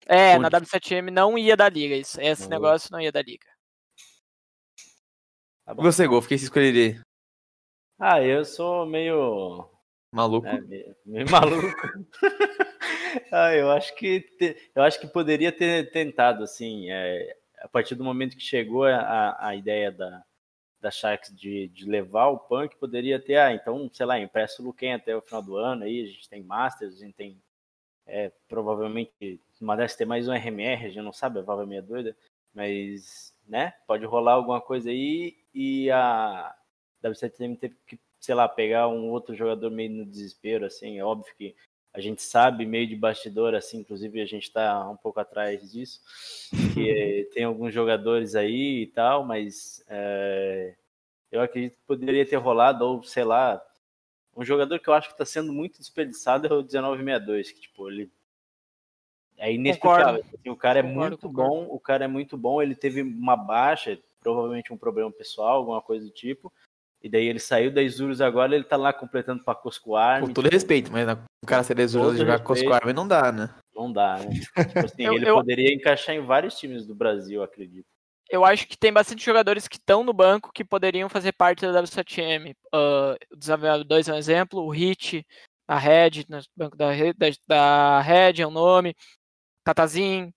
É, 0.06 0.32
Onde? 0.32 0.40
na 0.42 0.50
W7M 0.50 1.10
não 1.10 1.36
ia 1.36 1.56
dar 1.56 1.70
liga. 1.72 1.94
Isso, 1.96 2.20
esse 2.20 2.42
Não. 2.44 2.48
negócio 2.50 2.88
não 2.90 3.00
ia 3.00 3.12
dar 3.12 3.22
liga. 3.22 3.46
Tá 5.66 5.74
bom. 5.74 5.82
você, 5.82 6.06
Golf, 6.06 6.26
quem 6.26 6.38
se 6.38 6.44
escolheria? 6.44 7.00
Ah, 7.98 8.22
eu 8.22 8.44
sou 8.44 8.84
meio 8.86 9.68
Maluco? 10.14 10.46
É, 10.46 10.60
meio, 10.60 10.96
meio 11.04 11.26
maluco. 11.30 11.66
ah, 13.32 13.52
eu 13.52 13.68
acho 13.72 13.94
que 13.96 14.20
te- 14.20 14.56
eu 14.72 14.82
acho 14.82 15.00
que 15.00 15.08
poderia 15.08 15.50
ter 15.50 15.90
tentado, 15.90 16.44
assim, 16.44 16.88
é, 16.88 17.36
a 17.58 17.68
partir 17.68 17.96
do 17.96 18.04
momento 18.04 18.36
que 18.36 18.42
chegou 18.42 18.84
a, 18.84 19.36
a 19.48 19.56
ideia 19.56 19.90
da, 19.90 20.22
da 20.80 20.90
Sharks 20.90 21.34
de, 21.34 21.66
de 21.66 21.84
levar 21.84 22.28
o 22.28 22.38
Punk, 22.38 22.76
poderia 22.76 23.18
ter, 23.18 23.38
ah, 23.38 23.52
então, 23.52 23.90
sei 23.92 24.06
lá, 24.06 24.20
empresta 24.20 24.62
o 24.62 24.66
Luquen 24.66 24.94
até 24.94 25.16
o 25.16 25.20
final 25.20 25.42
do 25.42 25.56
ano, 25.56 25.82
aí 25.82 26.02
a 26.02 26.06
gente 26.06 26.28
tem 26.28 26.44
Masters, 26.44 26.94
a 26.94 27.04
gente 27.04 27.14
tem 27.14 27.42
é, 28.06 28.30
provavelmente, 28.48 29.40
dessas 29.76 29.96
ter 29.96 30.04
mais 30.04 30.28
um 30.28 30.32
RMR, 30.32 30.84
a 30.84 30.88
gente 30.90 31.02
não 31.02 31.12
sabe, 31.12 31.40
a 31.40 31.42
Valve 31.42 31.64
é 31.64 31.66
meio 31.66 31.82
doida, 31.82 32.16
mas, 32.54 33.34
né, 33.48 33.74
pode 33.84 34.04
rolar 34.04 34.34
alguma 34.34 34.60
coisa 34.60 34.90
aí 34.90 35.36
e 35.52 35.90
a 35.90 36.54
W7M 37.02 37.58
teve 37.58 37.76
que, 37.84 37.98
sei 38.24 38.34
lá, 38.34 38.48
pegar 38.48 38.88
um 38.88 39.10
outro 39.10 39.34
jogador 39.34 39.70
meio 39.70 39.90
no 39.90 40.06
desespero, 40.06 40.64
assim, 40.64 40.98
é 40.98 41.04
óbvio 41.04 41.34
que 41.36 41.54
a 41.92 42.00
gente 42.00 42.22
sabe, 42.22 42.64
meio 42.64 42.86
de 42.88 42.96
bastidor, 42.96 43.54
assim, 43.54 43.80
inclusive 43.80 44.20
a 44.20 44.26
gente 44.26 44.50
tá 44.50 44.88
um 44.88 44.96
pouco 44.96 45.20
atrás 45.20 45.70
disso, 45.70 46.00
que 46.72 47.28
tem 47.34 47.44
alguns 47.44 47.72
jogadores 47.74 48.34
aí 48.34 48.82
e 48.82 48.86
tal, 48.86 49.24
mas 49.24 49.84
é, 49.88 50.74
eu 51.30 51.42
acredito 51.42 51.74
que 51.74 51.86
poderia 51.86 52.24
ter 52.24 52.36
rolado, 52.36 52.86
ou 52.86 53.02
sei 53.02 53.24
lá, 53.24 53.62
um 54.34 54.42
jogador 54.42 54.78
que 54.78 54.88
eu 54.88 54.94
acho 54.94 55.08
que 55.08 55.14
está 55.14 55.26
sendo 55.26 55.52
muito 55.52 55.78
desperdiçado 55.78 56.46
é 56.46 56.50
o 56.50 56.62
1962, 56.62 57.52
que 57.52 57.60
tipo, 57.60 57.90
ele 57.90 58.10
é 59.36 59.52
inexplicável. 59.52 60.24
assim, 60.32 60.48
o 60.48 60.56
cara 60.56 60.78
é 60.78 60.82
Concordo, 60.82 61.00
muito 61.00 61.28
concordo. 61.28 61.50
bom, 61.50 61.66
o 61.74 61.78
cara 61.78 62.06
é 62.06 62.08
muito 62.08 62.38
bom, 62.38 62.62
ele 62.62 62.74
teve 62.74 63.02
uma 63.02 63.36
baixa, 63.36 63.98
provavelmente 64.18 64.72
um 64.72 64.78
problema 64.78 65.12
pessoal, 65.12 65.58
alguma 65.58 65.82
coisa 65.82 66.06
do 66.06 66.10
tipo. 66.10 66.50
E 67.04 67.08
daí 67.10 67.26
ele 67.28 67.38
saiu 67.38 67.70
da 67.70 67.82
Isurus 67.82 68.22
agora, 68.22 68.54
ele 68.54 68.64
tá 68.64 68.78
lá 68.78 68.90
completando 68.90 69.44
pra 69.44 69.54
Cosco 69.54 69.94
Army. 69.94 70.28
Com 70.28 70.32
todo 70.32 70.48
respeito, 70.48 70.90
mas 70.90 71.06
o 71.44 71.46
cara 71.46 71.62
ser 71.62 71.74
desuso 71.74 72.02
Todo 72.06 72.12
de 72.14 72.20
jogar 72.20 72.42
Army 72.76 72.94
não 72.94 73.06
dá, 73.06 73.30
né? 73.30 73.50
Não 73.74 73.92
dá, 73.92 74.16
né? 74.20 74.30
Tipo 74.74 74.86
assim, 74.86 75.02
Eu- 75.04 75.12
ele 75.12 75.28
eu- 75.28 75.34
poderia 75.34 75.74
encaixar 75.74 76.16
em 76.16 76.24
vários 76.24 76.58
times 76.58 76.86
do 76.86 76.94
Brasil, 76.94 77.42
acredito. 77.42 77.84
eu 78.30 78.42
acho 78.42 78.66
que 78.66 78.78
tem 78.78 78.90
bastante 78.90 79.22
jogadores 79.22 79.68
que 79.68 79.76
estão 79.76 80.02
no 80.02 80.14
banco 80.14 80.50
que 80.50 80.64
poderiam 80.64 81.10
fazer 81.10 81.32
parte 81.32 81.60
da 81.60 81.72
W7M. 81.82 82.54
Ah, 82.72 83.16
o 83.30 83.36
Desafiador 83.36 83.84
2 83.84 84.08
é 84.08 84.14
um 84.14 84.16
exemplo, 84.16 84.60
o 84.62 84.70
Hit, 84.70 85.26
a 85.68 85.78
Red, 85.78 86.24
no 86.26 86.40
banco 86.56 86.74
da, 86.74 86.86
da, 86.90 87.26
da 87.46 88.00
Red 88.00 88.40
é 88.40 88.46
um 88.46 88.50
nome, 88.50 88.96
Tatazin, 89.62 90.32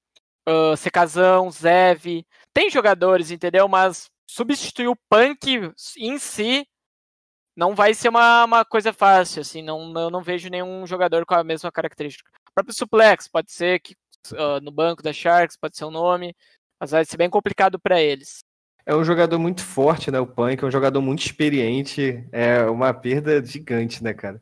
uh, 0.50 0.76
Secazão, 0.76 1.50
Zev. 1.50 2.26
Tem 2.54 2.70
jogadores, 2.70 3.32
entendeu? 3.32 3.70
Mas 3.70 4.10
substituir 4.28 4.88
o 4.88 4.98
Punk 5.10 5.72
em 5.98 6.20
si 6.20 6.68
não 7.56 7.74
vai 7.74 7.94
ser 7.94 8.10
uma, 8.10 8.46
uma 8.46 8.66
coisa 8.66 8.94
fácil, 8.94 9.42
assim, 9.42 9.64
não, 9.64 9.92
eu 10.00 10.12
não 10.12 10.22
vejo 10.22 10.50
nenhum 10.50 10.86
jogador 10.86 11.26
com 11.26 11.34
a 11.34 11.44
mesma 11.44 11.72
característica. 11.72 12.30
O 12.50 12.54
próprio 12.54 12.76
Suplex, 12.76 13.28
pode 13.28 13.52
ser 13.52 13.80
que 13.80 13.96
ah, 14.36 14.60
no 14.62 14.72
banco 14.72 15.02
da 15.02 15.14
Sharks, 15.14 15.58
pode 15.58 15.78
ser 15.78 15.86
um 15.86 15.92
nome, 15.92 16.36
mas 16.80 16.92
vai 16.92 17.06
ser 17.06 17.18
bem 17.18 17.30
complicado 17.30 17.80
para 17.80 18.02
eles. 18.02 18.40
É 18.86 18.96
um 18.96 19.04
jogador 19.04 19.38
muito 19.38 19.64
forte, 19.64 20.10
né? 20.10 20.20
O 20.20 20.28
Punk 20.28 20.64
é 20.64 20.68
um 20.68 20.72
jogador 20.72 21.02
muito 21.02 21.26
experiente. 21.26 22.26
É 22.32 22.64
uma 22.64 22.94
perda 22.94 23.44
gigante, 23.44 24.02
né, 24.02 24.14
cara? 24.14 24.42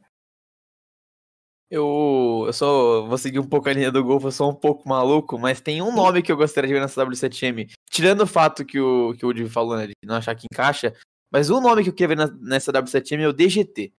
Eu, 1.76 2.43
eu 2.47 2.53
sou. 2.53 3.05
Vou 3.05 3.17
seguir 3.17 3.38
um 3.39 3.47
pouco 3.47 3.67
a 3.67 3.73
linha 3.73 3.91
do 3.91 4.01
Golf, 4.01 4.23
eu 4.23 4.32
sou 4.32 4.49
um 4.49 4.55
pouco 4.55 4.88
maluco, 4.88 5.38
mas 5.38 5.59
tem 5.59 5.82
um 5.82 5.93
nome 5.93 6.21
que 6.21 6.32
eu 6.32 6.38
gostaria 6.38 6.69
de 6.69 6.73
ver 6.73 6.80
nessa 6.80 7.05
W7M. 7.05 7.69
Tirando 7.91 8.21
o 8.21 8.28
fato 8.28 8.63
que 8.63 8.80
o, 8.80 9.13
que 9.13 9.26
o 9.26 9.34
Divi 9.34 9.49
falou, 9.49 9.76
né, 9.76 9.88
de 9.88 9.93
não 10.05 10.15
achar 10.15 10.34
que 10.36 10.47
encaixa, 10.49 10.95
mas 11.30 11.49
um 11.49 11.59
nome 11.59 11.84
que 11.84 11.89
eu 11.89 11.93
queria 11.93 12.15
ver 12.15 12.17
na- 12.17 12.34
nessa 12.39 12.71
W7M 12.71 13.23
é 13.23 13.28
o 13.28 13.34
DGT. 13.34 13.91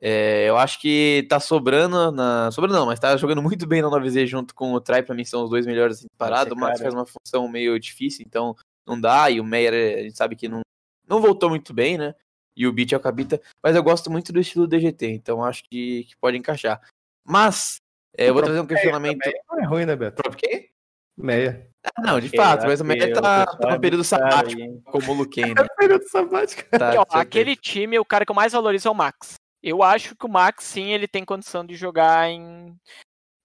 É, 0.00 0.48
eu 0.48 0.56
acho 0.56 0.80
que 0.80 1.24
tá 1.28 1.38
sobrando 1.38 2.10
na. 2.10 2.50
Sobrando 2.50 2.74
não, 2.76 2.86
mas 2.86 2.98
tá 2.98 3.16
jogando 3.16 3.40
muito 3.40 3.68
bem 3.68 3.80
na 3.80 3.88
9Z 3.88 4.26
junto 4.26 4.52
com 4.52 4.72
o 4.72 4.80
Try, 4.80 5.04
pra 5.04 5.14
mim 5.14 5.24
são 5.24 5.44
os 5.44 5.50
dois 5.50 5.64
melhores 5.64 5.98
assim, 5.98 6.08
parados. 6.18 6.52
O 6.52 6.56
Max 6.56 6.80
faz 6.80 6.92
uma 6.92 7.06
função 7.06 7.46
meio 7.48 7.78
difícil, 7.78 8.24
então 8.26 8.56
não 8.84 9.00
dá, 9.00 9.30
e 9.30 9.38
o 9.40 9.44
Meyer, 9.44 9.72
a 10.00 10.02
gente 10.02 10.16
sabe 10.16 10.34
que 10.34 10.48
não, 10.48 10.60
não 11.06 11.20
voltou 11.20 11.48
muito 11.48 11.72
bem, 11.72 11.96
né? 11.96 12.16
E 12.56 12.66
o 12.66 12.72
Beat 12.72 12.90
é 12.92 12.96
o 12.96 13.00
Capita, 13.00 13.40
mas 13.62 13.76
eu 13.76 13.82
gosto 13.82 14.10
muito 14.10 14.32
do 14.32 14.40
estilo 14.40 14.66
DGT, 14.66 15.06
então 15.06 15.44
acho 15.44 15.62
que, 15.70 16.02
que 16.02 16.16
pode 16.20 16.36
encaixar. 16.36 16.80
Mas, 17.24 17.80
é, 18.16 18.28
eu 18.28 18.34
vou 18.34 18.42
trazer 18.42 18.60
um 18.60 18.66
questionamento. 18.66 19.18
Não 19.50 19.60
é 19.60 19.64
ruim, 19.64 19.86
né, 19.86 19.96
Beto? 19.96 20.22
Próprio 20.22 20.38
quê? 20.38 20.70
Meia. 21.16 21.68
Ah, 21.96 22.02
não, 22.02 22.20
de 22.20 22.28
fato, 22.28 22.64
mas 22.66 22.80
o 22.80 22.84
o 22.84 23.12
tá, 23.20 23.46
tá 23.46 23.58
é 23.68 23.74
no 23.74 23.80
período 23.80 24.04
sabático, 24.04 24.62
aí, 24.62 24.80
como 24.84 25.12
o 25.12 25.14
Luquen, 25.14 25.48
né? 25.48 25.66
Período 25.76 26.08
sabático. 26.08 26.62
Tá, 26.70 26.90
Aqui, 26.90 26.98
ó, 26.98 27.04
tá 27.04 27.20
aquele 27.20 27.56
time, 27.56 27.98
o 27.98 28.04
cara 28.04 28.24
que 28.24 28.30
eu 28.30 28.36
mais 28.36 28.52
valorizo 28.52 28.88
é 28.88 28.90
o 28.90 28.94
Max. 28.94 29.34
Eu 29.62 29.82
acho 29.82 30.14
que 30.16 30.24
o 30.24 30.28
Max, 30.28 30.64
sim, 30.64 30.92
ele 30.92 31.08
tem 31.08 31.24
condição 31.24 31.64
de 31.64 31.74
jogar 31.74 32.28
em 32.28 32.74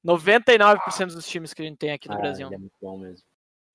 99% 0.05 1.13
dos 1.13 1.27
times 1.27 1.53
que 1.53 1.61
a 1.61 1.65
gente 1.65 1.77
tem 1.77 1.91
aqui 1.91 2.07
no 2.07 2.15
Ah, 2.15 2.19
Brasil. 2.19 2.47
ele 2.47 2.55
é 2.55 2.59
muito 2.59 2.75
bom 2.81 2.97
mesmo. 2.97 3.25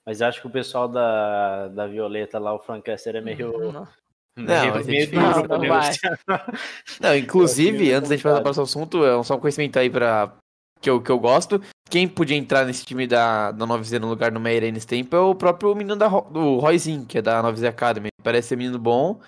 Mas 0.06 0.22
acho 0.22 0.40
que 0.40 0.46
o 0.46 0.50
pessoal 0.50 0.88
da, 0.88 1.68
da 1.68 1.86
Violeta 1.86 2.38
lá, 2.38 2.52
o 2.54 2.58
Francaster, 2.58 3.16
é 3.16 3.20
meio. 3.20 3.52
Não. 3.52 3.70
meio, 3.70 3.88
é 4.36 4.84
meio 4.84 5.06
difícil, 5.06 5.32
duro 5.32 5.48
pra 5.48 5.58
não 5.58 5.68
vai. 5.68 5.90
negociar. 5.90 6.18
Não, 7.00 7.16
inclusive, 7.16 7.88
Eu 7.88 7.98
antes 7.98 8.08
da 8.08 8.16
gente 8.16 8.22
passar 8.22 8.40
para 8.40 8.58
o 8.58 8.62
assunto, 8.62 9.04
é 9.04 9.22
só 9.22 9.36
um 9.36 9.40
conhecimento 9.40 9.78
aí 9.78 9.90
pra. 9.90 10.34
Que 10.80 10.90
eu, 10.90 11.00
que 11.00 11.10
eu 11.10 11.18
gosto. 11.18 11.62
Quem 11.88 12.08
podia 12.08 12.36
entrar 12.36 12.64
nesse 12.64 12.84
time 12.84 13.06
da, 13.06 13.52
da 13.52 13.66
9Z 13.66 14.00
no 14.00 14.08
lugar 14.08 14.32
do 14.32 14.40
Meyer 14.40 14.64
aí 14.64 14.72
nesse 14.72 14.86
tempo 14.86 15.14
é 15.14 15.20
o 15.20 15.34
próprio 15.34 15.74
menino 15.76 15.94
da, 15.94 16.08
do 16.08 16.58
Royzinho, 16.58 17.06
que 17.06 17.18
é 17.18 17.22
da 17.22 17.40
9Z 17.40 17.68
Academy. 17.68 18.08
Parece 18.22 18.48
ser 18.48 18.56
menino 18.56 18.78
bom. 18.78 19.20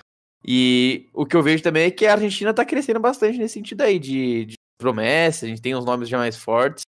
E 0.45 1.09
o 1.15 1.25
que 1.25 1.37
eu 1.37 1.43
vejo 1.43 1.63
também 1.63 1.85
é 1.85 1.91
que 1.91 2.07
a 2.07 2.15
Argentina 2.15 2.53
tá 2.53 2.65
crescendo 2.65 2.99
bastante 2.99 3.39
nesse 3.39 3.55
sentido 3.55 3.83
aí, 3.83 3.99
de, 3.99 4.47
de 4.47 4.55
promessa, 4.79 5.47
a 5.47 5.49
gente 5.49 5.63
tem 5.63 5.75
uns 5.75 5.85
nomes 5.85 6.09
já 6.09 6.19
mais 6.19 6.37
fortes. 6.37 6.83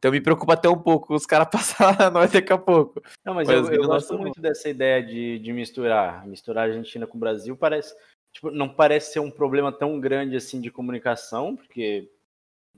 Então 0.00 0.10
me 0.10 0.20
preocupa 0.20 0.54
até 0.54 0.66
um 0.66 0.78
pouco 0.78 1.14
os 1.14 1.26
caras 1.26 1.48
passar 1.52 2.10
nós 2.10 2.32
daqui 2.32 2.52
a 2.52 2.58
pouco. 2.58 3.02
Não, 3.22 3.34
mas 3.34 3.46
Mas 3.46 3.68
eu, 3.68 3.74
eu 3.74 3.86
gosto 3.86 4.18
muito 4.18 4.40
dessa 4.40 4.68
ideia 4.68 5.02
de, 5.02 5.38
de 5.38 5.52
misturar. 5.52 6.26
Misturar 6.26 6.64
a 6.64 6.72
Argentina 6.72 7.06
com 7.06 7.18
o 7.18 7.20
Brasil 7.20 7.54
parece. 7.54 7.94
Tipo, 8.32 8.50
não 8.50 8.68
parece 8.68 9.12
ser 9.12 9.20
um 9.20 9.30
problema 9.30 9.70
tão 9.70 10.00
grande 10.00 10.36
assim 10.36 10.60
de 10.60 10.70
comunicação, 10.70 11.54
porque 11.54 12.10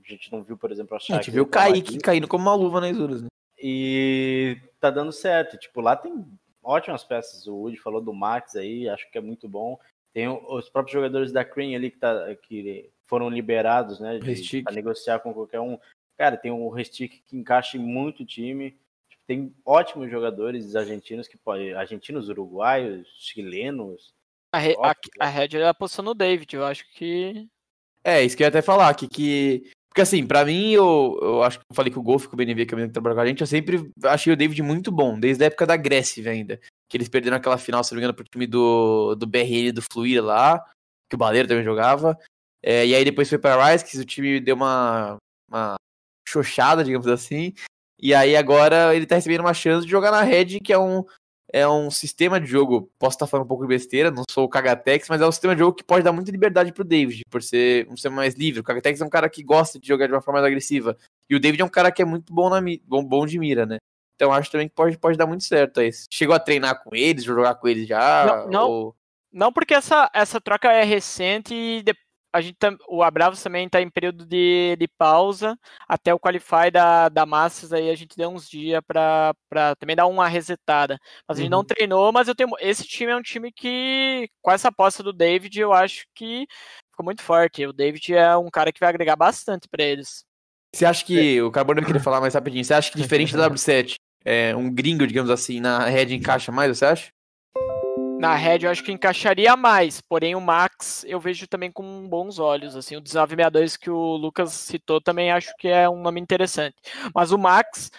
a 0.03 0.11
gente 0.11 0.31
não 0.31 0.43
viu, 0.43 0.57
por 0.57 0.71
exemplo, 0.71 0.95
a 0.95 0.97
A 0.97 0.99
Sharks 0.99 1.25
gente 1.25 1.33
viu 1.33 1.43
o 1.43 1.47
Kaique 1.47 1.97
caindo 1.99 2.27
como 2.27 2.43
uma 2.43 2.55
luva 2.55 2.81
nas 2.81 2.91
Isurus, 2.91 3.21
né? 3.21 3.27
E 3.57 4.57
tá 4.79 4.89
dando 4.89 5.13
certo. 5.13 5.57
Tipo, 5.57 5.79
lá 5.79 5.95
tem 5.95 6.25
ótimas 6.61 7.05
peças. 7.05 7.47
O 7.47 7.55
Woody 7.55 7.77
falou 7.77 8.01
do 8.01 8.13
Max 8.13 8.57
aí, 8.57 8.89
acho 8.89 9.09
que 9.09 9.17
é 9.17 9.21
muito 9.21 9.47
bom. 9.47 9.79
Tem 10.13 10.27
os 10.27 10.69
próprios 10.69 10.93
jogadores 10.93 11.31
da 11.31 11.45
Cream 11.45 11.73
ali 11.73 11.89
que, 11.89 11.97
tá, 11.97 12.35
que 12.35 12.91
foram 13.05 13.29
liberados, 13.29 13.99
né? 14.01 14.19
De, 14.19 14.61
pra 14.61 14.73
negociar 14.73 15.19
com 15.19 15.33
qualquer 15.33 15.61
um. 15.61 15.79
Cara, 16.17 16.37
tem 16.37 16.51
o 16.51 16.69
Restic 16.69 17.23
que 17.25 17.35
encaixa 17.37 17.77
em 17.77 17.79
muito 17.79 18.25
time. 18.25 18.71
Tipo, 19.09 19.23
tem 19.27 19.55
ótimos 19.65 20.09
jogadores 20.09 20.75
argentinos 20.75 21.27
que 21.27 21.37
podem. 21.37 21.73
Argentinos, 21.73 22.29
uruguaios, 22.29 23.07
chilenos. 23.19 24.13
A, 24.53 24.59
Re- 24.59 24.77
a, 24.79 24.93
a 25.19 25.27
Red 25.27 25.57
é 25.57 25.67
apostou 25.67 26.05
no 26.05 26.13
David, 26.13 26.55
eu 26.55 26.65
acho 26.65 26.85
que. 26.93 27.47
É, 28.03 28.23
isso 28.23 28.37
que 28.37 28.43
eu 28.43 28.45
ia 28.45 28.49
até 28.49 28.61
falar, 28.61 28.93
que, 28.95 29.07
que... 29.07 29.71
Porque 29.87 30.01
assim, 30.01 30.27
pra 30.27 30.43
mim, 30.43 30.71
eu, 30.71 31.17
eu 31.21 31.43
acho 31.43 31.59
que 31.59 31.65
eu 31.69 31.75
falei 31.75 31.91
que 31.91 31.97
o 31.97 32.03
Golf 32.03 32.25
com 32.27 32.33
o 32.33 32.37
BNV, 32.37 32.65
que 32.65 32.73
é 32.73 32.75
o 32.75 32.77
menino 32.77 32.89
que 32.89 32.93
trabalha 32.93 33.15
com 33.15 33.21
a 33.21 33.25
gente, 33.25 33.41
eu 33.41 33.47
sempre 33.47 33.89
achei 34.03 34.33
o 34.33 34.35
David 34.35 34.61
muito 34.61 34.91
bom, 34.91 35.19
desde 35.19 35.43
a 35.43 35.47
época 35.47 35.65
da 35.65 35.77
Grécia 35.77 36.29
ainda. 36.29 36.59
Que 36.89 36.97
eles 36.97 37.07
perderam 37.07 37.37
aquela 37.37 37.57
final, 37.57 37.83
se 37.83 37.91
não 37.91 37.97
me 37.97 38.01
engano, 38.01 38.13
pro 38.13 38.25
time 38.25 38.45
do, 38.45 39.15
do 39.15 39.25
BRN 39.25 39.71
do 39.71 39.81
Fluir 39.81 40.23
lá, 40.23 40.63
que 41.09 41.15
o 41.15 41.17
Baleiro 41.17 41.47
também 41.47 41.63
jogava. 41.63 42.19
É, 42.61 42.85
e 42.85 42.93
aí 42.93 43.05
depois 43.05 43.29
foi 43.29 43.37
pra 43.37 43.71
Rise, 43.71 43.85
que 43.85 43.97
o 43.97 44.05
time 44.05 44.39
deu 44.39 44.55
uma, 44.55 45.17
uma 45.49 45.75
xoxada, 46.33 46.83
digamos 46.83 47.07
assim. 47.07 47.53
E 48.01 48.13
aí 48.13 48.35
agora 48.35 48.93
ele 48.95 49.05
tá 49.05 49.15
recebendo 49.15 49.41
uma 49.41 49.53
chance 49.53 49.85
de 49.85 49.91
jogar 49.91 50.11
na 50.11 50.21
Red, 50.23 50.59
que 50.59 50.73
é 50.73 50.77
um, 50.77 51.05
é 51.51 51.67
um 51.67 51.89
sistema 51.89 52.39
de 52.39 52.47
jogo. 52.47 52.91
Posso 52.99 53.15
estar 53.15 53.27
falando 53.27 53.45
um 53.45 53.47
pouco 53.47 53.63
de 53.63 53.69
besteira, 53.69 54.11
não 54.11 54.23
sou 54.29 54.43
o 54.45 54.49
Kagatex, 54.49 55.07
mas 55.07 55.21
é 55.21 55.25
um 55.27 55.31
sistema 55.31 55.55
de 55.55 55.59
jogo 55.59 55.75
que 55.77 55.83
pode 55.83 56.03
dar 56.03 56.11
muita 56.11 56.31
liberdade 56.31 56.73
pro 56.73 56.83
David, 56.83 57.21
por 57.29 57.41
ser 57.41 57.87
um 57.87 57.91
sistema 57.95 58.17
mais 58.17 58.33
livre. 58.35 58.59
O 58.59 58.63
Kagatex 58.63 58.99
é 58.99 59.05
um 59.05 59.09
cara 59.09 59.29
que 59.29 59.41
gosta 59.43 59.79
de 59.79 59.87
jogar 59.87 60.07
de 60.07 60.13
uma 60.13 60.21
forma 60.21 60.41
mais 60.41 60.47
agressiva. 60.51 60.97
E 61.29 61.35
o 61.35 61.39
David 61.39 61.61
é 61.61 61.65
um 61.65 61.69
cara 61.69 61.91
que 61.91 62.01
é 62.01 62.05
muito 62.05 62.33
bom, 62.33 62.49
na, 62.49 62.59
bom, 62.85 63.03
bom 63.05 63.25
de 63.25 63.39
mira, 63.39 63.65
né? 63.65 63.77
Então 64.15 64.31
acho 64.33 64.51
também 64.51 64.67
que 64.67 64.75
pode, 64.75 64.97
pode 64.97 65.17
dar 65.17 65.25
muito 65.25 65.43
certo 65.43 65.79
aí. 65.79 65.89
Chegou 66.11 66.35
a 66.35 66.39
treinar 66.39 66.83
com 66.83 66.93
eles, 66.95 67.23
jogar 67.23 67.55
com 67.55 67.67
eles 67.67 67.87
já? 67.87 68.25
Não, 68.25 68.49
não. 68.51 68.69
ou- 68.69 68.95
Não, 69.31 69.51
porque 69.51 69.73
essa, 69.73 70.09
essa 70.13 70.39
troca 70.41 70.71
é 70.71 70.83
recente 70.83 71.53
e 71.53 71.81
de- 71.81 71.95
a 72.33 72.41
gente 72.41 72.55
tam- 72.57 72.77
o 72.89 73.03
Abravos 73.03 73.41
também 73.43 73.65
está 73.67 73.79
em 73.81 73.89
período 73.89 74.25
de, 74.25 74.75
de 74.77 74.87
pausa 74.87 75.57
até 75.87 76.13
o 76.13 76.19
Qualify 76.19 76.71
da, 76.71 77.07
da 77.07 77.25
Masters, 77.25 77.71
aí 77.71 77.89
a 77.89 77.95
gente 77.95 78.17
deu 78.17 78.29
uns 78.29 78.49
dias 78.49 78.81
para 78.87 79.33
também 79.79 79.95
dar 79.95 80.07
uma 80.07 80.27
resetada. 80.27 80.99
Mas 81.27 81.37
a 81.37 81.41
gente 81.41 81.51
não 81.51 81.59
Uhum. 81.59 81.65
treinou, 81.65 82.11
mas 82.11 82.27
eu 82.27 82.35
tenho. 82.35 82.49
Esse 82.59 82.85
time 82.85 83.11
é 83.11 83.15
um 83.15 83.21
time 83.21 83.51
que, 83.51 84.27
com 84.41 84.51
essa 84.51 84.69
aposta 84.69 85.03
do 85.03 85.13
David, 85.13 85.59
eu 85.59 85.71
acho 85.71 86.05
que 86.15 86.47
ficou 86.89 87.05
muito 87.05 87.21
forte. 87.21 87.65
O 87.65 87.73
David 87.73 88.13
é 88.15 88.35
um 88.35 88.49
cara 88.49 88.71
que 88.71 88.79
vai 88.79 88.89
agregar 88.89 89.15
bastante 89.15 89.67
para 89.69 89.83
eles. 89.83 90.25
Você 90.73 90.85
acha 90.85 91.05
que. 91.05 91.41
O 91.41 91.51
Carbono 91.51 91.85
queria 91.85 92.01
falar 92.01 92.19
mais 92.19 92.33
rapidinho. 92.33 92.63
Você 92.65 92.73
acha 92.73 92.91
que 92.91 92.99
diferente 92.99 93.33
da 93.33 93.47
W7, 93.47 93.95
é, 94.25 94.55
um 94.55 94.73
gringo, 94.73 95.05
digamos 95.05 95.29
assim, 95.29 95.59
na 95.59 95.85
Red 95.85 96.13
encaixa 96.15 96.51
mais, 96.51 96.75
você 96.77 96.85
acha? 96.85 97.11
Na 98.23 98.35
Red 98.35 98.59
eu 98.63 98.71
acho 98.71 98.81
que 98.81 98.91
encaixaria 98.93 99.53
mais, 99.57 99.99
porém 99.99 100.33
o 100.33 100.39
Max 100.39 101.03
eu 101.05 101.19
vejo 101.19 101.45
também 101.45 101.69
com 101.69 102.07
bons 102.07 102.39
olhos, 102.39 102.73
assim, 102.73 102.95
o 102.95 103.01
1962 103.01 103.75
que 103.75 103.89
o 103.89 104.15
Lucas 104.15 104.53
citou 104.53 105.01
também 105.01 105.29
acho 105.29 105.53
que 105.59 105.67
é 105.67 105.89
um 105.89 106.01
nome 106.01 106.21
interessante. 106.21 106.77
Mas 107.13 107.33
o 107.33 107.37
Max, 107.37 107.91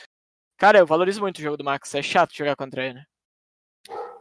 cara, 0.56 0.78
eu 0.78 0.86
valorizo 0.86 1.20
muito 1.20 1.36
o 1.36 1.42
jogo 1.42 1.58
do 1.58 1.64
Max, 1.64 1.94
é 1.94 2.00
chato 2.00 2.34
jogar 2.34 2.56
contra 2.56 2.86
ele. 2.86 2.94
né? 2.94 3.04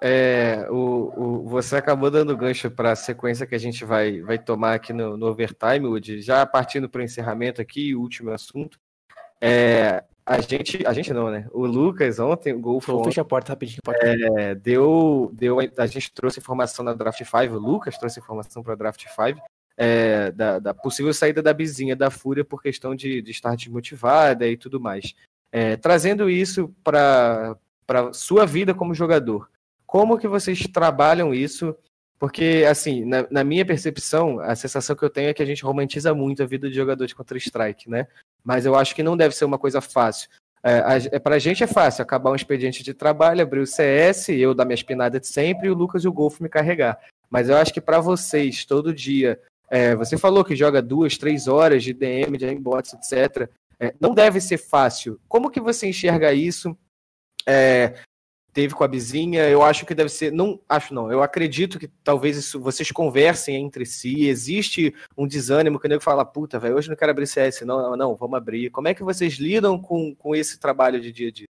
É, 0.02 0.68
o, 0.70 1.14
o- 1.16 1.48
você 1.48 1.78
acabou 1.78 2.12
dando 2.12 2.36
gancho 2.36 2.70
para 2.70 2.92
a 2.92 2.96
sequência 2.98 3.48
que 3.48 3.56
a 3.56 3.58
gente 3.58 3.86
vai, 3.86 4.20
vai 4.20 4.38
tomar 4.38 4.74
aqui 4.74 4.92
no, 4.92 5.16
no 5.16 5.28
overtime, 5.28 5.88
Woody. 5.88 6.20
Já 6.22 6.46
partindo 6.46 6.90
para 6.90 7.00
o 7.00 7.04
encerramento 7.06 7.62
aqui, 7.62 7.96
o 7.96 8.02
último 8.02 8.32
assunto. 8.32 8.78
É, 9.40 10.04
a 10.26 10.40
gente, 10.40 10.86
a 10.86 10.94
gente 10.94 11.14
não, 11.14 11.30
né? 11.30 11.48
O 11.52 11.66
Lucas 11.66 12.20
ontem, 12.20 12.54
o 12.54 12.60
Golfo 12.60 13.04
fechar 13.04 13.22
a 13.22 13.26
porta 13.26 13.52
rapidinho. 13.52 13.80
Pode... 13.84 14.00
é, 14.02 14.56
deu, 14.56 15.30
deu, 15.34 15.58
a 15.78 15.86
gente 15.86 16.12
trouxe 16.14 16.40
informação 16.40 16.86
na 16.86 16.94
Draft 16.94 17.22
5, 17.24 17.54
o 17.54 17.60
Lucas 17.60 17.98
trouxe 17.98 18.20
informação 18.20 18.64
para 18.64 18.74
a 18.74 18.76
Draft 18.76 19.06
5, 19.06 19.42
é, 19.76 20.32
da, 20.32 20.60
da 20.60 20.74
possível 20.74 21.14
saída 21.14 21.42
da 21.42 21.54
Bizinha 21.54 21.96
da 21.96 22.10
Fúria 22.10 22.46
por 22.46 22.62
questão 22.62 22.96
de, 22.96 23.22
de 23.22 23.32
estar 23.32 23.56
desmotivada 23.56 24.48
e 24.48 24.56
tudo 24.56 24.80
mais. 24.80 25.14
É, 25.52 25.76
trazendo 25.76 26.30
isso 26.30 26.74
para 26.84 27.56
sua 28.14 28.46
vida 28.46 28.74
como 28.74 28.96
jogador, 28.96 29.50
como 29.86 30.18
que 30.18 30.28
vocês 30.28 30.66
trabalham 30.68 31.34
isso? 31.34 31.76
Porque, 32.18 32.66
assim, 32.70 33.04
na, 33.04 33.28
na 33.30 33.44
minha 33.44 33.66
percepção, 33.66 34.40
a 34.40 34.56
sensação 34.56 34.96
que 34.96 35.04
eu 35.04 35.10
tenho 35.10 35.30
é 35.30 35.34
que 35.34 35.44
a 35.44 35.46
gente 35.46 35.64
romantiza 35.64 36.14
muito 36.14 36.42
a 36.42 36.46
vida 36.46 36.70
de 36.70 36.76
jogador 36.76 37.06
de 37.06 37.14
Counter-Strike, 37.14 37.90
né? 37.90 38.08
Mas 38.44 38.66
eu 38.66 38.76
acho 38.76 38.94
que 38.94 39.04
não 39.04 39.16
deve 39.16 39.36
ser 39.36 39.46
uma 39.46 39.58
coisa 39.58 39.82
fácil. 39.82 40.30
É, 40.64 40.80
a, 40.80 41.36
é, 41.36 41.40
gente 41.40 41.64
é 41.64 41.68
fácil 41.68 42.02
acabar 42.02 42.32
um 42.32 42.36
expediente 42.36 42.84
de 42.84 42.94
trabalho, 42.94 43.42
abrir 43.42 43.60
o 43.60 43.68
CS, 43.68 44.30
eu 44.30 44.54
dar 44.54 44.64
minha 44.64 44.76
espinada 44.76 45.20
de 45.20 45.28
sempre 45.28 45.68
e 45.68 45.70
o 45.70 45.74
Lucas 45.74 46.04
e 46.04 46.08
o 46.08 46.14
Golfo 46.14 46.42
me 46.42 46.48
carregar. 46.48 46.98
Mas 47.30 47.50
eu 47.50 47.58
acho 47.58 47.74
que 47.74 47.82
para 47.82 48.00
vocês, 48.00 48.64
todo 48.64 48.94
dia, 48.94 49.40
é, 49.70 49.96
você 49.96 50.18
falou 50.18 50.44
que 50.44 50.56
joga 50.56 50.82
duas, 50.82 51.18
três 51.18 51.48
horas 51.48 51.84
de 51.84 51.94
DM, 51.94 52.38
de 52.38 52.46
aimbots, 52.46 52.94
etc. 52.94 53.50
É, 53.80 53.94
não 54.00 54.14
deve 54.14 54.40
ser 54.40 54.58
fácil. 54.58 55.20
Como 55.28 55.50
que 55.50 55.60
você 55.60 55.88
enxerga 55.88 56.32
isso? 56.32 56.78
É, 57.46 57.96
teve 58.54 58.76
com 58.76 58.84
a 58.84 58.88
vizinha, 58.88 59.50
eu 59.50 59.64
acho 59.64 59.86
que 59.86 59.96
deve 59.96 60.10
ser, 60.10 60.32
não, 60.32 60.60
acho 60.70 60.94
não, 60.94 61.12
eu 61.12 61.24
acredito 61.24 61.80
que 61.80 61.88
talvez 61.88 62.38
isso, 62.38 62.62
vocês 62.62 62.92
conversem 62.92 63.56
entre 63.56 63.86
si, 63.86 64.28
existe 64.28 64.94
um 65.18 65.28
desânimo 65.28 65.80
que 65.80 65.88
o 65.88 65.90
nego 65.90 66.04
fala, 66.04 66.24
puta, 66.24 66.60
velho, 66.60 66.76
hoje 66.76 66.90
não 66.90 66.96
quero 66.96 67.12
abrir 67.12 67.26
CS, 67.26 67.62
não, 67.62 67.98
não, 67.98 68.16
vamos 68.16 68.38
abrir. 68.38 68.70
Como 68.70 68.88
é 68.88 68.94
que 68.94 69.04
vocês 69.04 69.36
lidam 69.36 69.82
com, 69.82 70.16
com 70.16 70.36
esse 70.36 70.60
trabalho 70.60 71.02
de 71.02 71.12
dia 71.12 71.30
a 71.30 71.32
dia? 71.32 71.48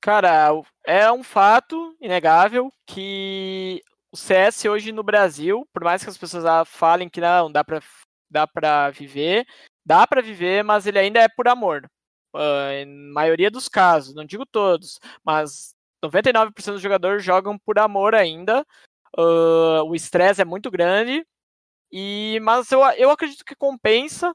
Cara, 0.00 0.50
é 0.86 1.10
um 1.12 1.22
fato 1.22 1.96
inegável 2.00 2.70
que 2.86 3.82
o 4.12 4.16
CS 4.16 4.64
hoje 4.66 4.92
no 4.92 5.02
Brasil, 5.02 5.66
por 5.72 5.82
mais 5.82 6.02
que 6.02 6.10
as 6.10 6.18
pessoas 6.18 6.44
ah, 6.44 6.64
falem 6.64 7.08
que 7.08 7.20
não, 7.20 7.50
dá 7.50 7.64
pra, 7.64 7.82
dá 8.30 8.46
pra 8.46 8.90
viver, 8.90 9.46
dá 9.84 10.06
pra 10.06 10.22
viver, 10.22 10.62
mas 10.62 10.86
ele 10.86 10.98
ainda 10.98 11.20
é 11.20 11.28
por 11.28 11.48
amor. 11.48 11.84
Uh, 12.34 13.12
maioria 13.12 13.50
dos 13.50 13.68
casos, 13.68 14.14
não 14.14 14.24
digo 14.24 14.44
todos, 14.44 14.98
mas 15.24 15.74
99% 16.04 16.72
dos 16.72 16.82
jogadores 16.82 17.24
jogam 17.24 17.56
por 17.58 17.78
amor 17.78 18.14
ainda. 18.14 18.66
Uh, 19.16 19.82
o 19.86 19.94
estresse 19.94 20.42
é 20.42 20.44
muito 20.44 20.70
grande, 20.70 21.24
e 21.92 22.40
mas 22.42 22.72
eu, 22.72 22.80
eu 22.96 23.10
acredito 23.10 23.44
que 23.44 23.54
compensa, 23.54 24.34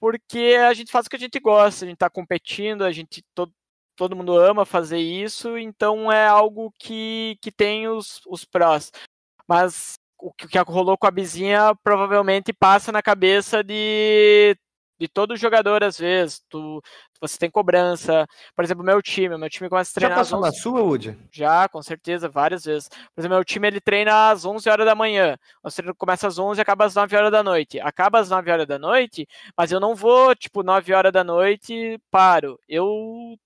porque 0.00 0.56
a 0.66 0.72
gente 0.72 0.90
faz 0.90 1.06
o 1.06 1.10
que 1.10 1.16
a 1.16 1.18
gente 1.18 1.38
gosta, 1.38 1.84
a 1.84 1.88
gente 1.88 1.98
tá 1.98 2.08
competindo, 2.08 2.82
a 2.82 2.90
gente 2.90 3.22
todo, 3.34 3.52
todo 3.94 4.16
mundo 4.16 4.38
ama 4.38 4.64
fazer 4.64 4.98
isso, 4.98 5.58
então 5.58 6.10
é 6.10 6.26
algo 6.26 6.72
que, 6.78 7.36
que 7.42 7.52
tem 7.52 7.88
os, 7.88 8.22
os 8.26 8.44
prós. 8.44 8.90
Mas 9.46 9.98
o 10.18 10.32
que, 10.32 10.46
o 10.46 10.48
que 10.48 10.58
rolou 10.58 10.96
com 10.96 11.06
a 11.06 11.10
Bizinha 11.10 11.74
provavelmente 11.82 12.52
passa 12.52 12.90
na 12.92 13.02
cabeça 13.02 13.62
de, 13.62 14.56
de 14.98 15.08
todo 15.08 15.36
jogador, 15.36 15.82
às 15.84 15.98
vezes. 15.98 16.42
Tu, 16.48 16.82
você 17.20 17.38
tem 17.38 17.50
cobrança. 17.50 18.26
Por 18.54 18.64
exemplo, 18.64 18.84
meu 18.84 19.00
time, 19.02 19.36
meu 19.36 19.50
time 19.50 19.68
começa 19.68 19.90
a 19.90 19.92
Já 19.92 19.94
treinar 20.00 20.18
às 20.20 20.28
passou 20.28 20.40
na 20.40 20.48
11 20.48 20.60
sua, 20.60 20.82
Woody? 20.82 21.16
já, 21.30 21.68
com 21.68 21.82
certeza, 21.82 22.28
várias 22.28 22.64
vezes. 22.64 22.88
Por 22.88 23.20
exemplo, 23.20 23.36
meu 23.36 23.44
time 23.44 23.66
ele 23.68 23.80
treina 23.80 24.30
às 24.30 24.44
11 24.44 24.68
horas 24.68 24.86
da 24.86 24.94
manhã. 24.94 25.36
O 25.62 25.70
treino 25.70 25.94
começa 25.94 26.26
às 26.26 26.38
11 26.38 26.60
e 26.60 26.62
acaba 26.62 26.84
às 26.84 26.94
9 26.94 27.16
horas 27.16 27.32
da 27.32 27.42
noite. 27.42 27.80
Acaba 27.80 28.18
às 28.18 28.30
9 28.30 28.50
horas 28.50 28.66
da 28.66 28.78
noite, 28.78 29.26
mas 29.56 29.72
eu 29.72 29.80
não 29.80 29.94
vou, 29.94 30.34
tipo, 30.34 30.62
9 30.62 30.92
horas 30.94 31.12
da 31.12 31.24
noite, 31.24 32.00
paro. 32.10 32.58
Eu 32.68 32.86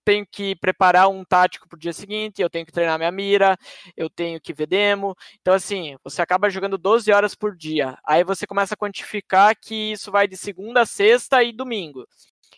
tenho 0.04 0.26
que 0.30 0.54
preparar 0.56 1.08
um 1.08 1.24
tático 1.24 1.68
pro 1.68 1.78
dia 1.78 1.92
seguinte, 1.92 2.42
eu 2.42 2.50
tenho 2.50 2.66
que 2.66 2.72
treinar 2.72 2.98
minha 2.98 3.10
mira, 3.10 3.56
eu 3.96 4.08
tenho 4.10 4.40
que 4.40 4.52
ver 4.52 4.66
demo. 4.66 5.16
Então, 5.40 5.54
assim, 5.54 5.96
você 6.04 6.20
acaba 6.22 6.50
jogando 6.50 6.78
12 6.78 7.12
horas 7.12 7.34
por 7.34 7.56
dia. 7.56 7.96
Aí 8.04 8.24
você 8.24 8.46
começa 8.46 8.74
a 8.74 8.76
quantificar 8.76 9.56
que 9.60 9.92
isso 9.92 10.10
vai 10.10 10.26
de 10.28 10.36
segunda 10.36 10.82
a 10.82 10.86
sexta 10.86 11.42
e 11.42 11.52
domingo. 11.52 12.06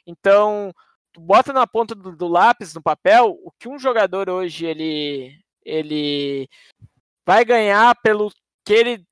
Então, 0.07 0.73
bota 1.17 1.53
na 1.53 1.67
ponta 1.67 1.95
do, 1.95 2.15
do, 2.15 2.29
lápis, 2.29 2.75
no 2.75 2.83
papel, 2.83 3.39
o 3.43 3.51
que 3.59 3.69
um 3.69 3.79
jogador 3.79 4.29
hoje 4.29 4.67
ele, 4.67 5.39
ele 5.65 6.49
vai 7.27 7.45
ganhar 7.45 7.95
pelo 8.03 8.31
que 8.65 8.73
ele 8.73 9.05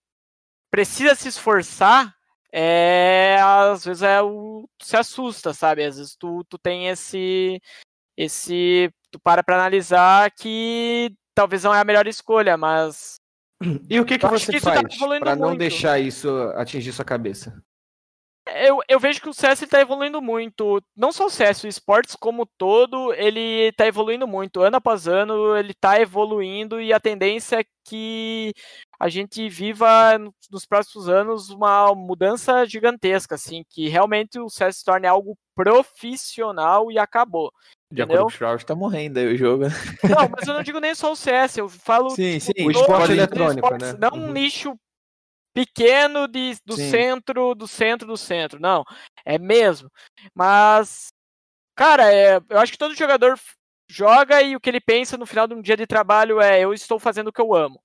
precisa 0.71 1.15
se 1.15 1.29
esforçar, 1.29 2.15
é, 2.53 3.39
às 3.41 3.85
vezes 3.85 4.03
é 4.03 4.21
o, 4.23 4.69
tu 4.79 4.87
se 4.87 4.97
assusta, 4.97 5.53
sabe? 5.53 5.85
Às 5.85 5.97
vezes 5.97 6.17
tu, 6.17 6.45
tu 6.49 6.59
tem 6.59 6.89
esse, 6.89 7.61
esse, 8.17 8.91
tu 9.11 9.19
para 9.21 9.43
para 9.43 9.57
analisar 9.57 10.31
que 10.31 11.15
talvez 11.35 11.63
não 11.65 11.75
é 11.75 11.81
a 11.81 11.85
melhor 11.85 12.07
escolha, 12.07 12.57
mas 12.57 13.21
e 13.89 14.01
o 14.01 14.05
que, 14.05 14.19
que 14.19 14.27
você 14.27 14.53
que 14.53 14.61
faz 14.61 14.81
tá 14.81 15.19
para 15.21 15.37
não 15.37 15.49
muito. 15.49 15.61
deixar 15.61 15.99
isso 15.99 16.29
atingir 16.57 16.93
sua 16.93 17.05
cabeça? 17.05 17.63
Eu, 18.47 18.79
eu 18.89 18.99
vejo 18.99 19.21
que 19.21 19.29
o 19.29 19.35
CS 19.35 19.63
está 19.63 19.81
evoluindo 19.81 20.21
muito. 20.21 20.83
Não 20.97 21.13
só 21.13 21.27
o 21.27 21.31
CS, 21.31 21.65
o 21.65 21.69
esportes 21.69 22.17
como 22.17 22.47
todo, 22.59 23.13
ele 23.15 23.69
está 23.69 23.87
evoluindo 23.87 24.27
muito. 24.27 24.61
Ano 24.61 24.77
após 24.77 25.07
ano, 25.07 25.57
ele 25.57 25.71
está 25.71 26.01
evoluindo 26.01 26.81
e 26.81 26.93
a 26.93 26.99
tendência 26.99 27.61
é 27.61 27.65
que 27.85 28.53
a 28.99 29.09
gente 29.09 29.49
viva 29.49 30.19
nos 30.51 30.67
próximos 30.67 31.09
anos 31.09 31.51
uma 31.51 31.95
mudança 31.95 32.65
gigantesca, 32.67 33.37
assim, 33.37 33.65
que 33.69 33.89
realmente 33.89 34.39
o 34.39 34.49
CS 34.49 34.79
se 34.79 34.85
torne 34.85 35.07
algo 35.07 35.37
profissional 35.55 36.91
e 36.91 36.99
acabou. 36.99 37.53
De 37.91 38.01
entendeu? 38.01 38.23
acordo 38.23 38.39
com 38.39 38.45
o 38.45 38.49
Shroud, 38.49 38.67
tá 38.67 38.75
morrendo 38.75 39.19
aí 39.19 39.27
o 39.27 39.37
jogo. 39.37 39.65
Não, 40.03 40.29
mas 40.29 40.49
eu 40.49 40.55
não 40.55 40.63
digo 40.63 40.81
nem 40.81 40.95
só 40.95 41.13
o 41.13 41.17
CS, 41.17 41.59
eu 41.59 41.69
falo 41.69 42.11
sim, 42.11 42.41
sim, 42.41 42.53
o 42.65 42.71
esporte 42.71 43.13
eletrônico, 43.13 43.77
né? 43.77 43.95
Não 43.99 44.11
um 44.19 44.27
Uhum. 44.27 44.33
nicho 44.33 44.77
pequeno 45.53 46.27
de, 46.27 46.57
do 46.65 46.77
Sim. 46.77 46.91
centro, 46.91 47.55
do 47.55 47.69
centro, 47.69 48.07
do 48.07 48.17
centro. 48.17 48.61
Não, 48.61 48.85
é 49.25 49.39
mesmo. 49.39 49.91
Mas, 50.35 51.13
cara, 51.75 52.13
é, 52.13 52.41
eu 52.49 52.59
acho 52.59 52.73
que 52.73 52.79
todo 52.79 52.95
jogador 52.95 53.39
joga 53.89 54.43
e 54.43 54.57
o 54.57 54.61
que 54.61 54.71
ele 54.71 54.81
pensa 54.81 55.17
no 55.17 55.27
final 55.27 55.47
de 55.47 55.55
um 55.55 55.63
dia 55.63 55.77
de 55.77 55.87
trabalho 55.87 56.41
é 56.41 56.61
eu 56.61 56.73
estou 56.73 56.99
fazendo 56.99 57.29
o 57.29 57.33
que 57.33 57.41
eu 57.41 57.55
amo. 57.55 57.83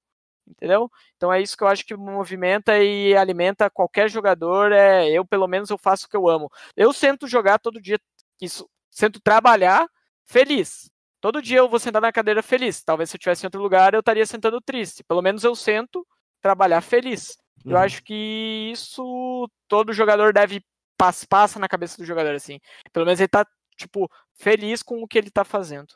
Entendeu? 0.47 0.89
Então 1.17 1.31
é 1.31 1.41
isso 1.41 1.57
que 1.57 1.63
eu 1.63 1.67
acho 1.67 1.85
que 1.85 1.95
movimenta 1.95 2.79
e 2.79 3.15
alimenta 3.15 3.69
qualquer 3.69 4.09
jogador. 4.09 4.71
É 4.71 5.09
eu, 5.09 5.25
pelo 5.25 5.47
menos, 5.47 5.69
eu 5.69 5.77
faço 5.77 6.05
o 6.05 6.09
que 6.09 6.15
eu 6.15 6.29
amo. 6.29 6.49
Eu 6.75 6.93
sento 6.93 7.27
jogar 7.27 7.59
todo 7.59 7.81
dia, 7.81 7.99
isso, 8.41 8.69
sento 8.89 9.19
trabalhar 9.19 9.85
feliz. 10.25 10.89
Todo 11.19 11.41
dia 11.41 11.57
eu 11.57 11.67
vou 11.67 11.79
sentar 11.79 12.01
na 12.01 12.11
cadeira 12.13 12.41
feliz. 12.41 12.81
Talvez 12.83 13.09
se 13.09 13.15
eu 13.15 13.17
estivesse 13.17 13.43
em 13.45 13.47
outro 13.47 13.61
lugar, 13.61 13.93
eu 13.93 13.99
estaria 13.99 14.25
sentando 14.25 14.61
triste. 14.61 15.03
Pelo 15.03 15.21
menos 15.21 15.43
eu 15.43 15.55
sento 15.55 16.07
trabalhar 16.41 16.81
feliz. 16.81 17.37
Uhum. 17.67 17.73
Eu 17.73 17.77
acho 17.77 18.01
que 18.01 18.71
isso 18.71 19.49
todo 19.67 19.93
jogador 19.93 20.33
deve 20.33 20.63
passa, 20.97 21.59
na 21.59 21.67
cabeça 21.67 21.97
do 21.97 22.05
jogador 22.05 22.33
assim. 22.33 22.59
Pelo 22.93 23.05
menos 23.05 23.19
ele 23.19 23.27
tá 23.27 23.45
tipo 23.75 24.09
feliz 24.33 24.81
com 24.81 25.03
o 25.03 25.07
que 25.07 25.17
ele 25.17 25.29
tá 25.29 25.43
fazendo. 25.43 25.93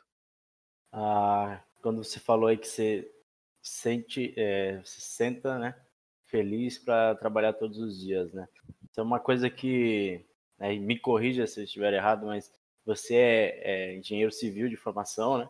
Ah, 0.92 1.60
quando 1.80 2.04
você 2.04 2.20
falou 2.20 2.48
aí 2.48 2.58
que 2.58 2.68
você 2.68 3.10
sente, 3.62 4.34
é, 4.36 4.80
se 4.84 5.00
senta, 5.00 5.58
né, 5.58 5.74
feliz 6.26 6.78
para 6.78 7.14
trabalhar 7.14 7.54
todos 7.54 7.78
os 7.78 7.98
dias, 7.98 8.32
né? 8.32 8.46
Isso 8.90 9.00
é 9.00 9.02
uma 9.02 9.18
coisa 9.18 9.48
que, 9.48 10.24
né, 10.58 10.74
me 10.74 10.98
corrija 10.98 11.46
se 11.46 11.60
eu 11.60 11.64
estiver 11.64 11.94
errado, 11.94 12.26
mas 12.26 12.52
você 12.84 13.16
é, 13.16 13.60
é 13.64 13.96
engenheiro 13.96 14.30
civil 14.30 14.68
de 14.68 14.76
formação, 14.76 15.38
né? 15.38 15.48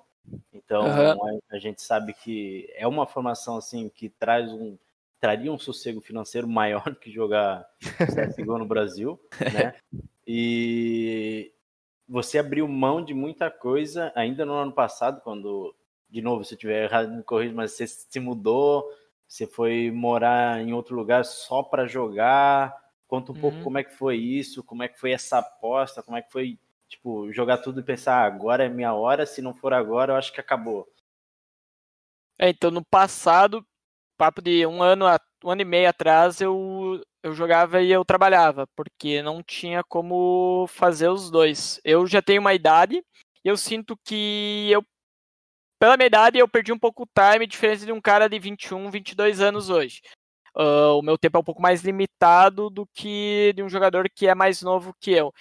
Então 0.52 0.84
uhum. 0.84 1.38
a, 1.50 1.56
a, 1.56 1.58
gente 1.58 1.82
sabe 1.82 2.14
que 2.14 2.72
é 2.76 2.86
uma 2.86 3.06
formação 3.06 3.56
assim 3.56 3.88
que 3.88 4.08
traz 4.08 4.52
um 4.52 4.78
traria 5.22 5.52
um 5.52 5.58
sossego 5.58 6.00
financeiro 6.00 6.48
maior 6.48 6.82
que 7.00 7.08
jogar 7.08 7.64
CSGO 7.80 8.58
no 8.58 8.66
Brasil, 8.66 9.18
né? 9.40 9.74
E 10.24 11.52
você 12.08 12.38
abriu 12.38 12.68
mão 12.68 13.04
de 13.04 13.12
muita 13.12 13.50
coisa 13.50 14.12
ainda 14.14 14.46
no 14.46 14.52
ano 14.52 14.72
passado, 14.72 15.20
quando 15.20 15.74
de 16.08 16.22
novo, 16.22 16.44
se 16.44 16.54
eu 16.54 16.58
tiver 16.58 16.84
errado, 16.84 17.10
me 17.10 17.24
corrija, 17.24 17.52
mas 17.52 17.72
você 17.72 17.88
se 17.88 18.20
mudou, 18.20 18.88
você 19.26 19.48
foi 19.48 19.90
morar 19.90 20.60
em 20.60 20.72
outro 20.72 20.94
lugar 20.94 21.24
só 21.24 21.60
para 21.60 21.88
jogar. 21.88 22.72
Conta 23.08 23.32
um 23.32 23.34
uhum. 23.34 23.40
pouco 23.40 23.62
como 23.62 23.78
é 23.78 23.84
que 23.84 23.94
foi 23.96 24.16
isso, 24.16 24.62
como 24.62 24.84
é 24.84 24.88
que 24.88 25.00
foi 25.00 25.10
essa 25.10 25.38
aposta, 25.38 26.04
como 26.04 26.16
é 26.16 26.22
que 26.22 26.30
foi, 26.30 26.56
tipo, 26.88 27.32
jogar 27.32 27.58
tudo 27.58 27.80
e 27.80 27.84
pensar, 27.84 28.22
ah, 28.22 28.26
agora 28.26 28.64
é 28.64 28.68
minha 28.68 28.94
hora, 28.94 29.26
se 29.26 29.42
não 29.42 29.52
for 29.52 29.72
agora, 29.72 30.12
eu 30.12 30.16
acho 30.16 30.32
que 30.32 30.40
acabou. 30.40 30.88
É, 32.38 32.48
então 32.48 32.70
no 32.70 32.84
passado, 32.84 33.66
papo 34.16 34.42
de 34.42 34.66
um 34.66 34.82
ano, 34.82 35.06
um 35.44 35.50
ano 35.50 35.62
e 35.62 35.64
meio 35.64 35.88
atrás, 35.88 36.40
eu, 36.40 37.02
eu 37.22 37.32
jogava 37.34 37.82
e 37.82 37.90
eu 37.90 38.04
trabalhava, 38.04 38.66
porque 38.76 39.22
não 39.22 39.42
tinha 39.42 39.82
como 39.84 40.66
fazer 40.68 41.08
os 41.08 41.30
dois. 41.30 41.80
Eu 41.84 42.06
já 42.06 42.22
tenho 42.22 42.40
uma 42.40 42.54
idade, 42.54 43.02
e 43.44 43.48
eu 43.48 43.56
sinto 43.56 43.96
que 44.04 44.68
eu 44.70 44.84
pela 45.82 45.96
minha 45.96 46.06
idade, 46.06 46.38
eu 46.38 46.48
perdi 46.48 46.72
um 46.72 46.78
pouco 46.78 47.02
o 47.02 47.08
time, 47.08 47.44
diferente 47.44 47.84
de 47.84 47.90
um 47.90 48.00
cara 48.00 48.28
de 48.28 48.38
21, 48.38 48.88
22 48.88 49.40
anos 49.40 49.68
hoje. 49.68 50.00
Uh, 50.56 50.96
o 50.98 51.02
meu 51.02 51.18
tempo 51.18 51.38
é 51.38 51.40
um 51.40 51.44
pouco 51.44 51.60
mais 51.60 51.82
limitado 51.82 52.70
do 52.70 52.86
que 52.94 53.52
de 53.56 53.64
um 53.64 53.68
jogador 53.68 54.08
que 54.08 54.28
é 54.28 54.34
mais 54.34 54.62
novo 54.62 54.94
que 55.00 55.10
eu. 55.10 55.32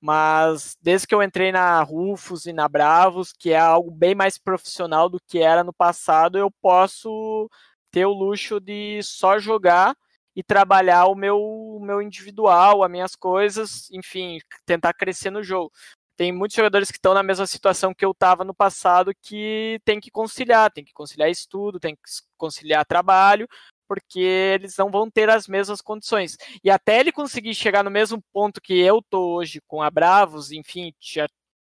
Mas 0.00 0.76
desde 0.80 1.06
que 1.06 1.14
eu 1.14 1.22
entrei 1.22 1.50
na 1.50 1.82
Rufus 1.82 2.46
e 2.46 2.52
na 2.52 2.68
Bravos, 2.68 3.32
que 3.32 3.50
é 3.50 3.58
algo 3.58 3.90
bem 3.90 4.14
mais 4.14 4.38
profissional 4.38 5.08
do 5.08 5.18
que 5.26 5.40
era 5.40 5.64
no 5.64 5.72
passado, 5.72 6.38
eu 6.38 6.50
posso 6.62 7.50
ter 7.90 8.06
o 8.06 8.12
luxo 8.12 8.60
de 8.60 9.00
só 9.02 9.38
jogar 9.38 9.96
e 10.34 10.42
trabalhar 10.42 11.06
o 11.06 11.14
meu, 11.14 11.40
o 11.40 11.80
meu 11.80 12.00
individual, 12.00 12.84
as 12.84 12.90
minhas 12.90 13.16
coisas, 13.16 13.90
enfim, 13.90 14.38
tentar 14.66 14.92
crescer 14.94 15.30
no 15.30 15.42
jogo 15.42 15.72
tem 16.18 16.32
muitos 16.32 16.56
jogadores 16.56 16.90
que 16.90 16.98
estão 16.98 17.14
na 17.14 17.22
mesma 17.22 17.46
situação 17.46 17.94
que 17.94 18.04
eu 18.04 18.10
estava 18.10 18.44
no 18.44 18.52
passado 18.52 19.12
que 19.22 19.80
tem 19.84 20.00
que 20.00 20.10
conciliar, 20.10 20.68
tem 20.68 20.84
que 20.84 20.92
conciliar 20.92 21.30
estudo, 21.30 21.78
tem 21.78 21.94
que 21.94 22.02
conciliar 22.36 22.84
trabalho, 22.84 23.46
porque 23.86 24.18
eles 24.18 24.76
não 24.76 24.90
vão 24.90 25.08
ter 25.08 25.30
as 25.30 25.46
mesmas 25.46 25.80
condições. 25.80 26.36
E 26.64 26.70
até 26.72 26.98
ele 26.98 27.12
conseguir 27.12 27.54
chegar 27.54 27.84
no 27.84 27.90
mesmo 27.90 28.20
ponto 28.32 28.60
que 28.60 28.74
eu 28.80 29.00
tô 29.08 29.36
hoje 29.36 29.60
com 29.68 29.80
a 29.80 29.88
Bravos, 29.88 30.50
enfim, 30.50 30.92
já, 31.00 31.28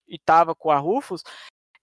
e 0.07 0.15
estava 0.15 0.55
com 0.55 0.71
a 0.71 0.79
Rufus, 0.79 1.23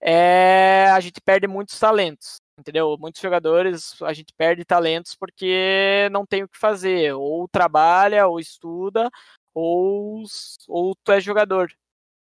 é, 0.01 0.89
a 0.91 1.01
gente 1.01 1.21
perde 1.21 1.47
muitos 1.47 1.79
talentos, 1.79 2.41
entendeu? 2.59 2.97
Muitos 2.99 3.21
jogadores 3.21 4.01
a 4.03 4.13
gente 4.13 4.33
perde 4.35 4.65
talentos 4.65 5.15
porque 5.15 6.09
não 6.13 6.27
tem 6.27 6.43
o 6.43 6.49
que 6.49 6.59
fazer, 6.59 7.13
ou 7.15 7.49
trabalha, 7.49 8.27
ou 8.27 8.39
estuda, 8.41 9.11
ou, 9.53 10.25
ou 10.69 10.95
tu 11.03 11.13
é 11.13 11.21
jogador. 11.21 11.73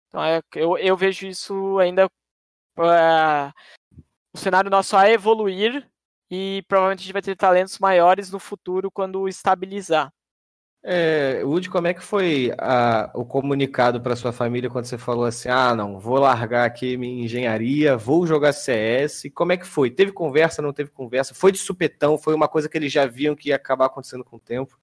Então 0.08 0.22
é, 0.24 0.42
eu, 0.54 0.76
eu 0.78 0.96
vejo 0.96 1.26
isso 1.26 1.78
ainda 1.78 2.06
uh, 2.06 3.52
o 4.32 4.38
cenário 4.38 4.70
nosso 4.70 4.96
a 4.96 5.10
evoluir 5.10 5.88
e 6.30 6.62
provavelmente 6.68 7.00
a 7.00 7.02
gente 7.02 7.12
vai 7.12 7.22
ter 7.22 7.36
talentos 7.36 7.78
maiores 7.78 8.30
no 8.30 8.38
futuro 8.38 8.90
quando 8.90 9.28
estabilizar. 9.28 10.12
É, 10.82 11.42
Woody, 11.44 11.68
como 11.68 11.88
é 11.88 11.94
que 11.94 12.02
foi 12.02 12.52
a, 12.58 13.10
o 13.14 13.24
comunicado 13.24 14.00
para 14.00 14.16
sua 14.16 14.32
família 14.32 14.70
quando 14.70 14.86
você 14.86 14.96
falou 14.96 15.24
assim: 15.24 15.48
ah, 15.50 15.74
não, 15.74 15.98
vou 15.98 16.18
largar 16.18 16.64
aqui 16.64 16.96
minha 16.96 17.24
engenharia, 17.24 17.96
vou 17.96 18.26
jogar 18.26 18.52
CS? 18.52 19.24
Como 19.34 19.52
é 19.52 19.58
que 19.58 19.66
foi? 19.66 19.90
Teve 19.90 20.10
conversa, 20.10 20.62
não 20.62 20.72
teve 20.72 20.90
conversa? 20.90 21.34
Foi 21.34 21.52
de 21.52 21.58
supetão? 21.58 22.16
Foi 22.16 22.34
uma 22.34 22.48
coisa 22.48 22.68
que 22.68 22.78
eles 22.78 22.90
já 22.90 23.06
viam 23.06 23.36
que 23.36 23.50
ia 23.50 23.56
acabar 23.56 23.86
acontecendo 23.86 24.24
com 24.24 24.36
o 24.36 24.40
tempo? 24.40 24.78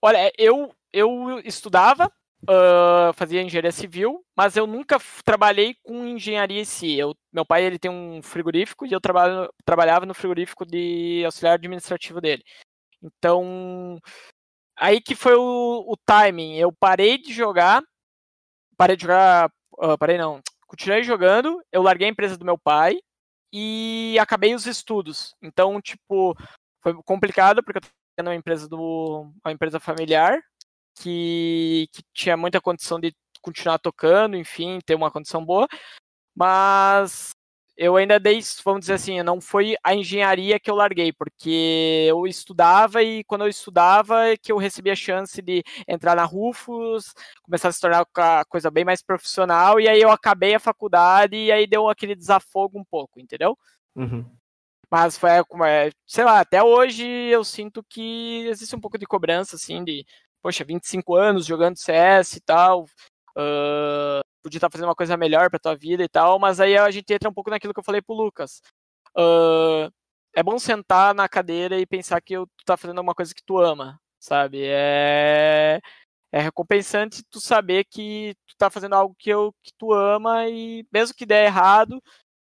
Olha, 0.00 0.32
eu, 0.38 0.72
eu 0.92 1.40
estudava 1.44 2.08
uh, 2.42 3.12
fazia 3.14 3.42
engenharia 3.42 3.72
civil, 3.72 4.24
mas 4.36 4.56
eu 4.56 4.66
nunca 4.66 4.98
trabalhei 5.24 5.74
com 5.82 6.06
engenharia 6.06 6.60
em 6.60 6.64
si. 6.64 6.96
Eu, 6.96 7.16
meu 7.32 7.44
pai 7.44 7.64
ele 7.64 7.78
tem 7.78 7.90
um 7.90 8.22
frigorífico 8.22 8.86
e 8.86 8.92
eu 8.92 9.00
trabalho, 9.00 9.52
trabalhava 9.64 10.06
no 10.06 10.14
frigorífico 10.14 10.64
de 10.64 11.22
auxiliar 11.24 11.54
administrativo 11.54 12.20
dele. 12.20 12.42
Então, 13.02 14.00
aí 14.82 15.00
que 15.00 15.14
foi 15.14 15.34
o, 15.36 15.84
o 15.86 15.96
timing. 16.04 16.56
Eu 16.56 16.72
parei 16.72 17.16
de 17.16 17.32
jogar, 17.32 17.82
parei 18.76 18.96
de 18.96 19.02
jogar, 19.02 19.50
uh, 19.78 19.96
parei 19.96 20.18
não, 20.18 20.42
continuei 20.66 21.04
jogando, 21.04 21.62
eu 21.70 21.82
larguei 21.82 22.08
a 22.08 22.10
empresa 22.10 22.36
do 22.36 22.44
meu 22.44 22.58
pai 22.58 22.98
e 23.52 24.16
acabei 24.20 24.54
os 24.54 24.66
estudos. 24.66 25.36
Então, 25.40 25.80
tipo, 25.80 26.36
foi 26.82 26.94
complicado 27.04 27.62
porque 27.62 27.78
eu 27.78 27.82
tô 27.82 28.22
uma 28.22 28.34
empresa 28.34 28.68
do 28.68 29.32
uma 29.44 29.52
empresa 29.52 29.80
familiar 29.80 30.40
que, 30.96 31.88
que 31.92 32.02
tinha 32.12 32.36
muita 32.36 32.60
condição 32.60 33.00
de 33.00 33.14
continuar 33.40 33.78
tocando, 33.78 34.36
enfim, 34.36 34.78
ter 34.84 34.94
uma 34.94 35.10
condição 35.10 35.44
boa, 35.44 35.66
mas 36.34 37.30
eu 37.76 37.96
ainda 37.96 38.20
dei, 38.20 38.40
vamos 38.64 38.80
dizer 38.80 38.94
assim, 38.94 39.22
não 39.22 39.40
foi 39.40 39.74
a 39.82 39.94
engenharia 39.94 40.60
que 40.60 40.70
eu 40.70 40.74
larguei, 40.74 41.12
porque 41.12 42.06
eu 42.08 42.26
estudava 42.26 43.02
e 43.02 43.24
quando 43.24 43.42
eu 43.42 43.48
estudava 43.48 44.28
é 44.28 44.36
que 44.36 44.52
eu 44.52 44.58
recebia 44.58 44.92
a 44.92 44.96
chance 44.96 45.40
de 45.40 45.62
entrar 45.88 46.14
na 46.14 46.24
Rufus, 46.24 47.14
começar 47.42 47.68
a 47.68 47.72
se 47.72 47.80
tornar 47.80 48.06
uma 48.16 48.44
coisa 48.44 48.70
bem 48.70 48.84
mais 48.84 49.02
profissional, 49.02 49.80
e 49.80 49.88
aí 49.88 50.00
eu 50.00 50.10
acabei 50.10 50.54
a 50.54 50.60
faculdade 50.60 51.36
e 51.36 51.50
aí 51.50 51.66
deu 51.66 51.88
aquele 51.88 52.14
desafogo 52.14 52.78
um 52.78 52.84
pouco, 52.84 53.18
entendeu? 53.18 53.56
Uhum. 53.96 54.24
Mas 54.90 55.16
foi, 55.16 55.30
é, 55.30 55.90
sei 56.06 56.24
lá, 56.24 56.40
até 56.40 56.62
hoje 56.62 57.06
eu 57.06 57.42
sinto 57.42 57.82
que 57.82 58.46
existe 58.48 58.76
um 58.76 58.80
pouco 58.80 58.98
de 58.98 59.06
cobrança, 59.06 59.56
assim, 59.56 59.82
de 59.82 60.04
poxa, 60.42 60.64
25 60.64 61.14
anos 61.14 61.46
jogando 61.46 61.78
CS 61.78 62.34
e 62.34 62.40
tal, 62.40 62.84
uh, 63.36 64.20
podia 64.42 64.58
estar 64.58 64.70
fazendo 64.70 64.88
uma 64.88 64.94
coisa 64.94 65.16
melhor 65.16 65.48
para 65.50 65.58
tua 65.58 65.76
vida 65.76 66.02
e 66.02 66.08
tal, 66.08 66.38
mas 66.38 66.60
aí 66.60 66.76
a 66.76 66.90
gente 66.90 67.12
entra 67.12 67.28
um 67.28 67.34
pouco 67.34 67.50
naquilo 67.50 67.72
que 67.72 67.80
eu 67.80 67.84
falei 67.84 68.02
pro 68.02 68.14
Lucas. 68.14 68.60
Uh, 69.16 69.92
é 70.34 70.42
bom 70.42 70.58
sentar 70.58 71.14
na 71.14 71.28
cadeira 71.28 71.78
e 71.78 71.86
pensar 71.86 72.20
que 72.20 72.34
tu 72.34 72.64
tá 72.64 72.76
fazendo 72.76 73.00
uma 73.00 73.14
coisa 73.14 73.34
que 73.34 73.42
tu 73.44 73.58
ama, 73.58 74.00
sabe? 74.18 74.62
É, 74.64 75.80
é 76.32 76.40
recompensante 76.40 77.22
tu 77.30 77.40
saber 77.40 77.84
que 77.84 78.34
tu 78.46 78.56
tá 78.56 78.70
fazendo 78.70 78.94
algo 78.94 79.14
que, 79.18 79.30
eu, 79.30 79.54
que 79.62 79.72
tu 79.78 79.92
ama 79.92 80.48
e 80.48 80.86
mesmo 80.92 81.14
que 81.14 81.26
der 81.26 81.44
errado, 81.46 82.02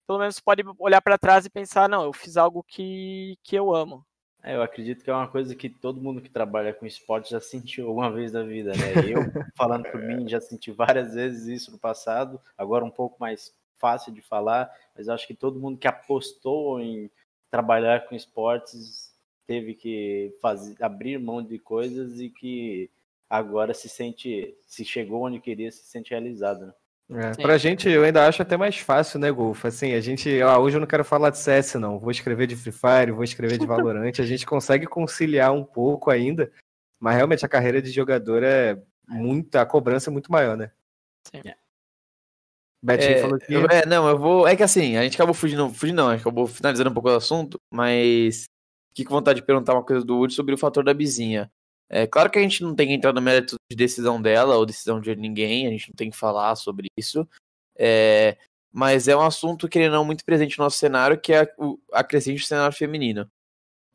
pelo 0.07 0.19
menos 0.19 0.39
pode 0.39 0.63
olhar 0.80 1.01
para 1.01 1.17
trás 1.17 1.45
e 1.45 1.49
pensar, 1.49 1.89
não, 1.89 2.03
eu 2.03 2.13
fiz 2.13 2.38
algo 2.38 2.63
que, 2.67 3.38
que 3.43 3.55
eu 3.55 3.73
amo. 3.76 4.05
É, 4.47 4.55
eu 4.55 4.61
acredito 4.61 5.03
que 5.03 5.09
é 5.09 5.13
uma 5.13 5.27
coisa 5.27 5.55
que 5.55 5.67
todo 5.67 5.99
mundo 5.99 6.22
que 6.22 6.30
trabalha 6.30 6.72
com 6.72 6.85
esporte 6.85 7.31
já 7.31 7.39
sentiu 7.39 7.88
alguma 7.88 8.11
vez 8.11 8.31
na 8.31 8.43
vida, 8.43 8.73
né? 8.73 8.93
Eu, 9.11 9.19
falando 9.57 9.89
por 9.89 9.99
mim, 9.99 10.30
já 10.30 10.39
senti 10.39 10.72
várias 10.72 11.15
vezes 11.15 11.47
isso 11.47 11.72
no 11.72 11.80
passado, 11.80 12.39
agora 12.55 12.85
um 12.85 12.91
pouco 12.91 13.17
mais 13.19 13.51
fácil 13.80 14.13
de 14.13 14.22
falar, 14.22 14.72
mas 14.95 15.09
acho 15.09 15.26
que 15.26 15.34
todo 15.34 15.59
mundo 15.59 15.80
que 15.80 15.88
apostou 15.88 16.80
em 16.80 17.09
trabalhar 17.49 18.05
com 18.07 18.13
esportes 18.13 19.11
teve 19.47 19.73
que 19.73 20.35
fazer, 20.39 20.76
abrir 20.80 21.17
mão 21.19 21.41
de 21.41 21.57
coisas 21.57 22.19
e 22.19 22.30
que 22.30 22.91
agora 23.27 23.73
se 23.73 23.89
sente, 23.89 24.55
se 24.67 24.85
chegou 24.85 25.23
onde 25.23 25.39
queria, 25.39 25.72
se 25.72 25.85
sente 25.85 26.11
realizado, 26.11 26.67
né? 26.67 26.73
É, 27.10 27.32
pra 27.40 27.57
gente, 27.57 27.88
eu 27.88 28.03
ainda 28.03 28.27
acho 28.27 28.41
até 28.41 28.57
mais 28.57 28.77
fácil, 28.77 29.19
né, 29.19 29.32
Golf? 29.32 29.64
Assim, 29.65 29.94
a 29.94 30.02
gente, 30.02 30.41
ah, 30.41 30.57
hoje 30.57 30.76
eu 30.77 30.80
não 30.82 30.88
quero 30.88 31.06
falar 31.06 31.30
de 31.30 31.38
CS, 31.38 31.76
não. 31.77 31.99
Vou 31.99 32.10
escrever 32.10 32.48
de 32.48 32.56
Free 32.56 32.72
Fire, 32.72 33.11
vou 33.11 33.23
escrever 33.23 33.60
de 33.60 33.65
Valorant. 33.68 34.11
a 34.19 34.26
gente 34.26 34.45
consegue 34.45 34.88
conciliar 34.88 35.52
um 35.53 35.64
pouco 35.64 36.10
ainda, 36.10 36.52
mas 36.99 37.15
realmente 37.15 37.45
a 37.45 37.49
carreira 37.49 37.80
de 37.82 37.91
jogador 37.91 38.41
é 38.44 38.82
muita, 39.07 39.61
a 39.61 39.65
cobrança 39.65 40.10
é 40.10 40.14
muito 40.14 40.32
maior, 40.32 40.57
né? 40.57 40.72
Sim. 41.30 41.41
É. 41.45 41.56
Betinho 42.84 43.11
É, 43.18 43.22
falou 43.22 43.40
que. 43.40 43.53
eu- 43.53 43.65
é, 43.68 43.86
não, 43.86 44.07
eu 44.07 44.18
vou. 44.18 44.48
É 44.48 44.56
que 44.56 44.64
assim, 44.64 44.95
a 44.98 45.03
gente 45.03 45.15
acabou 45.15 45.34
fugindo. 45.34 45.69
Fugindo 45.72 45.98
não, 45.98 46.10
a 46.10 46.11
gente 46.14 46.22
acabou 46.22 46.45
finalizando 46.45 46.90
um 46.90 46.94
pouco 46.94 47.10
o 47.10 47.15
assunto, 47.15 47.60
mas. 47.72 48.45
Fiquei 48.90 49.06
com 49.06 49.14
vontade 49.15 49.40
de 49.41 49.45
perguntar 49.45 49.73
uma 49.73 49.84
coisa 49.84 50.06
do 50.06 50.18
Wood 50.18 50.34
sobre 50.34 50.53
o 50.53 50.57
fator 50.57 50.84
da 50.84 50.94
vizinha. 50.94 51.52
É 51.90 52.07
claro 52.07 52.30
que 52.30 52.40
a 52.40 52.41
gente 52.41 52.64
não 52.64 52.74
tem 52.74 52.88
que 52.88 52.94
entrar 52.94 53.14
no 53.14 53.22
mérito 53.22 53.56
de 53.72 53.76
decisão 53.78 54.22
dela 54.22 54.56
ou 54.57 54.66
decisão 54.66 54.99
de 54.99 55.16
ninguém, 55.16 55.68
a 55.68 55.70
gente 55.70 55.90
não 55.90 55.95
tem 55.95 56.10
que 56.10 56.18
falar 56.18 56.56
sobre 56.56 56.88
isso. 56.98 57.28
É, 57.78 58.38
mas 58.72 59.07
é 59.07 59.16
um 59.16 59.22
assunto, 59.22 59.70
querendo 59.70 59.94
não, 59.94 60.06
muito 60.06 60.26
presente 60.26 60.57
no 60.57 60.64
nosso 60.64 60.78
cenário, 60.78 61.20
que 61.20 61.32
é 61.34 61.41
a, 61.41 61.48
o- 61.57 61.80
a 61.94 62.03
crescente 62.03 62.41
do 62.41 62.45
cenário 62.45 62.76
feminino. 62.76 63.30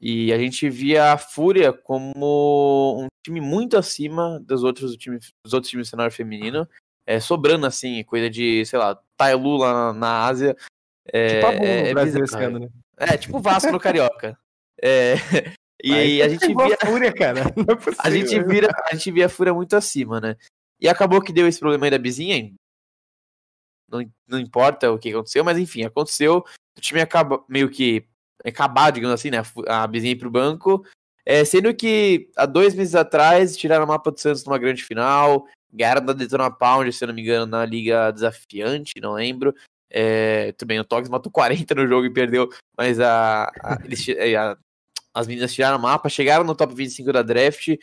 E 0.01 0.33
a 0.33 0.39
gente 0.39 0.69
via 0.71 1.13
a 1.13 1.19
Fúria 1.19 1.73
como 1.73 3.03
um 3.03 3.07
time 3.25 3.41
muito 3.41 3.77
acima 3.77 4.41
dos 4.41 4.63
outros, 4.63 4.97
times, 4.97 5.29
dos 5.45 5.53
outros 5.53 5.71
times 5.71 5.89
do 5.89 5.91
cenário 5.91 6.13
feminino 6.13 6.67
é, 7.07 7.19
sobrando 7.19 7.67
assim, 7.67 8.05
coisa 8.05 8.31
de, 8.31 8.65
sei 8.67 8.79
lá, 8.79 8.97
Tailu 9.17 9.57
lá 9.57 9.73
na, 9.73 9.93
na 9.93 10.27
Ásia. 10.27 10.57
É, 11.13 11.35
Tipo 11.41 11.47
a 11.47 11.53
é, 11.55 11.89
é 11.91 11.95
né? 12.61 12.69
É, 12.97 13.17
tipo 13.17 13.39
o 13.39 13.43
Vasco 13.43 13.73
no 13.73 13.81
Carioca. 13.81 14.39
É, 14.81 15.15
e 15.85 15.93
aí 15.93 16.23
a 16.23 16.29
gente 16.29 16.47
via. 16.55 16.77
Fúria, 16.79 17.13
cara. 17.13 17.45
Não 17.57 17.75
é 17.75 17.77
possível. 17.77 17.97
A 17.99 18.11
gente, 18.11 18.43
vira, 18.45 18.69
a 18.87 18.95
gente 18.95 19.11
via 19.11 19.27
a 19.27 19.29
Fúria 19.29 19.55
muito 19.55 19.75
acima, 19.77 20.21
né? 20.21 20.37
E 20.81 20.89
acabou 20.89 21.21
que 21.21 21.33
deu 21.33 21.47
esse 21.47 21.61
problema 21.61 21.87
aí 21.87 21.91
da 21.91 21.99
Bizinha. 21.99 22.53
Não, 23.91 24.05
não 24.27 24.39
importa 24.39 24.91
o 24.91 24.99
que 24.99 25.11
aconteceu, 25.11 25.45
mas 25.45 25.59
enfim, 25.59 25.85
aconteceu. 25.85 26.45
O 26.79 26.81
time 26.81 27.01
acaba 27.01 27.45
meio 27.49 27.69
que 27.69 28.07
acabar, 28.45 28.91
digamos 28.91 29.15
assim, 29.15 29.31
né? 29.31 29.39
A 29.69 29.83
A 29.83 29.87
Bizinha 29.87 30.13
ir 30.13 30.17
pro 30.17 30.31
banco. 30.31 30.85
É, 31.27 31.45
sendo 31.45 31.75
que 31.75 32.31
há 32.37 32.47
dois 32.47 32.75
meses 32.75 32.95
atrás 32.95 33.57
tiraram 33.57 33.85
o 33.85 33.89
mapa 33.89 34.11
do 34.11 34.19
Santos 34.19 34.45
numa 34.45 34.59
grande 34.59 34.83
final. 34.85 35.47
Ganharam 35.73 36.05
da 36.05 36.13
Detona 36.13 36.51
Pound, 36.51 36.93
se 36.93 37.05
eu 37.05 37.09
não 37.09 37.15
me 37.15 37.23
engano, 37.23 37.47
na 37.47 37.65
Liga 37.65 38.11
Desafiante, 38.11 38.93
não 39.01 39.13
lembro. 39.13 39.55
É, 39.89 40.53
tudo 40.53 40.69
bem, 40.69 40.81
o 40.81 40.85
Togs 40.85 41.09
matou 41.11 41.31
40 41.31 41.75
no 41.75 41.87
jogo 41.87 42.07
e 42.07 42.13
perdeu, 42.13 42.49
mas 42.77 42.99
a, 43.01 43.45
a- 43.63 43.79
eles, 43.85 44.09
é, 44.09 44.35
a- 44.37 44.57
as 45.15 45.27
meninas 45.27 45.53
tiraram 45.53 45.79
o 45.79 45.83
mapa, 45.83 46.09
chegaram 46.09 46.45
no 46.45 46.55
top 46.55 46.75
25 46.75 47.13
da 47.13 47.23
draft. 47.23 47.77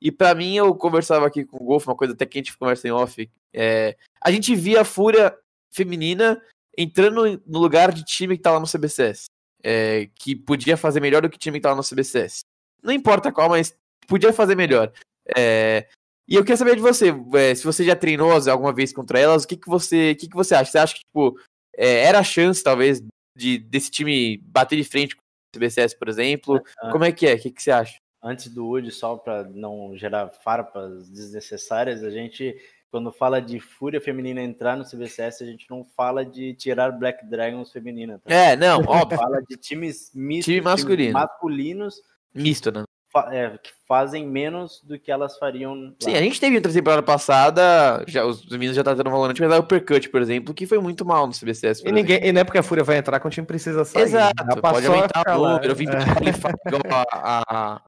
E 0.00 0.12
pra 0.12 0.34
mim, 0.34 0.56
eu 0.56 0.74
conversava 0.74 1.26
aqui 1.26 1.44
com 1.44 1.56
o 1.56 1.64
Golf, 1.64 1.86
uma 1.86 1.96
coisa 1.96 2.12
até 2.12 2.26
que 2.26 2.38
a 2.38 2.40
gente 2.42 2.56
conversa 2.56 2.86
em 2.86 2.90
off. 2.90 3.30
é, 3.52 3.96
a 4.20 4.30
gente 4.30 4.54
via 4.54 4.82
a 4.82 4.84
Fúria 4.84 5.36
feminina 5.72 6.40
entrando 6.76 7.40
no 7.46 7.58
lugar 7.58 7.92
de 7.92 8.04
time 8.04 8.36
que 8.36 8.48
lá 8.48 8.60
no 8.60 8.66
CBCS. 8.66 9.26
é, 9.62 10.10
que 10.14 10.36
podia 10.36 10.76
fazer 10.76 11.00
melhor 11.00 11.22
do 11.22 11.30
que 11.30 11.38
time 11.38 11.58
que 11.58 11.66
lá 11.66 11.74
no 11.74 11.82
CBCS. 11.82 12.40
Não 12.82 12.92
importa 12.92 13.32
qual, 13.32 13.48
mas 13.48 13.74
podia 14.06 14.32
fazer 14.32 14.54
melhor. 14.54 14.92
É, 15.34 15.88
e 16.28 16.34
eu 16.34 16.42
queria 16.42 16.56
saber 16.56 16.76
de 16.76 16.82
você, 16.82 17.14
é, 17.34 17.54
se 17.54 17.64
você 17.64 17.82
já 17.82 17.96
treinou 17.96 18.30
alguma 18.32 18.74
vez 18.74 18.92
contra 18.92 19.18
elas, 19.18 19.44
o 19.44 19.48
que, 19.48 19.56
que, 19.56 19.68
você, 19.68 20.12
o 20.12 20.16
que, 20.16 20.28
que 20.28 20.36
você 20.36 20.54
acha? 20.54 20.70
Você 20.70 20.78
acha 20.78 20.94
que 20.94 21.00
tipo, 21.00 21.38
é, 21.76 22.04
era 22.04 22.18
a 22.18 22.24
chance, 22.24 22.62
talvez, 22.62 23.02
de, 23.34 23.58
desse 23.58 23.90
time 23.90 24.36
bater 24.38 24.76
de 24.76 24.84
frente 24.84 25.16
CBCS, 25.54 25.94
por 25.94 26.08
exemplo? 26.08 26.62
Ah. 26.80 26.90
Como 26.90 27.04
é 27.04 27.12
que 27.12 27.26
é? 27.26 27.34
O 27.34 27.38
que, 27.38 27.50
que 27.50 27.62
você 27.62 27.70
acha? 27.70 28.04
antes 28.24 28.48
do 28.48 28.66
Wood, 28.66 28.90
só 28.90 29.16
para 29.16 29.44
não 29.44 29.94
gerar 29.96 30.30
farpas 30.30 31.10
desnecessárias, 31.10 32.02
a 32.02 32.10
gente, 32.10 32.56
quando 32.90 33.12
fala 33.12 33.40
de 33.40 33.60
Fúria 33.60 34.00
Feminina 34.00 34.40
entrar 34.40 34.76
no 34.78 34.84
CBCS, 34.84 35.42
a 35.42 35.46
gente 35.46 35.66
não 35.68 35.84
fala 35.84 36.24
de 36.24 36.54
tirar 36.54 36.90
Black 36.90 37.26
Dragons 37.26 37.70
feminina. 37.70 38.18
Tá? 38.18 38.34
É, 38.34 38.56
não, 38.56 38.80
óbvio. 38.80 39.18
Fala 39.18 39.42
de 39.42 39.58
times 39.58 40.10
mistos, 40.14 40.46
Time 40.46 40.60
times 40.60 40.64
masculino. 40.64 41.12
masculinos 41.12 42.02
Misto, 42.34 42.72
né? 42.72 42.82
É, 43.30 43.58
que 43.58 43.70
fazem 43.86 44.26
menos 44.26 44.80
do 44.82 44.98
que 44.98 45.10
elas 45.10 45.38
fariam. 45.38 45.74
lá. 45.74 45.92
Sim, 46.02 46.14
a 46.14 46.20
gente 46.20 46.40
teve 46.40 46.56
outra 46.56 46.72
temporada 46.72 47.02
passada, 47.02 48.04
já, 48.08 48.24
os 48.24 48.48
meninos 48.50 48.74
já 48.76 48.82
tá 48.82 48.94
tendo 48.94 49.10
Valorant, 49.10 49.38
mas 49.38 49.52
é 49.52 49.56
o 49.56 49.60
Uppercut, 49.60 50.08
por 50.08 50.20
exemplo, 50.20 50.54
que 50.54 50.66
foi 50.66 50.78
muito 50.78 51.04
mal 51.04 51.26
no 51.26 51.32
CBCS. 51.32 51.82
E, 51.84 51.92
ninguém, 51.92 52.24
e 52.24 52.32
não 52.32 52.40
é 52.40 52.44
porque 52.44 52.58
a 52.58 52.62
Fúria 52.62 52.82
vai 52.82 52.96
entrar 52.96 53.20
que 53.20 53.26
o 53.26 53.30
time 53.30 53.46
precisa 53.46 53.84
sair. 53.84 54.02
Exato, 54.02 54.34
Ela 54.42 54.60
pode 54.60 54.86
aumentar 54.86 55.38
o 55.38 55.48
número, 55.48 55.72
eu 55.72 55.76
vim 55.76 55.86
É. 55.88 56.68
igual 56.68 57.04
a, 57.10 57.42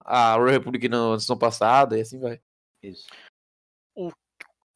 a, 0.05 0.32
a 0.32 0.35
Royal 0.36 0.53
Republic 0.53 0.89
na 0.89 1.19
sessão 1.19 1.36
passada, 1.36 1.98
e 1.98 2.03
assim 2.03 2.20
vai. 2.20 2.40
Isso. 2.82 3.07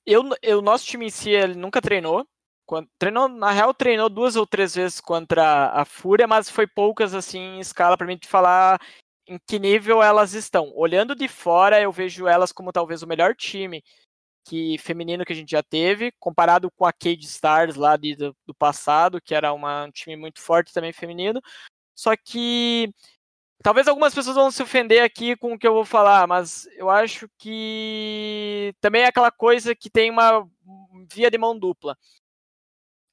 Eu, 0.07 0.29
eu, 0.43 0.63
nosso 0.63 0.87
time 0.87 1.07
em 1.07 1.11
si, 1.11 1.31
ele 1.31 1.55
nunca 1.55 1.81
treinou. 1.81 2.27
Quando, 2.67 2.89
treinou, 2.99 3.29
na 3.29 3.51
real, 3.51 3.75
treinou 3.75 4.09
duas 4.09 4.37
ou 4.37 4.47
três 4.47 4.75
vezes 4.75 5.01
contra 5.01 5.71
a 5.73 5.85
Fúria, 5.85 6.27
mas 6.27 6.49
foi 6.49 6.67
poucas 6.67 7.15
assim 7.15 7.39
em 7.39 7.61
escala 7.61 7.97
para 7.97 8.07
mim 8.07 8.17
te 8.17 8.29
falar 8.29 8.81
em 9.31 9.39
que 9.47 9.61
nível 9.61 10.03
elas 10.03 10.35
estão. 10.35 10.73
Olhando 10.75 11.15
de 11.15 11.29
fora, 11.29 11.81
eu 11.81 11.93
vejo 11.93 12.27
elas 12.27 12.51
como 12.51 12.73
talvez 12.73 13.01
o 13.03 13.07
melhor 13.07 13.35
time 13.37 13.83
que 14.45 14.77
feminino 14.79 15.25
que 15.25 15.33
a 15.33 15.37
gente 15.37 15.53
já 15.53 15.63
teve, 15.63 16.13
comparado 16.19 16.71
com 16.73 16.85
a 16.85 16.93
Cade 16.93 17.25
Stars 17.27 17.77
lá 17.77 17.97
de, 17.97 18.17
do, 18.17 18.37
do 18.45 18.55
passado, 18.55 19.21
que 19.21 19.35
era 19.35 19.53
uma, 19.53 19.85
um 19.85 19.91
time 19.93 20.17
muito 20.17 20.41
forte 20.41 20.73
também 20.73 20.93
feminino. 20.93 21.41
Só 21.95 22.17
que 22.17 22.93
talvez 23.63 23.87
algumas 23.87 24.13
pessoas 24.13 24.35
vão 24.35 24.51
se 24.51 24.63
ofender 24.63 25.05
aqui 25.05 25.37
com 25.37 25.53
o 25.53 25.59
que 25.59 25.67
eu 25.67 25.75
vou 25.75 25.85
falar, 25.85 26.27
mas 26.27 26.67
eu 26.75 26.91
acho 26.91 27.29
que 27.39 28.75
também 28.81 29.03
é 29.03 29.07
aquela 29.07 29.31
coisa 29.31 29.77
que 29.77 29.89
tem 29.89 30.11
uma 30.11 30.45
via 31.13 31.31
de 31.31 31.39
mão 31.39 31.57
dupla. 31.57 31.97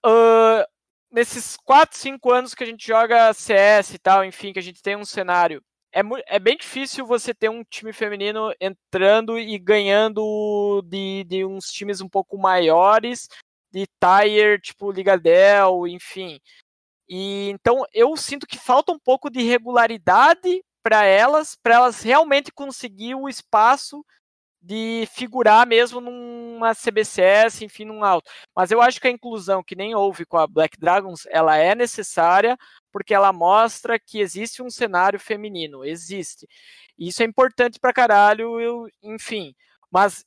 Uh, 0.03 0.65
nesses 1.11 1.57
4, 1.57 1.95
5 1.95 2.31
anos 2.31 2.55
que 2.55 2.63
a 2.63 2.67
gente 2.67 2.87
joga 2.87 3.33
CS 3.33 3.93
e 3.93 3.99
tal, 3.99 4.25
enfim, 4.25 4.53
que 4.53 4.59
a 4.59 4.63
gente 4.63 4.81
tem 4.81 4.95
um 4.95 5.05
cenário, 5.05 5.63
é, 5.97 6.35
é 6.35 6.39
bem 6.39 6.55
difícil 6.55 7.07
você 7.07 7.33
ter 7.33 7.49
um 7.49 7.63
time 7.63 7.91
feminino 7.91 8.53
entrando 8.61 9.39
e 9.39 9.57
ganhando 9.57 10.83
de, 10.85 11.23
de 11.23 11.43
uns 11.43 11.71
times 11.71 12.01
um 12.01 12.07
pouco 12.07 12.37
maiores, 12.37 13.27
de 13.71 13.87
Tier, 13.99 14.61
tipo 14.61 14.91
Liga 14.91 15.17
Dell, 15.17 15.87
enfim. 15.87 16.39
E 17.09 17.49
então 17.49 17.83
eu 17.91 18.15
sinto 18.15 18.45
que 18.45 18.59
falta 18.59 18.91
um 18.91 18.99
pouco 18.99 19.29
de 19.29 19.41
regularidade 19.41 20.63
para 20.83 21.03
elas, 21.03 21.55
para 21.55 21.75
elas 21.75 22.03
realmente 22.03 22.51
conseguir 22.51 23.15
o 23.15 23.27
espaço 23.27 24.05
de 24.67 25.07
figurar 25.13 25.65
mesmo 25.65 26.01
numa 26.01 26.73
CBCS, 26.73 27.63
enfim, 27.63 27.85
num 27.85 28.03
alto. 28.03 28.29
Mas 28.53 28.69
eu 28.69 28.81
acho 28.81 28.99
que 28.99 29.07
a 29.07 29.11
inclusão 29.11 29.63
que 29.63 29.77
nem 29.77 29.95
houve 29.95 30.25
com 30.25 30.37
a 30.37 30.45
Black 30.45 30.77
Dragons, 30.77 31.25
ela 31.31 31.55
é 31.57 31.73
necessária 31.73 32.57
porque 32.91 33.13
ela 33.13 33.31
mostra 33.31 33.97
que 33.97 34.19
existe 34.19 34.61
um 34.61 34.69
cenário 34.69 35.19
feminino, 35.19 35.85
existe. 35.85 36.45
Isso 36.99 37.23
é 37.23 37.25
importante 37.25 37.79
pra 37.79 37.93
caralho, 37.93 38.59
eu, 38.59 38.89
enfim. 39.01 39.55
Mas 39.89 40.25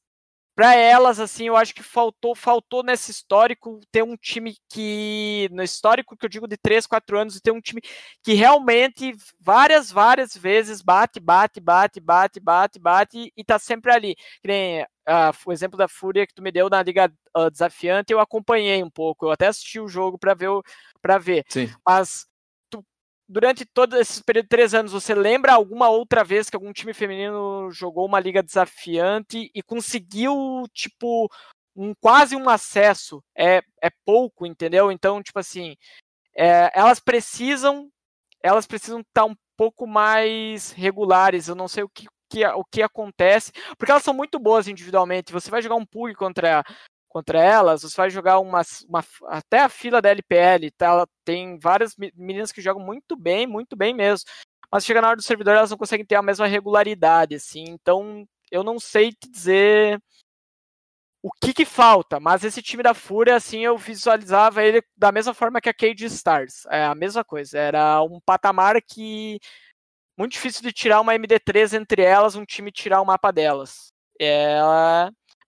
para 0.60 0.74
elas, 0.74 1.18
assim, 1.18 1.46
eu 1.46 1.56
acho 1.56 1.74
que 1.74 1.82
faltou, 1.82 2.34
faltou 2.34 2.82
nesse 2.82 3.10
histórico 3.10 3.80
ter 3.90 4.02
um 4.02 4.14
time 4.14 4.54
que, 4.68 5.48
no 5.52 5.62
histórico 5.62 6.14
que 6.14 6.26
eu 6.26 6.28
digo 6.28 6.46
de 6.46 6.58
3, 6.58 6.86
4 6.86 7.18
anos, 7.18 7.40
ter 7.40 7.50
um 7.50 7.62
time 7.62 7.80
que 8.22 8.34
realmente 8.34 9.14
várias, 9.40 9.90
várias 9.90 10.36
vezes 10.36 10.82
bate, 10.82 11.18
bate, 11.18 11.60
bate, 11.60 11.98
bate, 11.98 12.38
bate, 12.38 12.78
bate 12.78 13.32
e 13.34 13.42
tá 13.42 13.58
sempre 13.58 13.90
ali. 13.90 14.14
Que 14.14 14.48
nem 14.48 14.86
ah, 15.06 15.32
o 15.46 15.50
exemplo 15.50 15.78
da 15.78 15.88
Fúria 15.88 16.26
que 16.26 16.34
tu 16.34 16.42
me 16.42 16.52
deu 16.52 16.68
na 16.68 16.82
Liga 16.82 17.10
ah, 17.34 17.48
Desafiante, 17.48 18.12
eu 18.12 18.20
acompanhei 18.20 18.82
um 18.84 18.90
pouco, 18.90 19.24
eu 19.24 19.30
até 19.30 19.46
assisti 19.46 19.80
o 19.80 19.88
jogo 19.88 20.18
para 20.18 20.34
ver, 20.34 20.50
pra 21.00 21.16
ver. 21.16 21.42
Sim. 21.48 21.70
Mas 21.88 22.26
durante 23.30 23.64
todo 23.64 23.96
esse 23.96 24.22
período 24.24 24.44
de 24.46 24.48
três 24.50 24.74
anos, 24.74 24.92
você 24.92 25.14
lembra 25.14 25.52
alguma 25.54 25.88
outra 25.88 26.24
vez 26.24 26.50
que 26.50 26.56
algum 26.56 26.72
time 26.72 26.92
feminino 26.92 27.70
jogou 27.70 28.06
uma 28.06 28.18
liga 28.20 28.42
desafiante 28.42 29.50
e 29.54 29.62
conseguiu, 29.62 30.34
tipo, 30.74 31.30
um 31.76 31.94
quase 32.00 32.34
um 32.36 32.48
acesso? 32.48 33.22
É, 33.36 33.62
é 33.82 33.90
pouco, 34.04 34.44
entendeu? 34.46 34.90
Então, 34.92 35.22
tipo 35.22 35.38
assim, 35.38 35.76
é, 36.36 36.70
elas 36.74 37.00
precisam 37.00 37.90
elas 38.42 38.66
precisam 38.66 39.00
estar 39.00 39.24
um 39.26 39.36
pouco 39.56 39.86
mais 39.86 40.72
regulares. 40.72 41.48
Eu 41.48 41.54
não 41.54 41.68
sei 41.68 41.84
o 41.84 41.88
que, 41.88 42.06
que- 42.30 42.46
o 42.46 42.64
que 42.64 42.82
acontece, 42.82 43.52
porque 43.78 43.90
elas 43.92 44.02
são 44.04 44.14
muito 44.14 44.38
boas 44.38 44.68
individualmente. 44.68 45.32
Você 45.32 45.50
vai 45.50 45.62
jogar 45.62 45.76
um 45.76 45.86
PUG 45.86 46.14
contra, 46.14 46.64
contra 47.10 47.42
elas, 47.42 47.82
você 47.82 47.96
vai 47.96 48.08
jogar 48.10 48.38
uma, 48.40 48.62
uma- 48.88 49.04
até 49.28 49.60
a 49.60 49.68
fila 49.68 50.00
da 50.00 50.10
LPL, 50.10 50.70
tá? 50.72 50.86
Ela 50.86 51.08
tem 51.24 51.58
várias 51.58 51.96
me- 51.96 52.12
meninas 52.16 52.52
que 52.52 52.62
jogam 52.62 52.82
muito 52.84 53.16
bem, 53.16 53.46
muito 53.46 53.76
bem 53.76 53.92
mesmo. 53.94 54.26
Mas 54.72 54.84
chega 54.86 55.00
na 55.02 55.08
hora 55.08 55.16
do 55.16 55.22
servidor, 55.22 55.56
elas 55.56 55.70
não 55.70 55.78
conseguem 55.78 56.06
ter 56.06 56.14
a 56.16 56.22
mesma 56.22 56.46
regularidade, 56.46 57.34
assim. 57.34 57.64
Então, 57.68 58.24
eu 58.50 58.62
não 58.64 58.78
sei 58.80 59.12
te 59.12 59.28
dizer 59.30 60.00
o 61.22 61.30
que 61.42 61.52
que 61.52 61.64
falta, 61.66 62.18
mas 62.18 62.44
esse 62.44 62.62
time 62.62 62.82
da 62.82 62.94
Fúria, 62.94 63.36
assim, 63.36 63.60
eu 63.64 63.76
visualizava 63.76 64.62
ele 64.64 64.82
da 64.96 65.12
mesma 65.12 65.34
forma 65.34 65.60
que 65.60 65.68
a 65.68 65.74
Cage 65.74 66.06
Stars. 66.06 66.64
É 66.70 66.84
a 66.84 66.94
mesma 66.94 67.22
coisa. 67.24 67.58
Era 67.58 68.02
um 68.02 68.18
patamar 68.24 68.80
que 68.82 69.38
muito 70.18 70.32
difícil 70.32 70.62
de 70.62 70.72
tirar 70.72 71.00
uma 71.00 71.14
MD3 71.14 71.74
entre 71.74 72.02
elas, 72.02 72.36
um 72.36 72.44
time 72.44 72.72
tirar 72.72 73.00
o 73.02 73.06
mapa 73.06 73.30
delas. 73.32 73.92
É, 74.20 74.60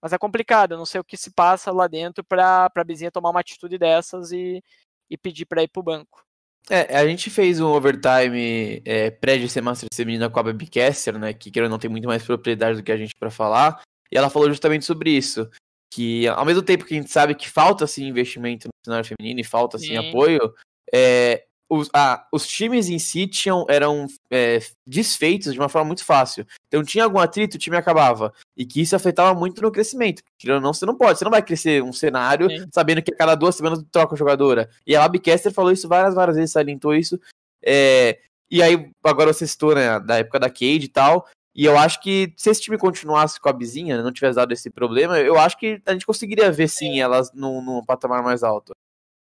mas 0.02 0.12
é 0.12 0.18
complicado, 0.18 0.72
eu 0.72 0.78
não 0.78 0.84
sei 0.84 1.00
o 1.00 1.04
que 1.04 1.16
se 1.16 1.30
passa 1.30 1.70
lá 1.70 1.86
dentro 1.86 2.24
para 2.24 2.68
a 2.74 2.84
Bizinha 2.84 3.10
tomar 3.10 3.30
uma 3.30 3.40
atitude 3.40 3.78
dessas 3.78 4.32
e, 4.32 4.62
e 5.08 5.16
pedir 5.16 5.46
para 5.46 5.62
ir 5.62 5.68
pro 5.68 5.82
banco. 5.82 6.24
É, 6.68 6.96
a 6.96 7.06
gente 7.06 7.30
fez 7.30 7.60
um 7.60 7.66
overtime 7.66 8.82
é, 8.84 9.10
pré-GC 9.10 9.60
Master 9.60 9.88
feminina 9.92 10.30
com 10.30 10.38
a 10.38 10.42
Babycaster, 10.42 11.18
né? 11.18 11.32
Que 11.32 11.50
querendo 11.50 11.70
não 11.70 11.78
tem 11.78 11.90
muito 11.90 12.06
mais 12.06 12.24
propriedade 12.24 12.78
do 12.78 12.84
que 12.84 12.92
a 12.92 12.96
gente 12.96 13.14
pra 13.18 13.30
falar. 13.30 13.82
E 14.10 14.16
ela 14.16 14.30
falou 14.30 14.48
justamente 14.48 14.84
sobre 14.84 15.10
isso. 15.10 15.48
que 15.92 16.26
ao 16.28 16.44
mesmo 16.44 16.62
tempo 16.62 16.84
que 16.84 16.94
a 16.94 16.96
gente 16.96 17.10
sabe 17.10 17.34
que 17.34 17.48
falta 17.48 17.84
assim 17.84 18.06
investimento 18.06 18.68
no 18.68 18.72
cenário 18.84 19.06
feminino 19.06 19.40
e 19.40 19.44
falta 19.44 19.76
assim 19.76 19.88
Sim. 19.88 20.08
apoio, 20.08 20.54
é, 20.92 21.44
os, 21.72 21.88
ah, 21.94 22.26
os 22.30 22.46
times 22.46 22.90
em 22.90 22.98
si 22.98 23.26
tinham, 23.26 23.64
eram 23.66 24.06
é, 24.30 24.58
desfeitos 24.86 25.54
de 25.54 25.58
uma 25.58 25.70
forma 25.70 25.86
muito 25.86 26.04
fácil. 26.04 26.46
Então 26.68 26.84
tinha 26.84 27.02
algum 27.02 27.18
atrito, 27.18 27.56
o 27.56 27.58
time 27.58 27.78
acabava. 27.78 28.30
E 28.54 28.66
que 28.66 28.82
isso 28.82 28.94
afetava 28.94 29.32
muito 29.32 29.62
no 29.62 29.72
crescimento. 29.72 30.22
Ou 30.46 30.60
não, 30.60 30.74
você 30.74 30.84
não 30.84 30.94
pode, 30.94 31.18
você 31.18 31.24
não 31.24 31.30
vai 31.30 31.40
crescer 31.40 31.82
um 31.82 31.90
cenário 31.90 32.50
Sim. 32.50 32.66
sabendo 32.70 33.00
que 33.00 33.14
a 33.14 33.16
cada 33.16 33.34
duas 33.34 33.56
semanas 33.56 33.82
troca 33.90 34.14
a 34.14 34.18
jogadora. 34.18 34.68
E 34.86 34.94
a 34.94 35.00
Labcaster 35.00 35.50
falou 35.50 35.72
isso 35.72 35.88
várias, 35.88 36.14
várias 36.14 36.36
vezes, 36.36 36.52
salientou 36.52 36.94
isso. 36.94 37.18
É, 37.64 38.18
e 38.50 38.62
aí, 38.62 38.90
agora 39.02 39.32
você 39.32 39.46
citou, 39.46 39.74
né, 39.74 39.98
da 39.98 40.18
época 40.18 40.38
da 40.38 40.50
Cade 40.50 40.84
e 40.84 40.88
tal. 40.88 41.26
E 41.54 41.64
eu 41.64 41.78
acho 41.78 42.02
que 42.02 42.34
se 42.36 42.50
esse 42.50 42.60
time 42.60 42.76
continuasse 42.76 43.40
com 43.40 43.48
a 43.48 43.52
Bizinha, 43.52 44.02
não 44.02 44.12
tivesse 44.12 44.36
dado 44.36 44.52
esse 44.52 44.68
problema, 44.68 45.18
eu 45.18 45.38
acho 45.38 45.58
que 45.58 45.80
a 45.86 45.92
gente 45.92 46.04
conseguiria 46.04 46.52
ver 46.52 46.68
sim 46.68 47.00
elas 47.00 47.32
num, 47.32 47.62
num 47.62 47.82
patamar 47.82 48.22
mais 48.22 48.42
alto. 48.42 48.74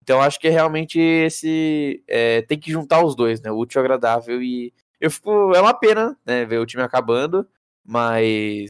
Então 0.04 0.22
acho 0.22 0.38
que 0.38 0.50
realmente 0.50 1.00
esse. 1.00 2.04
é, 2.08 2.42
tem 2.42 2.60
que 2.60 2.70
juntar 2.72 3.04
os 3.04 3.16
dois, 3.16 3.42
né? 3.42 3.50
O 3.50 3.58
útil 3.58 3.80
e 3.80 3.84
agradável. 3.84 4.44
E 4.44 4.74
eu 5.00 5.10
fico. 5.10 5.56
É 5.56 5.62
uma 5.62 5.74
pena, 5.74 6.18
né? 6.26 6.44
Ver 6.46 6.60
o 6.60 6.66
time 6.66 6.84
acabando, 6.84 7.48
mas. 7.84 8.68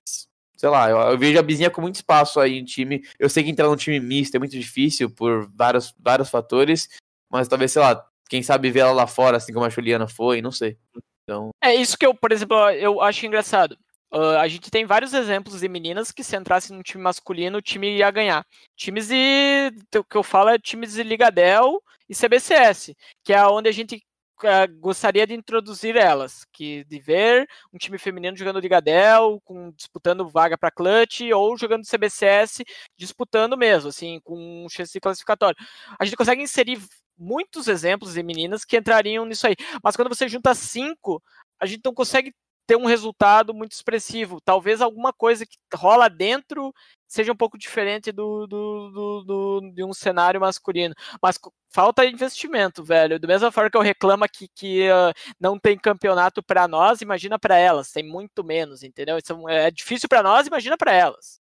Sei 0.56 0.70
lá, 0.70 0.90
eu, 0.90 0.98
eu 0.98 1.18
vejo 1.18 1.38
a 1.38 1.42
Bizinha 1.42 1.70
com 1.72 1.82
muito 1.82 1.96
espaço 1.96 2.40
aí 2.40 2.58
em 2.58 2.64
time. 2.64 3.04
Eu 3.20 3.28
sei 3.28 3.44
que 3.44 3.50
entrar 3.50 3.68
num 3.68 3.76
time 3.76 4.00
misto 4.00 4.36
é 4.36 4.40
muito 4.40 4.58
difícil 4.58 5.10
por 5.10 5.50
vários, 5.54 5.94
vários 6.00 6.30
fatores, 6.30 6.88
mas 7.30 7.48
talvez, 7.48 7.72
sei 7.72 7.82
lá, 7.82 8.06
quem 8.30 8.42
sabe 8.42 8.72
ver 8.72 8.82
ela 8.82 8.94
lá 8.94 9.08
fora, 9.08 9.38
assim 9.38 9.52
como 9.52 9.66
a 9.66 9.70
Juliana 9.70 10.08
foi, 10.08 10.42
não 10.42 10.52
sei. 10.52 10.78
Então, 11.24 11.50
É 11.62 11.74
isso 11.74 11.98
que 11.98 12.06
eu, 12.06 12.14
por 12.14 12.32
exemplo, 12.32 12.56
eu 12.70 13.02
acho 13.02 13.26
engraçado. 13.26 13.78
Ah, 14.14 14.42
a 14.42 14.48
gente 14.48 14.70
tem 14.70 14.86
vários 14.86 15.14
exemplos 15.14 15.60
de 15.62 15.68
meninas 15.68 16.12
que 16.12 16.24
se 16.24 16.38
entrassem 16.38 16.78
no 16.78 16.84
time 16.84 17.04
masculino, 17.04 17.58
o 17.58 17.62
time 17.62 17.98
ia 17.98 18.12
ganhar. 18.12 18.46
Times 18.76 19.08
de. 19.08 19.72
O 19.98 20.04
que 20.04 20.16
eu 20.18 20.24
falo 20.24 20.50
é 20.50 20.60
times 20.60 20.94
de 20.94 21.02
Ligadel 21.04 21.82
e 22.08 22.14
CBCS, 22.14 22.96
que 23.24 23.34
é 23.34 23.46
onde 23.48 23.70
a 23.70 23.72
gente 23.72 24.06
ah, 24.44 24.68
gostaria 24.68 25.26
de 25.26 25.34
introduzir 25.34 25.96
elas. 25.96 26.46
Que 26.54 26.84
de 26.86 27.00
ver 27.00 27.48
um 27.74 27.78
time 27.80 27.98
feminino 27.98 28.38
jogando 28.38 28.60
Ligadel, 28.60 29.42
com, 29.44 29.72
disputando 29.72 30.30
vaga 30.30 30.58
para 30.58 30.70
clutch, 30.72 31.22
ou 31.34 31.58
jogando 31.58 31.84
CBCS, 31.86 32.64
disputando 32.96 33.58
mesmo, 33.58 33.90
assim, 33.90 34.20
com 34.24 34.66
um 34.66 34.70
chance 34.70 35.00
classificatório. 35.00 35.58
A 36.00 36.06
gente 36.06 36.16
consegue 36.18 36.42
inserir 36.44 36.80
muitos 37.18 37.68
exemplos 37.68 38.14
de 38.14 38.22
meninas 38.24 38.64
que 38.66 38.78
entrariam 38.78 39.26
nisso 39.26 39.48
aí. 39.48 39.56
Mas 39.84 39.96
quando 39.96 40.10
você 40.10 40.28
junta 40.28 40.54
cinco, 40.54 41.22
a 41.60 41.66
gente 41.66 41.82
não 41.84 41.94
consegue 41.94 42.34
ter 42.66 42.76
um 42.78 42.86
resultado 42.86 43.54
muito 43.54 43.74
expressivo. 43.74 44.40
Talvez 44.42 44.82
alguma 44.82 45.12
coisa 45.12 45.46
que 45.46 45.58
rola 45.74 46.10
dentro 46.10 46.74
seja 47.08 47.32
um 47.32 47.36
pouco 47.36 47.58
diferente 47.58 48.12
do, 48.12 48.48
do, 48.48 48.90
do, 48.92 49.24
do- 49.24 49.72
de 49.74 49.84
um 49.84 49.94
cenário 49.94 50.40
masculino. 50.42 50.96
Mas 51.22 51.38
falta 51.70 52.06
investimento, 52.06 52.84
velho. 52.84 53.20
Da 53.20 53.28
mesma 53.28 53.52
forma 53.52 53.70
que 53.70 53.78
eu 53.78 53.82
reclamo 53.82 54.26
que, 54.32 54.48
que 54.56 54.90
ah, 54.90 55.14
não 55.40 55.60
tem 55.60 55.78
campeonato 55.78 56.42
para 56.42 56.68
nós, 56.68 57.02
imagina 57.02 57.38
para 57.38 57.58
elas. 57.58 57.92
Tem 57.92 58.04
muito 58.04 58.44
menos, 58.44 58.82
entendeu? 58.84 59.18
Isso 59.18 59.50
é 59.50 59.70
difícil 59.70 60.08
para 60.10 60.24
nós, 60.24 60.48
imagina 60.48 60.78
para 60.78 60.94
elas. 60.94 61.40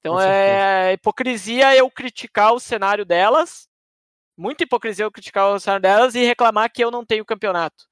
Então 0.00 0.14
Com 0.14 0.20
é 0.20 0.94
hipocrisia 0.94 1.76
eu 1.76 1.90
criticar 1.90 2.52
o 2.54 2.60
cenário 2.60 3.04
delas. 3.04 3.68
Muita 4.36 4.64
hipocrisia 4.64 5.04
eu 5.04 5.12
criticar 5.12 5.48
o 5.52 5.60
cenário 5.60 5.82
delas 5.82 6.14
e 6.14 6.24
reclamar 6.24 6.72
que 6.72 6.82
eu 6.82 6.90
não 6.90 7.04
tenho 7.04 7.24
campeonato. 7.24 7.84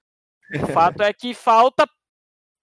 O 0.65 0.73
fato 0.73 1.03
é 1.03 1.12
que 1.12 1.35
falta 1.35 1.87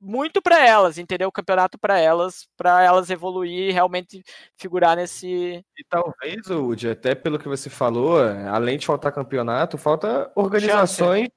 muito 0.05 0.39
para 0.41 0.63
elas, 0.65 0.99
entendeu? 0.99 1.27
O 1.29 1.31
campeonato 1.31 1.79
para 1.79 1.99
elas, 1.99 2.47
para 2.55 2.83
elas 2.83 3.09
evoluir 3.09 3.69
e 3.69 3.71
realmente 3.71 4.23
figurar 4.55 4.95
nesse. 4.95 5.27
E 5.27 5.83
talvez, 5.89 6.47
Woody, 6.47 6.89
até 6.89 7.15
pelo 7.15 7.39
que 7.39 7.47
você 7.47 7.69
falou, 7.69 8.19
além 8.51 8.77
de 8.77 8.85
faltar 8.85 9.11
campeonato, 9.11 9.77
falta 9.77 10.31
organizações 10.35 11.29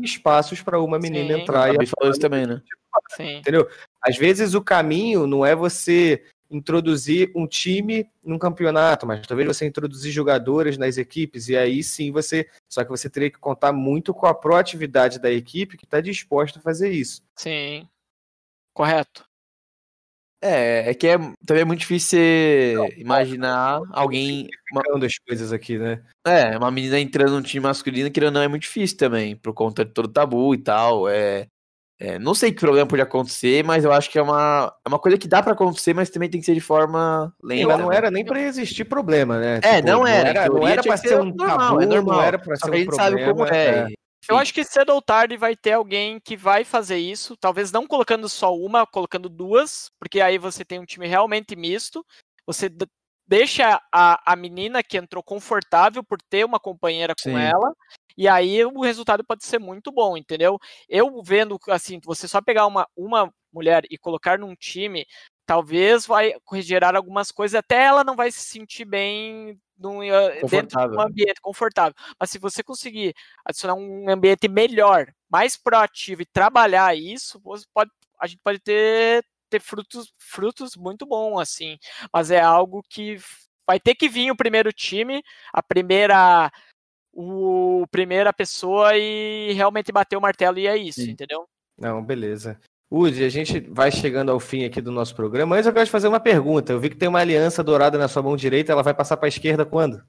e 0.00 0.04
espaços 0.04 0.62
para 0.62 0.80
uma 0.80 0.98
menina 0.98 1.34
Sim. 1.34 1.40
entrar 1.42 1.64
a 1.64 1.82
e 1.82 1.86
falou 1.86 2.10
isso 2.10 2.20
também, 2.20 2.46
né? 2.46 2.62
Sim. 3.10 3.42
Às 4.00 4.16
vezes 4.16 4.54
o 4.54 4.62
caminho 4.62 5.26
não 5.26 5.44
é 5.44 5.54
você 5.54 6.24
introduzir 6.50 7.32
um 7.34 7.46
time 7.46 8.08
num 8.24 8.38
campeonato, 8.38 9.06
mas 9.06 9.26
talvez 9.26 9.46
você 9.46 9.66
introduzir 9.66 10.12
jogadores 10.12 10.78
nas 10.78 10.96
equipes, 10.96 11.48
e 11.48 11.56
aí 11.56 11.82
sim 11.82 12.12
você. 12.12 12.48
Só 12.68 12.84
que 12.84 12.90
você 12.90 13.10
teria 13.10 13.30
que 13.30 13.38
contar 13.38 13.72
muito 13.72 14.14
com 14.14 14.26
a 14.26 14.34
proatividade 14.34 15.18
da 15.18 15.30
equipe 15.30 15.76
que 15.76 15.84
está 15.84 16.00
disposta 16.00 16.58
a 16.58 16.62
fazer 16.62 16.90
isso. 16.90 17.22
Sim. 17.36 17.88
Correto. 18.74 19.24
É, 20.42 20.90
é 20.90 20.94
que 20.94 21.06
é, 21.08 21.16
também 21.46 21.62
é 21.62 21.64
muito 21.64 21.80
difícil 21.80 22.18
você 22.18 22.94
imaginar 22.98 23.80
alguém. 23.92 24.46
Uma, 24.70 25.06
as 25.06 25.18
coisas 25.18 25.54
aqui, 25.54 25.78
né? 25.78 26.02
é, 26.26 26.58
uma 26.58 26.70
menina 26.70 27.00
entrando 27.00 27.30
num 27.30 27.40
time 27.40 27.62
masculino, 27.62 28.10
que 28.10 28.20
não 28.30 28.42
é 28.42 28.48
muito 28.48 28.62
difícil 28.62 28.98
também, 28.98 29.36
por 29.36 29.54
conta 29.54 29.86
de 29.86 29.92
todo 29.92 30.04
o 30.04 30.12
tabu 30.12 30.54
e 30.54 30.58
tal. 30.58 31.08
É, 31.08 31.46
é, 31.98 32.18
não 32.18 32.34
sei 32.34 32.52
que 32.52 32.60
problema 32.60 32.86
pode 32.86 33.00
acontecer, 33.00 33.64
mas 33.64 33.84
eu 33.84 33.92
acho 33.92 34.10
que 34.10 34.18
é 34.18 34.22
uma, 34.22 34.70
é 34.84 34.88
uma 34.88 34.98
coisa 34.98 35.16
que 35.16 35.28
dá 35.28 35.42
pra 35.42 35.52
acontecer, 35.52 35.94
mas 35.94 36.10
também 36.10 36.28
tem 36.28 36.40
que 36.40 36.46
ser 36.46 36.54
de 36.54 36.60
forma 36.60 37.32
lenta. 37.42 37.68
Mas 37.68 37.78
não 37.78 37.88
né? 37.88 37.96
era 37.96 38.10
nem 38.10 38.24
para 38.24 38.42
existir 38.42 38.84
problema, 38.84 39.38
né? 39.38 39.60
É, 39.62 39.76
Tipo, 39.76 39.88
não 39.88 40.06
era. 40.06 40.24
Não 40.24 40.40
era, 40.40 40.42
teoria 40.44 40.68
era 40.72 40.82
para 40.82 40.98
que 40.98 41.08
ser 41.08 41.20
um 41.20 41.24
normal, 41.24 41.58
tabu, 41.58 41.80
é 41.80 41.86
normal. 41.86 42.16
não 42.16 42.22
era 42.22 42.38
para 42.38 42.56
Só 42.56 42.66
ser 42.66 42.70
que 42.72 42.76
a 42.76 42.80
um 42.80 42.84
gente 42.84 42.96
sabe 42.96 43.24
problema. 43.24 43.32
como 43.32 43.54
é. 43.54 43.86
Eu 44.28 44.38
acho 44.38 44.54
que 44.54 44.64
cedo 44.64 44.90
ou 44.90 45.02
tarde 45.02 45.36
vai 45.36 45.56
ter 45.56 45.72
alguém 45.72 46.20
que 46.20 46.36
vai 46.36 46.64
fazer 46.64 46.98
isso, 46.98 47.36
talvez 47.36 47.70
não 47.70 47.86
colocando 47.86 48.28
só 48.28 48.54
uma, 48.54 48.86
colocando 48.86 49.28
duas, 49.28 49.90
porque 49.98 50.20
aí 50.20 50.38
você 50.38 50.64
tem 50.64 50.78
um 50.78 50.84
time 50.84 51.06
realmente 51.06 51.56
misto. 51.56 52.04
Você 52.46 52.70
deixa 53.26 53.80
a, 53.92 54.32
a 54.32 54.36
menina 54.36 54.82
que 54.82 54.96
entrou 54.96 55.22
confortável 55.22 56.02
por 56.02 56.18
ter 56.28 56.44
uma 56.44 56.60
companheira 56.60 57.14
com 57.14 57.30
Sim. 57.30 57.38
ela, 57.38 57.72
e 58.16 58.28
aí 58.28 58.64
o 58.64 58.80
resultado 58.80 59.24
pode 59.24 59.44
ser 59.44 59.58
muito 59.58 59.90
bom, 59.90 60.16
entendeu? 60.16 60.58
Eu 60.88 61.22
vendo 61.22 61.58
assim, 61.68 61.98
você 62.04 62.28
só 62.28 62.40
pegar 62.40 62.66
uma, 62.66 62.86
uma 62.96 63.32
mulher 63.52 63.84
e 63.90 63.98
colocar 63.98 64.38
num 64.38 64.54
time, 64.54 65.06
talvez 65.46 66.06
vai 66.06 66.34
gerar 66.56 66.96
algumas 66.96 67.32
coisas, 67.32 67.54
até 67.54 67.84
ela 67.84 68.04
não 68.04 68.14
vai 68.14 68.30
se 68.30 68.40
sentir 68.40 68.84
bem 68.84 69.58
num, 69.78 70.02
eh, 70.02 70.40
dentro 70.48 70.88
de 70.88 70.96
um 70.96 71.00
ambiente 71.00 71.40
confortável. 71.40 71.94
Mas 72.18 72.30
se 72.30 72.38
você 72.38 72.62
conseguir 72.62 73.14
adicionar 73.44 73.74
um 73.74 74.08
ambiente 74.08 74.48
melhor, 74.48 75.06
mais 75.30 75.56
proativo 75.56 76.22
e 76.22 76.26
trabalhar 76.26 76.96
isso, 76.96 77.40
pode, 77.72 77.90
a 78.20 78.26
gente 78.26 78.40
pode 78.42 78.60
ter, 78.60 79.24
ter 79.50 79.60
frutos, 79.60 80.12
frutos 80.18 80.76
muito 80.76 81.06
bons, 81.06 81.40
assim. 81.40 81.78
Mas 82.12 82.30
é 82.30 82.40
algo 82.40 82.82
que 82.88 83.18
vai 83.66 83.80
ter 83.80 83.94
que 83.94 84.08
vir 84.08 84.30
o 84.30 84.36
primeiro 84.36 84.72
time, 84.72 85.22
a 85.52 85.62
primeira 85.62 86.52
o 87.16 87.86
primeira 87.92 88.32
pessoa 88.32 88.96
e 88.96 89.52
realmente 89.52 89.92
bater 89.92 90.16
o 90.16 90.20
martelo 90.20 90.58
e 90.58 90.66
é 90.66 90.76
isso, 90.76 91.00
Sim. 91.00 91.10
entendeu? 91.10 91.48
Não, 91.78 92.04
beleza. 92.04 92.60
Udi, 92.90 93.24
a 93.24 93.28
gente 93.28 93.60
vai 93.70 93.90
chegando 93.90 94.30
ao 94.30 94.38
fim 94.38 94.64
aqui 94.64 94.80
do 94.80 94.92
nosso 94.92 95.14
programa. 95.14 95.56
Antes 95.56 95.66
eu 95.66 95.72
quero 95.72 95.86
te 95.86 95.90
fazer 95.90 96.08
uma 96.08 96.20
pergunta. 96.20 96.72
Eu 96.72 96.78
vi 96.80 96.90
que 96.90 96.96
tem 96.96 97.08
uma 97.08 97.18
aliança 97.20 97.62
dourada 97.64 97.98
na 97.98 98.08
sua 98.08 98.22
mão 98.22 98.36
direita, 98.36 98.72
ela 98.72 98.82
vai 98.82 98.94
passar 98.94 99.16
para 99.16 99.26
a 99.26 99.28
esquerda 99.28 99.64
quando? 99.64 100.02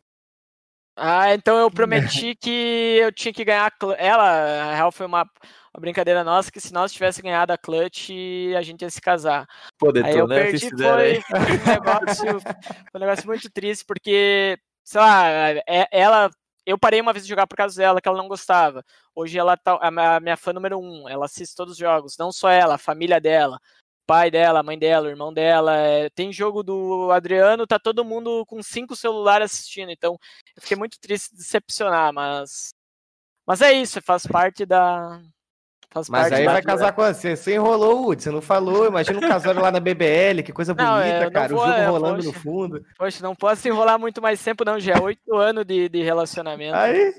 Ah, 0.97 1.33
então 1.33 1.57
eu 1.57 1.69
prometi 1.69 2.35
que 2.35 2.97
eu 3.01 3.11
tinha 3.11 3.33
que 3.33 3.43
ganhar 3.43 3.69
ela, 3.97 4.23
a 4.71 4.75
real 4.75 4.91
foi 4.93 5.05
uma, 5.05 5.23
uma 5.23 5.81
brincadeira 5.81 6.23
nossa 6.23 6.49
que 6.49 6.61
se 6.61 6.71
nós 6.71 6.93
tivesse 6.93 7.21
ganhado 7.21 7.51
a 7.51 7.57
clutch, 7.57 8.11
a 8.57 8.61
gente 8.61 8.81
ia 8.81 8.89
se 8.89 9.01
casar. 9.01 9.45
Pô, 9.77 9.89
Aí 9.89 9.93
Deton, 9.93 10.19
eu 10.19 10.27
né? 10.27 10.35
perdi, 10.35 10.69
Fizeram 10.69 10.97
aí. 10.99 11.21
foi, 11.21 11.37
foi 11.37 11.57
um 11.57 11.65
negócio, 11.65 12.39
foi 12.39 12.95
um 12.95 12.99
negócio 12.99 13.27
muito 13.27 13.49
triste, 13.51 13.83
porque, 13.85 14.57
sei 14.85 15.01
lá, 15.01 15.25
é- 15.67 15.87
ela, 15.91 16.29
eu 16.65 16.77
parei 16.77 17.01
uma 17.01 17.13
vez 17.13 17.23
de 17.25 17.29
jogar 17.29 17.47
por 17.47 17.55
causa 17.57 17.75
dela, 17.81 18.01
que 18.01 18.07
ela 18.07 18.17
não 18.17 18.27
gostava. 18.27 18.83
Hoje 19.13 19.37
ela 19.37 19.55
tá, 19.57 19.77
a 19.81 20.19
minha- 20.19 20.37
fã 20.37 20.53
número 20.53 20.79
um, 20.79 21.07
ela 21.09 21.25
assiste 21.25 21.55
todos 21.55 21.73
os 21.73 21.77
jogos, 21.77 22.17
não 22.17 22.31
só 22.31 22.49
ela, 22.49 22.75
a 22.75 22.77
família 22.77 23.19
dela, 23.21 23.57
o 23.57 24.05
pai 24.07 24.29
dela, 24.31 24.59
a 24.59 24.63
mãe 24.63 24.77
dela, 24.77 25.07
o 25.07 25.09
irmão 25.09 25.33
dela. 25.33 25.75
é, 25.77 26.09
tem 26.11 26.31
jogo 26.33 26.63
do 26.63 27.11
Adriano, 27.11 27.67
tá 27.67 27.79
todo 27.79 28.05
mundo 28.05 28.45
com 28.45 28.61
cinco 28.63 28.95
celulares 28.95 29.51
assistindo, 29.51 29.91
então 29.91 30.17
eu 30.55 30.61
fiquei 30.61 30.77
muito 30.77 30.99
triste 30.99 31.31
de 31.31 31.37
decepcionar, 31.37 32.13
mas. 32.13 32.73
Mas 33.45 33.61
é 33.61 33.73
isso, 33.73 34.01
faz 34.01 34.25
parte 34.27 34.65
da. 34.65 35.21
Faz 35.95 36.09
Mas 36.09 36.21
parte 36.23 36.33
aí 36.41 36.45
vai 36.45 36.61
casar 36.61 36.91
com 36.91 37.01
você. 37.03 37.37
Você 37.37 37.55
enrolou, 37.55 38.09
Udi, 38.09 38.21
você 38.23 38.29
não 38.29 38.41
falou. 38.41 38.85
Imagina 38.85 39.17
um 39.17 39.29
casório 39.29 39.61
lá 39.61 39.71
na 39.71 39.79
BBL, 39.79 40.43
que 40.43 40.51
coisa 40.51 40.73
Não, 40.77 40.97
bonita, 40.97 41.07
é, 41.23 41.31
cara. 41.31 41.47
vou, 41.55 41.63
o 41.63 41.67
jogo 41.67 41.79
é, 41.79 41.85
rolando 41.85 42.17
no 42.17 42.23
poxa. 42.33 42.39
fundo. 42.41 42.85
Poxa, 42.97 43.23
não 43.23 43.33
posso 43.33 43.65
enrolar 43.65 43.97
muito 43.97 44.21
mais 44.21 44.43
tempo, 44.43 44.65
não. 44.65 44.77
Já 44.77 44.95
é 44.95 44.99
oito 44.99 45.33
anos 45.37 45.63
de, 45.65 45.87
de 45.87 46.03
relacionamento. 46.03 46.75
Aí, 46.75 47.13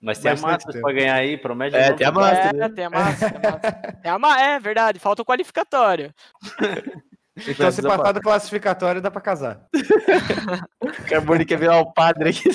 Mas 0.00 0.20
tem 0.20 0.30
a 0.30 0.34
Bastante 0.34 0.52
Masters 0.52 0.74
tempo. 0.76 0.86
pra 0.86 0.94
ganhar 0.94 1.14
aí, 1.16 1.36
promete. 1.36 1.74
É, 1.74 1.92
tem 1.92 2.06
a 2.06 2.12
Master. 2.12 2.44
É, 2.44 2.48
a 2.50 2.52
massa, 2.52 2.70
tem 2.74 2.84
a 2.84 2.90
massa. 2.90 3.72
Tem 4.00 4.12
a 4.12 4.18
ma- 4.20 4.40
É 4.40 4.60
verdade, 4.60 5.00
falta 5.00 5.22
o 5.22 5.26
qualificatório. 5.26 6.14
então 7.48 7.70
se 7.72 7.80
passar 7.82 8.12
do 8.12 8.20
classificatório, 8.20 9.00
dá 9.00 9.10
pra 9.10 9.20
casar. 9.20 9.66
O 10.82 11.08
Carbone 11.08 11.44
quer 11.44 11.58
virar 11.58 11.78
o 11.80 11.92
padre 11.92 12.30
aqui. 12.30 12.48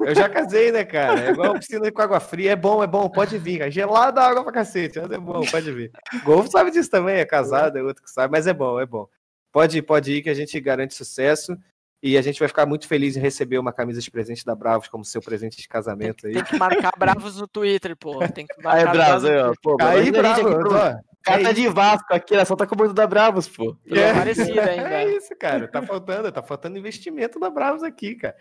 Eu 0.00 0.14
já 0.14 0.28
casei, 0.28 0.70
né, 0.72 0.84
cara? 0.84 1.20
É 1.26 1.30
igual 1.30 1.54
piscina 1.54 1.90
com 1.90 2.02
água 2.02 2.20
fria. 2.20 2.52
É 2.52 2.56
bom, 2.56 2.82
é 2.82 2.86
bom, 2.86 3.08
pode 3.08 3.36
vir. 3.38 3.58
cara. 3.58 3.70
Gelada 3.70 4.22
água 4.22 4.42
pra 4.44 4.52
cacete, 4.52 5.00
mas 5.00 5.10
é 5.10 5.18
bom, 5.18 5.40
pode 5.44 5.72
vir. 5.72 5.90
Golfo 6.24 6.50
sabe 6.50 6.70
disso 6.70 6.90
também, 6.90 7.16
é 7.16 7.24
casado, 7.24 7.76
é 7.78 7.82
outro 7.82 8.02
que 8.02 8.10
sabe, 8.10 8.32
mas 8.32 8.46
é 8.46 8.54
bom, 8.54 8.78
é 8.80 8.86
bom. 8.86 9.06
Pode 9.52 9.78
ir, 9.78 9.82
pode 9.82 10.12
ir 10.12 10.22
que 10.22 10.30
a 10.30 10.34
gente 10.34 10.58
garante 10.60 10.94
sucesso. 10.94 11.56
E 12.02 12.16
a 12.16 12.22
gente 12.22 12.38
vai 12.38 12.46
ficar 12.46 12.66
muito 12.66 12.86
feliz 12.86 13.16
em 13.16 13.20
receber 13.20 13.58
uma 13.58 13.72
camisa 13.72 14.00
de 14.00 14.10
presente 14.10 14.44
da 14.44 14.54
Bravos 14.54 14.86
como 14.86 15.04
seu 15.04 15.20
presente 15.20 15.56
de 15.56 15.66
casamento 15.66 16.26
aí. 16.26 16.34
Tem 16.34 16.44
que 16.44 16.56
marcar 16.58 16.92
Bravos 16.96 17.40
no 17.40 17.48
Twitter, 17.48 17.96
pô. 17.96 18.18
Tem 18.28 18.46
que 18.46 18.52
Aí, 18.58 18.62
marcar 18.62 18.92
Bravos, 18.92 19.24
aí, 19.24 19.38
ó. 19.38 19.52
Pô, 19.62 19.76
Aí, 19.80 20.08
imagina 20.08 20.20
a 20.20 20.34
gente 20.34 20.44
bravo, 20.44 20.48
aqui 20.48 20.58
pro- 20.68 20.72
cara 21.26 21.42
tá 21.42 21.52
de 21.52 21.68
Vasco 21.68 22.14
aqui, 22.14 22.34
ela 22.34 22.44
só 22.44 22.54
tá 22.54 22.66
com 22.66 22.74
o 22.74 22.78
bordo 22.78 22.94
da 22.94 23.06
Bravos, 23.06 23.48
pô. 23.48 23.76
É 23.86 24.12
parecido 24.12 24.60
ainda. 24.60 25.02
É 25.02 25.16
isso, 25.16 25.34
cara. 25.38 25.66
Tá 25.68 25.82
faltando, 25.82 26.30
tá 26.30 26.42
faltando 26.42 26.78
investimento 26.78 27.38
da 27.40 27.50
Bravos 27.50 27.82
aqui, 27.82 28.14
cara. 28.14 28.36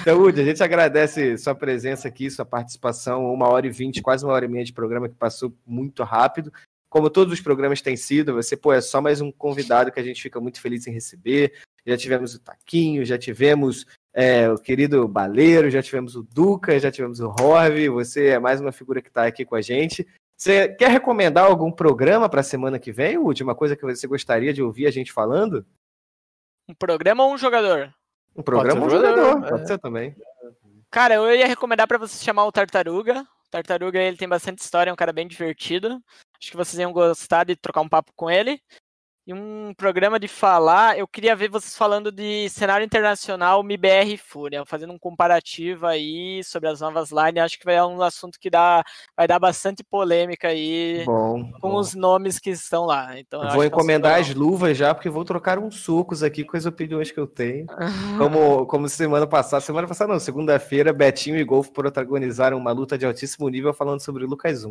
Então, 0.00 0.20
Udi, 0.20 0.40
a 0.40 0.44
gente 0.44 0.62
agradece 0.62 1.36
sua 1.38 1.54
presença 1.54 2.08
aqui, 2.08 2.30
sua 2.30 2.44
participação, 2.44 3.32
uma 3.32 3.48
hora 3.48 3.66
e 3.66 3.70
vinte, 3.70 4.02
quase 4.02 4.24
uma 4.24 4.32
hora 4.34 4.44
e 4.44 4.48
meia 4.48 4.64
de 4.64 4.72
programa 4.72 5.08
que 5.08 5.14
passou 5.14 5.54
muito 5.66 6.02
rápido. 6.02 6.52
Como 6.88 7.10
todos 7.10 7.32
os 7.34 7.40
programas 7.40 7.82
têm 7.82 7.96
sido, 7.96 8.34
você, 8.34 8.56
pô, 8.56 8.72
é 8.72 8.80
só 8.80 9.00
mais 9.00 9.20
um 9.20 9.30
convidado 9.30 9.92
que 9.92 10.00
a 10.00 10.02
gente 10.02 10.22
fica 10.22 10.40
muito 10.40 10.60
feliz 10.60 10.86
em 10.86 10.92
receber. 10.92 11.52
Já 11.86 11.96
tivemos 11.96 12.34
o 12.34 12.40
Taquinho, 12.40 13.04
já 13.04 13.18
tivemos 13.18 13.86
é, 14.12 14.50
o 14.50 14.56
querido 14.56 15.06
Baleiro, 15.06 15.70
já 15.70 15.82
tivemos 15.82 16.16
o 16.16 16.22
Duca, 16.22 16.78
já 16.80 16.90
tivemos 16.90 17.20
o 17.20 17.28
Horve. 17.28 17.88
Você 17.88 18.28
é 18.28 18.38
mais 18.38 18.60
uma 18.60 18.72
figura 18.72 19.02
que 19.02 19.08
está 19.08 19.26
aqui 19.26 19.44
com 19.44 19.54
a 19.54 19.60
gente. 19.60 20.06
Você 20.38 20.68
quer 20.68 20.88
recomendar 20.88 21.46
algum 21.46 21.72
programa 21.72 22.28
para 22.28 22.40
a 22.40 22.44
semana 22.44 22.78
que 22.78 22.92
vem, 22.92 23.18
Udi? 23.18 23.42
Uma 23.42 23.56
coisa 23.56 23.74
que 23.74 23.82
você 23.82 24.06
gostaria 24.06 24.52
de 24.52 24.62
ouvir 24.62 24.86
a 24.86 24.90
gente 24.90 25.12
falando? 25.12 25.66
Um 26.68 26.74
programa 26.74 27.24
ou 27.24 27.34
um 27.34 27.38
jogador? 27.38 27.92
Um 28.36 28.42
programa 28.42 28.82
ou 28.82 28.86
um 28.86 28.90
jogador? 28.90 29.16
jogador, 29.16 29.46
é. 29.46 29.50
Pode 29.50 29.66
ser 29.66 29.78
também. 29.78 30.16
Cara, 30.92 31.14
eu 31.14 31.34
ia 31.34 31.46
recomendar 31.46 31.88
pra 31.88 31.98
você 31.98 32.24
chamar 32.24 32.44
o 32.44 32.52
Tartaruga. 32.52 33.22
O 33.22 33.50
Tartaruga, 33.50 34.00
ele 34.00 34.16
tem 34.16 34.28
bastante 34.28 34.60
história, 34.60 34.90
é 34.90 34.92
um 34.92 34.96
cara 34.96 35.12
bem 35.12 35.26
divertido. 35.26 36.00
Acho 36.40 36.52
que 36.52 36.56
vocês 36.56 36.78
iam 36.78 36.92
gostar 36.92 37.42
de 37.42 37.56
trocar 37.56 37.80
um 37.80 37.88
papo 37.88 38.12
com 38.14 38.30
ele. 38.30 38.62
E 39.28 39.34
um 39.34 39.74
programa 39.76 40.18
de 40.18 40.26
falar, 40.26 40.98
eu 40.98 41.06
queria 41.06 41.36
ver 41.36 41.50
vocês 41.50 41.76
falando 41.76 42.10
de 42.10 42.48
cenário 42.48 42.82
internacional 42.82 43.62
MIBR 43.62 44.14
e 44.14 44.16
Fúria, 44.16 44.64
fazendo 44.64 44.94
um 44.94 44.98
comparativo 44.98 45.86
aí 45.86 46.42
sobre 46.42 46.66
as 46.66 46.80
novas 46.80 47.10
lines. 47.10 47.42
Acho 47.42 47.58
que 47.58 47.64
vai 47.66 47.74
ser 47.74 47.82
um 47.82 48.00
assunto 48.00 48.40
que 48.40 48.48
dá, 48.48 48.82
vai 49.14 49.28
dar 49.28 49.38
bastante 49.38 49.84
polêmica 49.84 50.48
aí 50.48 51.02
Bom. 51.04 51.52
com 51.60 51.72
bom. 51.72 51.76
os 51.76 51.94
nomes 51.94 52.38
que 52.38 52.48
estão 52.48 52.86
lá. 52.86 53.20
Então, 53.20 53.46
Vou 53.50 53.62
é 53.62 53.66
encomendar 53.66 54.18
as 54.18 54.32
luvas 54.32 54.78
já, 54.78 54.94
porque 54.94 55.10
vou 55.10 55.26
trocar 55.26 55.58
uns 55.58 55.74
sucos 55.74 56.22
aqui 56.22 56.42
com 56.42 56.56
as 56.56 56.64
opiniões 56.64 57.10
que 57.10 57.20
eu 57.20 57.26
tenho. 57.26 57.66
Como, 58.16 58.66
como 58.66 58.88
semana 58.88 59.26
passada, 59.26 59.60
semana 59.60 59.86
passada 59.86 60.10
não, 60.10 60.18
segunda-feira, 60.18 60.90
Betinho 60.90 61.36
e 61.36 61.44
Golfo 61.44 61.70
protagonizaram 61.70 62.56
uma 62.56 62.72
luta 62.72 62.96
de 62.96 63.04
altíssimo 63.04 63.46
nível 63.50 63.74
falando 63.74 64.00
sobre 64.00 64.24
o 64.24 64.26
Lucas 64.26 64.64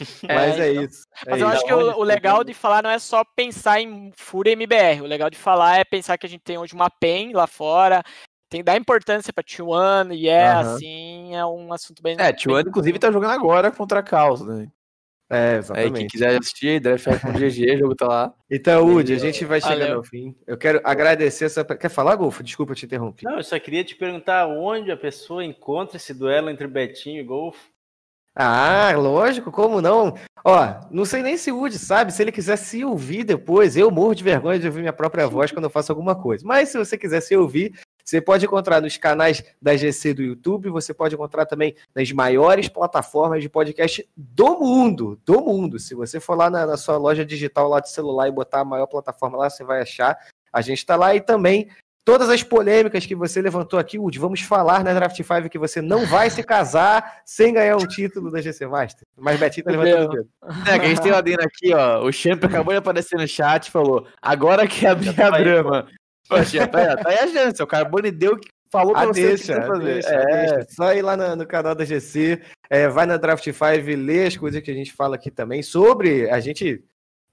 Mas 0.28 0.58
é, 0.58 0.72
então. 0.72 0.84
isso. 0.84 1.06
é 1.26 1.30
Mas 1.30 1.40
eu 1.40 1.48
isso. 1.48 1.56
acho 1.56 1.66
que 1.66 1.72
o, 1.72 1.98
o 1.98 2.02
legal 2.02 2.44
de 2.44 2.54
falar 2.54 2.82
não 2.82 2.90
é 2.90 2.98
só 2.98 3.24
pensar 3.24 3.80
em 3.80 4.12
Fúria 4.16 4.50
e 4.50 4.52
MBR. 4.54 5.02
O 5.02 5.06
legal 5.06 5.30
de 5.30 5.38
falar 5.38 5.78
é 5.78 5.84
pensar 5.84 6.18
que 6.18 6.26
a 6.26 6.28
gente 6.28 6.42
tem 6.42 6.58
hoje 6.58 6.74
uma 6.74 6.90
PEN 6.90 7.32
lá 7.32 7.46
fora, 7.46 8.02
tem 8.48 8.62
dar 8.62 8.76
importância 8.76 9.32
pra 9.32 9.42
T1, 9.42 10.14
e 10.14 10.28
é 10.28 10.48
Aham. 10.48 10.74
assim, 10.74 11.34
é 11.34 11.44
um 11.46 11.72
assunto 11.72 12.02
bem. 12.02 12.16
É, 12.18 12.32
Tio 12.32 12.54
Ano, 12.54 12.68
inclusive, 12.68 12.98
tá 12.98 13.10
jogando 13.10 13.32
agora 13.32 13.70
contra 13.70 14.00
a 14.00 14.02
Caos, 14.02 14.40
né? 14.40 14.68
É, 15.28 15.54
Aí, 15.54 15.58
exatamente. 15.58 15.94
quem 15.94 16.06
quiser 16.06 16.38
assistir, 16.38 16.78
Draft 16.78 17.04
com 17.20 17.32
GG, 17.32 17.74
o 17.74 17.78
jogo 17.78 17.96
tá 17.96 18.06
lá. 18.06 18.34
Então, 18.48 18.86
Udi, 18.86 19.12
a 19.12 19.18
gente 19.18 19.44
vai 19.44 19.60
chegando 19.60 19.80
Valeu. 19.80 19.96
ao 19.96 20.04
fim. 20.04 20.36
Eu 20.46 20.56
quero 20.56 20.80
agradecer 20.84 21.46
essa. 21.46 21.64
Quer 21.64 21.88
falar, 21.88 22.14
Golfo? 22.14 22.44
Desculpa, 22.44 22.76
te 22.76 22.86
interrompi. 22.86 23.24
Não, 23.24 23.36
eu 23.36 23.42
só 23.42 23.58
queria 23.58 23.82
te 23.82 23.96
perguntar 23.96 24.46
onde 24.46 24.92
a 24.92 24.96
pessoa 24.96 25.44
encontra 25.44 25.96
esse 25.96 26.14
duelo 26.14 26.48
entre 26.48 26.68
Betinho 26.68 27.20
e 27.20 27.24
Golfo. 27.24 27.75
Ah, 28.38 28.92
lógico, 28.94 29.50
como 29.50 29.80
não? 29.80 30.14
Ó, 30.44 30.74
não 30.90 31.06
sei 31.06 31.22
nem 31.22 31.38
se 31.38 31.50
o 31.50 31.56
Woody 31.56 31.78
sabe, 31.78 32.12
se 32.12 32.22
ele 32.22 32.30
quiser 32.30 32.56
se 32.56 32.84
ouvir 32.84 33.24
depois, 33.24 33.78
eu 33.78 33.90
morro 33.90 34.14
de 34.14 34.22
vergonha 34.22 34.58
de 34.58 34.66
ouvir 34.66 34.80
minha 34.80 34.92
própria 34.92 35.26
voz 35.26 35.50
quando 35.50 35.64
eu 35.64 35.70
faço 35.70 35.90
alguma 35.90 36.14
coisa. 36.14 36.46
Mas 36.46 36.68
se 36.68 36.76
você 36.76 36.98
quiser 36.98 37.22
se 37.22 37.34
ouvir, 37.34 37.72
você 38.04 38.20
pode 38.20 38.44
encontrar 38.44 38.82
nos 38.82 38.98
canais 38.98 39.42
da 39.60 39.74
GC 39.74 40.12
do 40.12 40.22
YouTube, 40.22 40.68
você 40.68 40.92
pode 40.92 41.14
encontrar 41.14 41.46
também 41.46 41.74
nas 41.94 42.12
maiores 42.12 42.68
plataformas 42.68 43.40
de 43.40 43.48
podcast 43.48 44.06
do 44.14 44.60
mundo, 44.60 45.18
do 45.24 45.40
mundo. 45.40 45.78
Se 45.78 45.94
você 45.94 46.20
for 46.20 46.36
lá 46.36 46.50
na, 46.50 46.66
na 46.66 46.76
sua 46.76 46.98
loja 46.98 47.24
digital 47.24 47.70
lá 47.70 47.80
de 47.80 47.90
celular 47.90 48.28
e 48.28 48.32
botar 48.32 48.60
a 48.60 48.64
maior 48.64 48.86
plataforma 48.86 49.38
lá, 49.38 49.48
você 49.48 49.64
vai 49.64 49.80
achar. 49.80 50.16
A 50.52 50.60
gente 50.60 50.78
está 50.78 50.94
lá 50.94 51.14
e 51.14 51.20
também 51.22 51.68
todas 52.06 52.30
as 52.30 52.40
polêmicas 52.42 53.04
que 53.04 53.16
você 53.16 53.42
levantou 53.42 53.78
aqui, 53.78 53.98
Woody, 53.98 54.18
vamos 54.20 54.40
falar 54.40 54.84
na 54.84 54.94
Draft 54.94 55.16
5 55.16 55.50
que 55.50 55.58
você 55.58 55.82
não 55.82 56.06
vai 56.06 56.30
se 56.30 56.40
casar 56.42 57.20
sem 57.26 57.52
ganhar 57.52 57.76
um 57.76 57.86
título 57.86 58.30
da 58.30 58.40
GC 58.40 58.64
Master. 58.68 59.02
Mas 59.18 59.38
Betinho 59.40 59.64
tá 59.64 59.72
levantando 59.72 60.06
o 60.06 60.14
dedo. 60.14 60.28
É, 60.70 60.78
que 60.78 60.84
a 60.86 60.88
gente 60.88 61.02
tem 61.02 61.10
lá 61.12 61.20
dentro 61.20 61.44
aqui, 61.44 61.74
ó. 61.74 62.04
O 62.06 62.12
Champ 62.12 62.42
acabou 62.44 62.72
de 62.72 62.78
aparecer 62.78 63.18
no 63.18 63.26
chat 63.26 63.66
e 63.66 63.70
falou: 63.72 64.06
agora 64.22 64.66
que 64.68 64.86
abrir 64.86 65.20
a 65.20 65.30
brama. 65.32 65.88
Poxa, 66.28 66.66
tá, 66.68 66.96
tá 66.96 67.10
aí 67.10 67.18
a 67.18 67.26
chance. 67.26 67.60
O 67.62 67.66
Carbone 67.66 68.10
deu 68.12 68.36
que 68.38 68.48
falou 68.70 68.92
pra 68.92 69.02
Ah, 69.02 69.06
você 69.06 69.10
o 69.10 69.14
que 69.14 69.28
deixa, 69.28 69.52
tem 69.52 69.62
que 69.62 69.66
fazer. 69.68 69.84
deixa, 69.94 70.08
É. 70.14 70.26
deixa. 70.54 70.66
Só 70.70 70.92
ir 70.94 71.02
lá 71.02 71.16
no, 71.16 71.36
no 71.36 71.46
canal 71.46 71.74
da 71.74 71.84
GC, 71.84 72.40
é, 72.70 72.88
vai 72.88 73.04
na 73.06 73.16
Draft 73.16 73.44
5, 73.44 73.60
lê 73.96 74.26
as 74.26 74.36
coisas 74.36 74.62
que 74.62 74.70
a 74.70 74.74
gente 74.74 74.92
fala 74.92 75.16
aqui 75.16 75.30
também 75.30 75.62
sobre. 75.62 76.30
A 76.30 76.38
gente 76.40 76.82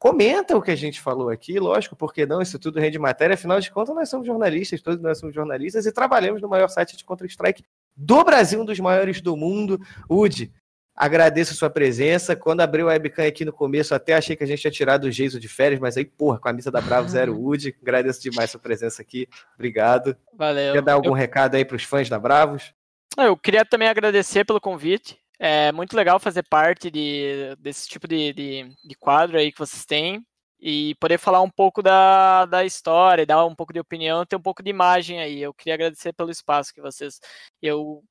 comenta 0.03 0.57
o 0.57 0.61
que 0.61 0.69
a 0.69 0.75
gente 0.75 0.99
falou 0.99 1.29
aqui, 1.29 1.57
lógico, 1.57 1.95
porque 1.95 2.25
não? 2.25 2.41
Isso 2.41 2.59
tudo 2.59 2.77
rende 2.77 2.99
matéria. 2.99 3.35
Afinal 3.35 3.61
de 3.61 3.71
contas, 3.71 3.95
nós 3.95 4.09
somos 4.09 4.27
jornalistas, 4.27 4.81
todos 4.81 5.01
nós 5.01 5.17
somos 5.17 5.33
jornalistas 5.33 5.85
e 5.85 5.93
trabalhamos 5.93 6.41
no 6.41 6.49
maior 6.49 6.67
site 6.67 6.97
de 6.97 7.05
Counter-Strike 7.05 7.63
do 7.95 8.21
Brasil, 8.21 8.59
um 8.59 8.65
dos 8.65 8.77
maiores 8.81 9.21
do 9.21 9.37
mundo. 9.37 9.79
Udi, 10.09 10.51
agradeço 10.93 11.53
a 11.53 11.55
sua 11.55 11.69
presença. 11.69 12.35
Quando 12.35 12.59
abriu 12.59 12.89
a 12.89 12.91
webcam 12.91 13.25
aqui 13.25 13.45
no 13.45 13.53
começo, 13.53 13.95
até 13.95 14.13
achei 14.13 14.35
que 14.35 14.43
a 14.43 14.47
gente 14.47 14.59
tinha 14.59 14.71
tirado 14.71 15.05
o 15.05 15.11
Geiso 15.11 15.39
de 15.39 15.47
férias, 15.47 15.79
mas 15.79 15.95
aí, 15.95 16.03
porra, 16.03 16.37
camisa 16.37 16.69
da 16.69 16.81
Bravo 16.81 17.07
Zero 17.07 17.39
Udi. 17.41 17.73
Agradeço 17.81 18.21
demais 18.21 18.49
a 18.49 18.51
sua 18.51 18.59
presença 18.59 19.01
aqui. 19.01 19.29
Obrigado. 19.55 20.17
Valeu. 20.33 20.73
Quer 20.73 20.81
dar 20.81 20.95
algum 20.95 21.13
recado 21.13 21.55
aí 21.55 21.63
para 21.63 21.77
os 21.77 21.83
fãs 21.83 22.09
da 22.09 22.19
Bravos? 22.19 22.73
Eu, 23.17 23.23
eu 23.27 23.37
queria 23.37 23.63
também 23.63 23.87
agradecer 23.87 24.43
pelo 24.43 24.59
convite. 24.59 25.22
É 25.45 25.73
muito 25.73 25.93
legal 25.97 26.21
fazer 26.21 26.43
parte 26.43 26.89
de, 26.89 27.53
desse 27.59 27.89
tipo 27.89 28.07
de, 28.07 28.31
de, 28.31 28.63
de 28.81 28.95
quadro 28.95 29.37
aí 29.37 29.51
que 29.51 29.59
vocês 29.59 29.85
têm 29.85 30.25
e 30.57 30.95
poder 30.95 31.17
falar 31.17 31.41
um 31.41 31.49
pouco 31.49 31.81
da, 31.83 32.45
da 32.45 32.63
história, 32.63 33.25
dar 33.25 33.45
um 33.45 33.53
pouco 33.53 33.73
de 33.73 33.79
opinião, 33.81 34.25
ter 34.25 34.37
um 34.37 34.41
pouco 34.41 34.63
de 34.63 34.69
imagem 34.69 35.19
aí. 35.19 35.41
Eu 35.41 35.53
queria 35.53 35.73
agradecer 35.73 36.13
pelo 36.13 36.31
espaço 36.31 36.73
que 36.73 36.79
vocês. 36.81 37.19
Eu 37.61 38.01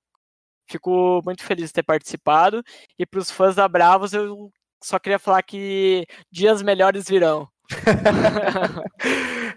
fico 0.70 1.22
muito 1.24 1.42
feliz 1.42 1.68
de 1.68 1.72
ter 1.74 1.82
participado. 1.82 2.62
E 2.98 3.06
para 3.06 3.20
os 3.20 3.30
fãs 3.30 3.56
da 3.56 3.66
Bravos, 3.66 4.12
eu 4.12 4.52
só 4.84 4.98
queria 4.98 5.18
falar 5.18 5.42
que 5.42 6.06
dias 6.30 6.60
melhores 6.60 7.08
virão. 7.08 7.48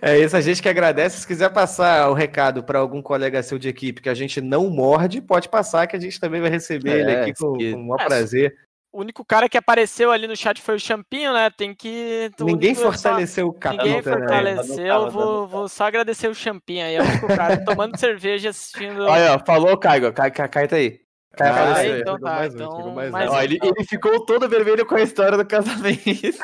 É 0.01 0.19
isso, 0.19 0.35
a 0.35 0.41
gente 0.41 0.61
que 0.61 0.69
agradece. 0.69 1.19
Se 1.21 1.27
quiser 1.27 1.49
passar 1.49 2.09
o 2.09 2.13
recado 2.13 2.63
para 2.63 2.79
algum 2.79 3.01
colega 3.01 3.41
seu 3.43 3.57
de 3.57 3.69
equipe 3.69 4.01
que 4.01 4.09
a 4.09 4.13
gente 4.13 4.41
não 4.41 4.69
morde, 4.69 5.21
pode 5.21 5.49
passar 5.49 5.87
que 5.87 5.95
a 5.95 5.99
gente 5.99 6.19
também 6.19 6.41
vai 6.41 6.49
receber 6.49 6.99
ele 7.01 7.11
É, 7.11 7.21
aqui 7.21 7.33
com, 7.33 7.59
se- 7.59 7.71
com 7.71 7.77
o 7.79 7.87
maior 7.87 8.01
É, 8.01 8.05
prazer. 8.05 8.53
O 8.91 9.01
único 9.01 9.25
cara 9.25 9.49
que 9.49 9.57
apareceu 9.57 10.09
ali 10.09 10.25
no 10.25 10.37
chat 10.37 10.61
foi 10.61 10.75
o 10.75 10.79
Champinho, 10.79 11.33
né? 11.33 11.49
Tem 11.49 11.73
que. 11.75 12.31
Ninguém 12.39 12.69
único- 12.71 12.81
só- 12.85 12.91
fortaleceu 12.93 13.47
o 13.49 13.51
Ninguém 13.51 13.59
capita, 13.59 14.09
né? 14.11 14.17
fortaleceu, 14.19 14.87
carro, 14.87 15.09
vou, 15.11 15.47
vou 15.47 15.67
só 15.67 15.85
agradecer 15.85 16.29
o 16.29 16.33
Champinho 16.35 16.85
aí. 16.85 16.95
É 16.95 17.01
o 17.01 17.03
único 17.05 17.27
cara 17.27 17.57
tomando 17.65 17.97
cerveja 17.99 18.51
assistindo. 18.51 19.03
Olha, 19.03 19.33
ó, 19.35 19.45
falou 19.45 19.73
o 19.73 19.77
Caigo. 19.77 20.13
Cai, 20.13 20.31
cai, 20.31 20.47
cai 20.47 20.67
tá 20.67 20.77
aí. 20.77 20.99
Ah, 21.39 21.87
então 21.87 22.19
tá, 22.19 22.35
mais 22.35 22.53
então 22.53 22.91
mais 22.93 23.13
um. 23.13 23.33
Ó, 23.33 23.41
ele, 23.41 23.59
ele 23.61 23.83
ficou 23.87 24.25
todo 24.25 24.49
vermelho 24.49 24.85
com 24.85 24.95
a 24.95 25.01
história 25.01 25.37
do 25.37 25.45
casamento. 25.45 26.01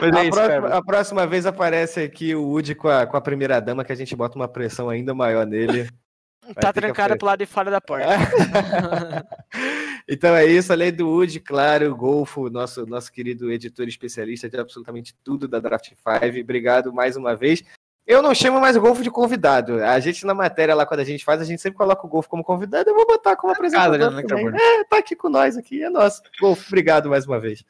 Mas 0.00 0.12
é 0.12 0.18
A 0.18 0.24
isso, 0.24 0.30
próxima, 0.32 0.68
a 0.68 0.84
próxima 0.84 1.26
vez 1.26 1.46
aparece 1.46 2.00
aqui 2.00 2.34
o 2.34 2.42
Woody 2.44 2.74
com 2.74 2.88
a, 2.88 3.06
com 3.06 3.16
a 3.16 3.20
primeira 3.20 3.60
dama, 3.60 3.84
que 3.84 3.92
a 3.92 3.96
gente 3.96 4.14
bota 4.16 4.36
uma 4.36 4.48
pressão 4.48 4.88
ainda 4.88 5.14
maior 5.14 5.46
nele. 5.46 5.88
Tá 6.58 6.72
trancada 6.72 7.12
apre- 7.12 7.18
pro 7.18 7.26
lado 7.26 7.40
de 7.40 7.44
fora 7.44 7.70
da 7.70 7.78
porta. 7.78 8.06
então 10.08 10.34
é 10.34 10.46
isso, 10.46 10.72
além 10.72 10.90
do 10.90 11.06
Woody, 11.06 11.40
claro, 11.40 11.92
o 11.92 11.94
Golfo, 11.94 12.48
nosso, 12.48 12.86
nosso 12.86 13.12
querido 13.12 13.52
editor 13.52 13.86
especialista 13.86 14.48
de 14.48 14.56
absolutamente 14.56 15.14
tudo 15.22 15.46
da 15.46 15.60
Draft 15.60 15.90
5. 15.90 16.40
Obrigado 16.40 16.90
mais 16.90 17.18
uma 17.18 17.36
vez. 17.36 17.62
Eu 18.08 18.22
não 18.22 18.34
chamo 18.34 18.58
mais 18.58 18.74
o 18.74 18.80
Golfo 18.80 19.02
de 19.02 19.10
convidado. 19.10 19.84
A 19.84 20.00
gente, 20.00 20.24
na 20.24 20.32
matéria 20.32 20.74
lá, 20.74 20.86
quando 20.86 21.00
a 21.00 21.04
gente 21.04 21.22
faz, 21.22 21.42
a 21.42 21.44
gente 21.44 21.60
sempre 21.60 21.76
coloca 21.76 22.06
o 22.06 22.08
Golfo 22.08 22.26
como 22.26 22.42
convidado. 22.42 22.88
Eu 22.88 22.94
vou 22.94 23.06
botar 23.06 23.36
como 23.36 23.52
apresentador 23.52 23.98
Casa, 23.98 24.10
né, 24.10 24.22
também. 24.22 24.44
Carbone? 24.46 24.62
É, 24.62 24.84
tá 24.84 24.96
aqui 24.96 25.14
com 25.14 25.28
nós 25.28 25.58
aqui, 25.58 25.82
é 25.84 25.90
nosso. 25.90 26.22
Golfo, 26.40 26.64
obrigado 26.68 27.10
mais 27.10 27.26
uma 27.26 27.38
vez. 27.38 27.62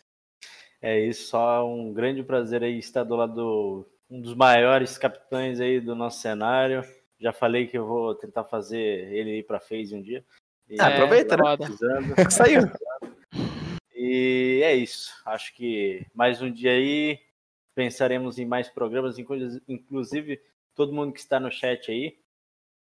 É 0.81 0.97
isso, 1.01 1.27
só 1.27 1.69
um 1.69 1.93
grande 1.93 2.23
prazer 2.23 2.63
aí 2.63 2.79
estar 2.79 3.03
do 3.03 3.17
lado 3.17 3.35
do 3.35 3.87
um 4.09 4.21
dos 4.21 4.33
maiores 4.37 4.97
capitães 4.97 5.59
aí 5.59 5.81
do 5.81 5.97
nosso 5.97 6.21
cenário. 6.21 6.85
Já 7.19 7.33
falei 7.33 7.67
que 7.67 7.77
eu 7.77 7.85
vou 7.85 8.15
tentar 8.15 8.45
fazer 8.45 8.79
ele 9.13 9.41
ir 9.41 9.43
para 9.43 9.59
FaZe 9.59 9.97
um 9.97 10.01
dia. 10.01 10.25
E- 10.71 10.77
Ah, 10.81 10.87
aproveita, 10.87 11.37
né? 11.37 11.57
precisando. 11.57 12.15
Saiu. 12.31 12.71
E 13.93 14.61
é 14.63 14.73
isso. 14.77 15.11
Acho 15.27 15.53
que 15.53 16.07
mais 16.15 16.41
um 16.41 16.49
dia 16.49 16.71
aí 16.71 17.19
pensaremos 17.79 18.41
em 18.41 18.45
mais 18.45 18.69
programas, 18.69 19.21
inclu- 19.21 19.61
inclusive 19.69 20.41
todo 20.75 20.93
mundo 20.93 21.13
que 21.13 21.21
está 21.21 21.39
no 21.39 21.49
chat 21.49 21.93
aí, 21.93 22.19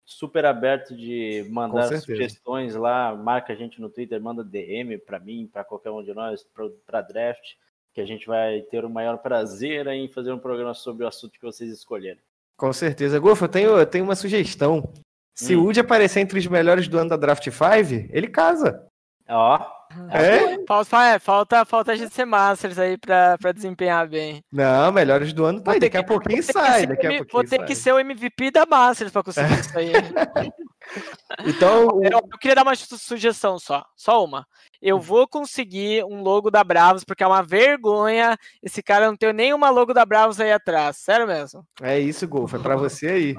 super 0.05 0.45
aberto 0.45 0.95
de 0.97 1.45
mandar 1.51 1.89
sugestões 1.99 2.77
lá, 2.77 3.13
marca 3.17 3.53
a 3.53 3.57
gente 3.57 3.81
no 3.81 3.91
Twitter, 3.91 4.21
manda 4.21 4.45
DM 4.45 4.97
para 4.99 5.19
mim, 5.19 5.51
para 5.53 5.65
qualquer 5.65 5.91
um 5.91 6.05
de 6.05 6.15
nós, 6.15 6.47
para 6.87 7.01
draft, 7.01 7.55
que 7.93 8.01
a 8.01 8.05
gente 8.07 8.29
vai 8.29 8.61
ter 8.61 8.85
o 8.85 8.89
maior 8.91 9.19
prazer 9.19 9.89
em 9.89 10.07
fazer 10.07 10.31
um 10.31 10.39
programa 10.39 10.73
sobre 10.73 11.03
o 11.05 11.09
assunto 11.09 11.33
que 11.33 11.45
vocês 11.45 11.69
escolherem. 11.73 12.23
Com 12.57 12.73
certeza. 12.73 13.19
Golfo, 13.19 13.45
eu 13.45 13.49
tenho, 13.49 13.71
eu 13.77 13.87
tenho 13.87 14.05
uma 14.05 14.15
sugestão. 14.15 14.93
Se 15.35 15.57
Hum. 15.57 15.63
o 15.63 15.65
Woody 15.65 15.81
aparecer 15.81 16.21
entre 16.21 16.39
os 16.39 16.47
melhores 16.47 16.87
do 16.87 16.97
ano 16.97 17.11
da 17.11 17.17
Draft 17.17 17.43
5, 17.51 18.09
ele 18.13 18.29
casa. 18.29 18.86
Ó, 19.29 19.59
É? 20.13 20.65
Falta, 20.67 21.05
é, 21.05 21.19
falta, 21.19 21.65
falta 21.65 21.93
a 21.93 21.97
gente 21.97 22.13
ser 22.15 22.25
Masters 22.25 22.79
aí 22.79 22.97
pra, 22.99 23.37
pra 23.39 23.53
desempenhar 23.53 24.07
bem. 24.09 24.43
Não, 24.53 24.93
melhores 24.93 25.33
do 25.33 25.45
ano 25.45 25.61
tá 25.61 25.73
aí. 25.73 25.81
Daqui 25.81 25.97
a 25.97 26.05
pouquinho 26.05 26.43
sai. 26.43 26.87
Daqui 26.87 27.07
a 27.07 27.11
pouquinho 27.11 27.29
Vou 27.33 27.45
ter 27.45 27.65
que 27.65 27.75
ser 27.75 27.93
o 27.93 27.99
MVP 27.99 28.51
da 28.51 28.67
Masters 28.67 29.11
pra 29.13 29.23
conseguir 29.23 29.59
isso 29.61 29.79
aí. 29.79 29.93
Então, 31.45 32.01
Eu, 32.03 32.21
eu 32.31 32.39
queria 32.39 32.55
dar 32.55 32.63
uma 32.63 32.75
su- 32.77 32.97
sugestão 32.97 33.59
só, 33.59 33.85
só 33.97 34.25
uma. 34.25 34.47
Eu 34.81 35.01
vou 35.01 35.27
conseguir 35.27 36.05
um 36.05 36.23
logo 36.23 36.49
da 36.51 36.63
Bravos, 36.63 37.03
porque 37.03 37.25
é 37.25 37.27
uma 37.27 37.43
vergonha 37.43 38.37
esse 38.63 38.81
cara 38.83 39.07
não 39.09 39.17
ter 39.17 39.35
nenhuma 39.35 39.69
logo 39.71 39.93
da 39.93 40.07
Bravos 40.07 40.39
aí 40.41 40.53
atrás. 40.53 40.99
Sério 40.99 41.27
mesmo. 41.27 41.67
é 41.83 41.99
isso, 41.99 42.27
Golfo. 42.29 42.57
É 42.57 42.59
pra 42.61 42.77
você 42.77 43.09
aí. 43.09 43.37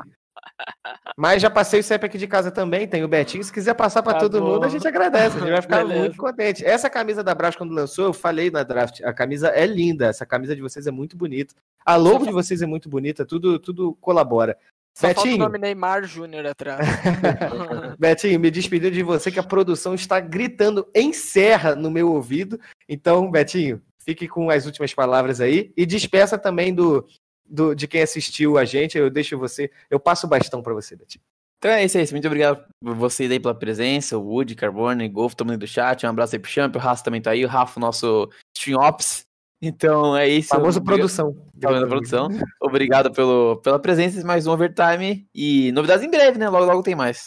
Mas 1.18 1.42
já 1.42 1.50
passei 1.50 1.80
o 1.80 1.84
CEP 1.84 2.06
aqui 2.06 2.18
de 2.18 2.28
casa 2.28 2.52
também, 2.52 2.88
tem 2.88 3.04
o 3.04 3.08
Betinho. 3.08 3.44
Se 3.44 3.52
quiser 3.52 3.74
passar 3.74 4.04
pra 4.04 4.14
Tá 4.14 4.20
todo 4.20 4.40
bom. 4.40 4.54
mundo, 4.54 4.66
a 4.66 4.70
gente 4.70 4.88
agradece. 4.88 5.38
A 5.38 5.40
gente 5.40 5.52
vai 5.52 5.62
ficar 5.62 5.78
Beleza. 5.80 6.00
muito 6.00 6.18
contente. 6.18 6.66
Essa 6.66 6.90
camisa 6.90 7.24
da 7.24 7.34
Bravos, 7.34 7.56
quando 7.56 7.74
lançou, 7.74 8.06
eu 8.06 8.14
falei 8.14 8.52
na 8.52 8.64
draft. 8.64 9.02
A 9.04 9.14
camisa 9.14 9.50
é 9.50 9.66
linda. 9.66 10.08
Essa 10.08 10.26
camisa 10.26 10.56
de 10.56 10.62
vocês 10.62 10.86
é 10.88 10.92
muito 10.92 11.18
bonita. 11.18 11.54
A 11.86 11.96
logo 11.96 12.26
de 12.26 12.32
vocês 12.32 12.62
é 12.62 12.66
muito 12.66 12.88
bonita. 12.90 13.26
Tudo, 13.26 13.58
tudo 13.60 13.96
colabora. 14.02 14.58
Só 14.96 15.08
falta 15.08 15.22
o 15.22 15.24
Betinho. 15.26 15.44
nome 15.44 15.58
Neymar 15.60 16.04
Júnior 16.06 16.46
atrás. 16.48 16.80
Betinho, 18.00 18.40
me 18.40 18.50
despediu 18.52 18.90
de 18.92 19.04
você 19.04 19.32
que 19.32 19.40
a 19.40 19.44
produção 19.44 19.94
está 19.94 20.20
gritando 20.20 20.88
em 20.94 21.14
serra 21.14 21.76
no 21.76 21.90
meu 21.92 22.12
ouvido. 22.12 22.60
Então, 22.90 23.30
Betinho, 23.30 23.82
fique 24.00 24.28
com 24.28 24.50
as 24.50 24.66
últimas 24.66 24.94
palavras 24.94 25.40
aí 25.42 25.72
e 25.78 25.86
despeça 25.86 26.38
também 26.38 26.74
do, 26.74 27.06
do 27.50 27.74
de 27.76 27.88
quem 27.88 28.02
assistiu 28.02 28.58
a 28.58 28.66
gente. 28.66 28.98
Eu 28.98 29.10
deixo 29.10 29.38
você, 29.38 29.70
eu 29.90 30.00
passo 30.00 30.26
o 30.28 30.30
bastão 30.30 30.62
para 30.62 30.74
você, 30.74 30.96
Betinho. 30.96 31.24
Então 31.60 31.72
é 31.72 31.84
isso 31.86 31.98
aí. 31.98 32.08
Muito 32.12 32.28
obrigado 32.28 32.64
por 32.84 32.94
vocês 32.96 33.32
aí 33.32 33.40
pela 33.40 33.56
presença. 33.56 34.18
O 34.18 34.22
Woody, 34.22 34.54
Carbone, 34.56 35.10
Golf, 35.10 35.34
todo 35.34 35.48
mundo 35.48 35.60
do 35.60 35.68
chat. 35.68 36.06
Um 36.06 36.10
abraço 36.10 36.36
aí 36.36 36.40
pro 36.40 36.52
Champ. 36.52 36.76
O 36.76 36.80
Rafa 36.80 37.04
também 37.04 37.22
tá 37.22 37.32
aí. 37.32 37.44
O 37.44 37.48
Rafa, 37.48 37.80
nosso 37.80 38.30
Stream 38.56 38.80
Ops. 38.80 39.26
Então 39.60 40.16
é 40.16 40.28
isso. 40.28 40.50
Famoso 40.50 40.78
Obrigado- 40.78 40.98
produção. 41.00 41.36
Famosa 41.60 41.88
produção. 41.88 42.30
Obrigado 42.62 43.12
pelo, 43.12 43.58
pela 43.64 43.80
presença. 43.80 44.24
Mais 44.24 44.46
um 44.46 44.52
overtime. 44.52 45.26
E 45.34 45.72
novidades 45.72 46.04
em 46.06 46.12
breve, 46.12 46.38
né? 46.38 46.48
Logo, 46.48 46.66
logo 46.66 46.84
tem 46.84 46.94
mais. 46.96 47.26